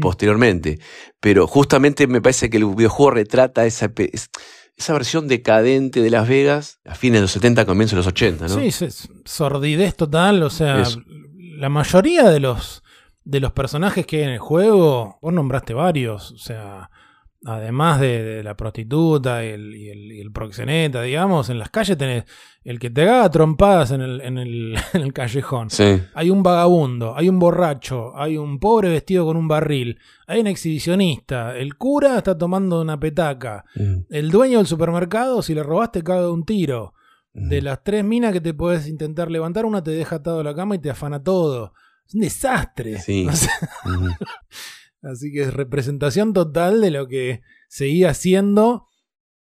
posteriormente. 0.00 0.78
Pero 1.18 1.48
justamente 1.48 2.06
me 2.06 2.20
parece 2.22 2.48
que 2.48 2.58
el 2.58 2.66
videojuego 2.66 3.10
retrata 3.10 3.66
esa, 3.66 3.90
es- 3.96 4.30
esa 4.76 4.92
versión 4.94 5.28
decadente 5.28 6.00
de 6.00 6.10
Las 6.10 6.28
Vegas 6.28 6.80
a 6.84 6.94
fines 6.94 7.18
de 7.18 7.22
los 7.22 7.30
70, 7.32 7.64
comienzos 7.66 7.92
de 7.92 7.96
los 7.98 8.06
80, 8.06 8.48
¿no? 8.48 8.54
Sí, 8.54 8.66
es- 8.68 8.82
es 8.82 9.08
sordidez 9.24 9.94
total. 9.96 10.42
O 10.42 10.50
sea, 10.50 10.80
Eso. 10.82 11.00
la 11.58 11.68
mayoría 11.68 12.28
de 12.30 12.40
los, 12.40 12.82
de 13.24 13.40
los 13.40 13.52
personajes 13.52 14.06
que 14.06 14.16
hay 14.18 14.22
en 14.24 14.30
el 14.30 14.38
juego, 14.38 15.18
vos 15.22 15.32
nombraste 15.32 15.74
varios. 15.74 16.32
O 16.32 16.38
sea, 16.38 16.90
además 17.44 18.00
de, 18.00 18.22
de 18.22 18.42
la 18.42 18.56
prostituta 18.56 19.44
y 19.44 19.48
el, 19.48 19.74
y 19.74 19.88
el- 19.90 20.12
y 20.12 20.20
el 20.20 20.30
proxeneta, 20.32 21.02
digamos, 21.02 21.50
en 21.50 21.58
las 21.58 21.70
calles 21.70 21.96
tenés 21.98 22.24
el 22.64 22.78
que 22.78 22.90
te 22.90 23.02
haga 23.02 23.28
trompadas 23.30 23.90
en 23.90 24.00
el, 24.00 24.20
en 24.20 24.38
el, 24.38 24.76
en 24.92 25.02
el 25.02 25.12
callejón. 25.12 25.68
Sí. 25.70 26.00
Hay 26.14 26.30
un 26.30 26.42
vagabundo, 26.42 27.16
hay 27.16 27.28
un 27.28 27.38
borracho, 27.38 28.16
hay 28.16 28.36
un 28.36 28.58
pobre 28.60 28.88
vestido 28.90 29.24
con 29.26 29.36
un 29.36 29.48
barril, 29.48 29.98
hay 30.26 30.40
un 30.40 30.46
exhibicionista, 30.46 31.56
el 31.56 31.76
cura 31.76 32.18
está 32.18 32.36
tomando 32.38 32.80
una 32.80 32.98
petaca, 33.00 33.64
Mm. 33.74 33.96
el 34.10 34.30
dueño 34.30 34.58
del 34.58 34.66
supermercado, 34.66 35.42
si 35.42 35.54
le 35.54 35.62
robaste, 35.62 36.02
caga 36.02 36.30
un 36.30 36.44
tiro. 36.44 36.94
De 37.34 37.62
las 37.62 37.82
tres 37.82 38.04
minas 38.04 38.30
que 38.34 38.42
te 38.42 38.52
puedes 38.52 38.86
intentar 38.86 39.30
levantar, 39.30 39.64
una 39.64 39.82
te 39.82 39.90
deja 39.90 40.16
atado 40.16 40.40
a 40.40 40.44
la 40.44 40.54
cama 40.54 40.74
y 40.74 40.80
te 40.80 40.90
afana 40.90 41.22
todo. 41.22 41.72
Es 42.06 42.14
un 42.14 42.20
desastre. 42.20 42.98
Sí. 42.98 43.26
O 43.30 43.34
sea, 43.34 43.52
Ujú. 43.86 44.08
Así 45.02 45.32
que 45.32 45.42
es 45.42 45.54
representación 45.54 46.32
total 46.32 46.80
de 46.80 46.90
lo 46.90 47.08
que 47.08 47.42
seguía 47.68 48.10
haciendo. 48.10 48.86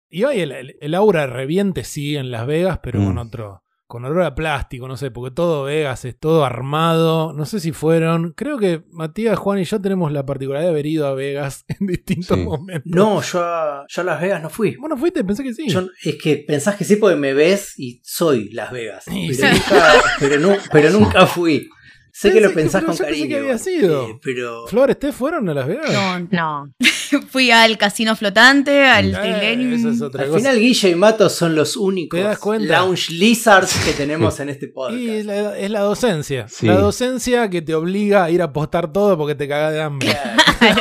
Y 0.09 0.23
hoy 0.23 0.39
el, 0.41 0.51
el- 0.51 0.75
el 0.81 0.95
aura 0.95 1.27
reviente 1.27 1.83
sigue 1.83 2.19
en 2.19 2.31
Las 2.31 2.47
Vegas, 2.47 2.79
pero 2.83 2.99
Mm. 2.99 3.05
con 3.05 3.17
otro. 3.17 3.61
Con 3.87 4.03
olor 4.03 4.23
a 4.23 4.33
plástico, 4.33 4.87
no 4.87 4.97
sé, 4.97 5.11
porque 5.11 5.29
todo 5.35 5.65
Vegas 5.65 6.05
es 6.05 6.17
todo 6.17 6.43
armado. 6.43 7.33
No 7.33 7.45
sé 7.45 7.59
si 7.59 7.71
fueron. 7.71 8.31
Creo 8.31 8.57
que 8.57 8.83
Matías, 8.89 9.37
Juan 9.37 9.59
y 9.59 9.63
yo 9.63 9.79
tenemos 9.79 10.11
la 10.11 10.25
particularidad 10.25 10.69
de 10.69 10.71
haber 10.73 10.87
ido 10.87 11.05
a 11.05 11.13
Vegas 11.13 11.65
en 11.79 11.85
distintos 11.85 12.35
Sí. 12.35 12.43
momentos. 12.43 12.91
No, 12.91 13.21
yo 13.21 13.43
a, 13.43 13.85
yo 13.87 14.01
a 14.01 14.05
Las 14.05 14.19
Vegas 14.21 14.41
no 14.41 14.49
fui. 14.49 14.75
Bueno, 14.77 14.97
fuiste, 14.97 15.23
pensé 15.23 15.43
que 15.43 15.53
sí. 15.53 15.69
Yo- 15.69 15.87
es 16.03 16.15
que 16.21 16.37
pensás 16.47 16.77
que 16.77 16.83
sí 16.83 16.95
porque 16.95 17.15
me 17.15 17.35
ves 17.35 17.77
y 17.77 18.01
soy 18.03 18.49
Las 18.53 18.71
Vegas. 18.71 19.03
Sí, 19.05 19.27
pero, 19.39 19.53
sí. 19.53 19.61
nunca, 19.69 19.93
pero, 20.19 20.39
nu- 20.39 20.57
pero 20.71 20.89
nunca 20.89 21.25
fui. 21.27 21.69
Sé 22.17 22.31
que 22.31 22.39
lo 22.39 22.53
pensás 22.53 22.81
con 22.83 22.93
yo 22.95 23.03
pensé 23.05 23.13
cariño. 23.19 23.27
que 23.27 23.37
había 23.41 23.57
sido. 23.57 24.07
eh, 24.09 24.19
pero 24.23 24.67
Flores, 24.67 24.97
¿te 24.97 25.11
fueron 25.11 25.49
a 25.49 25.53
Las 25.53 25.67
Vegas? 25.67 25.91
No, 25.91 26.27
No. 26.31 26.73
fui 27.29 27.51
al 27.51 27.77
casino 27.77 28.15
flotante, 28.15 28.85
al 28.85 29.13
Eh, 29.13 29.17
Trilenium. 29.21 29.73
esa 29.73 29.89
es 29.89 30.01
otra 30.01 30.23
al 30.23 30.29
cosa. 30.29 30.39
final 30.39 30.59
Guille 30.59 30.89
y 30.91 30.95
Mato 30.95 31.29
son 31.29 31.55
los 31.55 31.75
únicos 31.75 32.17
¿Te 32.17 32.23
das 32.23 32.39
cuenta? 32.39 32.79
lounge 32.81 33.11
lizards 33.11 33.75
que 33.85 33.91
tenemos 33.91 34.39
en 34.39 34.49
este 34.49 34.67
podcast. 34.69 34.97
Y 35.01 35.09
es 35.09 35.25
la, 35.25 35.57
es 35.57 35.69
la 35.69 35.81
docencia. 35.81 36.47
Sí. 36.47 36.67
La 36.67 36.77
docencia 36.77 37.49
que 37.49 37.61
te 37.61 37.75
obliga 37.75 38.23
a 38.23 38.31
ir 38.31 38.41
a 38.41 38.45
apostar 38.45 38.91
todo 38.93 39.17
porque 39.17 39.35
te 39.35 39.47
cagás 39.47 39.73
de 39.73 39.81
hambre. 39.81 40.17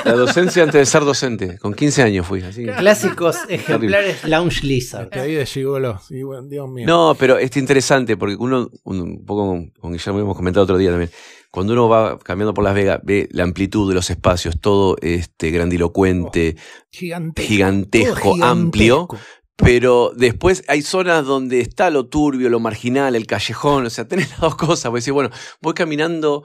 La 0.05 0.13
docencia 0.13 0.63
antes 0.63 0.79
de 0.81 0.87
ser 0.87 1.03
docente. 1.05 1.59
Con 1.59 1.75
15 1.75 2.03
años 2.03 2.27
fui. 2.27 2.41
Así. 2.43 2.65
que- 2.65 2.73
Clásicos 2.73 3.37
ejemplares 3.49 4.25
lounge 4.25 4.63
lizard. 4.65 5.09
Te 5.11 5.27
vi 5.27 5.35
de 5.35 5.47
gigolo. 5.47 6.01
Sí, 6.07 6.23
bueno, 6.23 6.43
Dios 6.49 6.69
mío. 6.71 6.87
No, 6.87 7.17
pero 7.19 7.37
es 7.39 7.55
interesante 7.57 8.17
porque 8.17 8.37
uno, 8.39 8.71
un, 8.85 9.01
un 9.01 9.27
poco 9.27 9.49
con, 9.49 9.67
con 9.71 9.93
Guillermo 9.93 10.21
hemos 10.21 10.37
comentado 10.37 10.63
otro 10.65 10.79
día 10.79 10.91
también. 10.91 11.11
Cuando 11.55 11.73
uno 11.75 11.89
va 11.89 12.19
caminando 12.19 12.53
por 12.53 12.65
Las 12.65 12.75
Vegas, 12.75 12.99
ve 13.05 13.29
la 13.31 13.45
amplitud 13.45 13.89
de 13.89 13.95
los 13.95 14.11
espacios, 14.11 14.59
todo 14.61 14.97
este 15.01 15.53
grandilocuente, 15.53 16.57
Gigantesco. 16.91 17.49
gigantesco, 17.49 18.35
amplio. 18.43 19.07
Pero 19.55 20.11
después 20.17 20.65
hay 20.67 20.83
zonas 20.83 21.25
donde 21.25 21.61
está 21.61 21.91
lo 21.91 22.09
turbio, 22.09 22.51
lo 22.51 22.59
marginal, 22.59 23.15
el 23.15 23.29
callejón. 23.29 23.87
O 23.87 23.91
sea, 23.91 24.09
tenés 24.09 24.31
las 24.31 24.41
dos 24.41 24.57
cosas. 24.57 24.87
Porque 24.87 24.99
decir, 24.99 25.13
bueno, 25.13 25.31
voy 25.63 25.75
caminando 25.75 26.43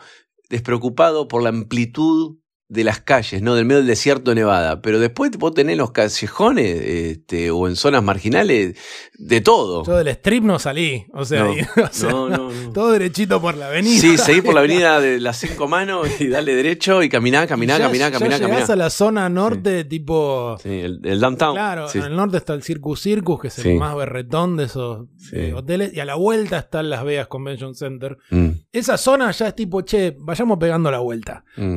despreocupado 0.48 1.28
por 1.28 1.42
la 1.42 1.50
amplitud 1.50 2.38
de 2.72 2.84
las 2.84 3.02
calles, 3.02 3.42
¿no? 3.42 3.56
Del 3.56 3.66
medio 3.66 3.80
del 3.80 3.88
desierto 3.88 4.30
de 4.30 4.36
Nevada. 4.36 4.80
Pero 4.84 5.00
después 5.00 5.32
vos 5.40 5.56
tenés 5.56 5.76
los 5.76 5.90
callejones 5.92 6.80
este, 6.82 7.50
o 7.50 7.68
en 7.68 7.76
zonas 7.76 8.04
marginales 8.04 8.78
de 9.18 9.42
todo. 9.42 9.84
Yo 9.86 9.98
del 9.98 10.08
strip 10.10 10.44
no 10.44 10.60
salí. 10.60 11.08
O 11.14 11.26
sea, 11.26 11.46
No. 11.46 11.54
y- 11.58 11.62
o 11.82 11.88
sea, 11.92 12.10
No, 12.12 12.30
no, 12.30 12.52
no. 12.52 12.72
todo 12.72 12.92
derechito 12.92 13.42
por 13.42 13.58
la 13.58 13.70
avenida. 13.70 14.00
Sí, 14.00 14.18
seguí 14.20 14.42
por 14.42 14.54
la 14.54 14.60
avenida 14.60 15.02
de 15.02 15.20
las 15.20 15.38
cinco 15.38 15.68
manos 15.68 16.08
y 16.22 16.28
dale 16.28 16.54
derecho 16.54 17.02
y 17.02 17.10
caminá, 17.10 17.48
caminá, 17.48 17.78
Ya- 17.80 17.86
caminá, 17.86 18.10
ya 18.10 18.40
caminá, 18.40 18.66
a 18.66 18.76
la 18.76 18.90
zona 18.92 19.28
norte, 19.30 19.84
tipo. 19.86 20.56
Sí, 20.62 20.70
el, 20.70 21.00
el 21.04 21.20
downtown. 21.20 21.56
Claro, 21.56 21.88
Sí. 21.90 21.98
en 21.98 22.04
el 22.06 22.16
norte 22.16 22.38
está 22.38 22.54
el 22.54 22.62
Circus 22.62 23.02
Circus, 23.02 23.42
que 23.42 23.48
es 23.48 23.54
Sí. 23.56 23.70
el 23.72 23.78
más 23.80 23.96
berretón 23.96 24.58
de 24.58 24.66
esos 24.66 25.08
Sí. 25.18 25.38
eh, 25.38 25.54
hoteles, 25.56 25.92
y 25.94 26.02
a 26.02 26.06
la 26.06 26.14
vuelta 26.16 26.60
está 26.60 26.82
el 26.82 26.92
Las 26.92 27.04
Vegas 27.04 27.28
Convention 27.28 27.74
Center. 27.74 28.18
Mm, 28.30 28.50
Esa 28.72 28.98
zona 29.00 29.32
ya 29.32 29.48
es 29.48 29.56
tipo, 29.56 29.82
che, 29.82 30.16
vayamos 30.20 30.60
pegando 30.60 30.92
la 30.92 31.00
vuelta. 31.00 31.44
mm. 31.58 31.76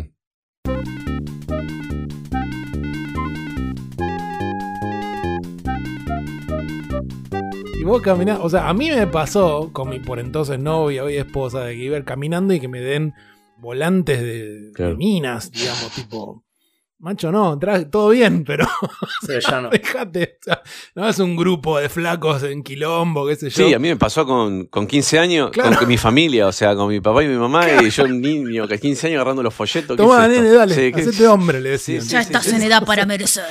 Y 7.82 7.84
vos 7.84 8.00
caminás, 8.00 8.38
o 8.40 8.48
sea, 8.48 8.68
a 8.68 8.74
mí 8.74 8.90
me 8.90 9.08
pasó 9.08 9.70
con 9.72 9.88
mi 9.88 9.98
por 9.98 10.20
entonces 10.20 10.56
novia, 10.56 11.02
hoy 11.02 11.16
esposa, 11.16 11.64
de 11.64 11.74
que 11.74 11.82
iba 11.82 12.00
caminando 12.04 12.54
y 12.54 12.60
que 12.60 12.68
me 12.68 12.80
den 12.80 13.12
volantes 13.58 14.20
de, 14.20 14.70
de 14.70 14.94
minas, 14.94 15.50
digamos, 15.50 15.90
tipo, 15.90 16.44
macho, 17.02 17.30
no, 17.32 17.58
todo 17.90 18.08
bien, 18.10 18.44
pero 18.44 18.66
Pero 19.26 19.40
ya 19.40 19.60
no. 19.60 19.68
dejate, 19.70 20.38
o 20.40 20.44
sea, 20.44 20.62
no 20.94 21.08
es 21.08 21.18
un 21.18 21.36
grupo 21.36 21.78
de 21.78 21.88
flacos 21.88 22.42
en 22.44 22.62
quilombo, 22.62 23.26
qué 23.26 23.36
sé 23.36 23.50
yo. 23.50 23.66
Sí, 23.66 23.74
a 23.74 23.78
mí 23.78 23.88
me 23.88 23.96
pasó 23.96 24.24
con, 24.24 24.66
con 24.66 24.86
15 24.86 25.18
años, 25.18 25.50
Claro. 25.50 25.76
con 25.78 25.88
mi 25.88 25.98
familia, 25.98 26.46
o 26.46 26.52
sea, 26.52 26.74
con 26.74 26.88
mi 26.88 27.00
papá 27.00 27.22
y 27.24 27.28
mi 27.28 27.36
mamá, 27.36 27.66
y 27.82 27.90
yo 27.90 28.04
un 28.04 28.20
niño 28.20 28.66
que 28.68 28.74
a 28.74 28.78
15 28.78 29.08
años 29.08 29.16
agarrando 29.16 29.42
los 29.42 29.52
folletos. 29.52 29.96
¿qué 29.96 30.02
Tomá, 30.02 30.24
es 30.26 30.30
nene, 30.30 30.50
dale, 30.52 30.74
Sí, 30.74 30.92
¿qué- 30.92 31.00
hacete 31.02 31.26
hombre, 31.28 31.60
le 31.60 31.70
decían. 31.70 32.02
Ya 32.06 32.20
estás 32.20 32.46
en 32.52 32.62
edad 32.62 32.84
para 32.84 33.04
merecer. 33.04 33.44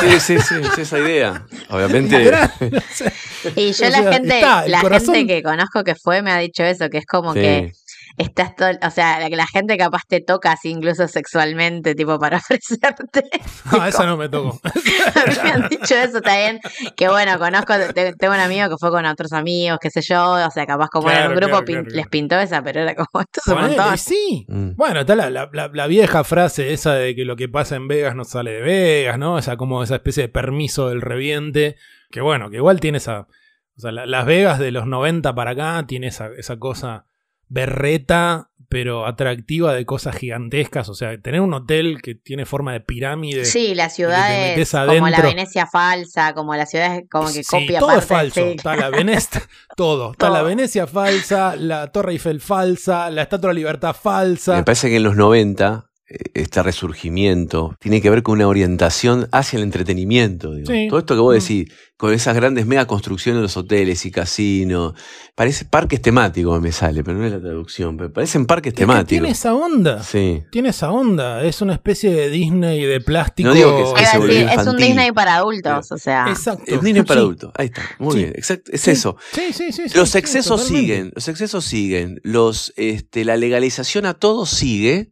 Sí, 0.00 0.20
sí, 0.20 0.38
sí, 0.40 0.54
es 0.72 0.78
esa 0.78 0.98
idea. 1.00 1.46
Obviamente. 1.70 2.18
Literal, 2.18 2.52
no 2.72 2.80
sé. 2.92 3.12
Y 3.56 3.72
yo 3.72 3.86
O 3.86 3.90
la 3.90 4.12
gente, 4.12 4.34
está, 4.38 4.66
la 4.68 4.80
corazón- 4.80 5.14
gente 5.14 5.34
que 5.34 5.42
conozco 5.42 5.84
que 5.84 5.94
fue 5.94 6.22
me 6.22 6.30
ha 6.32 6.38
dicho 6.38 6.62
eso, 6.62 6.88
que 6.90 6.98
es 6.98 7.06
como 7.06 7.32
Sí. 7.34 7.40
que 7.40 7.72
estás 8.18 8.54
todo, 8.56 8.70
o 8.82 8.90
sea, 8.90 9.18
la, 9.20 9.28
la 9.28 9.46
gente 9.46 9.76
capaz 9.78 10.02
te 10.08 10.20
toca 10.20 10.52
así 10.52 10.70
incluso 10.70 11.06
sexualmente, 11.08 11.94
tipo 11.94 12.18
para 12.18 12.36
ofrecerte. 12.38 13.24
Ah, 13.66 13.88
esa 13.88 14.04
no 14.06 14.16
me 14.16 14.28
tocó. 14.28 14.60
me 15.44 15.50
han 15.50 15.68
dicho 15.68 15.94
eso 15.94 16.20
también, 16.20 16.60
que 16.96 17.08
bueno, 17.08 17.38
conozco, 17.38 17.74
te- 17.94 18.12
tengo 18.14 18.34
un 18.34 18.40
amigo 18.40 18.68
que 18.68 18.76
fue 18.78 18.90
con 18.90 19.06
otros 19.06 19.32
amigos, 19.32 19.78
qué 19.80 19.90
sé 19.90 20.02
yo, 20.02 20.32
o 20.32 20.50
sea, 20.50 20.66
capaz 20.66 20.88
como 20.88 21.08
era 21.08 21.18
Claro, 21.20 21.30
un 21.32 21.36
grupo 21.36 21.50
claro, 21.50 21.64
pin- 21.64 21.72
claro, 21.74 21.84
claro. 21.86 21.96
les 21.96 22.08
pintó 22.08 22.38
esa, 22.38 22.62
pero 22.62 22.80
era 22.80 22.94
como 22.94 23.20
esto 23.22 23.40
es 23.40 23.46
un 23.48 23.54
Ponele, 23.54 23.76
montón. 23.76 23.98
sí. 23.98 24.46
Mm. 24.48 24.70
Bueno, 24.76 25.00
está 25.00 25.14
la, 25.16 25.30
la- 25.30 25.86
vieja 25.86 26.22
frase 26.24 26.72
esa 26.72 26.94
de 26.94 27.14
que 27.14 27.24
lo 27.24 27.36
que 27.36 27.48
pasa 27.48 27.76
en 27.76 27.88
Vegas 27.88 28.14
no 28.14 28.24
sale 28.24 28.52
de 28.52 28.60
Vegas, 28.60 29.18
¿no? 29.18 29.38
Esa 29.38 29.56
como 29.56 29.82
esa 29.82 29.94
especie 29.96 30.24
de 30.24 30.28
permiso 30.28 30.88
del 30.90 31.00
reviente. 31.00 31.76
Que 32.10 32.20
bueno, 32.20 32.50
que 32.50 32.56
igual 32.56 32.80
tiene 32.80 32.98
esa. 32.98 33.20
O 33.20 33.80
sea, 33.80 33.92
la- 33.92 34.06
Las 34.06 34.26
Vegas 34.26 34.58
de 34.58 34.70
los 34.70 34.86
90 34.86 35.34
para 35.34 35.52
acá 35.52 35.84
tiene 35.86 36.08
esa, 36.08 36.28
esa 36.36 36.58
cosa 36.58 37.06
berreta, 37.48 38.50
pero 38.68 39.06
atractiva 39.06 39.72
de 39.72 39.86
cosas 39.86 40.16
gigantescas. 40.16 40.88
O 40.88 40.94
sea, 40.94 41.18
tener 41.20 41.40
un 41.40 41.54
hotel 41.54 42.00
que 42.02 42.14
tiene 42.14 42.44
forma 42.44 42.72
de 42.72 42.80
pirámide. 42.80 43.44
Sí, 43.44 43.74
las 43.74 43.94
ciudades 43.94 44.56
metés 44.56 44.70
como 44.70 45.08
la. 45.08 45.20
Venecia 45.22 45.66
falsa, 45.66 46.34
como 46.34 46.54
las 46.54 46.70
ciudades 46.70 47.04
como 47.10 47.28
que 47.28 47.42
Sí, 47.42 47.50
copia 47.50 47.80
todo 47.80 47.92
es 47.92 48.06
parte, 48.06 48.30
falso. 48.30 48.40
sí. 48.50 48.56
Está 48.56 48.76
la 48.76 48.90
Venecia, 48.90 49.42
todo. 49.76 50.12
Está 50.12 50.30
la. 50.30 50.42
Venecia 50.42 50.86
falsa, 50.86 51.56
la 51.56 51.90
Torre 51.92 52.12
Eiffel 52.12 52.40
falsa, 52.40 53.10
la 53.10 53.22
Estatua 53.22 53.48
de 53.48 53.54
la 53.54 53.58
Libertad 53.58 53.96
falsa. 53.98 54.56
Me 54.56 54.64
parece 54.64 54.88
que 54.90 54.96
en 54.96 55.02
los 55.02 55.16
90 55.16 55.84
eh, 55.84 55.87
este 56.34 56.62
resurgimiento 56.62 57.76
tiene 57.80 58.00
que 58.00 58.08
ver 58.10 58.22
con 58.22 58.34
una 58.36 58.48
orientación 58.48 59.28
hacia 59.32 59.58
el 59.58 59.62
entretenimiento. 59.64 60.52
digo. 60.54 60.66
Sí. 60.72 60.86
Todo 60.88 60.98
esto 61.00 61.14
que 61.14 61.20
vos 61.20 61.36
Mm. 61.36 61.38
decís, 61.40 61.72
con 61.98 62.14
esas 62.14 62.34
grandes 62.36 62.64
mega 62.64 62.86
construcciones 62.86 63.38
de 63.38 63.42
los 63.42 63.56
hoteles 63.56 64.06
y 64.06 64.10
casinos, 64.10 64.94
parece 65.34 65.64
parques 65.64 66.00
temáticos 66.00 66.62
me 66.62 66.72
sale, 66.72 67.02
pero 67.04 67.18
no 67.18 67.26
es 67.26 67.32
la 67.32 67.40
traducción, 67.40 67.96
pero 67.96 68.12
parecen 68.12 68.46
parques 68.46 68.70
Es 68.70 68.74
que 68.74 68.82
temáticos. 68.82 69.08
tiene 69.08 69.28
esa 69.30 69.54
onda. 69.54 70.02
Sí. 70.02 70.42
Tiene 70.50 70.68
esa 70.70 70.90
onda. 70.92 71.44
Es 71.44 71.60
una 71.60 71.74
especie 71.74 72.10
de 72.10 72.30
Disney 72.30 72.82
de 72.84 73.00
plástico. 73.00 73.48
No 73.48 73.54
digo 73.54 73.70
que 73.84 73.90
Iba 73.90 74.00
a 74.00 74.06
se 74.12 74.18
volvió 74.18 74.34
decir, 74.34 74.58
es 74.60 74.66
un. 74.66 74.76
Disney 74.76 75.12
para 75.12 75.36
adultos, 75.36 75.92
o 75.92 75.98
sea. 75.98 76.26
Exacto. 76.28 76.62
Es 76.66 76.80
Disney 76.82 77.02
para 77.02 77.20
Sí. 77.20 77.24
adultos. 77.24 77.52
Ahí 77.56 77.66
está. 77.66 77.82
Muy 77.98 78.12
Sí. 78.12 78.18
bien. 78.20 78.32
Exacto. 78.36 78.70
Es 78.72 78.80
Sí. 78.80 78.90
eso. 78.92 79.16
Sí, 79.32 79.42
sí, 79.52 79.72
sí. 79.72 79.88
sí, 79.88 79.98
Los 79.98 80.10
sí, 80.10 80.18
excesos 80.18 80.62
siguen, 80.64 81.12
los 81.14 81.28
excesos 81.28 81.64
siguen, 81.64 82.20
los, 82.22 82.72
este, 82.76 83.24
la 83.24 83.36
legalización 83.36 84.06
a 84.06 84.14
todo 84.14 84.46
sigue, 84.46 85.10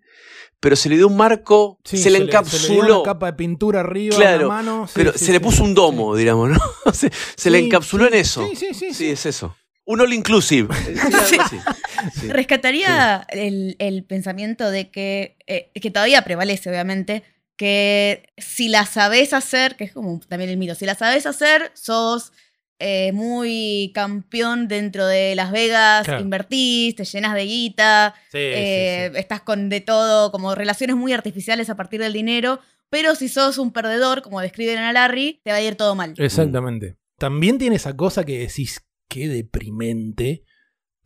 pero 0.66 0.74
se 0.74 0.88
le 0.88 0.97
dio 0.97 1.06
un 1.06 1.16
marco, 1.16 1.78
Sí, 1.84 1.97
se, 1.97 2.10
le 2.10 2.18
se 2.18 2.24
dio 2.24 2.26
encapsuló, 2.32 3.02
una 3.02 3.12
capa 3.12 3.26
de 3.26 3.32
pintura 3.34 3.78
arriba 3.78 4.16
claro, 4.16 4.34
en 4.34 4.43
la 4.43 4.48
mano. 4.48 4.86
sí, 4.88 4.94
pero 4.97 5.12
sí, 5.12 5.26
se 5.26 5.30
le 5.30 5.38
puso 5.38 5.62
un 5.62 5.74
domo, 5.74 6.16
digamos, 6.16 6.51
¿no? 6.51 6.59
se 6.93 7.09
se 7.36 7.51
le 7.51 7.60
encapsuló 7.60 8.09
sí, 8.09 8.12
en 8.12 8.18
eso. 8.20 8.48
Sí, 8.48 8.56
sí, 8.56 8.74
sí. 8.74 8.93
Sí, 8.93 9.10
es 9.10 9.26
eso. 9.26 9.55
Un 9.84 10.01
all 10.01 10.12
inclusive. 10.12 10.74
Rescataría 12.30 13.24
el, 13.28 13.76
el 13.78 14.02
pensamiento 14.02 14.68
de 14.68 14.90
que, 14.90 15.36
eh, 15.47 15.70
que 15.80 15.93
todavía 15.93 16.22
prevalece, 16.22 16.68
obviamente, 16.68 17.22
que 17.56 18.32
si 18.36 18.68
la 18.68 18.86
sabes 18.86 19.34
hacer, 19.34 19.76
que 19.76 19.84
es 19.84 19.93
como 19.93 20.18
también 20.26 20.51
el 20.51 20.56
mito, 20.56 20.74
si 20.74 20.84
la 20.84 20.97
sabes 20.97 21.26
hacer, 21.26 21.70
sos 21.74 22.32
eh, 22.78 23.12
muy 23.12 23.90
campeón 23.94 24.69
dentro 24.69 25.07
de 25.07 25.35
Las 25.35 25.51
Vegas, 25.51 26.05
Claro. 26.05 26.20
invertís, 26.23 26.94
te 26.94 27.05
llenas 27.05 27.35
de 27.35 27.44
guita, 27.44 28.15
Sí, 28.31 28.39
eh, 28.39 29.07
sí, 29.09 29.15
sí. 29.15 29.20
estás 29.20 29.40
con 29.40 29.69
de 29.69 29.81
todo, 29.81 30.31
como 30.31 30.55
relaciones 30.55 30.97
muy 30.97 31.12
artificiales 31.12 31.70
a 31.70 31.77
partir 31.77 32.01
del 32.01 32.12
dinero, 32.12 32.61
pero 32.90 33.15
si 33.15 33.28
sos 33.28 33.59
un 33.59 33.73
perdedor, 33.73 34.23
como 34.23 34.40
describen 34.40 34.78
a 34.78 34.93
Larry, 34.93 35.40
te 35.43 35.51
va 35.51 35.57
a 35.57 35.62
ir 35.62 35.74
todo 35.77 35.94
mal. 35.94 36.15
Exactamente. 36.19 36.97
También 37.19 37.59
tiene 37.59 37.77
esa 37.77 37.97
cosa 37.97 38.24
que 38.24 38.39
decís, 38.40 38.82
qué 39.09 39.27
deprimente. 39.28 40.44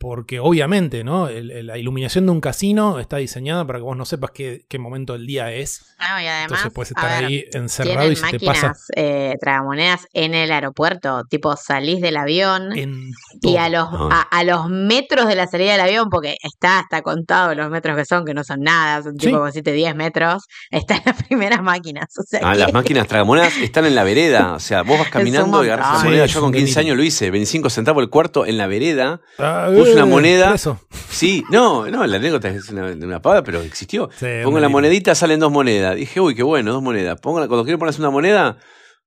Porque 0.01 0.39
obviamente, 0.39 1.03
¿no? 1.03 1.27
El- 1.27 1.51
el- 1.51 1.67
la 1.67 1.77
iluminación 1.77 2.25
de 2.25 2.31
un 2.31 2.41
casino 2.41 2.99
está 2.99 3.17
diseñada 3.17 3.65
para 3.67 3.77
que 3.79 3.83
vos 3.83 3.95
no 3.95 4.03
sepas 4.05 4.31
qué, 4.31 4.65
qué 4.67 4.79
momento 4.79 5.13
del 5.13 5.27
día 5.27 5.51
es. 5.53 5.85
No, 5.99 6.19
y 6.19 6.25
además, 6.25 6.41
Entonces 6.43 6.71
puedes 6.73 6.89
estar 6.91 7.19
ver, 7.21 7.25
ahí 7.29 7.45
encerrado 7.53 8.11
y 8.11 8.15
se 8.15 8.21
te 8.25 8.31
máquinas 8.33 8.61
pasa 8.61 8.73
eh, 8.95 9.35
tragamonedas 9.39 10.07
en 10.13 10.33
el 10.33 10.51
aeropuerto. 10.51 11.23
Tipo, 11.29 11.55
salís 11.55 12.01
del 12.01 12.17
avión 12.17 12.75
en 12.75 13.11
y 13.43 13.57
a 13.57 13.69
los, 13.69 13.87
Ah. 13.91 14.27
a, 14.31 14.39
a 14.39 14.43
los 14.43 14.69
metros 14.69 15.27
de 15.27 15.35
la 15.35 15.45
salida 15.45 15.73
del 15.73 15.81
avión, 15.81 16.09
porque 16.09 16.35
está 16.41 16.79
hasta 16.79 17.03
contado 17.03 17.53
los 17.53 17.69
metros 17.69 17.95
que 17.95 18.05
son, 18.05 18.25
que 18.25 18.33
no 18.33 18.43
son 18.43 18.61
nada, 18.61 19.03
son 19.03 19.13
Sí. 19.13 19.27
tipo, 19.27 19.33
como 19.37 19.45
decirte, 19.45 19.71
10 19.71 19.95
metros, 19.95 20.45
están 20.71 21.01
las 21.05 21.21
primeras 21.27 21.61
máquinas. 21.61 22.07
O 22.17 22.23
sea 22.23 22.39
Ah, 22.43 22.53
que- 22.53 22.59
las 22.59 22.73
máquinas 22.73 23.07
tragamonedas 23.07 23.55
están 23.57 23.85
en 23.85 23.93
la 23.93 24.03
vereda. 24.03 24.53
O 24.55 24.59
sea, 24.59 24.81
vos 24.81 24.97
vas 24.97 25.09
caminando 25.09 25.63
y 25.63 25.67
agarras 25.67 25.99
la 25.99 26.03
moneda. 26.05 26.27
Sí, 26.27 26.33
Yo 26.33 26.39
con 26.39 26.47
un 26.47 26.53
15 26.53 26.65
delirio. 26.73 26.81
años 26.93 26.97
lo 26.97 27.03
hice. 27.03 27.29
25 27.29 27.69
centavos 27.69 28.01
el 28.01 28.09
cuarto 28.09 28.47
en 28.47 28.57
la 28.57 28.65
vereda. 28.65 29.21
Ah, 29.37 29.69
Una 29.93 30.05
moneda. 30.05 30.53
Eso. 30.53 30.79
Sí, 31.09 31.43
no, 31.49 31.87
no, 31.87 32.05
la 32.05 32.17
anécdota 32.17 32.49
es 32.49 32.69
una, 32.69 32.85
una 32.87 33.21
pavada, 33.21 33.43
pero 33.43 33.61
existió. 33.61 34.09
Sí, 34.17 34.25
Pongo 34.43 34.59
la 34.59 34.69
monedita, 34.69 35.13
salen 35.13 35.39
dos 35.39 35.51
monedas. 35.51 35.95
Dije, 35.95 36.19
uy, 36.19 36.35
qué 36.35 36.43
bueno, 36.43 36.71
dos 36.71 36.81
monedas. 36.81 37.19
Pongo 37.19 37.37
cuando 37.47 37.63
quiero 37.63 37.79
ponerse 37.79 37.99
una 37.99 38.09
moneda, 38.09 38.57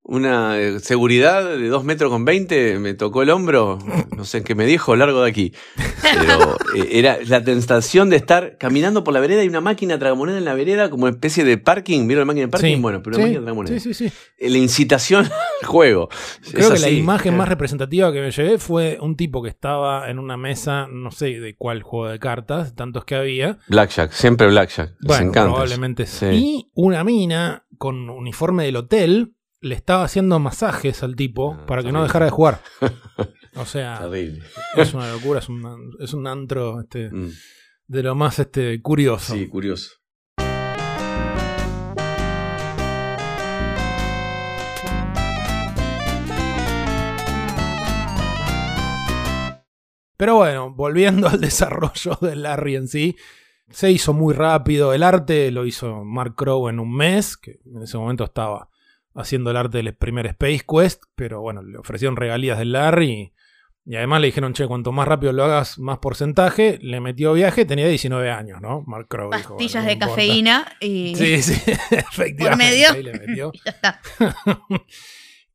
una 0.06 0.60
eh, 0.60 0.81
seguridad 0.81 1.56
de 1.56 1.66
dos 1.68 1.82
metros 1.82 2.10
con 2.10 2.26
20, 2.26 2.78
me 2.78 2.93
tocó 2.93 3.22
el 3.22 3.31
hombro, 3.31 3.78
no 4.14 4.24
sé 4.26 4.43
qué 4.43 4.55
me 4.55 4.66
dijo, 4.66 4.94
largo 4.97 5.22
de 5.22 5.31
aquí. 5.31 5.52
Pero 6.02 6.56
eh, 6.76 6.89
era 6.93 7.16
la 7.26 7.43
tentación 7.43 8.10
de 8.10 8.16
estar 8.16 8.59
caminando 8.59 9.02
por 9.02 9.14
la 9.14 9.20
vereda 9.20 9.43
y 9.43 9.48
una 9.48 9.62
máquina 9.62 9.98
tragamoneda 9.98 10.36
en 10.36 10.44
la 10.44 10.52
vereda, 10.55 10.90
como 10.90 11.09
especie 11.09 11.43
de 11.44 11.56
parking. 11.56 12.06
¿Vieron 12.06 12.20
la 12.22 12.26
máquina 12.26 12.47
de 12.47 12.51
parking? 12.51 12.74
Sí, 12.76 12.81
Bueno, 12.82 13.02
pero 13.02 13.16
sí, 13.16 13.22
la 13.22 13.26
máquina 13.28 13.40
tragamoneda. 13.43 13.81
sí, 13.81 13.94
sí, 13.94 14.09
sí. 14.09 14.14
Eh, 14.39 14.51
La 14.51 14.59
incitación 14.59 15.24
al 15.62 15.66
juego. 15.66 16.10
Creo 16.52 16.72
que 16.74 16.81
la 16.81 16.90
imagen 16.90 17.35
más 17.36 17.48
representativa 17.48 18.12
que 18.12 18.20
me 18.20 18.31
llevé 18.31 18.59
fue 18.59 18.98
un 19.01 19.16
tipo 19.16 19.43
que 19.43 19.48
estaba 19.48 20.10
en 20.10 20.18
una 20.18 20.36
mesa, 20.36 20.86
no 20.86 21.10
sé 21.12 21.40
de 21.40 21.56
cuál 21.56 21.82
juego 21.82 22.09
de 22.09 22.18
cartas, 22.18 22.74
tantos 22.74 23.06
que 23.06 23.14
había. 23.14 23.59
Blackjack, 23.68 24.12
siempre 24.12 24.48
Blackjack. 24.48 24.90
Les 25.01 25.09
Bueno, 25.09 25.28
encanta. 25.28 25.48
probablemente 25.51 26.05
Sí. 26.06 26.26
Y 26.26 26.70
una 26.74 27.02
mina 27.05 27.64
con 27.78 28.09
uniforme 28.10 28.64
del 28.64 28.76
hotel 28.76 29.34
le 29.65 29.74
estaba 29.74 30.05
haciendo 30.05 30.39
masajes 30.39 31.03
al 31.03 31.16
tipo 31.16 31.55
Ah, 31.59 31.66
para 31.66 31.82
que 31.82 31.91
no 31.91 32.03
dejara 32.03 32.27
de 32.27 32.31
jugar. 32.31 32.61
O 33.57 33.65
sea, 33.65 34.01
Terrible. 34.01 34.43
es 34.77 34.95
una 34.95 35.12
locura, 35.12 35.39
es 35.39 35.49
un, 35.49 35.95
es 36.01 36.12
un 36.12 36.27
antro 36.27 36.81
este, 36.81 37.09
Mm, 37.09 37.31
de 37.86 38.03
lo 38.03 38.16
más 38.16 38.41
este, 38.41 38.82
curioso. 38.82 39.32
Sí, 39.32 39.47
curioso. 39.47 39.93
Pero 50.16 50.36
bueno, 50.36 50.73
volviendo 50.74 51.28
al 51.28 51.41
desarrollo 51.41 52.19
de 52.20 52.36
Larry 52.36 52.77
en 52.77 52.89
sí, 52.89 53.16
se 53.70 53.91
hizo 53.91 54.12
muy 54.12 54.35
rápido. 54.35 54.93
El 54.93 55.03
arte 55.03 55.51
lo 55.51 55.66
hizo 55.66 56.05
Mark 56.05 56.35
Crow 56.36 56.69
en 56.69 56.78
un 56.81 56.93
mes, 56.95 57.36
que 57.36 57.61
en 57.65 57.82
ese 57.82 57.99
momento 57.99 58.24
estaba 58.24 58.69
haciendo 59.15 59.51
el 59.51 59.57
arte 59.57 59.78
del 59.78 59.95
primer 59.95 60.27
Space 60.27 60.65
Quest, 60.69 61.05
pero 61.15 61.41
bueno, 61.41 61.62
le 61.62 61.78
ofrecieron 61.78 62.16
regalías 62.16 62.59
del 62.59 62.73
Larry 62.73 63.11
y, 63.11 63.32
y 63.86 63.97
además 63.97 64.20
le 64.23 64.27
dijeron, 64.28 64.55
che, 64.55 64.66
cuanto 64.66 64.93
más 64.93 65.07
rápido 65.07 65.32
lo 65.32 65.45
hagas, 65.45 65.78
más 65.78 65.99
porcentaje. 65.99 66.78
Le 66.81 67.01
metió 67.01 67.32
viaje, 67.35 67.65
tenía 67.66 67.86
19 67.86 68.31
años, 68.31 68.61
¿no? 68.62 68.82
Mark 68.86 69.07
Crow 69.09 69.31
dijo, 69.31 69.57
Pastillas 69.57 69.85
"Bueno, 69.85 69.85
no 69.85 69.86
de 69.86 69.93
importa". 69.93 70.15
cafeína 70.15 70.66
y 70.81 71.15
Sí, 71.16 71.43
sí, 71.43 71.53
efectivamente. 71.91 72.45
por 72.49 72.57
medio. 72.57 72.91
ahí 72.93 73.03
le 73.03 73.12
metió. 73.12 73.53
ya 73.65 73.70
está. 73.70 74.01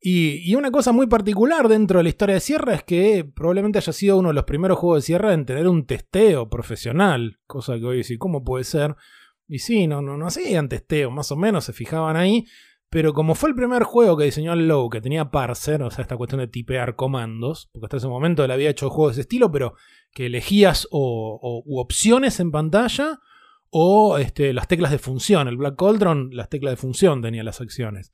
Y, 0.02 0.50
y 0.50 0.54
una 0.54 0.70
cosa 0.70 0.92
muy 0.92 1.06
particular 1.08 1.68
dentro 1.68 1.98
de 1.98 2.04
la 2.04 2.08
historia 2.08 2.36
de 2.36 2.40
Sierra 2.40 2.74
es 2.74 2.84
que 2.84 3.24
probablemente 3.34 3.78
haya 3.78 3.92
sido 3.92 4.16
uno 4.16 4.28
de 4.28 4.34
los 4.34 4.44
primeros 4.44 4.78
juegos 4.78 5.02
de 5.02 5.06
Sierra 5.06 5.34
en 5.34 5.44
tener 5.44 5.68
un 5.68 5.84
testeo 5.84 6.48
profesional. 6.48 7.38
Cosa 7.46 7.78
que 7.78 7.84
hoy 7.84 7.98
decís, 7.98 8.16
¿cómo 8.18 8.42
puede 8.42 8.64
ser? 8.64 8.96
Y 9.46 9.58
sí, 9.58 9.86
no, 9.86 10.00
no, 10.00 10.16
no 10.16 10.28
hacían 10.28 10.68
testeo, 10.70 11.10
más 11.10 11.30
o 11.32 11.36
menos 11.36 11.64
se 11.64 11.74
fijaban 11.74 12.16
ahí. 12.16 12.46
Pero 12.90 13.14
como 13.14 13.36
fue 13.36 13.50
el 13.50 13.54
primer 13.54 13.84
juego 13.84 14.16
que 14.16 14.24
diseñó 14.24 14.52
el 14.52 14.66
Low, 14.66 14.90
que 14.90 15.00
tenía 15.00 15.30
parser, 15.30 15.82
o 15.82 15.90
sea, 15.90 16.02
esta 16.02 16.16
cuestión 16.16 16.40
de 16.40 16.48
tipear 16.48 16.96
comandos, 16.96 17.68
porque 17.72 17.86
hasta 17.86 17.98
ese 17.98 18.08
momento 18.08 18.44
él 18.44 18.50
había 18.50 18.70
hecho 18.70 18.90
juegos 18.90 19.14
de 19.14 19.20
ese 19.20 19.20
estilo, 19.22 19.52
pero 19.52 19.74
que 20.12 20.26
elegías 20.26 20.88
o, 20.90 21.62
u 21.64 21.78
opciones 21.78 22.40
en 22.40 22.50
pantalla 22.50 23.20
o 23.70 24.18
este, 24.18 24.52
las 24.52 24.66
teclas 24.66 24.90
de 24.90 24.98
función. 24.98 25.46
El 25.46 25.56
Black 25.56 25.76
Cauldron, 25.76 26.30
las 26.32 26.48
teclas 26.48 26.72
de 26.72 26.76
función 26.76 27.22
tenía 27.22 27.44
las 27.44 27.60
acciones. 27.60 28.12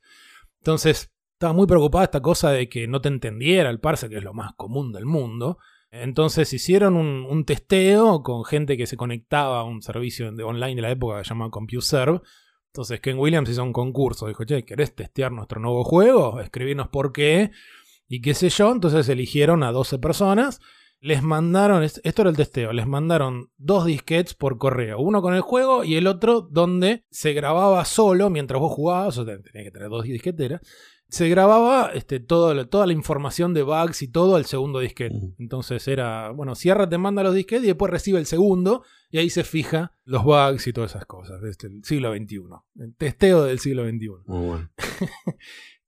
Entonces, 0.59 1.11
estaba 1.33 1.53
muy 1.53 1.65
preocupada 1.65 2.03
esta 2.03 2.21
cosa 2.21 2.51
de 2.51 2.69
que 2.69 2.87
no 2.87 3.01
te 3.01 3.09
entendiera 3.09 3.71
el 3.71 3.79
parse, 3.79 4.09
que 4.09 4.17
es 4.17 4.23
lo 4.23 4.35
más 4.35 4.53
común 4.53 4.91
del 4.91 5.05
mundo. 5.05 5.57
Entonces 5.89 6.51
hicieron 6.53 6.95
un, 6.95 7.45
testeo 7.45 8.21
con 8.21 8.43
gente 8.43 8.75
que 8.75 8.87
se 8.87 8.97
conectaba 8.97 9.59
a 9.59 9.63
un 9.63 9.81
servicio 9.81 10.31
de 10.31 10.43
online 10.43 10.75
de 10.75 10.81
la 10.81 10.91
época 10.91 11.17
que 11.17 11.23
se 11.23 11.29
llama 11.29 11.49
CompuServe. 11.49 12.21
Entonces 12.77 12.99
Ken 12.99 13.17
Williams 13.17 13.49
hizo 13.49 13.63
un 13.63 13.73
concurso, 13.73 14.27
dijo, 14.27 14.45
che, 14.45 14.63
¿querés 14.63 14.93
testear 14.93 15.31
nuestro 15.31 15.59
nuevo 15.59 15.83
juego? 15.83 16.39
Escribirnos 16.39 16.89
por 16.89 17.11
qué 17.11 17.49
y 18.07 18.21
qué 18.21 18.35
sé 18.35 18.49
yo. 18.49 18.71
Entonces 18.71 19.09
eligieron 19.09 19.63
a 19.63 19.71
12 19.71 19.97
personas 19.97 20.59
les 20.99 21.21
mandaron, 21.21 21.83
esto 21.83 22.01
era 22.03 22.29
el 22.29 22.35
testeo, 22.35 22.73
les 22.73 22.87
mandaron 22.87 23.51
dos 23.57 23.85
disquets 23.85 24.33
por 24.33 24.57
correo, 24.57 24.99
uno 24.99 25.21
con 25.21 25.35
el 25.35 25.41
juego 25.41 25.83
y 25.83 25.95
el 25.95 26.07
otro 26.07 26.41
donde 26.41 27.05
se 27.11 27.33
grababa 27.33 27.85
solo 27.85 28.29
mientras 28.29 28.59
vos 28.59 28.73
jugabas, 28.73 29.17
o 29.19 29.25
sea, 29.25 29.39
tenía 29.39 29.63
que 29.63 29.71
tener 29.71 29.89
dos 29.89 30.03
disqueteras, 30.03 30.61
se 31.09 31.29
grababa 31.29 31.91
este, 31.93 32.19
todo, 32.19 32.67
toda 32.67 32.85
la 32.85 32.93
información 32.93 33.53
de 33.53 33.63
bugs 33.63 34.01
y 34.01 34.09
todo 34.09 34.35
al 34.35 34.45
segundo 34.45 34.79
disquete. 34.79 35.15
Entonces 35.39 35.87
era, 35.87 36.31
bueno, 36.31 36.53
Sierra 36.55 36.89
te 36.89 36.97
manda 36.97 37.23
los 37.23 37.33
disquetes 37.33 37.63
y 37.63 37.67
después 37.67 37.91
recibe 37.91 38.19
el 38.19 38.25
segundo 38.25 38.83
y 39.09 39.19
ahí 39.19 39.29
se 39.29 39.43
fija 39.43 39.93
los 40.03 40.23
bugs 40.23 40.67
y 40.67 40.73
todas 40.73 40.91
esas 40.91 41.05
cosas. 41.05 41.41
Este, 41.43 41.67
el 41.67 41.83
siglo 41.83 42.13
XXI. 42.13 42.41
El 42.79 42.95
testeo 42.95 43.45
del 43.45 43.59
siglo 43.59 43.87
XXI. 43.87 44.09
Muy 44.25 44.47
bueno. 44.47 44.69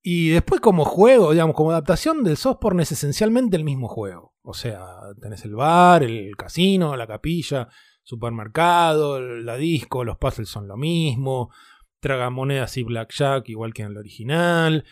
y 0.02 0.30
después 0.30 0.62
como 0.62 0.86
juego, 0.86 1.34
digamos, 1.34 1.56
como 1.56 1.72
adaptación 1.72 2.24
del 2.24 2.38
software 2.38 2.80
es 2.80 2.94
esencialmente 2.94 3.58
el 3.58 3.66
mismo 3.66 3.90
juego. 3.90 4.36
O 4.41 4.54
sea, 4.54 4.86
tenés 5.22 5.44
el 5.44 5.56
bar, 5.56 6.04
el 6.04 6.36
casino, 6.38 6.96
la 6.96 7.08
capilla, 7.08 7.68
supermercado, 8.04 9.20
la 9.22 9.58
disco, 9.58 10.06
los 10.06 10.18
puzzles 10.18 10.48
son 10.48 10.68
lo 10.68 10.78
mismo. 10.78 11.52
Tragamonedas 12.00 12.78
y 12.78 12.84
blackjack 12.84 13.50
igual 13.50 13.74
que 13.74 13.82
en 13.82 13.90
el 13.90 13.98
original 13.98 14.86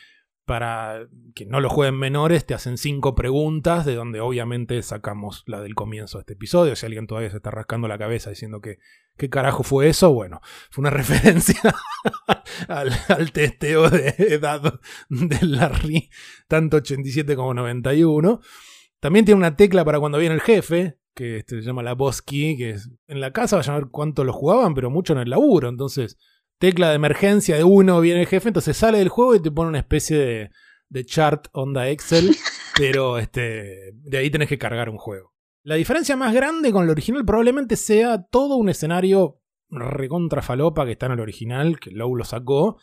para 0.48 1.10
que 1.36 1.46
no 1.46 1.60
lo 1.60 1.70
jueguen 1.70 2.00
menores, 2.00 2.46
te 2.46 2.54
hacen 2.54 2.78
cinco 2.78 3.16
preguntas, 3.16 3.86
de 3.86 3.96
donde 3.96 4.22
obviamente 4.22 4.82
sacamos 4.82 5.44
la 5.46 5.60
del 5.62 5.76
comienzo 5.76 6.18
de 6.18 6.22
este 6.22 6.34
episodio. 6.34 6.74
Si 6.78 6.86
alguien 6.86 7.06
todavía 7.06 7.30
se 7.30 7.36
está 7.36 7.52
rascando 7.52 7.90
la 7.90 7.98
cabeza 7.98 8.30
diciendo 8.30 8.62
que 8.62 8.78
qué 9.18 9.30
carajo 9.30 9.64
fue 9.64 9.90
eso, 9.90 10.14
bueno, 10.14 10.40
fue 10.72 10.84
una 10.84 10.90
referencia 10.92 11.60
al, 12.70 13.32
testeo 13.34 13.90
de 13.90 14.16
edad 14.18 14.80
de 15.10 15.46
Larry, 15.46 16.10
tanto 16.48 16.78
87 16.78 17.36
como 17.36 17.54
91. 17.54 18.40
También 19.02 19.26
tiene 19.26 19.40
una 19.40 19.58
tecla 19.58 19.84
para 19.84 20.00
cuando 20.00 20.18
viene 20.18 20.36
el 20.36 20.42
jefe, 20.42 20.98
que 21.14 21.40
este, 21.40 21.62
se 21.62 21.68
llama 21.68 21.84
la 21.84 21.94
boss 21.94 22.22
key, 22.22 22.56
que 22.56 22.70
es, 22.70 22.90
en 23.08 23.20
la 23.20 23.34
casa 23.34 23.58
vayan 23.58 23.76
a 23.76 23.80
ver 23.80 23.90
cuánto 23.92 24.24
lo 24.24 24.32
jugaban, 24.32 24.74
pero 24.74 24.90
mucho 24.90 25.12
en 25.12 25.20
el 25.20 25.30
laburo, 25.30 25.68
entonces 25.68 26.18
tecla 26.58 26.90
de 26.90 26.96
emergencia 26.96 27.56
de 27.56 27.64
uno, 27.64 28.02
viene 28.02 28.22
el 28.22 28.28
jefe, 28.28 28.50
entonces 28.50 28.78
sale 28.78 29.00
del 29.00 29.10
juego 29.10 29.36
y 29.36 29.42
te 29.42 29.52
pone 29.52 29.70
una 29.70 29.80
especie 29.80 30.18
de, 30.18 30.50
de 30.90 31.06
chart 31.06 31.48
onda 31.52 31.90
Excel, 31.90 32.36
pero 32.78 33.18
este, 33.18 33.92
de 33.94 34.18
ahí 34.18 34.30
tenés 34.30 34.50
que 34.50 34.58
cargar 34.58 34.90
un 34.90 34.98
juego. 34.98 35.34
La 35.64 35.76
diferencia 35.76 36.16
más 36.16 36.34
grande 36.34 36.72
con 36.72 36.84
el 36.84 36.90
original 36.90 37.26
probablemente 37.26 37.76
sea 37.76 38.24
todo 38.24 38.56
un 38.56 38.70
escenario 38.70 39.42
recontra 39.70 40.42
falopa 40.42 40.86
que 40.86 40.94
está 40.94 41.08
en 41.08 41.14
el 41.14 41.20
original, 41.20 41.80
que 41.80 41.92
Low 41.92 42.16
lo 42.16 42.24
sacó, 42.24 42.78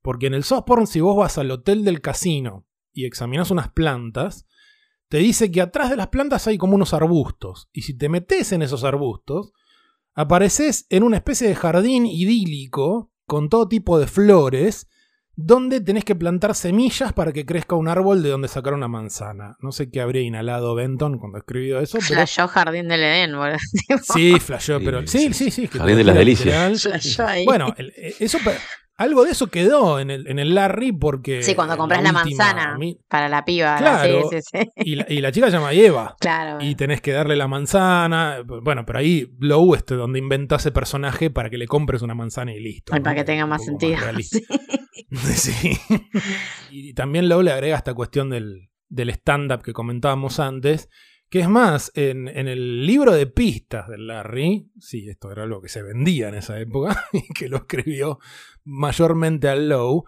porque 0.00 0.26
en 0.26 0.34
el 0.34 0.44
Softporn 0.44 0.86
si 0.86 1.00
vos 1.00 1.16
vas 1.16 1.38
al 1.38 1.50
hotel 1.50 1.84
del 1.84 2.00
casino 2.00 2.66
y 2.92 3.04
examinas 3.04 3.50
unas 3.50 3.70
plantas, 3.70 4.46
te 5.08 5.18
dice 5.18 5.50
que 5.50 5.60
atrás 5.60 5.90
de 5.90 5.96
las 5.96 6.08
plantas 6.08 6.46
hay 6.46 6.56
como 6.56 6.74
unos 6.74 6.94
arbustos, 6.94 7.68
y 7.72 7.82
si 7.82 7.96
te 7.96 8.08
metes 8.08 8.52
en 8.52 8.62
esos 8.62 8.84
arbustos, 8.84 9.52
apareces 10.14 10.86
en 10.90 11.02
una 11.02 11.16
especie 11.16 11.48
de 11.48 11.54
jardín 11.54 12.06
idílico 12.06 13.12
con 13.26 13.48
todo 13.48 13.68
tipo 13.68 13.98
de 13.98 14.06
flores 14.06 14.88
donde 15.36 15.80
tenés 15.80 16.04
que 16.04 16.14
plantar 16.14 16.54
semillas 16.54 17.12
para 17.12 17.32
que 17.32 17.44
crezca 17.44 17.74
un 17.74 17.88
árbol 17.88 18.22
de 18.22 18.28
donde 18.28 18.48
sacar 18.48 18.74
una 18.74 18.86
manzana. 18.86 19.56
No 19.60 19.72
sé 19.72 19.90
qué 19.90 20.00
habría 20.00 20.22
inhalado 20.22 20.74
Benton 20.74 21.18
cuando 21.18 21.38
escribió 21.38 21.80
eso. 21.80 21.98
Pero... 21.98 22.14
Flashó 22.14 22.46
Jardín 22.46 22.88
del 22.88 23.02
Edén, 23.02 23.36
boludo. 23.36 23.56
Sí, 24.02 24.38
flashó, 24.38 24.78
pero 24.80 25.06
sí, 25.06 25.32
sí, 25.32 25.50
sí. 25.50 25.66
Jardín 25.66 25.96
de 25.96 26.04
las 26.04 26.16
delicias. 26.16 26.88
Bueno, 27.44 27.74
eh, 27.76 28.14
eso 28.20 28.38
algo 28.96 29.24
de 29.24 29.32
eso 29.32 29.48
quedó 29.48 29.98
en 29.98 30.10
el, 30.10 30.26
en 30.28 30.38
el 30.38 30.54
Larry 30.54 30.92
porque. 30.92 31.42
Sí, 31.42 31.54
cuando 31.54 31.76
compras 31.76 32.02
la, 32.02 32.12
manzana 32.12 32.78
para 33.08 33.28
la 33.28 33.44
piba. 33.44 33.76
Claro. 33.76 34.28
sí, 34.30 34.38
sí, 34.40 34.58
Y, 34.76 34.94
la, 34.94 35.06
y, 35.08 35.20
la, 35.20 35.32
chica 35.32 35.46
se 35.46 35.52
llama 35.52 35.72
Eva. 35.72 36.16
Claro. 36.20 36.58
Y 36.60 36.74
tenés 36.76 37.00
que 37.00 37.12
darle 37.12 37.36
la 37.36 37.48
manzana. 37.48 38.42
Bueno, 38.44 38.86
pero 38.86 39.00
ahí 39.00 39.28
Blow, 39.30 39.74
este, 39.74 39.94
donde 39.94 40.18
inventó 40.18 40.56
ese 40.56 40.70
personaje 40.70 41.30
para 41.30 41.50
que 41.50 41.58
le 41.58 41.66
compres 41.66 42.02
una 42.02 42.14
manzana 42.14 42.52
y 42.52 42.60
listo. 42.60 42.92
Para 42.92 43.14
que 43.14 43.24
tenga 43.24 43.46
más 43.46 43.64
sentido. 43.64 43.98
sí. 45.34 45.78
y 46.70 46.94
también 46.94 47.28
Lowe 47.28 47.42
le 47.42 47.52
agrega 47.52 47.76
esta 47.76 47.94
cuestión 47.94 48.30
del, 48.30 48.70
del 48.88 49.10
stand-up 49.10 49.62
que 49.62 49.72
comentábamos 49.72 50.38
antes 50.40 50.88
que 51.34 51.40
es 51.40 51.48
más, 51.48 51.90
en, 51.96 52.28
el 52.28 52.86
libro 52.86 53.10
de 53.10 53.26
pistas 53.26 53.88
de 53.88 53.98
Larry, 53.98 54.70
sí, 54.78 55.08
esto 55.08 55.32
era 55.32 55.42
algo 55.42 55.60
que 55.60 55.68
se 55.68 55.82
vendía 55.82 56.28
en 56.28 56.36
esa 56.36 56.60
época 56.60 57.06
y 57.12 57.26
que 57.32 57.48
lo 57.48 57.56
escribió 57.56 58.20
mayormente 58.62 59.48
al 59.48 59.68
Low, 59.68 60.04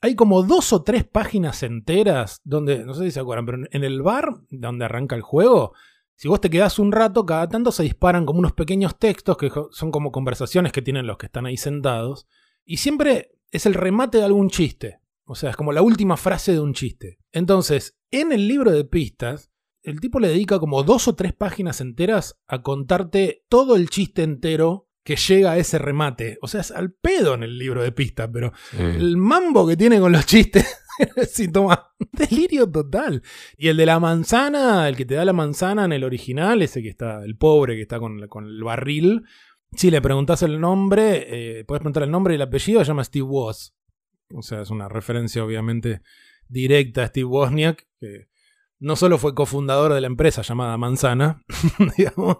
hay 0.00 0.14
como 0.14 0.42
dos 0.42 0.72
o 0.72 0.82
tres 0.82 1.04
páginas 1.04 1.62
enteras 1.62 2.40
donde, 2.42 2.86
no 2.86 2.94
sé 2.94 3.04
si 3.04 3.10
se 3.10 3.20
acuerdan, 3.20 3.44
pero 3.44 3.58
en 3.70 3.84
el 3.84 4.00
bar 4.00 4.30
donde 4.48 4.86
arranca 4.86 5.14
el 5.14 5.20
juego, 5.20 5.74
si 6.14 6.28
vos 6.28 6.40
te 6.40 6.48
quedás 6.48 6.78
un 6.78 6.90
rato, 6.90 7.26
cada 7.26 7.50
tanto 7.50 7.70
se 7.70 7.82
disparan 7.82 8.24
como 8.24 8.38
unos 8.38 8.54
pequeños 8.54 8.98
textos 8.98 9.36
que 9.36 9.50
son 9.72 9.90
como 9.90 10.10
conversaciones 10.10 10.72
que 10.72 10.80
tienen 10.80 11.06
los 11.06 11.18
que 11.18 11.26
están 11.26 11.44
ahí 11.44 11.58
sentados, 11.58 12.26
y 12.64 12.78
siempre 12.78 13.32
es 13.50 13.66
el 13.66 13.74
remate 13.74 14.16
de 14.16 14.24
algún 14.24 14.48
chiste. 14.48 15.00
O 15.24 15.34
sea, 15.34 15.50
es 15.50 15.56
como 15.56 15.72
la 15.72 15.82
última 15.82 16.16
frase 16.16 16.52
de 16.52 16.60
un 16.60 16.72
chiste. 16.72 17.18
Entonces, 17.30 17.98
en 18.10 18.32
el 18.32 18.48
libro 18.48 18.70
de 18.70 18.86
pistas, 18.86 19.51
el 19.82 20.00
tipo 20.00 20.20
le 20.20 20.28
dedica 20.28 20.58
como 20.58 20.82
dos 20.82 21.08
o 21.08 21.14
tres 21.14 21.32
páginas 21.32 21.80
enteras 21.80 22.40
a 22.46 22.62
contarte 22.62 23.44
todo 23.48 23.76
el 23.76 23.90
chiste 23.90 24.22
entero 24.22 24.88
que 25.04 25.16
llega 25.16 25.52
a 25.52 25.58
ese 25.58 25.78
remate. 25.78 26.38
O 26.42 26.48
sea, 26.48 26.60
es 26.60 26.70
al 26.70 26.92
pedo 26.92 27.34
en 27.34 27.42
el 27.42 27.58
libro 27.58 27.82
de 27.82 27.92
pistas, 27.92 28.30
pero 28.32 28.52
el 28.78 29.16
mambo 29.16 29.66
que 29.66 29.76
tiene 29.76 29.98
con 29.98 30.12
los 30.12 30.26
chistes. 30.26 30.78
sí, 31.30 31.50
toma, 31.50 31.92
delirio 32.12 32.70
total. 32.70 33.22
Y 33.56 33.68
el 33.68 33.76
de 33.76 33.86
la 33.86 33.98
manzana, 33.98 34.88
el 34.88 34.96
que 34.96 35.04
te 35.04 35.14
da 35.14 35.24
la 35.24 35.32
manzana 35.32 35.84
en 35.84 35.92
el 35.92 36.04
original, 36.04 36.62
ese 36.62 36.82
que 36.82 36.88
está, 36.88 37.24
el 37.24 37.36
pobre 37.36 37.74
que 37.74 37.82
está 37.82 37.98
con, 37.98 38.26
con 38.28 38.46
el 38.46 38.62
barril. 38.62 39.24
Si 39.72 39.90
le 39.90 40.00
preguntas 40.00 40.42
el 40.42 40.60
nombre, 40.60 41.60
eh, 41.60 41.64
puedes 41.64 41.80
preguntar 41.80 42.04
el 42.04 42.10
nombre 42.10 42.34
y 42.34 42.36
el 42.36 42.42
apellido, 42.42 42.80
se 42.80 42.88
llama 42.88 43.04
Steve 43.04 43.26
Woz. 43.26 43.74
O 44.34 44.42
sea, 44.42 44.62
es 44.62 44.70
una 44.70 44.88
referencia 44.88 45.44
obviamente 45.44 46.02
directa 46.46 47.02
a 47.02 47.06
Steve 47.08 47.24
Wozniak, 47.24 47.88
que 47.98 48.28
no 48.82 48.96
solo 48.96 49.16
fue 49.16 49.34
cofundador 49.34 49.94
de 49.94 50.00
la 50.00 50.08
empresa 50.08 50.42
llamada 50.42 50.76
Manzana, 50.76 51.40
digamos, 51.96 52.38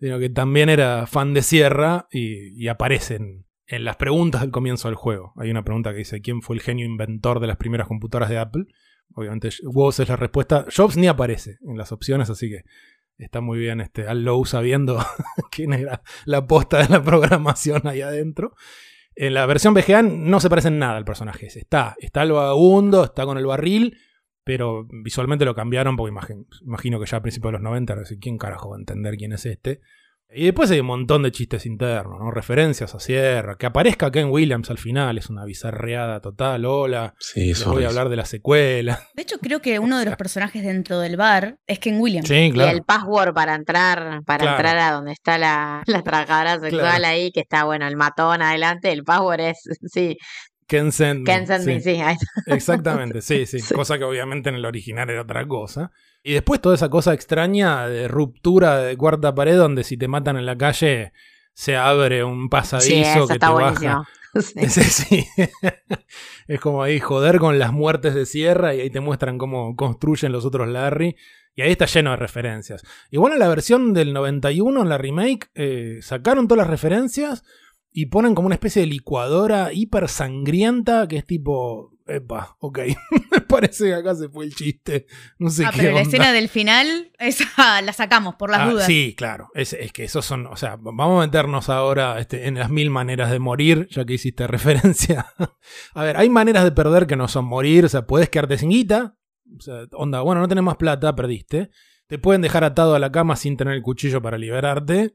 sino 0.00 0.18
que 0.18 0.30
también 0.30 0.70
era 0.70 1.06
fan 1.06 1.34
de 1.34 1.42
Sierra 1.42 2.08
y, 2.10 2.66
aparecen 2.68 3.44
en 3.66 3.84
las 3.84 3.96
preguntas 3.96 4.40
del 4.40 4.50
comienzo 4.50 4.88
del 4.88 4.94
juego. 4.94 5.34
Hay 5.36 5.50
una 5.50 5.64
pregunta 5.64 5.92
que 5.92 5.98
dice, 5.98 6.22
¿quién 6.22 6.40
fue 6.40 6.56
el 6.56 6.62
genio 6.62 6.86
inventor 6.86 7.40
de 7.40 7.46
las 7.46 7.58
primeras 7.58 7.88
computadoras 7.88 8.30
de 8.30 8.38
Apple? 8.38 8.64
Obviamente 9.14 9.50
Woz 9.64 10.00
es 10.00 10.08
la 10.08 10.16
respuesta. 10.16 10.64
Jobs 10.74 10.96
ni 10.96 11.08
aparece 11.08 11.58
en 11.60 11.76
las 11.76 11.92
opciones, 11.92 12.30
así 12.30 12.48
que 12.48 12.62
está 13.18 13.42
muy 13.42 13.58
bien 13.58 13.82
este, 13.82 14.08
Al 14.08 14.24
Low 14.24 14.46
sabiendo 14.46 14.98
quién 15.50 15.74
era 15.74 16.02
la 16.24 16.46
posta 16.46 16.78
de 16.78 16.88
la 16.88 17.02
programación 17.02 17.86
ahí 17.86 18.00
adentro. 18.00 18.54
En 19.14 19.34
la 19.34 19.44
versión 19.44 19.74
VGA 19.74 20.00
no 20.00 20.40
se 20.40 20.48
parece 20.48 20.68
en 20.68 20.78
nada 20.78 20.96
al 20.96 21.04
personaje. 21.04 21.46
Está, 21.46 21.96
está 21.98 22.22
el 22.22 22.32
vagabundo, 22.32 23.04
está 23.04 23.26
con 23.26 23.36
el 23.36 23.44
barril, 23.44 23.98
pero 24.44 24.86
visualmente 24.90 25.44
lo 25.44 25.54
cambiaron 25.54 25.96
porque 25.96 26.12
imagino, 26.62 27.00
que 27.00 27.06
ya 27.06 27.18
a 27.18 27.22
principios 27.22 27.50
de 27.50 27.58
los 27.58 27.62
90, 27.62 27.96
¿quién 28.20 28.38
carajo 28.38 28.70
va 28.70 28.76
a 28.76 28.80
entender 28.80 29.16
quién 29.16 29.32
es 29.32 29.46
este? 29.46 29.80
Y 30.34 30.46
después 30.46 30.70
hay 30.70 30.80
un 30.80 30.86
montón 30.86 31.22
de 31.22 31.30
chistes 31.30 31.66
internos, 31.66 32.18
¿no? 32.18 32.30
Referencias 32.30 32.94
a 32.94 33.00
Sierra. 33.00 33.56
Que 33.58 33.66
aparezca 33.66 34.10
Ken 34.10 34.30
Williams 34.30 34.70
al 34.70 34.78
final 34.78 35.18
es 35.18 35.28
una 35.28 35.44
bizarreada 35.44 36.20
total. 36.20 36.64
Hola. 36.64 37.14
Sí, 37.18 37.48
Les 37.48 37.64
voy 37.66 37.84
a 37.84 37.88
hablar 37.88 38.08
de 38.08 38.16
la 38.16 38.24
secuela. 38.24 39.08
De 39.14 39.22
hecho, 39.22 39.38
creo 39.38 39.60
que 39.60 39.78
uno 39.78 39.98
de 39.98 40.06
los 40.06 40.16
personajes 40.16 40.62
dentro 40.62 41.00
del 41.00 41.18
bar 41.18 41.58
es 41.66 41.78
Ken 41.78 42.00
Williams. 42.00 42.28
Sí, 42.28 42.50
claro. 42.50 42.72
Y 42.72 42.74
el 42.74 42.82
password 42.82 43.34
para 43.34 43.54
entrar, 43.54 44.22
para 44.24 44.52
entrar 44.52 44.78
a 44.78 44.92
donde 44.92 45.12
está 45.12 45.36
la, 45.36 45.82
la 45.86 46.02
trabajadora 46.02 46.58
sexual 46.58 47.04
ahí, 47.04 47.30
que 47.30 47.40
está, 47.40 47.64
bueno, 47.64 47.86
el 47.86 47.96
matón 47.96 48.40
adelante, 48.40 48.90
el 48.90 49.04
password 49.04 49.40
es, 49.40 49.62
sí, 49.92 50.16
Ken 50.72 50.90
Send 50.90 51.28
Me. 51.28 51.80
sí. 51.82 52.00
Exactamente, 52.46 53.20
sí, 53.20 53.44
sí, 53.46 53.60
Cosa 53.74 53.98
que 53.98 54.04
obviamente 54.04 54.48
en 54.48 54.54
el 54.54 54.64
original 54.64 55.10
era 55.10 55.20
otra 55.20 55.46
cosa. 55.46 55.92
Y 56.22 56.32
después 56.32 56.62
toda 56.62 56.74
esa 56.74 56.88
cosa 56.88 57.12
extraña 57.12 57.86
de 57.88 58.08
ruptura 58.08 58.78
de 58.78 58.96
cuarta 58.96 59.34
pared 59.34 59.56
donde 59.56 59.84
si 59.84 59.98
te 59.98 60.08
matan 60.08 60.38
en 60.38 60.46
la 60.46 60.56
calle 60.56 61.12
se 61.52 61.76
abre 61.76 62.24
un 62.24 62.48
pasadizo 62.48 63.28
que 63.28 63.38
te 63.38 63.46
baja. 63.46 64.02
Sí. 64.34 65.26
es 66.48 66.58
como 66.58 66.82
ahí 66.82 67.00
joder 67.00 67.38
con 67.38 67.58
las 67.58 67.70
muertes 67.70 68.14
de 68.14 68.24
sierra 68.24 68.74
y 68.74 68.80
ahí 68.80 68.88
te 68.88 69.00
muestran 69.00 69.36
cómo 69.36 69.76
construyen 69.76 70.32
los 70.32 70.46
otros 70.46 70.68
Larry. 70.68 71.16
Y 71.54 71.60
ahí 71.60 71.72
está 71.72 71.84
lleno 71.84 72.12
de 72.12 72.16
referencias. 72.16 72.82
Igual 73.10 73.34
en 73.34 73.40
la 73.40 73.48
versión 73.48 73.92
del 73.92 74.14
91, 74.14 74.80
en 74.80 74.88
la 74.88 74.96
remake, 74.96 75.50
eh, 75.54 75.98
sacaron 76.00 76.48
todas 76.48 76.64
las 76.64 76.70
referencias 76.70 77.44
y 77.92 78.06
ponen 78.06 78.34
como 78.34 78.46
una 78.46 78.54
especie 78.54 78.80
de 78.80 78.86
licuadora 78.88 79.72
hiper 79.72 80.08
sangrienta 80.08 81.06
que 81.08 81.16
es 81.18 81.26
tipo. 81.26 81.90
Epa, 82.04 82.56
ok. 82.58 82.80
Me 83.30 83.40
parece 83.42 83.84
que 83.86 83.94
acá 83.94 84.14
se 84.16 84.28
fue 84.28 84.44
el 84.44 84.52
chiste. 84.54 85.06
No 85.38 85.48
sé 85.50 85.64
Ah, 85.64 85.70
qué. 85.72 85.82
pero 85.82 85.94
la 85.94 86.00
escena 86.00 86.32
del 86.32 86.48
final, 86.48 87.12
esa 87.20 87.44
la 87.80 87.92
sacamos 87.92 88.34
por 88.34 88.50
las 88.50 88.60
Ah, 88.62 88.70
dudas. 88.70 88.86
Sí, 88.86 89.14
claro. 89.16 89.50
Es, 89.54 89.72
es 89.72 89.92
que 89.92 90.02
esos 90.04 90.26
son. 90.26 90.46
O 90.48 90.56
sea, 90.56 90.76
vamos 90.80 91.22
a 91.22 91.26
meternos 91.26 91.68
ahora 91.68 92.18
este, 92.18 92.48
en 92.48 92.56
las 92.56 92.70
mil 92.70 92.90
maneras 92.90 93.30
de 93.30 93.38
morir, 93.38 93.86
ya 93.90 94.04
que 94.04 94.14
hiciste 94.14 94.46
referencia. 94.48 95.26
a 95.94 96.02
ver, 96.02 96.16
hay 96.16 96.28
maneras 96.28 96.64
de 96.64 96.72
perder 96.72 97.06
que 97.06 97.14
no 97.16 97.28
son 97.28 97.44
morir. 97.44 97.84
O 97.84 97.88
sea, 97.88 98.04
puedes 98.04 98.28
quedarte 98.28 98.58
sin 98.58 98.70
guita. 98.70 99.16
O 99.56 99.60
sea, 99.60 99.84
onda, 99.92 100.22
bueno, 100.22 100.40
no 100.40 100.48
tenés 100.48 100.64
más 100.64 100.76
plata, 100.76 101.14
perdiste. 101.14 101.70
Te 102.08 102.18
pueden 102.18 102.42
dejar 102.42 102.64
atado 102.64 102.96
a 102.96 102.98
la 102.98 103.12
cama 103.12 103.36
sin 103.36 103.56
tener 103.56 103.74
el 103.74 103.82
cuchillo 103.82 104.20
para 104.20 104.38
liberarte. 104.38 105.14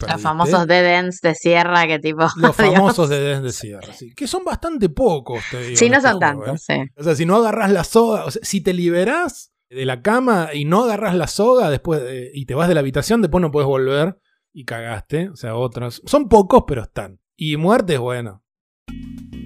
Los 0.00 0.20
famosos 0.22 0.66
dead 0.66 0.98
ends 0.98 1.20
de 1.20 1.34
sierra 1.34 1.86
que 1.86 1.98
tipo. 1.98 2.26
Los 2.36 2.56
famosos 2.56 3.08
de 3.08 3.20
Desde 3.20 3.52
Sierra, 3.52 3.92
sí. 3.92 4.14
Que 4.14 4.26
son 4.26 4.44
bastante 4.44 4.88
pocos, 4.88 5.42
te 5.50 5.62
digo. 5.62 5.76
Sí, 5.76 5.88
no 5.90 5.96
este 5.98 6.08
son 6.08 6.20
tantos, 6.20 6.70
¿eh? 6.70 6.84
sí. 6.86 6.92
O 7.00 7.04
sea, 7.04 7.14
si 7.14 7.26
no 7.26 7.36
agarras 7.36 7.70
la 7.70 7.84
soga, 7.84 8.24
o 8.24 8.30
sea, 8.30 8.40
si 8.44 8.60
te 8.60 8.72
liberás 8.72 9.52
de 9.70 9.84
la 9.84 10.00
cama 10.02 10.50
y 10.54 10.64
no 10.64 10.84
agarras 10.84 11.14
la 11.14 11.26
soga 11.26 11.70
después 11.70 12.02
de- 12.02 12.30
y 12.32 12.46
te 12.46 12.54
vas 12.54 12.68
de 12.68 12.74
la 12.74 12.80
habitación, 12.80 13.20
después 13.20 13.42
no 13.42 13.50
puedes 13.50 13.66
volver 13.66 14.18
y 14.52 14.64
cagaste. 14.64 15.28
O 15.28 15.36
sea, 15.36 15.54
otros. 15.54 16.02
Son 16.06 16.28
pocos, 16.28 16.64
pero 16.66 16.82
están. 16.82 17.20
Y 17.36 17.56
muertes, 17.56 17.98
bueno. 17.98 18.42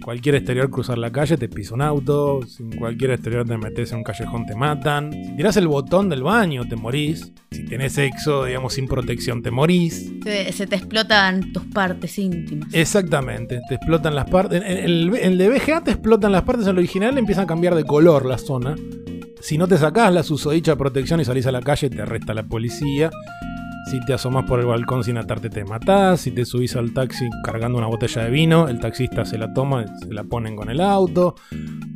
Cualquier 0.03 0.35
exterior 0.35 0.69
cruzar 0.69 0.99
la 0.99 1.13
calle 1.13 1.37
te 1.37 1.49
pisa 1.49 1.75
un 1.75 1.83
auto. 1.83 2.41
Si 2.47 2.63
en 2.63 2.77
cualquier 2.77 3.13
exterior 3.13 3.47
te 3.47 3.57
metes 3.57 3.93
en 3.93 3.99
un 3.99 4.05
callejón 4.05 4.47
te 4.47 4.57
matan. 4.57 5.13
Si 5.13 5.37
tirás 5.37 5.57
el 5.57 5.69
botón 5.69 6.09
del 6.09 6.23
baño 6.23 6.67
te 6.67 6.75
morís. 6.75 7.33
Si 7.53 7.65
tenés 7.65 7.93
sexo, 7.93 8.45
digamos, 8.45 8.75
sin 8.75 8.89
protección 8.89 9.43
te 9.43 9.51
morís. 9.51 10.13
Se, 10.25 10.53
se 10.53 10.67
te 10.67 10.77
explotan 10.77 11.53
tus 11.53 11.65
partes 11.67 12.19
íntimas. 12.19 12.69
Exactamente, 12.73 13.61
te 13.69 13.77
explotan 13.77 14.15
las 14.15 14.29
partes. 14.29 14.63
En 14.65 14.79
el, 14.79 15.39
de 15.39 15.49
VGA 15.49 15.85
te 15.85 15.93
explotan 15.93 16.33
las 16.33 16.43
partes, 16.43 16.67
en 16.67 16.73
el 16.73 16.79
original 16.79 17.17
empiezan 17.17 17.45
a 17.45 17.47
cambiar 17.47 17.75
de 17.75 17.85
color 17.85 18.27
la 18.27 18.39
zona. 18.39 18.75
Si 19.41 19.59
no 19.59 19.69
te 19.69 19.77
sacás 19.77 20.13
la 20.13 20.23
susodicha 20.23 20.77
protección 20.77 21.21
y 21.21 21.25
salís 21.25 21.47
a 21.47 21.53
la 21.53 21.61
calle, 21.61 21.91
te 21.91 22.03
arresta 22.03 22.35
la 22.35 22.45
policía. 22.45 23.11
Si 23.91 24.01
te 24.05 24.15
asomás 24.15 24.45
por 24.45 24.61
el 24.61 24.67
balcón 24.67 25.03
sin 25.05 25.19
atarte, 25.19 25.51
te 25.51 25.65
matás. 25.65 26.21
Si 26.21 26.31
te 26.31 26.45
subís 26.45 26.77
al 26.77 26.93
taxi 26.95 27.29
cargando 27.45 27.79
una 27.79 27.89
botella 27.89 28.23
de 28.25 28.31
vino, 28.31 28.69
el 28.69 28.79
taxista 28.81 29.25
se 29.25 29.37
la 29.39 29.53
toma, 29.53 29.85
se 29.99 30.13
la 30.13 30.25
ponen 30.25 30.55
con 30.57 30.71
el 30.71 30.81
auto. 30.81 31.35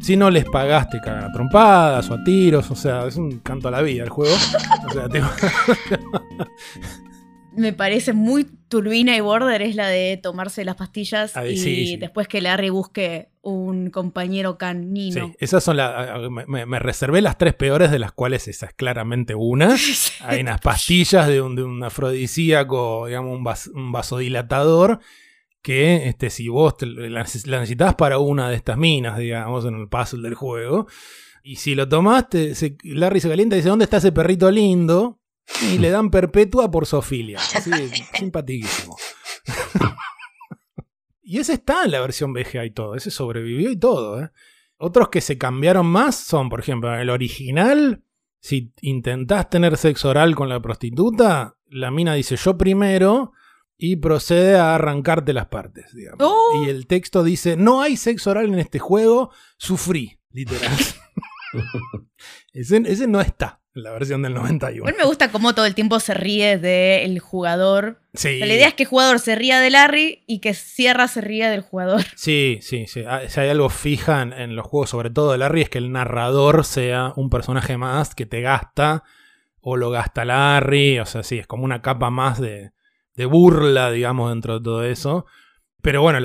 Si 0.01 0.17
no 0.17 0.29
les 0.31 0.45
pagás, 0.45 0.91
te 0.91 1.01
cagan 1.01 1.25
a 1.25 1.33
trompadas 1.33 2.11
o 2.11 2.15
a 2.15 2.25
tiros. 2.25 2.71
O 2.71 2.75
sea, 2.75 3.07
es 3.07 3.17
un 3.17 3.39
canto 3.39 3.69
a 3.69 3.71
la 3.71 3.83
vida 3.83 4.03
el 4.05 4.11
juego. 4.11 4.35
O 4.89 4.93
sea, 4.93 5.09
te- 5.09 5.23
Me 7.57 7.73
parece 7.73 8.13
muy 8.13 8.45
turbina 8.69 9.17
y 9.17 9.21
border 9.21 9.63
es 9.63 9.75
la 9.77 9.89
de 9.89 10.19
tomarse 10.23 10.65
las 10.65 10.77
pastillas 10.77 11.33
y 11.49 11.57
sí, 11.57 11.87
sí. 11.87 11.97
después 11.97 12.29
que 12.29 12.41
Larry 12.41 12.69
busque 12.71 13.29
un 13.43 13.91
compañero 13.91 14.59
canino. 14.59 15.29
Sí, 15.29 15.35
esas 15.39 15.65
son 15.65 15.77
las. 15.79 16.31
Me, 16.49 16.79
reservé 16.79 17.23
las 17.23 17.39
tres 17.39 17.55
peores, 17.55 17.91
de 17.91 17.99
las 17.99 18.13
cuales 18.13 18.47
esa 18.49 18.67
es 18.67 18.75
claramente 18.75 19.35
una. 19.35 19.77
Hay 20.21 20.41
unas 20.41 20.61
pastillas 20.61 21.29
de 21.29 21.41
un, 21.41 21.57
de 21.57 21.63
un 21.63 21.83
afrodisíaco, 21.83 23.07
digamos, 23.07 23.37
un, 23.37 23.45
vas- 23.45 23.71
un 23.75 23.93
vasodilatador. 23.93 25.01
Que 25.63 26.07
este, 26.09 26.31
si 26.31 26.47
vos 26.49 26.77
te- 26.77 26.87
la 26.87 27.23
necesitas 27.25 27.95
para 27.97 28.19
una 28.19 28.49
de 28.51 28.57
estas 28.57 28.77
minas, 28.79 29.19
digamos, 29.19 29.65
en 29.65 29.75
el 29.75 29.89
puzzle 29.89 30.23
del 30.23 30.35
juego. 30.35 30.87
Y 31.43 31.57
si 31.57 31.75
lo 31.75 31.89
tomaste, 31.89 32.55
se- 32.55 32.77
Larry 32.85 33.21
se 33.21 33.29
calienta 33.29 33.57
y 33.57 33.59
dice: 33.61 33.69
¿Dónde 33.71 33.85
está 33.85 33.97
ese 33.97 34.13
perrito 34.13 34.51
lindo? 34.51 35.21
Y 35.63 35.79
le 35.79 35.91
dan 35.91 36.11
perpetua 36.11 36.71
por 36.71 36.87
Sofilia. 36.87 37.39
Así, 37.55 37.71
simpatiquísimo. 38.15 38.97
Y 41.29 41.41
ese 41.41 41.55
está 41.55 41.85
en 41.85 41.91
la 41.91 42.01
versión 42.01 42.33
VGA 42.33 42.65
y 42.65 42.71
todo, 42.71 42.95
ese 42.95 43.11
sobrevivió 43.11 43.69
y 43.73 43.77
todo. 43.77 44.23
¿eh? 44.23 44.31
Otros 44.77 45.09
que 45.09 45.21
se 45.21 45.37
cambiaron 45.37 45.85
más 45.85 46.15
son, 46.15 46.49
por 46.49 46.61
ejemplo, 46.61 46.95
en 46.95 47.01
el 47.01 47.11
original, 47.11 48.05
si 48.39 48.73
intentás 48.81 49.51
tener 49.51 49.77
sexo 49.77 50.11
oral 50.11 50.37
con 50.37 50.49
la 50.49 50.63
prostituta, 50.63 51.57
la 51.69 51.91
mina 51.91 52.15
dice 52.15 52.37
yo 52.37 52.57
primero 52.57 53.33
y 53.77 53.97
procede 53.97 54.57
a 54.57 54.77
arrancarte 54.77 55.33
las 55.33 55.47
partes, 55.47 55.93
digamos. 55.93 56.21
¡Oh! 56.23 56.63
Y 56.65 56.69
el 56.69 56.87
texto 56.87 57.25
dice, 57.25 57.57
no 57.57 57.83
hay 57.83 57.97
sexo 57.97 58.31
oral 58.31 58.47
en 58.47 58.61
este 58.61 58.79
juego, 58.79 59.33
sufrí, 59.59 60.21
literal. 60.31 60.77
ese, 62.53 62.83
ese 62.87 63.09
no 63.09 63.21
está 63.21 63.61
en 63.77 63.83
la 63.83 63.93
versión 63.93 64.23
del 64.23 64.35
91. 64.35 64.77
Igual 64.77 64.95
me 64.99 65.05
gusta 65.05 65.31
cómo 65.31 65.55
todo 65.55 65.67
el 65.67 65.75
tiempo 65.75 66.01
se 66.01 66.15
ríe 66.15 66.59
del 66.59 67.19
jugador. 67.21 68.01
Sí. 68.15 68.39
La 68.39 68.47
idea 68.47 68.69
es 68.69 68.75
que 68.75 68.85
el 68.85 68.89
jugador 68.89 69.19
se 69.21 69.37
ría 69.37 69.61
de 69.61 69.71
Larry 69.71 70.25
y 70.27 70.41
que 70.41 70.55
Sierra 70.55 71.07
se 71.09 71.21
ría 71.21 71.51
del 71.51 71.61
jugador. 71.61 72.03
Sí, 72.17 72.59
sí, 72.63 72.87
sí. 72.87 73.05
Ah, 73.07 73.21
Si 73.29 73.39
hay 73.41 73.51
algo 73.51 73.69
fija 73.69 74.23
en, 74.23 74.33
en 74.33 74.57
los 74.57 74.67
juegos, 74.67 74.91
sobre 74.91 75.11
todo 75.11 75.33
de 75.33 75.39
Larry, 75.39 75.63
es 75.63 75.69
que 75.71 75.79
el 75.79 75.93
narrador 75.93 76.65
sea 76.65 77.13
un 77.17 77.31
personaje 77.31 77.77
más 77.77 78.15
que 78.15 78.27
te 78.27 78.41
gasta 78.41 79.05
o 79.61 79.77
lo 79.77 79.91
gasta 79.91 80.25
Larry. 80.25 80.99
O 80.99 81.07
sea, 81.07 81.23
sí, 81.23 81.39
es 81.39 81.47
como 81.47 81.65
una 81.65 81.83
capa 81.83 82.11
más 82.11 82.41
de, 82.41 82.73
de 83.15 83.27
burla, 83.27 83.91
digamos, 83.91 84.31
dentro 84.31 84.59
de 84.59 84.65
todo 84.65 84.85
eso. 84.85 85.27
Pero 85.87 86.03
bueno, 86.03 86.19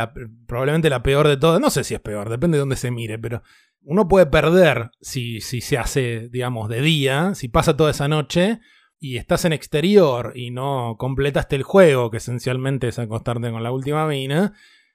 probablemente 0.47 0.89
la 0.89 1.03
peor 1.03 1.27
de 1.27 1.37
todas, 1.37 1.61
no 1.61 1.69
sé 1.69 1.83
si 1.83 1.93
es 1.93 1.99
peor, 1.99 2.29
depende 2.29 2.57
de 2.57 2.61
dónde 2.61 2.75
se 2.75 2.89
mire, 2.89 3.19
pero 3.19 3.43
uno 3.83 4.07
puede 4.07 4.25
perder 4.25 4.89
si, 5.01 5.39
si 5.39 5.61
se 5.61 5.77
hace, 5.77 6.29
digamos, 6.29 6.67
de 6.67 6.81
día, 6.81 7.35
si 7.35 7.47
pasa 7.47 7.77
toda 7.77 7.91
esa 7.91 8.07
noche 8.07 8.59
y 8.97 9.17
estás 9.17 9.45
en 9.45 9.53
exterior 9.53 10.33
y 10.33 10.49
no 10.49 10.95
completaste 10.97 11.57
el 11.57 11.61
juego, 11.61 12.09
que 12.09 12.17
esencialmente 12.17 12.87
es 12.87 12.97
acostarte 12.97 13.51
con 13.51 13.61
la 13.61 13.71
última 13.71 14.07
mina, 14.07 14.53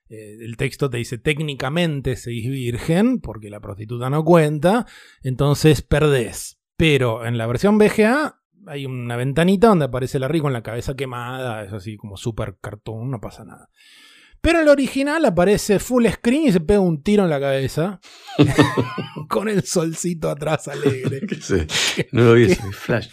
eh, 0.09 0.39
el 0.41 0.57
texto 0.57 0.91
te 0.91 0.97
dice 0.97 1.19
técnicamente 1.19 2.17
seguís 2.17 2.51
virgen, 2.51 3.21
porque 3.21 3.51
la 3.51 3.61
prostituta 3.61 4.11
no 4.11 4.25
cuenta, 4.25 4.85
entonces 5.23 5.83
perdés. 5.83 6.59
Pero 6.77 7.25
en 7.25 7.39
la 7.39 7.47
versión 7.47 7.79
VGA 7.79 8.41
hay 8.67 8.85
una 8.85 9.15
ventanita 9.15 9.69
donde 9.69 9.85
aparece 9.85 10.19
Larry 10.19 10.41
con 10.41 10.53
la 10.53 10.65
cabeza 10.65 10.97
quemada, 10.97 11.63
es 11.63 11.73
así 11.73 11.97
como 11.97 12.17
super 12.17 12.59
cartoon, 12.61 13.13
no 13.13 13.21
pasa 13.21 13.45
nada. 13.45 13.69
Pero 14.47 14.61
el 14.61 14.69
original 14.69 15.25
aparece 15.25 15.81
full 15.81 16.07
screen 16.07 16.45
y 16.45 16.53
se 16.53 16.61
pega 16.61 16.79
un 16.79 17.03
tiro 17.03 17.25
en 17.25 17.31
la 17.31 17.41
cabeza. 17.41 17.99
con 19.29 19.49
el 19.49 19.65
solcito 19.65 20.31
atrás 20.31 20.69
alegre. 20.69 21.23
No 22.13 22.23
lo 22.27 22.35
vi 22.35 22.45
ese 22.45 22.63
flash. 22.71 23.09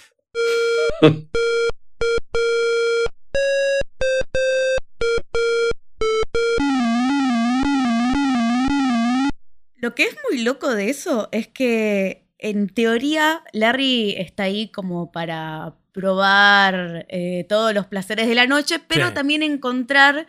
Lo 9.75 9.95
que 9.95 10.03
es 10.03 10.15
muy 10.29 10.43
loco 10.43 10.73
de 10.73 10.89
eso 10.89 11.27
es 11.31 11.47
que 11.47 12.25
en 12.37 12.69
teoría 12.69 13.43
Larry 13.51 14.15
está 14.17 14.43
ahí 14.43 14.69
como 14.71 15.11
para 15.11 15.75
probar 15.91 17.05
eh, 17.09 17.45
todos 17.49 17.73
los 17.73 17.87
placeres 17.87 18.27
de 18.27 18.35
la 18.35 18.47
noche, 18.47 18.79
pero 18.87 19.09
Sí. 19.09 19.13
también 19.13 19.43
encontrar 19.43 20.27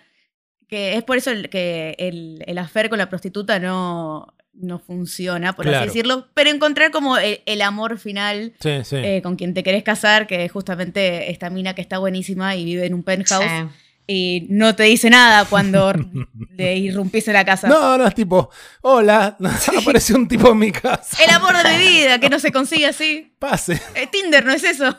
que 0.68 0.96
es 0.96 1.02
por 1.04 1.16
eso 1.16 1.30
el- 1.30 1.48
que 1.50 1.94
el, 1.98 2.42
el 2.46 2.58
affair 2.58 2.88
con 2.88 2.98
la 2.98 3.08
prostituta 3.08 3.58
no, 3.58 4.34
no 4.54 4.78
funciona, 4.78 5.52
por 5.54 5.64
Claro. 5.64 5.78
así 5.78 5.86
decirlo, 5.88 6.28
pero 6.34 6.50
encontrar 6.50 6.90
como 6.90 7.18
el, 7.18 7.40
el 7.46 7.62
amor 7.62 7.98
final 7.98 8.52
Sí, 8.60 8.70
sí. 8.84 8.96
eh, 8.96 9.20
con 9.22 9.36
quien 9.36 9.52
te 9.54 9.62
querés 9.62 9.82
casar, 9.82 10.26
que 10.26 10.44
es 10.44 10.52
justamente 10.52 11.30
esta 11.30 11.50
mina 11.50 11.74
que 11.74 11.82
está 11.82 11.98
buenísima 11.98 12.54
y 12.56 12.64
vive 12.64 12.86
en 12.86 12.94
un 12.94 13.02
penthouse. 13.02 13.44
Sí. 13.44 13.66
Y 14.06 14.46
no 14.50 14.76
te 14.76 14.82
dice 14.82 15.08
nada 15.08 15.46
cuando 15.46 15.92
le 16.56 16.76
irrumpís 16.76 17.26
en 17.28 17.32
la 17.34 17.44
casa. 17.46 17.68
No, 17.68 17.96
no, 17.96 18.06
es 18.06 18.14
tipo, 18.14 18.50
hola, 18.82 19.34
apareció 19.80 20.16
un 20.16 20.28
tipo 20.28 20.50
en 20.52 20.58
mi 20.58 20.70
casa. 20.72 21.16
El 21.24 21.30
amor 21.30 21.56
de 21.62 21.78
mi 21.78 21.88
vida, 21.88 22.18
que 22.20 22.28
no 22.28 22.38
se 22.38 22.52
consigue 22.52 22.86
así. 22.86 23.32
Pase. 23.38 23.80
Eh, 23.94 24.06
Tinder 24.12 24.44
no 24.44 24.52
es 24.52 24.62
eso. 24.62 24.94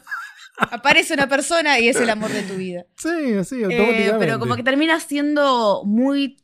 Aparece 0.58 1.14
una 1.14 1.28
persona 1.28 1.80
y 1.80 1.88
es 1.90 1.98
el 1.98 2.10
amor 2.10 2.32
de 2.32 2.42
tu 2.44 2.56
vida. 2.56 2.86
Sí, 2.98 3.44
sí, 3.44 3.56
Eh, 3.62 3.66
automáticamente. 3.66 4.18
pero 4.20 4.40
como 4.40 4.56
que 4.56 4.64
termina 4.64 5.00
siendo 5.00 5.84
muy 5.86 6.38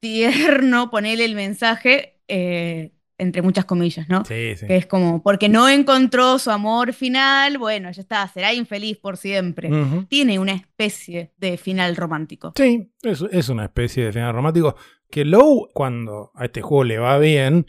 tierno 0.00 0.90
ponerle 0.90 1.24
el 1.26 1.34
mensaje, 1.34 2.20
eh, 2.28 2.92
entre 3.18 3.42
muchas 3.42 3.66
comillas, 3.66 4.08
¿no? 4.08 4.24
Sí, 4.24 4.56
sí. 4.56 4.66
Que 4.66 4.76
es 4.76 4.86
como, 4.86 5.22
porque 5.22 5.50
no 5.50 5.68
encontró 5.68 6.38
su 6.38 6.50
amor 6.50 6.94
final, 6.94 7.58
bueno, 7.58 7.90
ya 7.90 8.00
está, 8.00 8.26
será 8.28 8.54
infeliz 8.54 8.96
por 8.96 9.18
siempre. 9.18 9.70
Tiene 10.08 10.38
una 10.38 10.52
especie 10.52 11.32
de 11.36 11.58
final 11.58 11.96
romántico. 11.96 12.54
Sí, 12.56 12.90
es, 13.02 13.22
es 13.30 13.48
una 13.50 13.64
especie 13.64 14.06
de 14.06 14.12
final 14.12 14.32
romántico 14.32 14.74
que 15.10 15.26
Lowe, 15.26 15.68
cuando 15.74 16.30
a 16.34 16.46
este 16.46 16.62
juego 16.62 16.84
le 16.84 16.98
va 16.98 17.18
bien, 17.18 17.66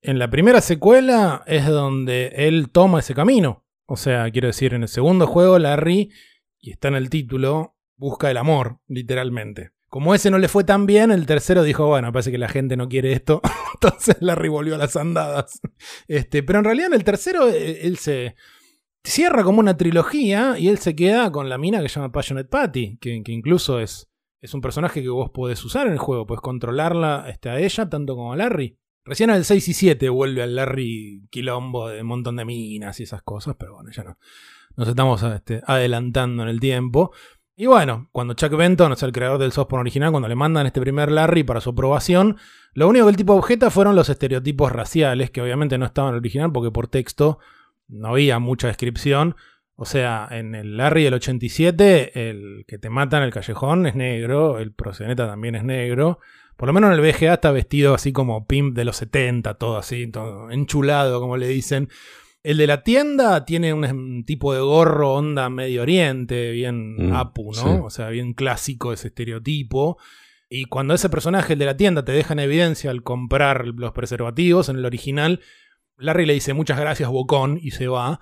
en 0.00 0.18
la 0.18 0.30
primera 0.30 0.62
secuela 0.62 1.42
es 1.46 1.66
donde 1.66 2.32
él 2.36 2.70
toma 2.70 3.00
ese 3.00 3.14
camino. 3.14 3.63
O 3.86 3.96
sea, 3.96 4.30
quiero 4.30 4.48
decir, 4.48 4.74
en 4.74 4.82
el 4.82 4.88
segundo 4.88 5.26
juego 5.26 5.58
Larry, 5.58 6.10
y 6.60 6.70
está 6.70 6.88
en 6.88 6.94
el 6.94 7.10
título, 7.10 7.76
busca 7.96 8.30
el 8.30 8.36
amor, 8.36 8.80
literalmente. 8.86 9.72
Como 9.88 10.14
ese 10.14 10.30
no 10.30 10.38
le 10.38 10.48
fue 10.48 10.64
tan 10.64 10.86
bien, 10.86 11.10
el 11.12 11.26
tercero 11.26 11.62
dijo, 11.62 11.86
bueno, 11.86 12.10
parece 12.10 12.32
que 12.32 12.38
la 12.38 12.48
gente 12.48 12.76
no 12.76 12.88
quiere 12.88 13.12
esto. 13.12 13.40
Entonces 13.74 14.16
Larry 14.20 14.48
volvió 14.48 14.74
a 14.74 14.78
las 14.78 14.96
andadas. 14.96 15.60
Este, 16.08 16.42
pero 16.42 16.58
en 16.58 16.64
realidad 16.64 16.88
en 16.88 16.94
el 16.94 17.04
tercero 17.04 17.48
eh, 17.48 17.86
él 17.86 17.98
se 17.98 18.34
cierra 19.04 19.44
como 19.44 19.60
una 19.60 19.76
trilogía 19.76 20.58
y 20.58 20.68
él 20.68 20.78
se 20.78 20.96
queda 20.96 21.30
con 21.30 21.48
la 21.48 21.58
mina 21.58 21.80
que 21.80 21.88
se 21.88 22.00
llama 22.00 22.10
Passionate 22.10 22.48
Patty, 22.48 22.96
que, 22.98 23.22
que 23.22 23.32
incluso 23.32 23.78
es, 23.78 24.08
es 24.40 24.54
un 24.54 24.60
personaje 24.60 25.02
que 25.02 25.08
vos 25.10 25.30
podés 25.30 25.62
usar 25.64 25.86
en 25.86 25.92
el 25.92 25.98
juego, 25.98 26.26
podés 26.26 26.40
controlarla 26.40 27.26
este, 27.28 27.50
a 27.50 27.60
ella 27.60 27.88
tanto 27.88 28.16
como 28.16 28.32
a 28.32 28.36
Larry. 28.36 28.78
Recién 29.04 29.30
al 29.30 29.44
6 29.44 29.68
y 29.68 29.74
7 29.74 30.08
vuelve 30.08 30.42
al 30.42 30.56
Larry 30.56 31.22
quilombo 31.30 31.88
de 31.88 32.00
un 32.00 32.06
montón 32.06 32.36
de 32.36 32.44
minas 32.44 33.00
y 33.00 33.02
esas 33.02 33.22
cosas, 33.22 33.54
pero 33.58 33.74
bueno, 33.74 33.90
ya 33.90 34.02
no. 34.02 34.18
Nos 34.76 34.88
estamos 34.88 35.22
este, 35.22 35.62
adelantando 35.66 36.42
en 36.42 36.48
el 36.48 36.58
tiempo. 36.58 37.12
Y 37.56 37.66
bueno, 37.66 38.08
cuando 38.10 38.34
Chuck 38.34 38.56
Benton, 38.56 38.92
es 38.92 39.02
el 39.02 39.12
creador 39.12 39.38
del 39.38 39.52
software 39.52 39.80
original, 39.80 40.10
cuando 40.10 40.28
le 40.28 40.34
mandan 40.34 40.66
este 40.66 40.80
primer 40.80 41.12
Larry 41.12 41.44
para 41.44 41.60
su 41.60 41.70
aprobación, 41.70 42.38
lo 42.72 42.88
único 42.88 43.04
que 43.04 43.10
el 43.10 43.16
tipo 43.16 43.34
objeta 43.34 43.70
fueron 43.70 43.94
los 43.94 44.08
estereotipos 44.08 44.72
raciales, 44.72 45.30
que 45.30 45.40
obviamente 45.40 45.78
no 45.78 45.86
estaban 45.86 46.08
en 46.08 46.14
el 46.14 46.20
original 46.20 46.50
porque 46.50 46.72
por 46.72 46.88
texto 46.88 47.38
no 47.86 48.08
había 48.08 48.38
mucha 48.40 48.66
descripción. 48.66 49.36
O 49.76 49.84
sea, 49.84 50.28
en 50.30 50.54
el 50.54 50.76
Larry 50.76 51.04
del 51.04 51.14
87, 51.14 52.30
el 52.30 52.64
que 52.66 52.78
te 52.78 52.90
mata 52.90 53.18
en 53.18 53.24
el 53.24 53.32
callejón 53.32 53.86
es 53.86 53.94
negro, 53.94 54.58
el 54.58 54.72
proxeneta 54.72 55.26
también 55.26 55.54
es 55.54 55.62
negro. 55.62 56.20
Por 56.56 56.68
lo 56.68 56.72
menos 56.72 56.92
en 56.92 56.98
el 56.98 57.12
VGA 57.12 57.34
está 57.34 57.50
vestido 57.50 57.94
así 57.94 58.12
como 58.12 58.46
pimp 58.46 58.76
de 58.76 58.84
los 58.84 58.96
70, 58.96 59.54
todo 59.54 59.76
así, 59.76 60.06
todo 60.06 60.50
enchulado, 60.50 61.20
como 61.20 61.36
le 61.36 61.48
dicen. 61.48 61.88
El 62.42 62.58
de 62.58 62.66
la 62.66 62.82
tienda 62.82 63.44
tiene 63.46 63.72
un 63.72 64.24
tipo 64.26 64.52
de 64.52 64.60
gorro 64.60 65.14
onda 65.14 65.48
Medio 65.48 65.82
Oriente, 65.82 66.50
bien 66.50 67.08
Mm, 67.08 67.12
apu, 67.14 67.52
¿no? 67.54 67.62
sí. 67.62 67.68
O 67.82 67.90
sea, 67.90 68.08
bien 68.10 68.34
clásico 68.34 68.92
ese 68.92 69.08
estereotipo. 69.08 69.98
Y 70.50 70.66
cuando 70.66 70.94
ese 70.94 71.08
personaje, 71.08 71.54
el 71.54 71.58
de 71.58 71.64
la 71.64 71.76
tienda, 71.76 72.04
te 72.04 72.12
deja 72.12 72.34
en 72.34 72.40
evidencia 72.40 72.90
al 72.90 73.02
comprar 73.02 73.66
los 73.66 73.92
preservativos 73.92 74.68
en 74.68 74.76
el 74.76 74.84
original, 74.84 75.40
Larry 75.96 76.26
le 76.26 76.34
dice 76.34 76.52
muchas 76.54 76.78
gracias, 76.78 77.08
Bocón, 77.08 77.58
y 77.60 77.70
se 77.70 77.88
va. 77.88 78.20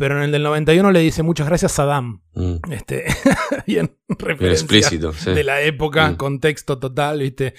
Pero 0.00 0.16
en 0.16 0.24
el 0.24 0.32
del 0.32 0.42
91 0.42 0.90
le 0.90 0.98
dice 1.00 1.22
muchas 1.22 1.46
gracias, 1.46 1.72
Saddam. 1.72 2.22
Mm. 2.34 2.54
Este, 2.72 3.04
bien, 3.66 3.96
referencia 4.08 4.50
explícito, 4.52 5.12
sí. 5.12 5.30
de 5.32 5.44
la 5.44 5.60
época, 5.60 6.10
Mm. 6.10 6.16
contexto 6.16 6.78
total, 6.80 7.20
¿viste? 7.20 7.54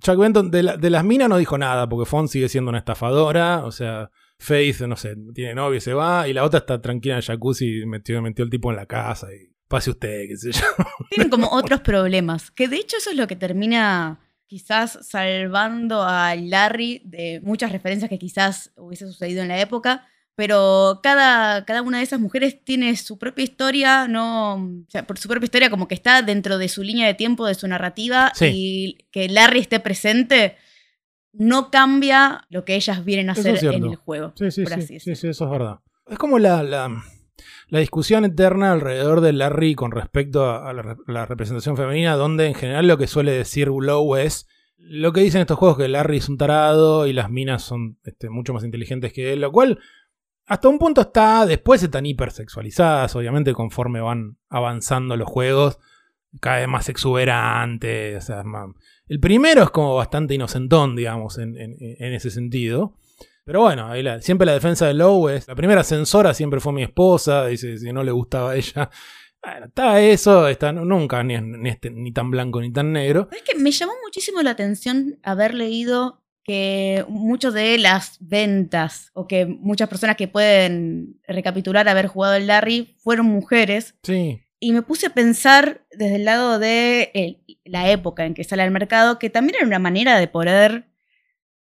Chuck 0.00 0.16
Benton 0.18 0.50
de, 0.50 0.62
la- 0.62 0.76
de 0.76 0.90
las 0.90 1.04
minas 1.04 1.28
no 1.28 1.36
dijo 1.38 1.58
nada, 1.58 1.88
porque 1.88 2.08
Fon 2.08 2.28
sigue 2.28 2.48
siendo 2.48 2.68
una 2.68 2.78
estafadora, 2.78 3.64
o 3.64 3.72
sea, 3.72 4.10
Faith, 4.38 4.80
no 4.82 4.96
sé, 4.96 5.14
tiene 5.34 5.54
novio 5.54 5.76
y 5.78 5.80
se 5.80 5.92
va, 5.92 6.26
y 6.28 6.32
la 6.32 6.44
otra 6.44 6.60
está 6.60 6.80
tranquila 6.80 7.14
en 7.14 7.18
el 7.18 7.24
jacuzzi 7.24 7.80
y 7.82 7.86
metió, 7.86 8.22
metió 8.22 8.44
el 8.44 8.50
tipo 8.50 8.70
en 8.70 8.76
la 8.76 8.86
casa 8.86 9.28
y 9.34 9.52
pase 9.68 9.90
usted, 9.90 10.26
qué 10.28 10.36
sé 10.36 10.52
yo. 10.52 10.60
Tienen 11.10 11.28
como 11.30 11.48
otros 11.50 11.80
problemas. 11.80 12.50
Que 12.50 12.66
de 12.68 12.76
hecho 12.76 12.96
eso 12.96 13.10
es 13.10 13.16
lo 13.16 13.26
que 13.26 13.36
termina 13.36 14.20
quizás 14.46 14.98
salvando 15.08 16.02
a 16.02 16.34
Larry 16.34 17.02
de 17.04 17.40
muchas 17.44 17.70
referencias 17.70 18.08
que 18.08 18.18
quizás 18.18 18.72
hubiese 18.76 19.06
sucedido 19.06 19.42
en 19.42 19.48
la 19.48 19.60
época. 19.60 20.06
Pero 20.40 21.00
cada, 21.02 21.66
cada 21.66 21.82
una 21.82 21.98
de 21.98 22.04
esas 22.04 22.18
mujeres 22.18 22.64
tiene 22.64 22.96
su 22.96 23.18
propia 23.18 23.42
historia, 23.44 24.08
no, 24.08 24.54
o 24.54 24.84
sea, 24.88 25.06
por 25.06 25.18
su 25.18 25.28
propia 25.28 25.44
historia 25.44 25.68
como 25.68 25.86
que 25.86 25.94
está 25.94 26.22
dentro 26.22 26.56
de 26.56 26.70
su 26.70 26.82
línea 26.82 27.06
de 27.06 27.12
tiempo, 27.12 27.46
de 27.46 27.54
su 27.54 27.68
narrativa, 27.68 28.32
Sí. 28.34 28.46
y 28.54 28.98
que 29.10 29.28
Larry 29.28 29.60
esté 29.60 29.80
presente 29.80 30.56
no 31.34 31.70
cambia 31.70 32.46
lo 32.48 32.64
que 32.64 32.74
ellas 32.74 33.04
vienen 33.04 33.28
a 33.28 33.32
Eso 33.32 33.42
hacer 33.42 33.56
es 33.56 33.62
en 33.64 33.84
el 33.84 33.96
juego. 33.96 34.32
Sí, 34.34 34.50
sí, 34.50 34.62
por 34.62 34.72
sí, 34.72 34.78
así 34.78 34.86
sí, 34.86 34.94
decirlo. 34.94 35.16
sí, 35.16 35.28
eso 35.28 35.44
es 35.44 35.50
verdad. 35.50 35.80
Es 36.08 36.16
como 36.16 36.38
la, 36.38 36.62
la, 36.62 37.02
la 37.68 37.78
discusión 37.78 38.24
eterna 38.24 38.72
alrededor 38.72 39.20
de 39.20 39.34
Larry 39.34 39.74
con 39.74 39.90
respecto 39.90 40.46
a, 40.46 40.70
a 40.70 40.72
la, 40.72 40.80
re- 40.80 40.96
la 41.06 41.26
representación 41.26 41.76
femenina, 41.76 42.14
donde 42.16 42.46
en 42.46 42.54
general 42.54 42.86
lo 42.88 42.96
que 42.96 43.06
suele 43.06 43.32
decir 43.32 43.68
Lowe 43.68 44.16
es 44.22 44.46
lo 44.78 45.12
que 45.12 45.20
dicen 45.20 45.42
estos 45.42 45.58
juegos 45.58 45.76
que 45.76 45.88
Larry 45.88 46.16
es 46.16 46.28
un 46.30 46.38
tarado 46.38 47.06
y 47.06 47.12
las 47.12 47.28
minas 47.30 47.62
son 47.62 47.98
este, 48.04 48.30
mucho 48.30 48.54
más 48.54 48.64
inteligentes 48.64 49.12
que 49.12 49.34
él, 49.34 49.40
lo 49.42 49.52
cual 49.52 49.78
hasta 50.50 50.68
un 50.68 50.78
punto 50.78 51.00
está, 51.00 51.46
después 51.46 51.82
están 51.82 52.04
hipersexualizadas, 52.06 53.14
obviamente 53.16 53.52
conforme 53.54 54.00
van 54.00 54.36
avanzando 54.48 55.16
los 55.16 55.28
juegos, 55.28 55.78
cada 56.40 56.58
vez 56.58 56.68
más 56.68 56.88
exuberante, 56.88 58.16
o 58.16 58.20
sea, 58.20 58.42
más- 58.44 58.68
el 59.08 59.18
primero 59.20 59.62
es 59.64 59.70
como 59.70 59.94
bastante 59.96 60.34
inocentón, 60.34 60.94
digamos, 60.96 61.38
en, 61.38 61.56
en- 61.56 62.12
ese 62.14 62.30
sentido. 62.30 62.96
Pero 63.44 63.62
bueno, 63.62 63.90
siempre 64.20 64.46
la 64.46 64.52
defensa 64.52 64.86
de 64.86 64.94
Lowe 64.94 65.28
es, 65.36 65.48
la 65.48 65.54
primera 65.56 65.82
censora 65.82 66.34
siempre 66.34 66.60
fue 66.60 66.72
mi 66.72 66.82
esposa, 66.82 67.46
dice, 67.46 67.78
si 67.78 67.92
no 67.92 68.02
le 68.04 68.12
gustaba 68.12 68.50
a 68.52 68.56
ella. 68.56 68.90
Bueno, 69.42 69.66
está 69.66 70.00
eso, 70.02 70.46
está, 70.48 70.70
nunca 70.72 71.22
ni, 71.24 71.34
este- 71.68 71.90
ni 71.90 72.12
tan 72.12 72.30
blanco 72.30 72.60
ni 72.60 72.70
tan 72.72 72.92
negro. 72.92 73.28
Es 73.32 73.42
que 73.42 73.58
me 73.58 73.70
llamó 73.70 73.92
muchísimo 74.04 74.42
la 74.42 74.50
atención 74.50 75.18
haber 75.22 75.54
leído 75.54 76.19
que 76.44 77.04
muchas 77.08 77.54
de 77.54 77.76
las 77.78 78.16
ventas 78.20 79.10
o 79.14 79.26
que 79.26 79.46
muchas 79.46 79.88
personas 79.88 80.16
que 80.16 80.28
pueden 80.28 81.20
recapitular 81.28 81.88
haber 81.88 82.06
jugado 82.06 82.34
el 82.34 82.46
Larry 82.46 82.96
fueron 82.98 83.26
mujeres. 83.26 83.94
Sí, 84.02 84.40
Y 84.58 84.72
me 84.72 84.82
puse 84.82 85.06
a 85.06 85.10
pensar 85.14 85.84
desde 85.92 86.16
el 86.16 86.24
lado 86.24 86.58
de 86.58 87.42
la 87.64 87.90
época 87.90 88.24
en 88.24 88.34
que 88.34 88.44
sale 88.44 88.62
al 88.62 88.70
mercado 88.70 89.18
que 89.18 89.30
también 89.30 89.56
era 89.56 89.66
una 89.66 89.78
manera 89.78 90.18
de 90.18 90.28
poder 90.28 90.88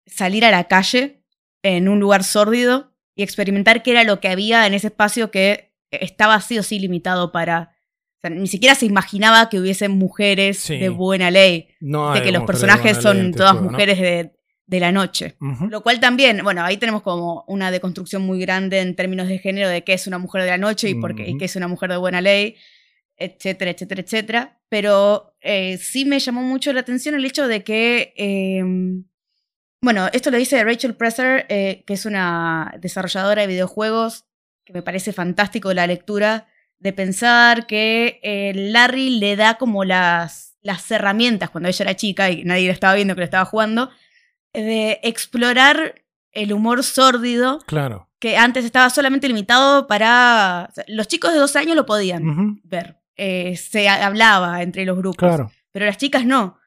salir 0.05 0.45
a 0.45 0.51
la 0.51 0.65
calle 0.65 1.23
en 1.63 1.87
un 1.89 1.99
lugar 1.99 2.23
sórdido 2.23 2.93
y 3.15 3.23
experimentar 3.23 3.81
qué 3.81 3.91
era 3.91 4.03
lo 4.03 4.19
que 4.19 4.27
había 4.27 4.67
en 4.67 4.73
ese 4.73 4.87
espacio 4.87 5.31
que 5.31 5.73
estaba 5.89 6.39
sí 6.41 6.59
o 6.59 6.63
sí 6.63 6.79
limitado 6.79 7.31
para... 7.31 7.71
o 8.17 8.19
sea, 8.21 8.29
ni 8.29 8.47
siquiera 8.47 8.75
se 8.75 8.85
imaginaba 8.85 9.49
que 9.49 9.59
hubiesen 9.59 9.91
mujeres 9.91 10.59
Sí. 10.59 10.77
de 10.77 10.89
buena 10.89 11.31
ley 11.31 11.69
no 11.79 12.13
de 12.13 12.21
que 12.21 12.31
los 12.33 12.43
personajes 12.43 12.97
son 12.97 13.17
ley 13.23 13.31
todas 13.31 13.59
mujeres 13.61 13.99
de, 13.99 14.34
de 14.67 14.79
la 14.79 14.91
noche. 14.91 15.35
Lo 15.69 15.81
cual 15.83 15.99
también, 15.99 16.43
bueno, 16.43 16.63
ahí 16.63 16.77
tenemos 16.77 17.03
como 17.03 17.43
una 17.47 17.71
deconstrucción 17.71 18.23
muy 18.23 18.39
grande 18.39 18.79
en 18.79 18.95
términos 18.95 19.27
de 19.27 19.37
género 19.37 19.69
de 19.69 19.83
qué 19.83 19.93
es 19.93 20.07
una 20.07 20.17
mujer 20.17 20.43
de 20.43 20.49
la 20.49 20.57
noche 20.57 20.89
y, 20.89 20.95
por 20.95 21.15
qué, 21.15 21.29
y 21.29 21.37
qué 21.37 21.45
es 21.45 21.55
una 21.55 21.67
mujer 21.67 21.91
de 21.91 21.97
buena 21.97 22.21
ley, 22.21 22.55
etcétera, 23.15 23.71
etcétera, 23.71 24.01
etcétera. 24.01 24.59
Pero 24.69 25.35
eh, 25.41 25.77
sí 25.77 26.05
me 26.05 26.19
llamó 26.19 26.41
mucho 26.41 26.73
la 26.73 26.79
atención 26.79 27.15
el 27.15 27.25
hecho 27.25 27.47
de 27.47 27.63
que, 27.63 28.13
eh, 28.17 28.63
bueno, 29.81 30.09
esto 30.13 30.31
lo 30.31 30.37
dice 30.37 30.63
Rachel 30.63 30.95
Presser, 30.95 31.45
eh, 31.49 31.83
que 31.85 31.93
es 31.93 32.05
una 32.05 32.73
desarrolladora 32.79 33.43
de 33.43 33.47
videojuegos, 33.47 34.25
que 34.65 34.73
me 34.73 34.81
parece 34.81 35.13
fantástico 35.13 35.71
la 35.73 35.85
lectura, 35.85 36.47
de 36.79 36.91
pensar 36.91 37.67
que 37.67 38.19
eh, 38.23 38.51
Larry 38.55 39.11
le 39.19 39.35
da 39.35 39.59
como 39.59 39.85
las, 39.85 40.57
las 40.61 40.89
herramientas 40.89 41.51
cuando 41.51 41.69
ella 41.69 41.83
era 41.83 41.95
chica 41.95 42.31
y 42.31 42.43
nadie 42.43 42.67
la 42.67 42.73
estaba 42.73 42.95
viendo 42.95 43.13
que 43.13 43.21
lo 43.21 43.25
estaba 43.25 43.45
jugando, 43.45 43.91
de 44.55 44.99
explorar 45.03 46.01
el 46.31 46.51
humor 46.53 46.83
sórdido 46.83 47.59
Claro. 47.65 48.09
que 48.19 48.37
antes 48.37 48.65
estaba 48.65 48.89
solamente 48.89 49.27
limitado 49.27 49.87
para... 49.87 50.67
o 50.69 50.73
sea, 50.73 50.83
los 50.87 51.07
chicos 51.07 51.31
de 51.33 51.39
12 51.39 51.59
años 51.59 51.75
lo 51.75 51.85
podían 51.85 52.59
ver, 52.63 52.97
eh, 53.15 53.55
se 53.57 53.87
ha- 53.87 54.05
hablaba 54.05 54.61
entre 54.61 54.85
los 54.85 54.97
grupos, 54.97 55.17
Claro. 55.17 55.51
pero 55.71 55.85
las 55.85 55.97
chicas 55.97 56.25
no, 56.25 56.59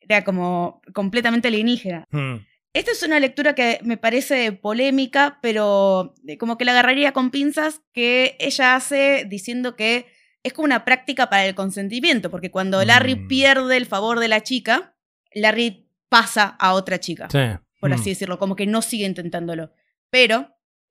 era 0.00 0.24
como 0.24 0.80
completamente 0.94 1.48
alienígena. 1.48 2.04
Mm, 2.10 2.36
Esta 2.72 2.92
es 2.92 3.02
una 3.02 3.18
lectura 3.20 3.54
que 3.54 3.80
me 3.82 3.96
parece 3.96 4.52
polémica, 4.52 5.38
pero 5.42 6.14
eh, 6.26 6.38
como 6.38 6.56
que 6.56 6.64
la 6.64 6.72
agarraría 6.72 7.12
con 7.12 7.30
pinzas 7.30 7.80
que 7.92 8.36
ella 8.38 8.76
hace 8.76 9.26
diciendo 9.28 9.74
que 9.76 10.06
es 10.44 10.52
como 10.54 10.64
una 10.66 10.84
práctica 10.86 11.28
para 11.28 11.44
el 11.46 11.54
consentimiento, 11.54 12.30
porque 12.30 12.50
cuando 12.50 12.82
Larry 12.84 13.16
Mm. 13.16 13.28
pierde 13.28 13.76
el 13.76 13.86
favor 13.86 14.20
de 14.20 14.28
la 14.28 14.42
chica, 14.42 14.94
Larry 15.34 15.89
pasa 16.10 16.56
a 16.58 16.74
otra 16.74 17.00
chica, 17.00 17.28
sí. 17.30 17.38
por 17.80 17.88
Mm. 17.90 17.94
así 17.94 18.10
decirlo, 18.10 18.38
como 18.38 18.56
que 18.56 18.66
no 18.66 18.82
sigue 18.82 19.06
intentándolo. 19.06 19.70
Pero 20.10 20.48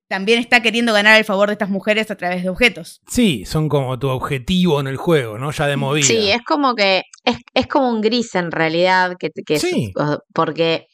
también 0.08 0.40
está 0.40 0.60
queriendo 0.60 0.92
ganar 0.92 1.16
el 1.18 1.24
favor 1.24 1.48
de 1.48 1.52
estas 1.52 1.68
mujeres 1.70 2.10
a 2.10 2.16
través 2.16 2.42
de 2.42 2.48
objetos. 2.48 3.00
Sí, 3.06 3.44
son 3.44 3.68
como 3.68 3.96
tu 4.00 4.08
objetivo 4.08 4.80
en 4.80 4.88
el 4.88 4.96
juego, 4.96 5.38
¿no? 5.38 5.52
Ya 5.52 5.68
de 5.68 5.76
movida. 5.76 6.04
Sí, 6.04 6.30
es 6.32 6.42
como 6.42 6.74
que 6.74 7.04
es, 7.24 7.36
es 7.54 7.66
como 7.68 7.88
un 7.90 8.00
gris 8.00 8.34
en 8.34 8.50
realidad, 8.50 9.12
que, 9.20 9.30
Sí. 9.60 9.92
porque, 10.34 10.86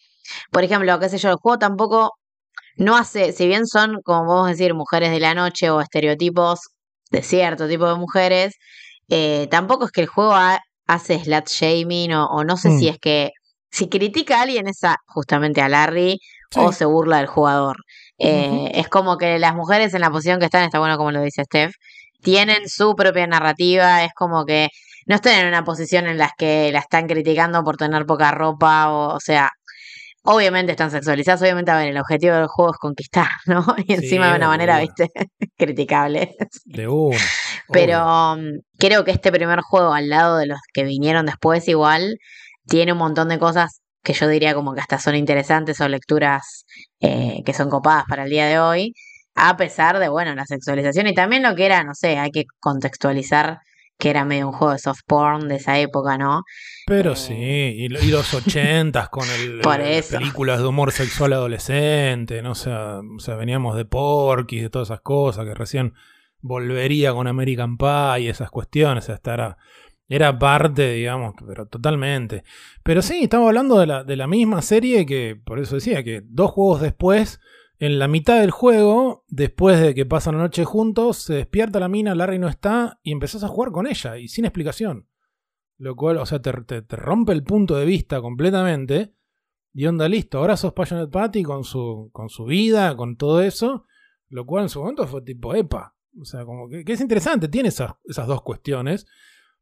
por 0.50 0.64
ejemplo, 0.64 0.98
qué 1.00 1.08
sé 1.08 1.16
yo, 1.16 1.30
el 1.30 1.36
juego 1.36 1.58
tampoco 1.58 2.10
no 2.76 2.94
hace, 2.96 3.32
si 3.32 3.46
bien 3.46 3.66
son, 3.66 4.02
como 4.04 4.26
podemos 4.26 4.48
decir, 4.50 4.74
mujeres 4.74 5.10
de 5.12 5.20
la 5.20 5.32
noche 5.34 5.70
o 5.70 5.80
estereotipos 5.80 6.60
de 7.10 7.22
cierto 7.22 7.68
tipo 7.68 7.88
de 7.88 7.94
mujeres, 7.94 8.54
eh, 9.08 9.46
tampoco 9.50 9.86
es 9.86 9.92
que 9.92 10.02
el 10.02 10.08
juego 10.08 10.34
ha- 10.34 10.60
hace 10.86 11.18
slut 11.24 11.48
shaming 11.48 12.12
o, 12.12 12.26
o 12.26 12.44
no 12.44 12.56
sé 12.58 12.68
Mm. 12.68 12.78
si 12.78 12.88
es 12.88 12.98
que 12.98 13.30
si 13.76 13.88
critica 13.88 14.38
a 14.38 14.42
alguien 14.42 14.68
es 14.68 14.82
a, 14.84 14.96
justamente 15.06 15.60
a 15.60 15.68
Larry 15.68 16.18
Sí. 16.50 16.60
o 16.60 16.72
se 16.72 16.84
burla 16.84 17.18
del 17.18 17.26
jugador. 17.26 17.76
Eh. 18.18 18.70
Es 18.74 18.88
como 18.88 19.18
que 19.18 19.38
las 19.40 19.54
mujeres 19.54 19.92
en 19.94 20.00
la 20.00 20.10
posición 20.10 20.38
que 20.38 20.46
están, 20.46 20.62
está 20.62 20.78
bueno 20.78 20.96
como 20.96 21.10
lo 21.10 21.20
dice 21.20 21.42
Steph, 21.44 21.72
tienen 22.22 22.68
su 22.68 22.94
propia 22.94 23.26
narrativa, 23.26 24.04
es 24.04 24.12
como 24.14 24.44
que 24.44 24.68
no 25.06 25.16
están 25.16 25.40
en 25.40 25.48
una 25.48 25.64
posición 25.64 26.06
en 26.06 26.18
la 26.18 26.30
que 26.38 26.70
la 26.72 26.78
están 26.78 27.08
criticando 27.08 27.64
por 27.64 27.76
tener 27.76 28.06
poca 28.06 28.30
ropa, 28.30 28.90
o, 28.92 29.16
o 29.16 29.20
sea, 29.20 29.50
obviamente 30.22 30.72
están 30.72 30.90
sexualizadas, 30.90 31.42
obviamente, 31.42 31.70
a 31.70 31.76
ver, 31.78 31.88
el 31.88 31.98
objetivo 31.98 32.34
del 32.36 32.46
juego 32.46 32.72
es 32.72 32.78
conquistar, 32.78 33.28
¿no? 33.46 33.64
Y 33.86 33.94
encima 33.94 34.30
de 34.30 34.36
una 34.36 34.48
manera, 34.48 34.78
viste, 34.78 35.10
criticable. 35.58 36.36
De 36.64 36.88
una. 36.88 37.18
Pero 37.72 38.32
um, 38.34 38.60
creo 38.78 39.04
que 39.04 39.10
este 39.10 39.32
primer 39.32 39.60
juego, 39.60 39.92
al 39.92 40.08
lado 40.08 40.36
de 40.38 40.46
los 40.46 40.58
que 40.72 40.84
vinieron 40.84 41.26
después, 41.26 41.66
igual, 41.68 42.18
tiene 42.66 42.92
un 42.92 42.98
montón 42.98 43.28
de 43.28 43.38
cosas 43.38 43.80
que 44.02 44.12
yo 44.12 44.28
diría 44.28 44.54
como 44.54 44.74
que 44.74 44.80
hasta 44.80 44.98
son 44.98 45.16
interesantes 45.16 45.80
o 45.80 45.88
lecturas 45.88 46.64
eh, 47.00 47.42
que 47.44 47.52
son 47.52 47.68
copadas 47.68 48.04
para 48.08 48.24
el 48.24 48.30
día 48.30 48.46
de 48.46 48.58
hoy, 48.58 48.94
a 49.34 49.56
pesar 49.56 49.98
de, 49.98 50.08
bueno, 50.08 50.34
la 50.34 50.46
sexualización 50.46 51.08
y 51.08 51.14
también 51.14 51.42
lo 51.42 51.54
que 51.54 51.66
era, 51.66 51.82
no 51.84 51.94
sé, 51.94 52.16
hay 52.16 52.30
que 52.30 52.44
contextualizar 52.60 53.58
que 53.98 54.10
era 54.10 54.24
medio 54.24 54.48
un 54.48 54.52
juego 54.52 54.72
de 54.72 54.78
soft 54.78 55.00
porn 55.06 55.48
de 55.48 55.56
esa 55.56 55.78
época, 55.78 56.18
¿no? 56.18 56.42
Pero 56.86 57.16
sí, 57.16 57.34
y, 57.34 57.86
y 57.86 58.10
los 58.10 58.32
ochentas 58.34 59.08
con 59.08 59.28
el, 59.30 59.60
Por 59.62 59.80
las 59.80 60.06
películas 60.06 60.60
de 60.60 60.66
humor 60.66 60.92
sexual 60.92 61.32
adolescente, 61.32 62.42
no 62.42 62.52
o 62.52 62.54
sea, 62.54 63.00
o 63.00 63.18
sea, 63.18 63.36
veníamos 63.36 63.76
de 63.76 63.86
Porky, 63.86 64.60
de 64.60 64.70
todas 64.70 64.88
esas 64.88 65.00
cosas, 65.00 65.44
que 65.46 65.54
recién 65.54 65.94
volvería 66.40 67.12
con 67.12 67.26
American 67.26 67.76
Pie 67.76 68.20
y 68.20 68.28
esas 68.28 68.50
cuestiones, 68.50 69.04
o 69.04 69.06
sea, 69.06 69.14
hasta 69.16 69.34
era, 69.34 69.58
era 70.08 70.38
parte, 70.38 70.92
digamos, 70.92 71.34
pero 71.46 71.66
totalmente. 71.66 72.44
Pero 72.82 73.02
sí, 73.02 73.20
estamos 73.24 73.48
hablando 73.48 73.78
de 73.78 73.86
la, 73.86 74.04
de 74.04 74.16
la 74.16 74.26
misma 74.26 74.62
serie 74.62 75.04
que, 75.06 75.40
por 75.42 75.58
eso 75.58 75.74
decía, 75.76 76.04
que 76.04 76.22
dos 76.24 76.50
juegos 76.52 76.80
después, 76.80 77.40
en 77.78 77.98
la 77.98 78.08
mitad 78.08 78.40
del 78.40 78.50
juego, 78.52 79.24
después 79.28 79.80
de 79.80 79.94
que 79.94 80.06
pasan 80.06 80.36
la 80.36 80.42
noche 80.44 80.64
juntos, 80.64 81.18
se 81.18 81.34
despierta 81.34 81.80
la 81.80 81.88
mina, 81.88 82.14
Larry 82.14 82.38
no 82.38 82.48
está, 82.48 83.00
y 83.02 83.12
empezás 83.12 83.42
a 83.44 83.48
jugar 83.48 83.72
con 83.72 83.86
ella, 83.86 84.16
y 84.18 84.28
sin 84.28 84.44
explicación. 84.44 85.08
Lo 85.78 85.94
cual, 85.94 86.16
o 86.18 86.24
sea, 86.26 86.40
te, 86.40 86.52
te- 86.62 86.82
te 86.82 86.96
rompe 86.96 87.32
el 87.32 87.42
punto 87.42 87.76
de 87.76 87.84
vista 87.84 88.20
completamente. 88.22 89.12
Y 89.74 89.84
onda, 89.84 90.08
listo. 90.08 90.38
Ahora 90.38 90.56
sos 90.56 90.72
Passionate 90.72 91.10
Patty 91.10 91.42
con 91.42 91.64
su, 91.64 92.08
con 92.14 92.30
su 92.30 92.46
vida, 92.46 92.96
con 92.96 93.16
todo 93.18 93.42
eso. 93.42 93.84
Lo 94.30 94.46
cual 94.46 94.62
en 94.62 94.68
su 94.70 94.80
momento 94.80 95.06
fue 95.06 95.20
tipo 95.20 95.54
epa. 95.54 95.94
O 96.18 96.24
sea, 96.24 96.46
como 96.46 96.66
que, 96.70 96.82
que 96.82 96.94
es 96.94 97.00
interesante. 97.02 97.48
Tiene 97.48 97.68
esas, 97.68 97.92
esas 98.06 98.26
dos 98.26 98.40
cuestiones. 98.40 99.06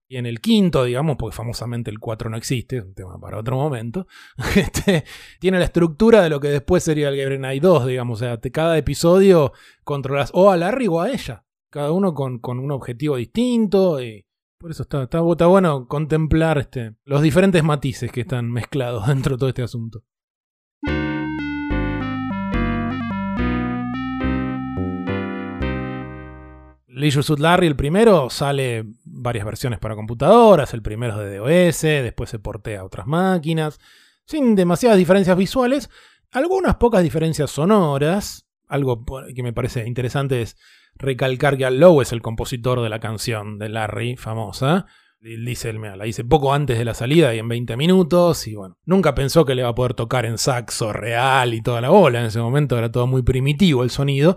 Y 0.06 0.18
en 0.18 0.26
el 0.26 0.40
quinto, 0.40 0.84
digamos, 0.84 1.16
porque 1.16 1.34
famosamente 1.34 1.90
el 1.90 1.98
4 1.98 2.28
no 2.28 2.36
existe, 2.36 2.76
es 2.76 2.84
un 2.84 2.94
tema 2.94 3.18
para 3.18 3.38
otro 3.38 3.56
momento, 3.56 4.06
este, 4.56 5.04
tiene 5.40 5.58
la 5.58 5.64
estructura 5.64 6.22
de 6.22 6.28
lo 6.28 6.40
que 6.40 6.48
después 6.48 6.82
sería 6.84 7.08
el 7.08 7.16
Gabriel 7.16 7.40
Knight 7.40 7.62
2, 7.62 7.86
digamos. 7.86 8.20
O 8.20 8.24
sea, 8.24 8.38
te- 8.38 8.50
cada 8.52 8.76
episodio 8.76 9.52
controlas 9.82 10.30
o 10.34 10.50
a 10.50 10.56
Larry 10.56 10.88
o 10.88 11.00
a 11.00 11.10
ella. 11.10 11.44
Cada 11.70 11.90
uno 11.90 12.12
con, 12.14 12.38
con 12.38 12.58
un 12.58 12.70
objetivo 12.70 13.16
distinto. 13.16 14.00
Y 14.02 14.24
por 14.58 14.70
eso 14.70 14.82
está, 14.82 15.04
está, 15.04 15.20
está 15.28 15.46
bueno 15.46 15.88
contemplar 15.88 16.58
este, 16.58 16.94
los 17.04 17.22
diferentes 17.22 17.64
matices 17.64 18.12
que 18.12 18.20
están 18.20 18.50
mezclados 18.50 19.06
dentro 19.08 19.36
de 19.36 19.38
todo 19.38 19.48
este 19.48 19.62
asunto. 19.62 20.04
Leisure 26.94 27.24
Suit 27.24 27.40
Larry, 27.40 27.66
el 27.66 27.74
primero, 27.74 28.30
sale 28.30 28.84
varias 29.04 29.44
versiones 29.44 29.80
para 29.80 29.96
computadoras. 29.96 30.72
El 30.74 30.82
primero 30.82 31.20
es 31.20 31.28
de 31.28 31.38
DOS, 31.38 31.80
después 32.04 32.30
se 32.30 32.38
portea 32.38 32.80
a 32.80 32.84
otras 32.84 33.06
máquinas, 33.06 33.80
sin 34.26 34.54
demasiadas 34.54 34.96
diferencias 34.96 35.36
visuales. 35.36 35.90
Algunas 36.30 36.76
pocas 36.76 37.02
diferencias 37.02 37.50
sonoras. 37.50 38.46
Algo 38.68 39.04
que 39.34 39.42
me 39.42 39.52
parece 39.52 39.86
interesante 39.86 40.40
es 40.40 40.56
recalcar 40.94 41.56
que 41.56 41.64
Al 41.64 41.80
Lowe 41.80 42.02
es 42.02 42.12
el 42.12 42.22
compositor 42.22 42.80
de 42.80 42.88
la 42.88 43.00
canción 43.00 43.58
de 43.58 43.68
Larry, 43.70 44.16
famosa. 44.16 44.86
Dice, 45.20 45.72
mira, 45.72 45.96
la 45.96 46.06
hice 46.06 46.22
poco 46.22 46.54
antes 46.54 46.78
de 46.78 46.84
la 46.84 46.94
salida 46.94 47.34
y 47.34 47.40
en 47.40 47.48
20 47.48 47.76
minutos. 47.76 48.46
Y 48.46 48.54
bueno, 48.54 48.78
nunca 48.84 49.16
pensó 49.16 49.44
que 49.44 49.56
le 49.56 49.62
iba 49.62 49.70
a 49.70 49.74
poder 49.74 49.94
tocar 49.94 50.26
en 50.26 50.38
saxo 50.38 50.92
real 50.92 51.54
y 51.54 51.62
toda 51.62 51.80
la 51.80 51.88
bola. 51.88 52.20
En 52.20 52.26
ese 52.26 52.40
momento 52.40 52.78
era 52.78 52.92
todo 52.92 53.08
muy 53.08 53.22
primitivo 53.22 53.82
el 53.82 53.90
sonido. 53.90 54.36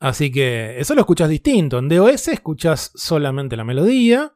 Así 0.00 0.30
que 0.30 0.78
eso 0.78 0.94
lo 0.94 1.00
escuchas 1.00 1.28
distinto. 1.28 1.78
En 1.78 1.88
DOS 1.88 2.28
escuchas 2.28 2.92
solamente 2.94 3.56
la 3.56 3.64
melodía. 3.64 4.34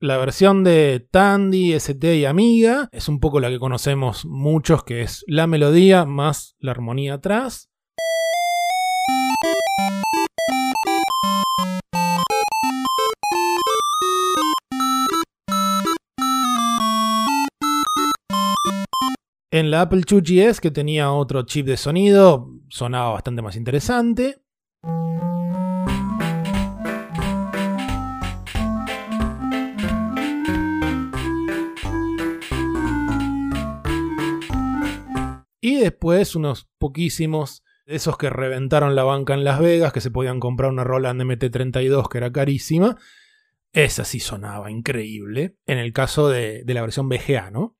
La 0.00 0.16
versión 0.16 0.64
de 0.64 1.06
Tandy, 1.12 1.74
ST 1.74 2.16
y 2.16 2.24
Amiga 2.24 2.88
es 2.90 3.08
un 3.08 3.20
poco 3.20 3.38
la 3.38 3.48
que 3.48 3.60
conocemos 3.60 4.24
muchos, 4.24 4.82
que 4.82 5.02
es 5.02 5.22
la 5.28 5.46
melodía 5.46 6.04
más 6.04 6.56
la 6.58 6.72
armonía 6.72 7.14
atrás. 7.14 7.71
En 19.54 19.70
la 19.70 19.82
Apple 19.82 20.00
II 20.10 20.22
GS, 20.22 20.62
que 20.62 20.70
tenía 20.70 21.12
otro 21.12 21.42
chip 21.42 21.66
de 21.66 21.76
sonido, 21.76 22.48
sonaba 22.70 23.10
bastante 23.10 23.42
más 23.42 23.54
interesante. 23.54 24.40
Y 35.60 35.76
después 35.76 36.34
unos 36.34 36.70
poquísimos, 36.78 37.62
esos 37.84 38.16
que 38.16 38.30
reventaron 38.30 38.96
la 38.96 39.04
banca 39.04 39.34
en 39.34 39.44
Las 39.44 39.60
Vegas, 39.60 39.92
que 39.92 40.00
se 40.00 40.10
podían 40.10 40.40
comprar 40.40 40.70
una 40.70 40.82
Roland 40.82 41.20
MT32 41.20 42.08
que 42.08 42.16
era 42.16 42.32
carísima. 42.32 42.96
Esa 43.74 44.06
sí 44.06 44.18
sonaba 44.18 44.70
increíble. 44.70 45.58
En 45.66 45.76
el 45.76 45.92
caso 45.92 46.30
de, 46.30 46.64
de 46.64 46.72
la 46.72 46.80
versión 46.80 47.10
VGA, 47.10 47.50
¿no? 47.50 47.76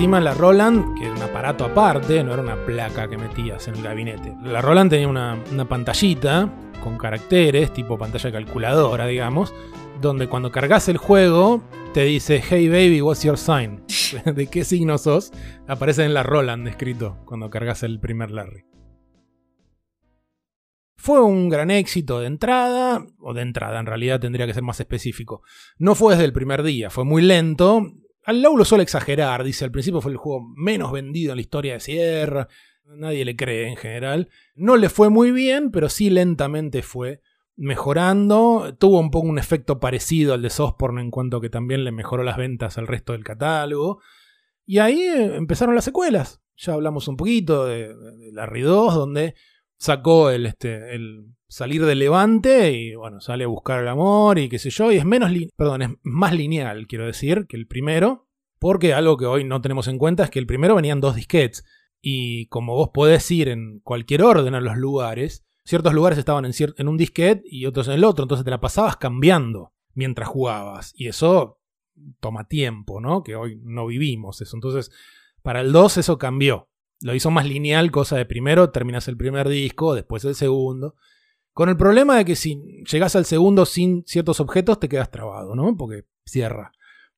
Encima 0.00 0.18
la 0.18 0.32
Roland, 0.32 0.96
que 0.96 1.04
era 1.04 1.12
un 1.12 1.20
aparato 1.20 1.62
aparte, 1.62 2.24
no 2.24 2.32
era 2.32 2.40
una 2.40 2.64
placa 2.64 3.06
que 3.06 3.18
metías 3.18 3.68
en 3.68 3.74
el 3.74 3.82
gabinete. 3.82 4.34
La 4.42 4.62
Roland 4.62 4.88
tenía 4.88 5.06
una, 5.06 5.38
una 5.52 5.68
pantallita 5.68 6.50
con 6.82 6.96
caracteres, 6.96 7.70
tipo 7.74 7.98
pantalla 7.98 8.32
calculadora, 8.32 9.06
digamos, 9.06 9.52
donde 10.00 10.26
cuando 10.26 10.50
cargas 10.50 10.88
el 10.88 10.96
juego 10.96 11.62
te 11.92 12.04
dice, 12.04 12.42
hey 12.48 12.70
baby, 12.70 13.02
what's 13.02 13.24
your 13.24 13.36
sign? 13.36 13.84
¿De 14.24 14.46
qué 14.46 14.64
signo 14.64 14.96
sos? 14.96 15.32
Aparece 15.68 16.06
en 16.06 16.14
la 16.14 16.22
Roland 16.22 16.66
escrito 16.66 17.18
cuando 17.26 17.50
cargas 17.50 17.82
el 17.82 18.00
primer 18.00 18.30
Larry. 18.30 18.64
Fue 20.96 21.22
un 21.22 21.50
gran 21.50 21.70
éxito 21.70 22.20
de 22.20 22.26
entrada, 22.26 23.04
o 23.18 23.34
de 23.34 23.42
entrada 23.42 23.78
en 23.78 23.84
realidad 23.84 24.18
tendría 24.18 24.46
que 24.46 24.54
ser 24.54 24.62
más 24.62 24.80
específico. 24.80 25.42
No 25.76 25.94
fue 25.94 26.14
desde 26.14 26.24
el 26.24 26.32
primer 26.32 26.62
día, 26.62 26.88
fue 26.88 27.04
muy 27.04 27.20
lento. 27.20 27.82
Al 28.24 28.42
Low 28.42 28.56
lo 28.56 28.64
suele 28.64 28.82
exagerar, 28.84 29.42
dice 29.44 29.64
al 29.64 29.70
principio 29.70 30.00
fue 30.00 30.12
el 30.12 30.18
juego 30.18 30.42
menos 30.56 30.92
vendido 30.92 31.32
en 31.32 31.36
la 31.36 31.42
historia 31.42 31.74
de 31.74 31.80
Sierra. 31.80 32.48
Nadie 32.84 33.24
le 33.24 33.36
cree 33.36 33.68
en 33.68 33.76
general. 33.76 34.28
No 34.54 34.76
le 34.76 34.88
fue 34.88 35.10
muy 35.10 35.30
bien, 35.30 35.70
pero 35.70 35.88
sí 35.88 36.10
lentamente 36.10 36.82
fue 36.82 37.20
mejorando. 37.56 38.74
Tuvo 38.78 38.98
un 39.00 39.10
poco 39.10 39.28
un 39.28 39.38
efecto 39.38 39.80
parecido 39.80 40.34
al 40.34 40.42
de 40.42 40.50
Softporn 40.50 40.98
en 40.98 41.10
cuanto 41.10 41.40
que 41.40 41.50
también 41.50 41.84
le 41.84 41.92
mejoró 41.92 42.22
las 42.22 42.36
ventas 42.36 42.78
al 42.78 42.86
resto 42.86 43.12
del 43.12 43.24
catálogo. 43.24 44.00
Y 44.66 44.78
ahí 44.78 45.00
eh, 45.00 45.36
empezaron 45.36 45.74
las 45.74 45.84
secuelas. 45.84 46.40
Ya 46.56 46.74
hablamos 46.74 47.08
un 47.08 47.16
poquito 47.16 47.64
de, 47.66 47.88
de- 47.94 48.16
de 48.16 48.32
Larry 48.32 48.60
2, 48.62 48.94
donde 48.94 49.34
sacó 49.80 50.30
el, 50.30 50.46
este, 50.46 50.94
el 50.94 51.34
salir 51.48 51.84
del 51.84 51.98
levante 51.98 52.70
y 52.70 52.94
bueno, 52.94 53.20
sale 53.20 53.44
a 53.44 53.48
buscar 53.48 53.80
el 53.80 53.88
amor 53.88 54.38
y 54.38 54.48
qué 54.48 54.58
sé 54.58 54.70
yo. 54.70 54.92
Y 54.92 54.98
es 54.98 55.06
menos, 55.06 55.32
perdón, 55.56 55.82
es 55.82 55.90
más 56.02 56.34
lineal, 56.34 56.86
quiero 56.86 57.06
decir, 57.06 57.46
que 57.48 57.56
el 57.56 57.66
primero. 57.66 58.28
Porque 58.58 58.92
algo 58.92 59.16
que 59.16 59.24
hoy 59.24 59.42
no 59.42 59.62
tenemos 59.62 59.88
en 59.88 59.96
cuenta 59.96 60.24
es 60.24 60.30
que 60.30 60.38
el 60.38 60.46
primero 60.46 60.74
venían 60.74 61.00
dos 61.00 61.16
disquetes. 61.16 61.64
Y 62.02 62.46
como 62.46 62.74
vos 62.74 62.90
podés 62.92 63.28
ir 63.30 63.48
en 63.48 63.80
cualquier 63.80 64.22
orden 64.22 64.54
a 64.54 64.60
los 64.60 64.76
lugares, 64.76 65.46
ciertos 65.64 65.94
lugares 65.94 66.18
estaban 66.18 66.44
en, 66.44 66.52
en 66.76 66.88
un 66.88 66.98
disquete 66.98 67.42
y 67.46 67.64
otros 67.64 67.88
en 67.88 67.94
el 67.94 68.04
otro, 68.04 68.24
entonces 68.24 68.44
te 68.44 68.50
la 68.50 68.60
pasabas 68.60 68.98
cambiando 68.98 69.72
mientras 69.94 70.28
jugabas. 70.28 70.92
Y 70.94 71.08
eso 71.08 71.58
toma 72.20 72.44
tiempo, 72.44 73.00
¿no? 73.00 73.22
Que 73.22 73.34
hoy 73.34 73.58
no 73.62 73.86
vivimos 73.86 74.42
eso. 74.42 74.56
Entonces, 74.58 74.90
para 75.42 75.62
el 75.62 75.72
2 75.72 75.96
eso 75.96 76.18
cambió. 76.18 76.68
Lo 77.02 77.14
hizo 77.14 77.30
más 77.30 77.46
lineal, 77.46 77.90
cosa 77.90 78.16
de 78.16 78.26
primero 78.26 78.70
terminas 78.70 79.08
el 79.08 79.16
primer 79.16 79.48
disco, 79.48 79.94
después 79.94 80.24
el 80.24 80.34
segundo. 80.34 80.96
Con 81.52 81.68
el 81.68 81.76
problema 81.76 82.16
de 82.16 82.24
que 82.24 82.36
si 82.36 82.82
llegas 82.90 83.16
al 83.16 83.24
segundo 83.24 83.66
sin 83.66 84.04
ciertos 84.06 84.40
objetos 84.40 84.78
te 84.78 84.88
quedas 84.88 85.10
trabado, 85.10 85.54
¿no? 85.54 85.76
Porque 85.76 86.04
cierra. 86.26 86.72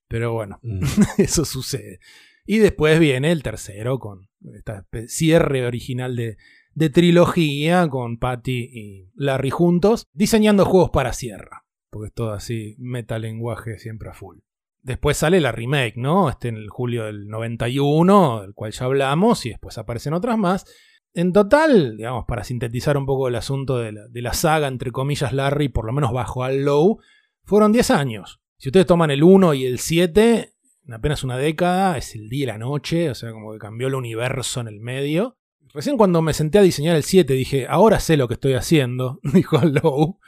Pero 0.08 0.32
bueno, 0.32 0.60
eso 1.18 1.44
sucede. 1.44 1.98
Y 2.44 2.58
después 2.58 2.98
viene 2.98 3.30
el 3.32 3.42
tercero 3.42 3.98
con 3.98 4.28
esta 4.54 4.84
espe- 4.84 5.06
cierre 5.08 5.66
original 5.66 6.16
de, 6.16 6.36
de 6.74 6.90
trilogía 6.90 7.88
con 7.88 8.18
Patty 8.18 8.68
y 8.72 9.10
Larry 9.14 9.50
juntos, 9.50 10.06
diseñando 10.12 10.64
juegos 10.64 10.90
para 10.90 11.12
Sierra. 11.12 11.64
Porque 11.90 12.08
es 12.08 12.14
todo 12.14 12.32
así, 12.32 12.74
metalenguaje 12.78 13.78
siempre 13.78 14.08
a 14.10 14.14
full. 14.14 14.38
Después 14.82 15.16
sale 15.16 15.40
la 15.40 15.52
remake, 15.52 15.96
¿no? 15.96 16.28
Este 16.28 16.48
en 16.48 16.56
el 16.56 16.68
julio 16.68 17.04
del 17.04 17.28
91, 17.28 18.42
del 18.42 18.54
cual 18.54 18.72
ya 18.72 18.84
hablamos, 18.84 19.46
y 19.46 19.50
después 19.50 19.78
aparecen 19.78 20.12
otras 20.12 20.36
más. 20.36 20.66
En 21.14 21.32
total, 21.32 21.96
digamos, 21.96 22.24
para 22.26 22.42
sintetizar 22.42 22.96
un 22.96 23.06
poco 23.06 23.28
el 23.28 23.36
asunto 23.36 23.78
de 23.78 23.92
la, 23.92 24.08
de 24.08 24.22
la 24.22 24.32
saga, 24.32 24.66
entre 24.66 24.90
comillas, 24.90 25.32
Larry, 25.32 25.68
por 25.68 25.84
lo 25.86 25.92
menos 25.92 26.12
bajo 26.12 26.42
al 26.42 26.64
low, 26.64 26.98
fueron 27.44 27.72
10 27.72 27.90
años. 27.90 28.40
Si 28.56 28.68
ustedes 28.68 28.86
toman 28.86 29.10
el 29.10 29.22
1 29.22 29.54
y 29.54 29.66
el 29.66 29.78
7, 29.78 30.52
en 30.86 30.94
apenas 30.94 31.22
una 31.22 31.36
década, 31.36 31.96
es 31.96 32.14
el 32.14 32.28
día 32.28 32.42
y 32.42 32.46
la 32.46 32.58
noche, 32.58 33.10
o 33.10 33.14
sea, 33.14 33.30
como 33.30 33.52
que 33.52 33.58
cambió 33.58 33.88
el 33.88 33.94
universo 33.94 34.60
en 34.60 34.68
el 34.68 34.80
medio. 34.80 35.36
Recién 35.74 35.96
cuando 35.96 36.22
me 36.22 36.34
senté 36.34 36.58
a 36.58 36.62
diseñar 36.62 36.96
el 36.96 37.04
7 37.04 37.32
dije, 37.34 37.66
ahora 37.68 38.00
sé 38.00 38.16
lo 38.16 38.28
que 38.28 38.34
estoy 38.34 38.54
haciendo, 38.54 39.20
dijo 39.34 39.58
Lowe, 39.58 40.18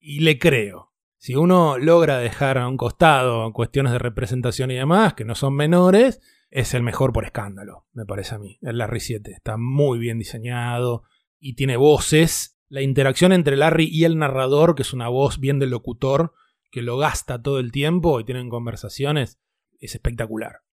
y 0.00 0.20
le 0.20 0.38
creo. 0.38 0.87
Si 1.18 1.34
uno 1.34 1.78
logra 1.78 2.18
dejar 2.18 2.58
a 2.58 2.68
un 2.68 2.76
costado 2.76 3.52
cuestiones 3.52 3.92
de 3.92 3.98
representación 3.98 4.70
y 4.70 4.76
demás, 4.76 5.14
que 5.14 5.24
no 5.24 5.34
son 5.34 5.54
menores, 5.54 6.20
es 6.48 6.74
el 6.74 6.84
mejor 6.84 7.12
por 7.12 7.24
escándalo, 7.24 7.86
me 7.92 8.06
parece 8.06 8.36
a 8.36 8.38
mí. 8.38 8.58
El 8.62 8.78
Larry 8.78 9.00
7 9.00 9.32
está 9.32 9.56
muy 9.56 9.98
bien 9.98 10.18
diseñado 10.18 11.02
y 11.40 11.54
tiene 11.54 11.76
voces. 11.76 12.60
La 12.68 12.82
interacción 12.82 13.32
entre 13.32 13.56
Larry 13.56 13.88
y 13.90 14.04
el 14.04 14.16
narrador, 14.16 14.76
que 14.76 14.82
es 14.82 14.92
una 14.92 15.08
voz 15.08 15.40
bien 15.40 15.58
del 15.58 15.70
locutor, 15.70 16.34
que 16.70 16.82
lo 16.82 16.96
gasta 16.96 17.42
todo 17.42 17.58
el 17.58 17.72
tiempo 17.72 18.20
y 18.20 18.24
tienen 18.24 18.48
conversaciones, 18.48 19.40
es 19.80 19.94
espectacular. 19.96 20.67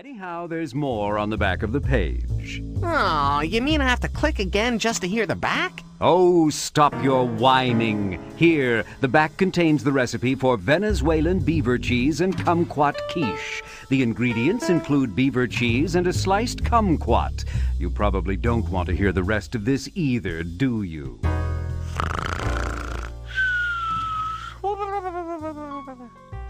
Anyhow, 0.00 0.46
there's 0.46 0.74
more 0.74 1.18
on 1.18 1.28
the 1.28 1.36
back 1.36 1.62
of 1.62 1.72
the 1.72 1.80
page. 1.82 2.62
Oh, 2.82 3.40
you 3.40 3.60
mean 3.60 3.82
I 3.82 3.84
have 3.86 4.00
to 4.00 4.08
click 4.08 4.38
again 4.38 4.78
just 4.78 5.02
to 5.02 5.06
hear 5.06 5.26
the 5.26 5.34
back? 5.34 5.82
Oh, 6.00 6.48
stop 6.48 6.94
your 7.04 7.26
whining. 7.26 8.18
Here, 8.36 8.82
the 9.02 9.08
back 9.08 9.36
contains 9.36 9.84
the 9.84 9.92
recipe 9.92 10.34
for 10.34 10.56
Venezuelan 10.56 11.40
beaver 11.40 11.76
cheese 11.76 12.22
and 12.22 12.34
kumquat 12.34 12.94
quiche. 13.10 13.62
The 13.90 14.02
ingredients 14.02 14.70
include 14.70 15.14
beaver 15.14 15.46
cheese 15.46 15.96
and 15.96 16.06
a 16.06 16.14
sliced 16.14 16.64
kumquat. 16.64 17.44
You 17.78 17.90
probably 17.90 18.38
don't 18.38 18.70
want 18.70 18.88
to 18.88 18.96
hear 18.96 19.12
the 19.12 19.22
rest 19.22 19.54
of 19.54 19.66
this 19.66 19.86
either, 19.94 20.42
do 20.42 20.82
you? 20.82 21.20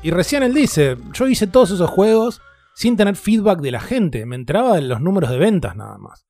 Y 0.05 0.11
recién 0.13 0.45
él 0.45 0.55
dice, 0.55 0.97
yo 1.13 1.27
hice 1.27 1.49
todos 1.49 1.73
esos 1.73 1.91
juegos 1.91 2.41
sin 2.81 2.97
tener 2.97 3.15
feedback 3.15 3.61
de 3.61 3.73
la 3.73 3.81
gente, 3.81 4.24
me 4.24 4.36
entraba 4.36 4.78
en 4.78 4.89
los 4.89 5.02
números 5.02 5.28
de 5.28 5.36
ventas 5.36 5.77
nada 5.77 5.98
más. 5.98 6.27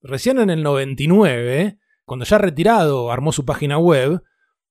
Recién 0.00 0.38
en 0.38 0.48
el 0.48 0.62
99, 0.62 1.76
cuando 2.04 2.24
ya 2.24 2.38
retirado 2.38 3.10
armó 3.10 3.32
su 3.32 3.44
página 3.44 3.78
web 3.78 4.22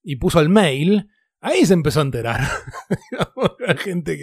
y 0.02 0.16
puso 0.16 0.40
el 0.40 0.48
mail, 0.48 1.10
ahí 1.42 1.66
se 1.66 1.74
empezó 1.74 2.00
a 2.00 2.04
enterar. 2.04 2.48
la 3.60 3.76
gente 3.76 4.18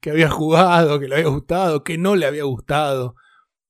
que, 0.00 0.10
había 0.10 0.30
jugado, 0.30 0.98
que 0.98 1.08
le 1.08 1.16
había 1.16 1.28
gustado, 1.28 1.84
que 1.84 1.98
no 1.98 2.16
le 2.16 2.24
había 2.24 2.44
gustado. 2.44 3.14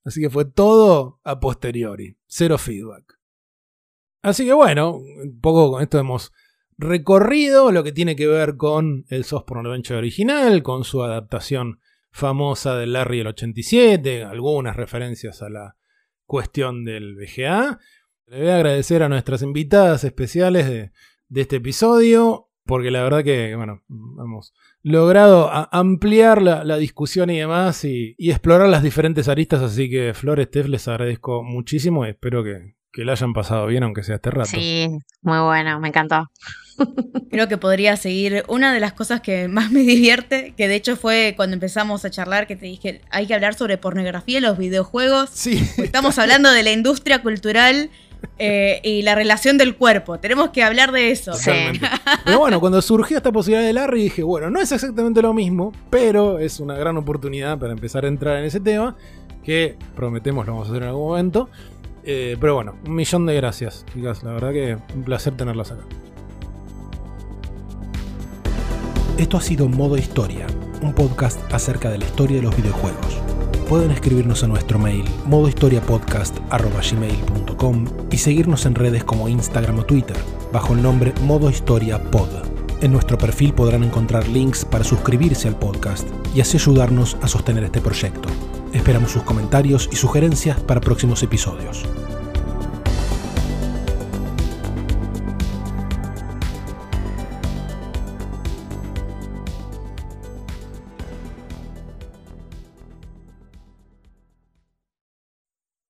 Así 0.04 0.20
que 0.20 0.30
fue 0.30 0.44
todo 0.44 1.18
a 1.24 1.40
posteriori, 1.40 2.16
cero 2.28 2.58
feedback. 2.58 3.18
Así 4.22 4.46
que 4.46 4.52
bueno, 4.52 4.92
un 4.92 5.40
poco 5.40 5.72
con 5.72 5.82
esto 5.82 5.98
hemos 5.98 6.32
recorrido 6.76 7.72
lo 7.72 7.82
que 7.82 7.90
tiene 7.90 8.14
que 8.14 8.28
ver 8.28 8.56
con 8.56 9.04
el 9.08 9.24
Software 9.24 9.66
Adventure 9.66 9.98
original, 9.98 10.62
con 10.62 10.84
su 10.84 11.02
adaptación 11.02 11.80
famosa 12.10 12.76
del 12.76 12.92
Larry 12.92 13.20
el 13.20 13.28
87, 13.28 14.24
algunas 14.24 14.76
referencias 14.76 15.42
a 15.42 15.48
la 15.48 15.76
cuestión 16.26 16.84
del 16.84 17.16
VGA. 17.16 17.78
Le 18.26 18.38
voy 18.40 18.48
a 18.48 18.56
agradecer 18.56 19.02
a 19.02 19.08
nuestras 19.08 19.42
invitadas 19.42 20.04
especiales 20.04 20.68
de, 20.68 20.92
de 21.28 21.40
este 21.40 21.56
episodio, 21.56 22.50
porque 22.64 22.90
la 22.90 23.02
verdad 23.02 23.24
que, 23.24 23.54
bueno, 23.56 23.82
hemos 23.88 24.52
logrado 24.82 25.50
ampliar 25.72 26.42
la, 26.42 26.76
discusión 26.76 27.30
y 27.30 27.38
demás 27.38 27.84
y, 27.84 28.14
y, 28.18 28.30
explorar 28.30 28.68
las 28.68 28.82
diferentes 28.82 29.28
aristas, 29.28 29.62
así 29.62 29.88
que 29.88 30.12
Flores, 30.14 30.48
Steph, 30.48 30.68
les 30.68 30.86
agradezco 30.88 31.42
muchísimo 31.42 32.06
y 32.06 32.10
espero 32.10 32.44
que, 32.44 32.77
que 32.92 33.04
la 33.04 33.12
hayan 33.12 33.32
pasado 33.32 33.66
bien, 33.66 33.82
aunque 33.82 34.02
sea 34.02 34.16
este 34.16 34.30
rato. 34.30 34.50
Sí, 34.50 34.88
muy 35.22 35.38
bueno, 35.40 35.78
me 35.80 35.88
encantó. 35.88 36.30
Creo 37.30 37.48
que 37.48 37.58
podría 37.58 37.96
seguir. 37.96 38.44
Una 38.48 38.72
de 38.72 38.80
las 38.80 38.92
cosas 38.92 39.20
que 39.20 39.48
más 39.48 39.70
me 39.70 39.80
divierte, 39.80 40.54
que 40.56 40.68
de 40.68 40.76
hecho 40.76 40.96
fue 40.96 41.34
cuando 41.36 41.54
empezamos 41.54 42.04
a 42.04 42.10
charlar, 42.10 42.46
que 42.46 42.56
te 42.56 42.66
dije, 42.66 43.02
hay 43.10 43.26
que 43.26 43.34
hablar 43.34 43.54
sobre 43.54 43.78
pornografía 43.78 44.38
en 44.38 44.44
los 44.44 44.58
videojuegos. 44.58 45.30
Sí. 45.32 45.62
Estamos 45.78 46.18
hablando 46.18 46.50
de 46.50 46.62
la 46.62 46.72
industria 46.72 47.22
cultural 47.22 47.90
eh, 48.38 48.80
y 48.82 49.02
la 49.02 49.14
relación 49.14 49.58
del 49.58 49.76
cuerpo. 49.76 50.18
Tenemos 50.18 50.50
que 50.50 50.62
hablar 50.62 50.92
de 50.92 51.10
eso. 51.10 51.34
Sí. 51.34 51.50
Pero 52.24 52.38
bueno, 52.38 52.60
cuando 52.60 52.80
surgió 52.80 53.16
esta 53.16 53.32
posibilidad 53.32 53.66
de 53.66 53.72
Larry, 53.72 54.04
dije, 54.04 54.22
bueno, 54.22 54.50
no 54.50 54.60
es 54.60 54.70
exactamente 54.72 55.22
lo 55.22 55.34
mismo, 55.34 55.72
pero 55.90 56.38
es 56.38 56.60
una 56.60 56.74
gran 56.74 56.96
oportunidad 56.96 57.58
para 57.58 57.72
empezar 57.72 58.04
a 58.04 58.08
entrar 58.08 58.38
en 58.38 58.44
ese 58.44 58.60
tema, 58.60 58.96
que 59.42 59.76
prometemos 59.96 60.46
lo 60.46 60.52
vamos 60.52 60.68
a 60.68 60.70
hacer 60.70 60.82
en 60.82 60.88
algún 60.88 61.08
momento. 61.08 61.48
Eh, 62.04 62.36
pero 62.40 62.54
bueno, 62.54 62.76
un 62.86 62.94
millón 62.94 63.26
de 63.26 63.34
gracias, 63.34 63.84
chicas. 63.92 64.22
La 64.22 64.32
verdad 64.32 64.52
que 64.52 64.78
un 64.94 65.02
placer 65.02 65.36
tenerlas 65.36 65.72
acá. 65.72 65.82
Esto 69.18 69.36
ha 69.36 69.40
sido 69.40 69.68
Modo 69.68 69.98
Historia, 69.98 70.46
un 70.80 70.94
podcast 70.94 71.40
acerca 71.52 71.90
de 71.90 71.98
la 71.98 72.04
historia 72.04 72.36
de 72.36 72.44
los 72.44 72.56
videojuegos. 72.56 73.20
Pueden 73.68 73.90
escribirnos 73.90 74.44
a 74.44 74.46
nuestro 74.46 74.78
mail 74.78 75.04
modohistoriapodcast.gmail.com 75.26 77.84
y 78.10 78.16
seguirnos 78.16 78.64
en 78.64 78.76
redes 78.76 79.04
como 79.04 79.28
Instagram 79.28 79.80
o 79.80 79.84
Twitter, 79.84 80.16
bajo 80.52 80.72
el 80.72 80.82
nombre 80.82 81.12
Modo 81.22 81.50
Historia 81.50 82.00
Pod. 82.00 82.28
En 82.80 82.92
nuestro 82.92 83.18
perfil 83.18 83.52
podrán 83.52 83.82
encontrar 83.82 84.28
links 84.28 84.64
para 84.64 84.84
suscribirse 84.84 85.48
al 85.48 85.58
podcast 85.58 86.08
y 86.34 86.40
así 86.40 86.56
ayudarnos 86.56 87.16
a 87.20 87.28
sostener 87.28 87.64
este 87.64 87.80
proyecto. 87.80 88.28
Esperamos 88.72 89.10
sus 89.10 89.22
comentarios 89.22 89.88
y 89.90 89.96
sugerencias 89.96 90.60
para 90.60 90.80
próximos 90.80 91.22
episodios. 91.22 91.84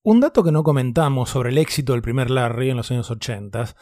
Un 0.08 0.20
dato 0.20 0.42
que 0.42 0.52
no 0.52 0.62
comentamos 0.62 1.28
sobre 1.28 1.50
el 1.50 1.58
éxito 1.58 1.92
del 1.92 2.00
primer 2.00 2.30
Larry 2.30 2.70
en 2.70 2.78
los 2.78 2.90
años 2.90 3.10
80 3.10 3.74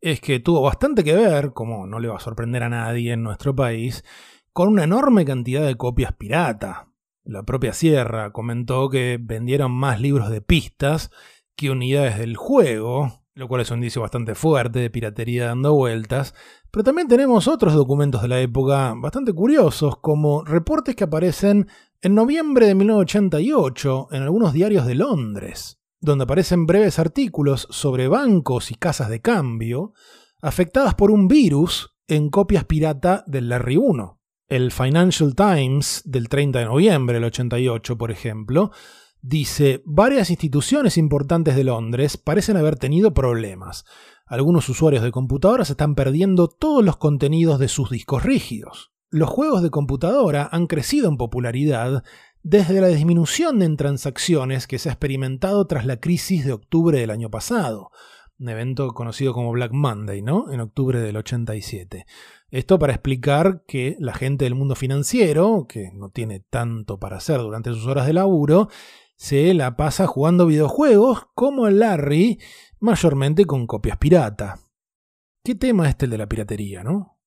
es 0.00 0.20
que 0.20 0.40
tuvo 0.40 0.62
bastante 0.62 1.04
que 1.04 1.14
ver, 1.14 1.52
como 1.52 1.86
no 1.86 2.00
le 2.00 2.08
va 2.08 2.16
a 2.16 2.20
sorprender 2.20 2.64
a 2.64 2.68
nadie 2.68 3.12
en 3.12 3.22
nuestro 3.22 3.54
país, 3.54 4.04
con 4.52 4.68
una 4.68 4.82
enorme 4.82 5.24
cantidad 5.24 5.64
de 5.64 5.76
copias 5.76 6.12
pirata. 6.14 6.88
La 7.28 7.42
propia 7.42 7.74
Sierra 7.74 8.32
comentó 8.32 8.88
que 8.88 9.18
vendieron 9.20 9.70
más 9.70 10.00
libros 10.00 10.30
de 10.30 10.40
pistas 10.40 11.10
que 11.56 11.70
unidades 11.70 12.16
del 12.16 12.38
juego, 12.38 13.22
lo 13.34 13.48
cual 13.48 13.60
es 13.60 13.70
un 13.70 13.80
indicio 13.80 14.00
bastante 14.00 14.34
fuerte 14.34 14.78
de 14.78 14.88
piratería 14.88 15.48
dando 15.48 15.74
vueltas, 15.74 16.34
pero 16.70 16.84
también 16.84 17.06
tenemos 17.06 17.46
otros 17.46 17.74
documentos 17.74 18.22
de 18.22 18.28
la 18.28 18.40
época 18.40 18.94
bastante 18.96 19.34
curiosos, 19.34 19.98
como 19.98 20.42
reportes 20.42 20.96
que 20.96 21.04
aparecen 21.04 21.68
en 22.00 22.14
noviembre 22.14 22.66
de 22.66 22.74
1988 22.74 24.08
en 24.10 24.22
algunos 24.22 24.54
diarios 24.54 24.86
de 24.86 24.94
Londres, 24.94 25.82
donde 26.00 26.24
aparecen 26.24 26.64
breves 26.64 26.98
artículos 26.98 27.68
sobre 27.68 28.08
bancos 28.08 28.70
y 28.70 28.74
casas 28.74 29.10
de 29.10 29.20
cambio 29.20 29.92
afectadas 30.40 30.94
por 30.94 31.10
un 31.10 31.28
virus 31.28 31.94
en 32.06 32.30
copias 32.30 32.64
pirata 32.64 33.22
del 33.26 33.50
Larry 33.50 33.76
1. 33.76 34.17
El 34.48 34.72
Financial 34.72 35.34
Times 35.34 36.00
del 36.06 36.30
30 36.30 36.60
de 36.60 36.64
noviembre 36.64 37.16
del 37.16 37.24
88, 37.24 37.98
por 37.98 38.10
ejemplo, 38.10 38.70
dice, 39.20 39.82
varias 39.84 40.30
instituciones 40.30 40.96
importantes 40.96 41.54
de 41.54 41.64
Londres 41.64 42.16
parecen 42.16 42.56
haber 42.56 42.76
tenido 42.76 43.12
problemas. 43.12 43.84
Algunos 44.24 44.66
usuarios 44.70 45.02
de 45.02 45.10
computadoras 45.10 45.68
están 45.68 45.94
perdiendo 45.94 46.48
todos 46.48 46.82
los 46.82 46.96
contenidos 46.96 47.58
de 47.58 47.68
sus 47.68 47.90
discos 47.90 48.22
rígidos. 48.22 48.90
Los 49.10 49.28
juegos 49.28 49.62
de 49.62 49.68
computadora 49.68 50.48
han 50.50 50.66
crecido 50.66 51.10
en 51.10 51.18
popularidad 51.18 52.02
desde 52.42 52.80
la 52.80 52.88
disminución 52.88 53.60
en 53.60 53.76
transacciones 53.76 54.66
que 54.66 54.78
se 54.78 54.88
ha 54.88 54.92
experimentado 54.92 55.66
tras 55.66 55.84
la 55.84 56.00
crisis 56.00 56.46
de 56.46 56.52
octubre 56.52 56.98
del 56.98 57.10
año 57.10 57.28
pasado, 57.28 57.90
un 58.38 58.48
evento 58.48 58.88
conocido 58.94 59.34
como 59.34 59.52
Black 59.52 59.72
Monday, 59.72 60.22
¿no? 60.22 60.50
En 60.50 60.60
octubre 60.60 61.00
del 61.00 61.18
87. 61.18 62.06
Esto 62.50 62.78
para 62.78 62.94
explicar 62.94 63.64
que 63.66 63.96
la 63.98 64.14
gente 64.14 64.44
del 64.44 64.54
mundo 64.54 64.74
financiero, 64.74 65.66
que 65.68 65.90
no 65.92 66.08
tiene 66.08 66.40
tanto 66.40 66.98
para 66.98 67.18
hacer 67.18 67.38
durante 67.40 67.70
sus 67.70 67.86
horas 67.86 68.06
de 68.06 68.14
laburo, 68.14 68.68
se 69.16 69.52
la 69.52 69.76
pasa 69.76 70.06
jugando 70.06 70.46
videojuegos 70.46 71.26
como 71.34 71.68
Larry, 71.68 72.38
mayormente 72.80 73.44
con 73.44 73.66
copias 73.66 73.98
pirata. 73.98 74.60
¿Qué 75.44 75.54
tema 75.54 75.84
es 75.84 75.90
este 75.90 76.06
el 76.06 76.12
de 76.12 76.18
la 76.18 76.28
piratería, 76.28 76.82
no? 76.82 77.17